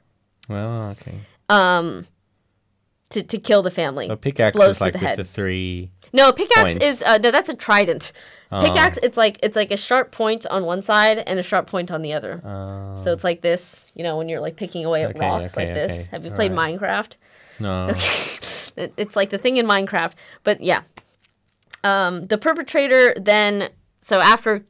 Well, 0.49 0.91
okay. 0.91 1.19
Um, 1.49 2.07
to, 3.11 3.23
to 3.23 3.39
kill 3.39 3.63
the 3.63 3.71
family. 3.71 4.09
A 4.09 4.17
pickaxe 4.17 4.57
Blows 4.57 4.77
is 4.77 4.81
like 4.81 4.93
the 4.93 4.99
with 4.99 5.09
head. 5.09 5.19
the 5.19 5.25
three. 5.25 5.91
No, 6.13 6.33
pickaxe 6.33 6.61
points. 6.75 6.85
is 6.85 7.03
uh, 7.03 7.19
no, 7.19 7.31
that's 7.31 7.49
a 7.49 7.55
trident. 7.55 8.13
Oh. 8.53 8.61
Pickaxe, 8.61 8.99
it's 9.03 9.17
like 9.17 9.39
it's 9.43 9.57
like 9.57 9.71
a 9.73 9.77
sharp 9.77 10.13
point 10.13 10.47
on 10.47 10.65
one 10.65 10.83
side 10.83 11.19
and 11.19 11.39
a 11.39 11.43
sharp 11.43 11.67
point 11.67 11.91
on 11.91 12.03
the 12.03 12.13
other. 12.13 12.41
So 12.97 13.13
it's 13.13 13.25
like 13.25 13.41
this, 13.41 13.91
you 13.97 14.05
know, 14.05 14.17
when 14.17 14.29
you're 14.29 14.41
like 14.41 14.57
picking 14.57 14.85
away 14.85 15.03
at 15.05 15.09
Oh. 15.09 15.19
Okay, 15.19 15.19
rocks 15.21 15.57
okay, 15.57 15.67
like 15.67 15.75
this. 15.75 15.93
okay. 15.93 16.09
Have 16.13 16.25
you 16.25 16.31
played 16.31 16.53
Alright. 16.53 16.79
Minecraft? 16.81 17.17
No. 17.61 17.89
It- 18.77 18.93
It's 18.97 19.15
like 19.17 19.31
the 19.31 19.39
thing 19.39 19.57
in 19.57 19.67
Minecraft. 19.67 20.13
But 20.43 20.61
yeah. 20.61 20.83
Um, 21.85 22.27
the 22.27 22.39
perpetrator 22.39 23.15
then, 23.21 23.69
so 24.01 24.21
after 24.21 24.65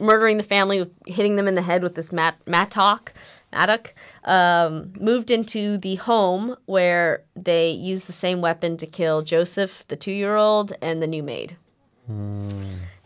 murdering 0.00 0.36
the 0.36 0.42
family, 0.42 0.90
hitting 1.06 1.36
them 1.36 1.46
in 1.48 1.54
the 1.54 1.62
head 1.62 1.82
with 1.82 1.94
this 1.94 2.12
mat- 2.12 2.36
mattock, 2.46 3.12
mattock, 3.52 3.94
um, 4.26 4.92
moved 4.98 5.30
into 5.30 5.78
the 5.78 5.94
home 5.94 6.56
where 6.66 7.22
they 7.34 7.70
used 7.70 8.06
the 8.06 8.12
same 8.12 8.40
weapon 8.40 8.76
to 8.76 8.86
kill 8.86 9.22
Joseph, 9.22 9.86
the 9.88 9.96
two 9.96 10.12
year 10.12 10.36
old, 10.36 10.72
and 10.82 11.00
the 11.00 11.06
new 11.06 11.22
maid. 11.22 11.56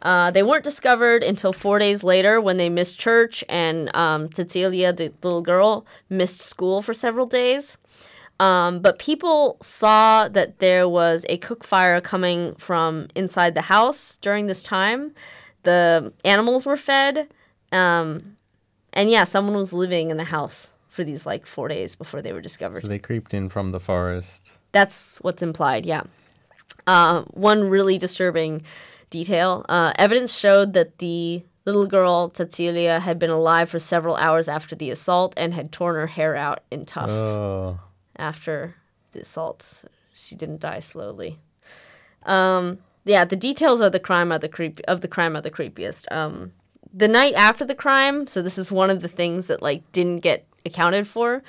Uh, 0.03 0.31
they 0.31 0.43
weren't 0.43 0.65
discovered 0.65 1.23
until 1.23 1.53
four 1.53 1.79
days 1.79 2.03
later 2.03 2.41
when 2.41 2.57
they 2.57 2.71
missed 2.71 2.99
church 2.99 3.45
and 3.49 3.95
um, 3.95 4.33
Cecilia, 4.33 4.93
the 4.93 5.13
little 5.23 5.43
girl, 5.43 5.87
missed 6.09 6.41
school 6.41 6.81
for 6.81 6.95
several 6.95 7.27
days. 7.27 7.77
Um, 8.39 8.81
but 8.81 8.99
people 8.99 9.59
saw 9.61 10.27
that 10.29 10.61
there 10.61 10.89
was 10.89 11.27
a 11.29 11.37
cook 11.37 11.63
fire 11.63 12.01
coming 12.01 12.55
from 12.55 13.09
inside 13.15 13.55
the 13.55 13.63
house 13.63 14.17
during 14.17 14.47
this 14.47 14.63
time. 14.63 15.13
The 15.65 16.15
animals 16.25 16.65
were 16.65 16.79
fed. 16.79 17.29
Um, 17.71 18.39
and 18.95 19.11
yeah, 19.11 19.25
someone 19.25 19.55
was 19.55 19.75
living 19.75 20.09
in 20.09 20.17
the 20.17 20.25
house 20.25 20.71
for 20.91 21.05
these 21.05 21.25
like 21.25 21.47
four 21.47 21.69
days 21.69 21.97
before 21.97 22.21
they 22.21 22.33
were 22.33 22.41
discovered. 22.43 22.83
So 22.83 22.89
they 22.89 22.99
creeped 22.99 23.33
in 23.33 23.49
from 23.49 23.71
the 23.71 23.81
forest. 23.81 24.53
That's 24.73 25.19
what's 25.19 25.43
implied, 25.43 25.87
yeah. 25.87 26.03
Uh, 26.87 27.23
one 27.31 27.65
really 27.65 27.97
disturbing 27.97 28.63
detail 29.09 29.65
uh, 29.69 29.93
evidence 29.97 30.37
showed 30.37 30.73
that 30.75 30.99
the 30.99 31.45
little 31.65 31.87
girl, 31.87 32.31
Cecilia, 32.31 33.01
had 33.01 33.19
been 33.19 33.31
alive 33.31 33.69
for 33.71 33.79
several 33.79 34.17
hours 34.17 34.49
after 34.49 34.75
the 34.75 34.91
assault 34.91 35.35
and 35.37 35.55
had 35.55 35.73
torn 35.73 35.95
her 35.95 36.09
hair 36.09 36.37
out 36.37 36.61
in 36.71 36.85
tufts 36.85 37.79
after 38.17 38.77
the 39.13 39.21
assault. 39.21 39.85
She 40.15 40.35
didn't 40.35 40.61
die 40.61 40.81
slowly. 40.81 41.39
Um, 42.25 42.79
yeah, 43.05 43.25
the 43.25 43.37
details 43.37 43.81
of 43.81 43.93
the 43.93 44.01
crime 44.01 44.33
are 44.33 44.39
the 44.39 44.49
creep 44.49 44.81
of 44.87 45.01
the 45.01 45.09
crime 45.09 45.37
are 45.37 45.41
the 45.41 45.51
creepiest. 45.51 46.11
Um, 46.13 46.53
the 46.93 47.09
night 47.09 47.35
after 47.35 47.65
the 47.65 47.75
crime, 47.75 48.27
so 48.27 48.43
this 48.43 48.59
is 48.59 48.73
one 48.73 48.91
of 48.91 49.01
the 49.01 49.09
things 49.09 49.47
that 49.47 49.63
like 49.63 49.91
didn't 49.93 50.19
get 50.19 50.47
accounted 50.65 51.07
for. 51.07 51.43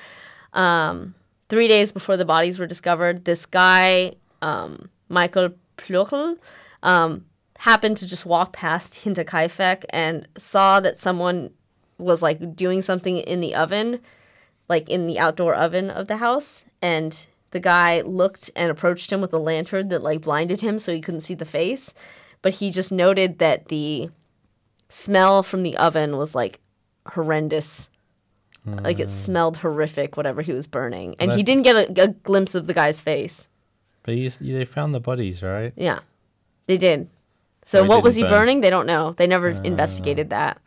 Um, 0.52 1.14
three 1.48 1.68
days 1.68 1.92
before 1.92 2.16
the 2.16 2.24
bodies 2.24 2.58
were 2.58 2.66
discovered, 2.66 3.24
this 3.24 3.46
guy, 3.46 4.14
um, 4.40 4.88
Michael 5.08 5.50
Plöckl, 5.76 6.38
um, 6.82 7.24
happened 7.58 7.96
to 7.96 8.08
just 8.08 8.26
walk 8.26 8.52
past 8.52 9.04
Hinterkaifeck 9.04 9.84
and 9.90 10.26
saw 10.36 10.80
that 10.80 10.98
someone 10.98 11.50
was 11.98 12.22
like 12.22 12.56
doing 12.56 12.82
something 12.82 13.18
in 13.18 13.40
the 13.40 13.54
oven, 13.54 14.00
like 14.68 14.88
in 14.88 15.06
the 15.06 15.18
outdoor 15.18 15.54
oven 15.54 15.90
of 15.90 16.08
the 16.08 16.16
house, 16.16 16.64
and 16.80 17.26
the 17.52 17.60
guy 17.60 18.00
looked 18.00 18.50
and 18.56 18.70
approached 18.70 19.12
him 19.12 19.20
with 19.20 19.32
a 19.32 19.38
lantern 19.38 19.88
that 19.88 20.02
like 20.02 20.22
blinded 20.22 20.60
him 20.60 20.78
so 20.78 20.92
he 20.92 21.00
couldn't 21.00 21.20
see 21.20 21.34
the 21.34 21.44
face, 21.44 21.94
but 22.40 22.54
he 22.54 22.70
just 22.70 22.90
noted 22.90 23.38
that 23.38 23.68
the 23.68 24.10
smell 24.88 25.42
from 25.42 25.62
the 25.62 25.76
oven 25.76 26.16
was 26.16 26.34
like 26.34 26.60
horrendous. 27.10 27.88
Like 28.64 29.00
it 29.00 29.10
smelled 29.10 29.56
horrific, 29.58 30.16
whatever 30.16 30.40
he 30.40 30.52
was 30.52 30.68
burning, 30.68 31.16
and 31.18 31.32
he 31.32 31.42
didn't 31.42 31.64
get 31.64 31.76
a, 31.76 32.02
a 32.04 32.08
glimpse 32.08 32.54
of 32.54 32.68
the 32.68 32.74
guy's 32.74 33.00
face. 33.00 33.48
But 34.04 34.14
you, 34.14 34.30
they 34.30 34.64
found 34.64 34.94
the 34.94 35.00
bodies, 35.00 35.42
right? 35.42 35.72
Yeah, 35.76 36.00
they 36.66 36.76
did. 36.76 37.08
So 37.64 37.84
what 37.84 38.02
was 38.02 38.16
he 38.16 38.22
burn. 38.22 38.30
burning? 38.30 38.60
They 38.60 38.70
don't 38.70 38.86
know. 38.86 39.12
They 39.12 39.26
never 39.26 39.50
investigated 39.50 40.30
that. 40.30 40.60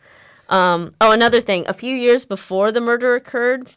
Um, 0.49 0.93
oh, 1.01 1.11
another 1.11 1.41
thing. 1.41 1.65
A 1.67 1.73
few 1.73 1.95
years 1.95 2.25
before 2.25 2.71
the 2.71 2.81
murder 2.81 3.15
occurred, 3.15 3.69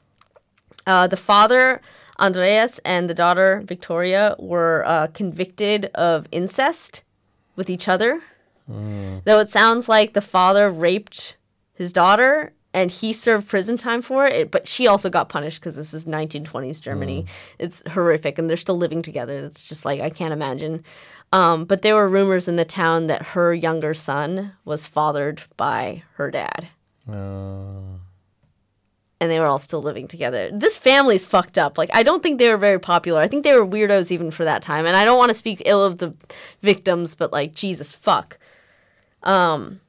uh, 0.86 1.06
the 1.06 1.16
father 1.16 1.80
Andreas 2.18 2.78
and 2.84 3.08
the 3.08 3.14
daughter 3.14 3.62
Victoria 3.64 4.34
were 4.38 4.84
uh, 4.86 5.06
convicted 5.08 5.86
of 5.94 6.26
incest 6.32 7.02
with 7.56 7.70
each 7.70 7.88
other. 7.88 8.20
Though 8.68 9.40
it 9.40 9.48
sounds 9.48 9.88
like 9.88 10.12
the 10.12 10.20
father 10.20 10.68
raped 10.68 11.38
his 11.72 11.90
daughter 11.90 12.52
and 12.78 12.90
he 12.90 13.12
served 13.12 13.48
prison 13.48 13.76
time 13.76 14.02
for 14.02 14.26
it, 14.26 14.50
but 14.50 14.68
she 14.68 14.86
also 14.86 15.10
got 15.10 15.28
punished 15.28 15.60
because 15.60 15.76
this 15.76 15.92
is 15.92 16.06
1920s 16.06 16.80
Germany. 16.80 17.26
It's 17.58 17.82
horrific, 17.90 18.38
and 18.38 18.48
they're 18.48 18.56
still 18.56 18.78
living 18.78 19.02
together. 19.02 19.36
It's 19.38 19.66
just 19.68 19.84
like 19.84 20.00
I 20.00 20.10
can't 20.10 20.32
imagine. 20.32 20.84
Um, 21.32 21.64
but 21.64 21.82
there 21.82 21.94
were 21.94 22.08
rumors 22.08 22.48
in 22.48 22.56
the 22.56 22.64
town 22.64 23.06
that 23.08 23.22
her 23.34 23.52
younger 23.52 23.92
son 23.94 24.52
was 24.64 24.86
fathered 24.86 25.42
by 25.56 26.02
her 26.14 26.30
dad, 26.30 26.68
Uh, 27.08 27.98
and 29.20 29.30
they 29.30 29.40
were 29.40 29.46
all 29.46 29.58
still 29.58 29.82
living 29.82 30.06
together. 30.08 30.50
This 30.52 30.76
family's 30.78 31.26
fucked 31.26 31.58
up. 31.58 31.76
Like 31.76 31.90
I 31.92 32.02
don't 32.02 32.22
think 32.22 32.38
they 32.38 32.48
were 32.50 32.56
very 32.56 32.78
popular. 32.78 33.20
I 33.20 33.28
think 33.28 33.42
they 33.44 33.54
were 33.54 33.66
weirdos 33.66 34.10
even 34.10 34.30
for 34.30 34.44
that 34.44 34.62
time. 34.62 34.86
And 34.86 34.96
I 34.96 35.04
don't 35.04 35.18
want 35.18 35.30
to 35.30 35.34
speak 35.34 35.60
ill 35.66 35.84
of 35.84 35.98
the 35.98 36.14
victims, 36.62 37.14
but 37.14 37.32
like 37.32 37.54
Jesus 37.54 37.94
fuck. 37.94 38.38
Um, 39.24 39.80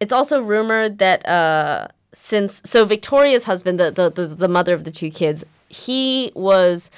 it's 0.00 0.12
also 0.12 0.42
rumored 0.42 0.98
that 0.98 1.26
uh, 1.28 1.86
since 2.12 2.60
so 2.64 2.84
Victoria's 2.84 3.44
husband, 3.44 3.80
the, 3.80 3.90
the 3.90 4.10
the 4.10 4.26
the 4.26 4.48
mother 4.48 4.74
of 4.74 4.84
the 4.84 4.90
two 4.90 5.10
kids, 5.10 5.44
he 5.68 6.32
was 6.34 6.90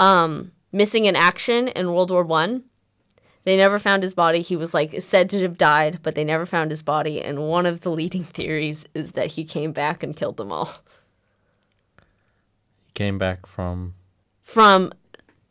um, 0.00 0.52
missing 0.72 1.04
in 1.04 1.16
action 1.16 1.68
in 1.68 1.92
World 1.92 2.10
War 2.10 2.24
One. 2.24 2.64
They 3.44 3.56
never 3.56 3.80
found 3.80 4.04
his 4.04 4.14
body. 4.14 4.40
He 4.40 4.54
was 4.54 4.72
like 4.72 5.00
said 5.02 5.28
to 5.30 5.40
have 5.42 5.58
died, 5.58 5.98
but 6.02 6.14
they 6.14 6.24
never 6.24 6.46
found 6.46 6.70
his 6.70 6.80
body. 6.80 7.20
And 7.20 7.48
one 7.48 7.66
of 7.66 7.80
the 7.80 7.90
leading 7.90 8.22
theories 8.38 8.86
is 8.94 9.12
that 9.12 9.32
he 9.32 9.44
came 9.44 9.72
back 9.72 10.02
and 10.02 10.16
killed 10.16 10.36
them 10.36 10.52
all 10.52 10.72
he 12.86 12.92
came 12.94 13.18
back 13.18 13.46
from 13.46 13.94
from 14.42 14.92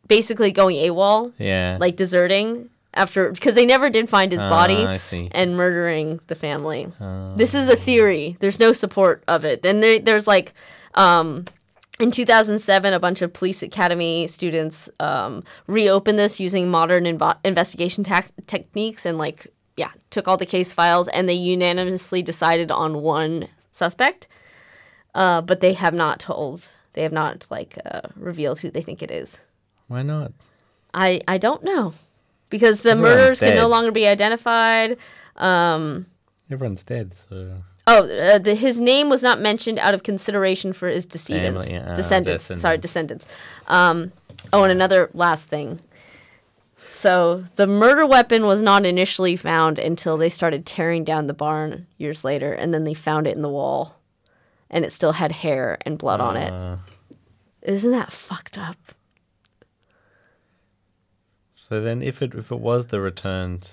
basically 0.06 0.52
going 0.52 0.76
AWOL, 0.76 1.32
yeah, 1.38 1.76
like 1.80 1.96
deserting 1.96 2.70
after 2.94 3.30
because 3.32 3.54
they 3.54 3.64
never 3.66 3.88
did 3.90 4.08
find 4.08 4.30
his 4.32 4.42
body 4.44 4.84
Ah, 4.84 4.90
I 4.90 4.96
see. 4.98 5.28
and 5.32 5.56
murdering 5.56 6.20
the 6.26 6.34
family. 6.34 6.90
This 7.36 7.54
is 7.54 7.68
a 7.68 7.76
theory. 7.76 8.36
There's 8.40 8.58
no 8.60 8.72
support 8.72 9.22
of 9.28 9.44
it. 9.44 9.62
Then 9.62 9.80
there, 9.80 9.98
there's 9.98 10.26
like 10.26 10.52
um, 10.94 11.46
in 12.00 12.10
2007, 12.10 12.92
a 12.92 12.98
bunch 13.00 13.22
of 13.22 13.32
police 13.32 13.62
academy 13.62 14.26
students 14.26 14.90
um, 15.00 15.44
reopened 15.66 16.18
this 16.18 16.38
using 16.40 16.70
modern 16.70 17.04
invo- 17.04 17.38
investigation 17.44 18.04
tac- 18.04 18.32
techniques 18.46 19.06
and 19.06 19.16
like 19.18 19.46
yeah, 19.76 19.90
took 20.10 20.28
all 20.28 20.36
the 20.36 20.44
case 20.46 20.72
files 20.72 21.08
and 21.08 21.26
they 21.28 21.32
unanimously 21.34 22.22
decided 22.22 22.70
on 22.70 23.00
one 23.02 23.48
suspect. 23.70 24.28
Uh, 25.14 25.40
but 25.40 25.60
they 25.60 25.72
have 25.74 25.94
not 25.94 26.20
told. 26.20 26.70
They 26.94 27.02
have 27.02 27.12
not 27.12 27.46
like 27.50 27.78
uh, 27.86 28.02
revealed 28.16 28.60
who 28.60 28.70
they 28.70 28.82
think 28.82 29.02
it 29.02 29.10
is. 29.10 29.38
Why 29.88 30.02
not? 30.02 30.32
I 30.92 31.22
I 31.26 31.38
don't 31.38 31.62
know 31.64 31.94
because 32.52 32.82
the 32.82 32.90
Everyone's 32.90 33.16
murders 33.16 33.40
can 33.40 33.56
no 33.56 33.66
longer 33.66 33.90
be 33.90 34.06
identified. 34.06 34.96
Everyone's 36.50 36.84
dead, 36.84 37.14
so 37.14 37.62
Oh, 37.84 38.04
uh, 38.08 38.38
the, 38.38 38.54
his 38.54 38.80
name 38.80 39.08
was 39.10 39.24
not 39.24 39.40
mentioned 39.40 39.80
out 39.80 39.92
of 39.92 40.04
consideration 40.04 40.72
for 40.72 40.86
his 40.88 41.04
decedents, 41.04 41.66
Family, 41.66 41.84
ah, 41.84 41.94
descendants. 41.94 42.44
Sorry, 42.44 42.78
descendants. 42.78 43.26
descendants. 43.26 43.26
Um, 43.66 44.12
oh, 44.52 44.62
and 44.62 44.70
another 44.70 45.10
last 45.14 45.48
thing. 45.48 45.80
So 46.76 47.44
the 47.56 47.66
murder 47.66 48.06
weapon 48.06 48.46
was 48.46 48.62
not 48.62 48.86
initially 48.86 49.34
found 49.34 49.80
until 49.80 50.16
they 50.16 50.28
started 50.28 50.64
tearing 50.64 51.02
down 51.02 51.26
the 51.26 51.34
barn 51.34 51.88
years 51.98 52.22
later, 52.24 52.52
and 52.52 52.72
then 52.72 52.84
they 52.84 52.94
found 52.94 53.26
it 53.26 53.34
in 53.34 53.42
the 53.42 53.48
wall, 53.48 53.98
and 54.70 54.84
it 54.84 54.92
still 54.92 55.12
had 55.12 55.32
hair 55.32 55.78
and 55.84 55.98
blood 55.98 56.20
on 56.20 56.36
it. 56.36 56.52
uh, 56.52 56.76
Isn't 57.62 57.90
that 57.90 58.12
fucked 58.12 58.58
up? 58.58 58.76
So 61.72 61.80
then 61.80 62.02
if 62.02 62.20
it 62.20 62.34
if 62.34 62.52
it 62.52 62.60
was 62.60 62.88
the 62.88 63.00
returned 63.00 63.70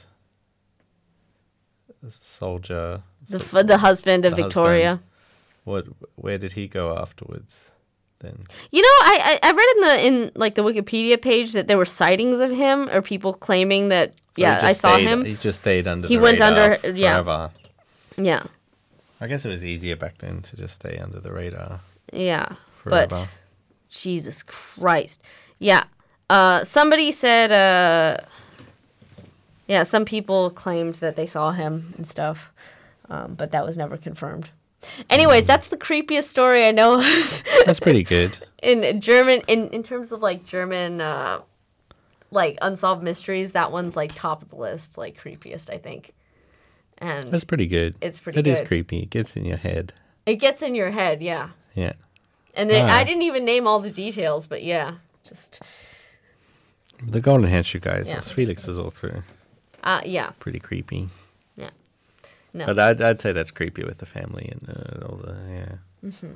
soldier, 2.07 3.03
The 3.27 3.39
so 3.39 3.63
the 3.63 3.77
husband 3.79 4.25
of 4.25 4.35
the 4.35 4.43
Victoria. 4.43 4.89
husband. 4.89 5.09
what 5.65 5.85
where 6.15 6.37
did 6.37 6.53
he 6.53 6.67
go 6.67 6.97
afterwards? 6.97 7.71
Then 8.19 8.43
You 8.71 8.81
know, 8.81 8.87
I, 8.87 9.39
I 9.43 9.49
I 9.49 9.51
read 9.51 9.69
in 9.75 9.81
the 9.81 10.07
in 10.07 10.31
like 10.35 10.55
the 10.55 10.63
Wikipedia 10.63 11.21
page 11.21 11.53
that 11.53 11.67
there 11.67 11.77
were 11.77 11.85
sightings 11.85 12.39
of 12.41 12.51
him 12.51 12.89
or 12.89 13.01
people 13.01 13.33
claiming 13.33 13.89
that 13.89 14.13
So 14.35 14.41
yeah 14.43 14.59
I 14.63 14.73
saw 14.73 14.93
stayed- 14.93 15.07
him. 15.07 15.25
He 15.25 15.35
just 15.35 15.59
stayed 15.59 15.87
under. 15.87 16.07
He 16.07 16.15
the 16.15 16.21
went 16.21 16.39
radar 16.39 16.71
under- 16.73 16.91
yeah. 16.97 17.11
forever. 17.13 17.51
Yeah, 18.17 18.43
I 19.21 19.27
guess 19.27 19.45
it 19.45 19.49
was 19.49 19.63
easier 19.63 19.95
back 19.95 20.17
then 20.17 20.41
to 20.41 20.57
just 20.57 20.75
stay 20.75 20.97
under 20.97 21.19
the 21.21 21.31
radar 21.31 21.79
yeah. 22.11 22.55
forever. 22.75 23.07
But 23.09 23.29
Jesus 23.89 24.43
Christ, 24.43 25.21
yeah. 25.59 25.83
Uh, 26.29 26.63
somebody 26.63 27.11
said, 27.11 27.51
uh, 27.51 28.17
yeah, 29.67 29.83
some 29.83 30.05
people 30.05 30.49
claimed 30.49 30.95
that 30.95 31.15
they 31.15 31.25
saw 31.25 31.51
him 31.51 31.93
and 31.97 32.05
stuff, 32.07 32.51
um, 33.09 33.35
but 33.35 33.51
that 33.51 33.65
was 33.65 33.77
never 33.77 33.97
confirmed. 33.97 34.49
Anyways, 35.09 35.45
that's 35.45 35.67
the 35.67 35.77
creepiest 35.77 36.23
story 36.23 36.65
I 36.65 36.71
know 36.71 36.99
of 36.99 37.43
That's 37.65 37.79
pretty 37.81 38.03
good. 38.03 38.37
in 38.63 39.01
German. 39.01 39.41
In 39.47 39.67
in 39.71 39.83
terms 39.83 40.11
of 40.13 40.21
like 40.21 40.45
German, 40.45 41.01
uh, 41.01 41.41
like 42.31 42.57
unsolved 42.61 43.03
mysteries, 43.03 43.51
that 43.51 43.71
one's 43.73 43.97
like 43.97 44.15
top 44.15 44.41
of 44.41 44.49
the 44.49 44.55
list, 44.55 44.97
like 44.97 45.21
creepiest, 45.21 45.69
I 45.69 45.77
think. 45.79 46.13
And 46.99 47.27
That's 47.27 47.43
pretty 47.43 47.67
good. 47.67 47.95
It's 48.01 48.19
pretty 48.19 48.39
It 48.39 48.47
is 48.47 48.59
good. 48.59 48.67
creepy. 48.67 48.99
It 48.99 49.09
gets 49.09 49.35
in 49.35 49.43
your 49.45 49.57
head. 49.57 49.91
it 50.25 50.35
gets 50.35 50.61
in 50.61 50.75
your 50.75 50.91
head, 50.91 51.21
yeah. 51.21 51.49
Yeah. 51.75 51.93
And 52.53 52.69
then 52.69 52.89
Ah. 52.89 52.93
I 52.99 53.03
didn't 53.03 53.23
even 53.23 53.43
name 53.45 53.67
all 53.67 53.79
the 53.79 53.89
details, 53.91 54.47
but 54.47 54.63
yeah, 54.63 54.93
just 55.27 55.61
The 57.07 57.21
golden 57.21 57.49
handshake 57.49 57.83
guys. 57.83 58.07
Yeah. 58.07 58.15
that's 58.15 58.31
Felix 58.31 58.67
is 58.67 58.79
also 58.79 59.23
uh, 59.83 60.01
yeah, 60.05 60.31
pretty 60.39 60.59
creepy. 60.59 61.09
yeah. 61.55 61.69
No, 62.53 62.65
But 62.65 62.79
I'd, 62.79 63.01
I'd 63.01 63.21
say 63.21 63.31
that's 63.31 63.51
creepy 63.51 63.83
with 63.83 63.99
the 63.99 64.05
family 64.05 64.49
and 64.51 64.69
uh, 64.69 65.05
all 65.05 65.17
the 65.17 65.37
yeah. 65.49 65.75
Mm-hmm. 66.09 66.27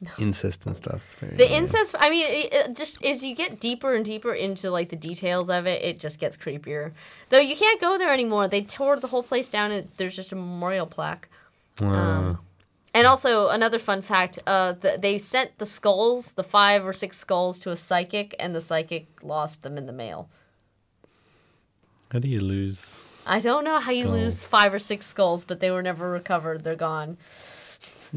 No. 0.00 0.10
Incest 0.18 0.64
and 0.64 0.76
stuff. 0.76 1.16
The 1.18 1.26
weird. 1.26 1.40
incest. 1.40 1.96
I 1.98 2.08
mean, 2.08 2.24
it, 2.28 2.52
it 2.52 2.76
just 2.76 3.04
as 3.04 3.24
you 3.24 3.34
get 3.34 3.58
deeper 3.58 3.94
and 3.94 4.04
deeper 4.04 4.32
into 4.32 4.70
like 4.70 4.90
the 4.90 4.96
details 4.96 5.50
of 5.50 5.66
it, 5.66 5.82
it 5.82 5.98
just 5.98 6.20
gets 6.20 6.36
creepier. 6.36 6.92
Though 7.30 7.40
you 7.40 7.56
can't 7.56 7.80
go 7.80 7.98
there 7.98 8.12
anymore. 8.12 8.46
They 8.46 8.62
tore 8.62 9.00
the 9.00 9.08
whole 9.08 9.24
place 9.24 9.48
down, 9.48 9.72
and 9.72 9.88
there's 9.96 10.14
just 10.14 10.30
a 10.30 10.36
memorial 10.36 10.86
plaque. 10.86 11.28
Um, 11.80 12.38
and 12.94 13.06
also 13.06 13.48
another 13.48 13.78
fun 13.78 14.02
fact: 14.02 14.38
uh, 14.46 14.72
the, 14.72 14.98
they 15.00 15.18
sent 15.18 15.58
the 15.58 15.66
skulls, 15.66 16.34
the 16.34 16.44
five 16.44 16.86
or 16.86 16.92
six 16.92 17.16
skulls, 17.16 17.58
to 17.60 17.70
a 17.70 17.76
psychic, 17.76 18.34
and 18.38 18.54
the 18.54 18.60
psychic 18.60 19.06
lost 19.22 19.62
them 19.62 19.76
in 19.76 19.86
the 19.86 19.92
mail. 19.92 20.28
How 22.10 22.18
do 22.18 22.28
you 22.28 22.40
lose? 22.40 23.06
I 23.26 23.40
don't 23.40 23.64
know 23.64 23.78
how 23.78 23.92
you 23.92 24.08
lose 24.08 24.42
five 24.42 24.72
or 24.72 24.78
six 24.78 25.04
skulls, 25.06 25.44
but 25.44 25.60
they 25.60 25.70
were 25.70 25.82
never 25.82 26.10
recovered. 26.10 26.64
They're 26.64 26.76
gone. 26.76 27.18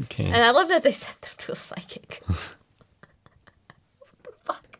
Okay. 0.04 0.24
And 0.24 0.36
I 0.42 0.50
love 0.50 0.68
that 0.68 0.82
they 0.82 0.92
sent 1.04 1.20
them 1.20 1.32
to 1.38 1.52
a 1.52 1.56
psychic. 1.56 2.22
Fuck. 4.42 4.78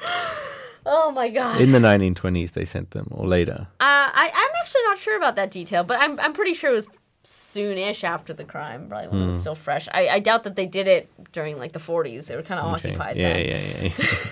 Oh 0.90 1.10
my 1.10 1.28
god. 1.28 1.60
In 1.60 1.72
the 1.72 1.78
1920s, 1.80 2.52
they 2.52 2.64
sent 2.64 2.92
them, 2.92 3.08
or 3.10 3.26
later. 3.26 3.66
Uh, 3.78 4.08
I, 4.10 4.30
I'm 4.34 4.50
actually 4.58 4.84
not 4.84 4.98
sure 4.98 5.18
about 5.18 5.36
that 5.36 5.50
detail, 5.50 5.84
but 5.84 6.02
I'm, 6.02 6.18
I'm 6.18 6.32
pretty 6.32 6.54
sure 6.54 6.70
it 6.70 6.74
was 6.74 6.86
soonish 7.30 8.04
after 8.04 8.32
the 8.32 8.44
crime, 8.44 8.88
probably 8.88 9.08
when 9.08 9.18
it 9.18 9.20
Hmm. 9.22 9.26
was 9.28 9.40
still 9.40 9.54
fresh. 9.54 9.86
I, 9.92 10.08
I 10.08 10.18
doubt 10.18 10.44
that 10.44 10.56
they 10.56 10.64
did 10.66 10.88
it 10.88 11.10
during 11.32 11.58
like 11.58 11.72
the 11.72 11.78
40s. 11.78 12.26
They 12.26 12.36
were 12.36 12.42
kind 12.42 12.58
of 12.58 12.72
Okay. 12.78 12.88
occupied 12.88 13.16
Yeah, 13.18 13.32
then. 13.34 13.46
yeah, 13.46 13.92
yeah. 13.98 14.28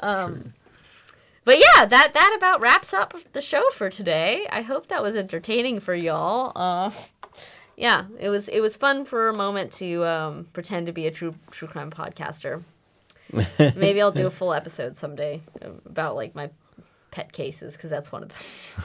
but 1.44 1.58
yeah, 1.58 1.84
that 1.86 2.12
that 2.14 2.34
about 2.36 2.62
wraps 2.62 2.94
up 2.94 3.14
the 3.32 3.40
show 3.40 3.62
for 3.70 3.90
today. 3.90 4.46
I 4.50 4.62
hope 4.62 4.86
that 4.88 5.02
was 5.02 5.16
entertaining 5.16 5.80
for 5.80 5.94
y'all. 5.94 6.52
Uh, 6.54 6.90
yeah, 7.76 8.04
it 8.20 8.28
was 8.28 8.48
it 8.48 8.60
was 8.60 8.76
fun 8.76 9.04
for 9.04 9.28
a 9.28 9.32
moment 9.32 9.72
to 9.72 10.04
um, 10.06 10.46
pretend 10.52 10.86
to 10.86 10.92
be 10.92 11.06
a 11.06 11.10
true 11.10 11.34
true 11.50 11.66
crime 11.68 11.90
podcaster. 11.90 12.62
Maybe 13.58 14.00
I'll 14.00 14.12
do 14.12 14.26
a 14.26 14.30
full 14.30 14.52
episode 14.52 14.96
someday 14.96 15.40
about 15.86 16.14
like 16.14 16.34
my 16.34 16.50
pet 17.10 17.32
cases 17.32 17.76
because 17.76 17.90
that's 17.90 18.12
one 18.12 18.22
of 18.22 18.28
them. 18.28 18.84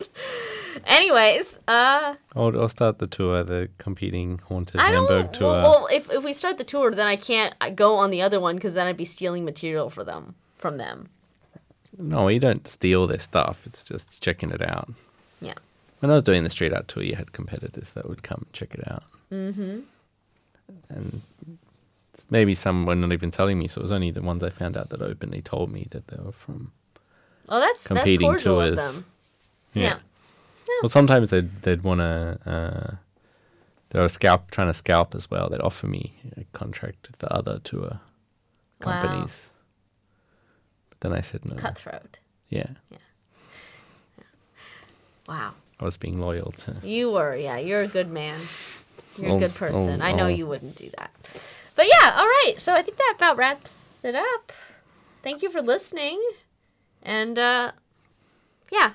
Anyways, 0.86 1.58
uh, 1.68 2.14
I'll, 2.34 2.60
I'll 2.60 2.68
start 2.68 2.98
the 2.98 3.06
tour, 3.06 3.42
the 3.44 3.68
competing 3.78 4.40
haunted 4.48 4.80
I 4.80 4.90
don't. 4.90 5.08
Hamburg 5.08 5.32
tour. 5.32 5.48
Well, 5.48 5.62
well, 5.62 5.88
if 5.92 6.10
if 6.10 6.24
we 6.24 6.32
start 6.32 6.58
the 6.58 6.64
tour, 6.64 6.90
then 6.90 7.06
I 7.06 7.16
can't 7.16 7.54
go 7.74 7.94
on 7.96 8.10
the 8.10 8.22
other 8.22 8.40
one 8.40 8.56
because 8.56 8.74
then 8.74 8.86
I'd 8.86 8.96
be 8.96 9.04
stealing 9.04 9.44
material 9.44 9.88
for 9.90 10.04
them 10.04 10.34
from 10.58 10.76
them. 10.78 11.08
no, 11.98 12.28
you 12.28 12.40
don't 12.40 12.66
steal 12.66 13.06
their 13.06 13.18
stuff. 13.20 13.66
It's 13.66 13.84
just 13.84 14.20
checking 14.22 14.50
it 14.50 14.62
out. 14.62 14.90
Yeah. 15.40 15.54
When 16.00 16.10
I 16.10 16.14
was 16.14 16.22
doing 16.24 16.42
the 16.42 16.50
street 16.50 16.72
art 16.72 16.88
tour, 16.88 17.02
you 17.02 17.14
had 17.16 17.32
competitors 17.32 17.92
that 17.92 18.08
would 18.08 18.22
come 18.22 18.42
and 18.44 18.52
check 18.52 18.74
it 18.74 18.86
out. 18.90 19.04
Mm-hmm. 19.32 19.80
And 20.90 21.22
maybe 22.30 22.54
some 22.54 22.84
were 22.84 22.94
not 22.94 23.12
even 23.12 23.30
telling 23.30 23.58
me, 23.58 23.68
so 23.68 23.80
it 23.80 23.82
was 23.82 23.92
only 23.92 24.10
the 24.10 24.22
ones 24.22 24.42
I 24.42 24.50
found 24.50 24.76
out 24.76 24.90
that 24.90 25.00
openly 25.02 25.40
told 25.40 25.70
me 25.70 25.86
that 25.90 26.08
they 26.08 26.16
were 26.22 26.32
from. 26.32 26.72
Oh, 27.48 27.60
that's 27.60 27.86
Competing 27.86 28.30
that's 28.30 28.42
cordial 28.44 28.60
of 28.60 28.76
tours. 28.76 28.94
them. 28.96 29.04
Yeah. 29.82 29.98
Well, 30.82 30.90
sometimes 30.90 31.30
they'd 31.30 31.62
they'd 31.62 31.82
want 31.82 32.00
to. 32.00 32.38
Uh, 32.46 32.96
they 33.90 34.00
were 34.00 34.08
scalp 34.08 34.50
trying 34.50 34.66
to 34.68 34.74
scalp 34.74 35.14
as 35.14 35.30
well. 35.30 35.48
They'd 35.48 35.60
offer 35.60 35.86
me 35.86 36.14
a 36.36 36.44
contract 36.52 37.06
with 37.08 37.18
the 37.18 37.32
other 37.32 37.60
tour 37.60 38.00
companies, 38.80 39.50
Wow. 39.52 39.60
But 40.90 41.00
then 41.00 41.12
I 41.18 41.20
said 41.20 41.44
no. 41.44 41.54
Cutthroat. 41.54 42.18
Yeah, 42.48 42.66
Yeah. 42.90 42.98
Wow. 45.28 45.54
I 45.80 45.84
was 45.84 45.96
being 45.96 46.18
loyal 46.20 46.52
to. 46.52 46.76
You 46.82 47.10
were, 47.10 47.34
yeah. 47.36 47.56
You're 47.58 47.82
a 47.82 47.88
good 47.88 48.10
man. 48.10 48.38
You're 49.18 49.32
Oh, 49.32 49.36
a 49.36 49.38
good 49.38 49.54
person. 49.54 50.00
oh, 50.02 50.04
I 50.04 50.12
know 50.12 50.24
oh. 50.26 50.28
you 50.28 50.46
wouldn't 50.46 50.76
do 50.76 50.90
that. 50.98 51.10
But 51.76 51.86
yeah, 51.86 52.14
all 52.16 52.26
right. 52.26 52.54
So 52.58 52.74
I 52.74 52.82
think 52.82 52.96
that 52.98 53.14
about 53.16 53.36
wraps 53.36 54.04
it 54.04 54.14
up. 54.14 54.52
Thank 55.22 55.42
you 55.42 55.50
for 55.50 55.60
listening. 55.62 56.20
And 57.02 57.38
uh 57.38 57.72
yeah. 58.70 58.92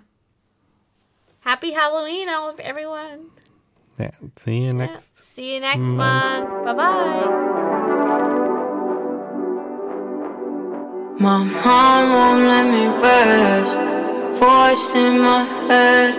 Happy 1.41 1.72
Halloween, 1.72 2.30
all 2.30 2.49
of 2.49 2.60
everyone. 2.60 3.28
Yeah. 3.98 4.11
See 4.38 4.57
you 4.57 4.66
Yeah. 4.68 4.72
next. 4.74 5.18
See 5.34 5.53
you 5.56 5.60
next 5.61 5.88
month. 5.88 6.48
Bye 6.66 6.74
bye. 6.74 8.30
My 11.20 11.44
mom 11.44 12.14
won't 12.14 12.44
let 12.45 12.66
me 12.74 12.86
rest. 13.03 13.76
Voice 14.40 14.95
in 14.95 15.20
my 15.20 15.44
head, 15.68 16.16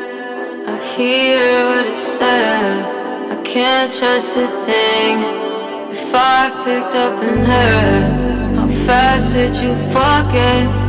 I 0.69 0.77
hear 0.95 1.65
what 1.71 1.87
it 1.87 1.97
says. 1.97 2.85
I 3.33 3.37
can't 3.43 3.91
trust 3.93 4.37
a 4.37 4.47
thing. 4.67 5.17
If 5.91 6.15
I 6.15 6.51
picked 6.65 6.95
up 6.95 7.15
and 7.23 7.41
heard, 7.47 8.57
how 8.57 8.69
fast 8.87 9.33
did 9.33 9.57
you 9.57 9.75
forget? 9.95 10.80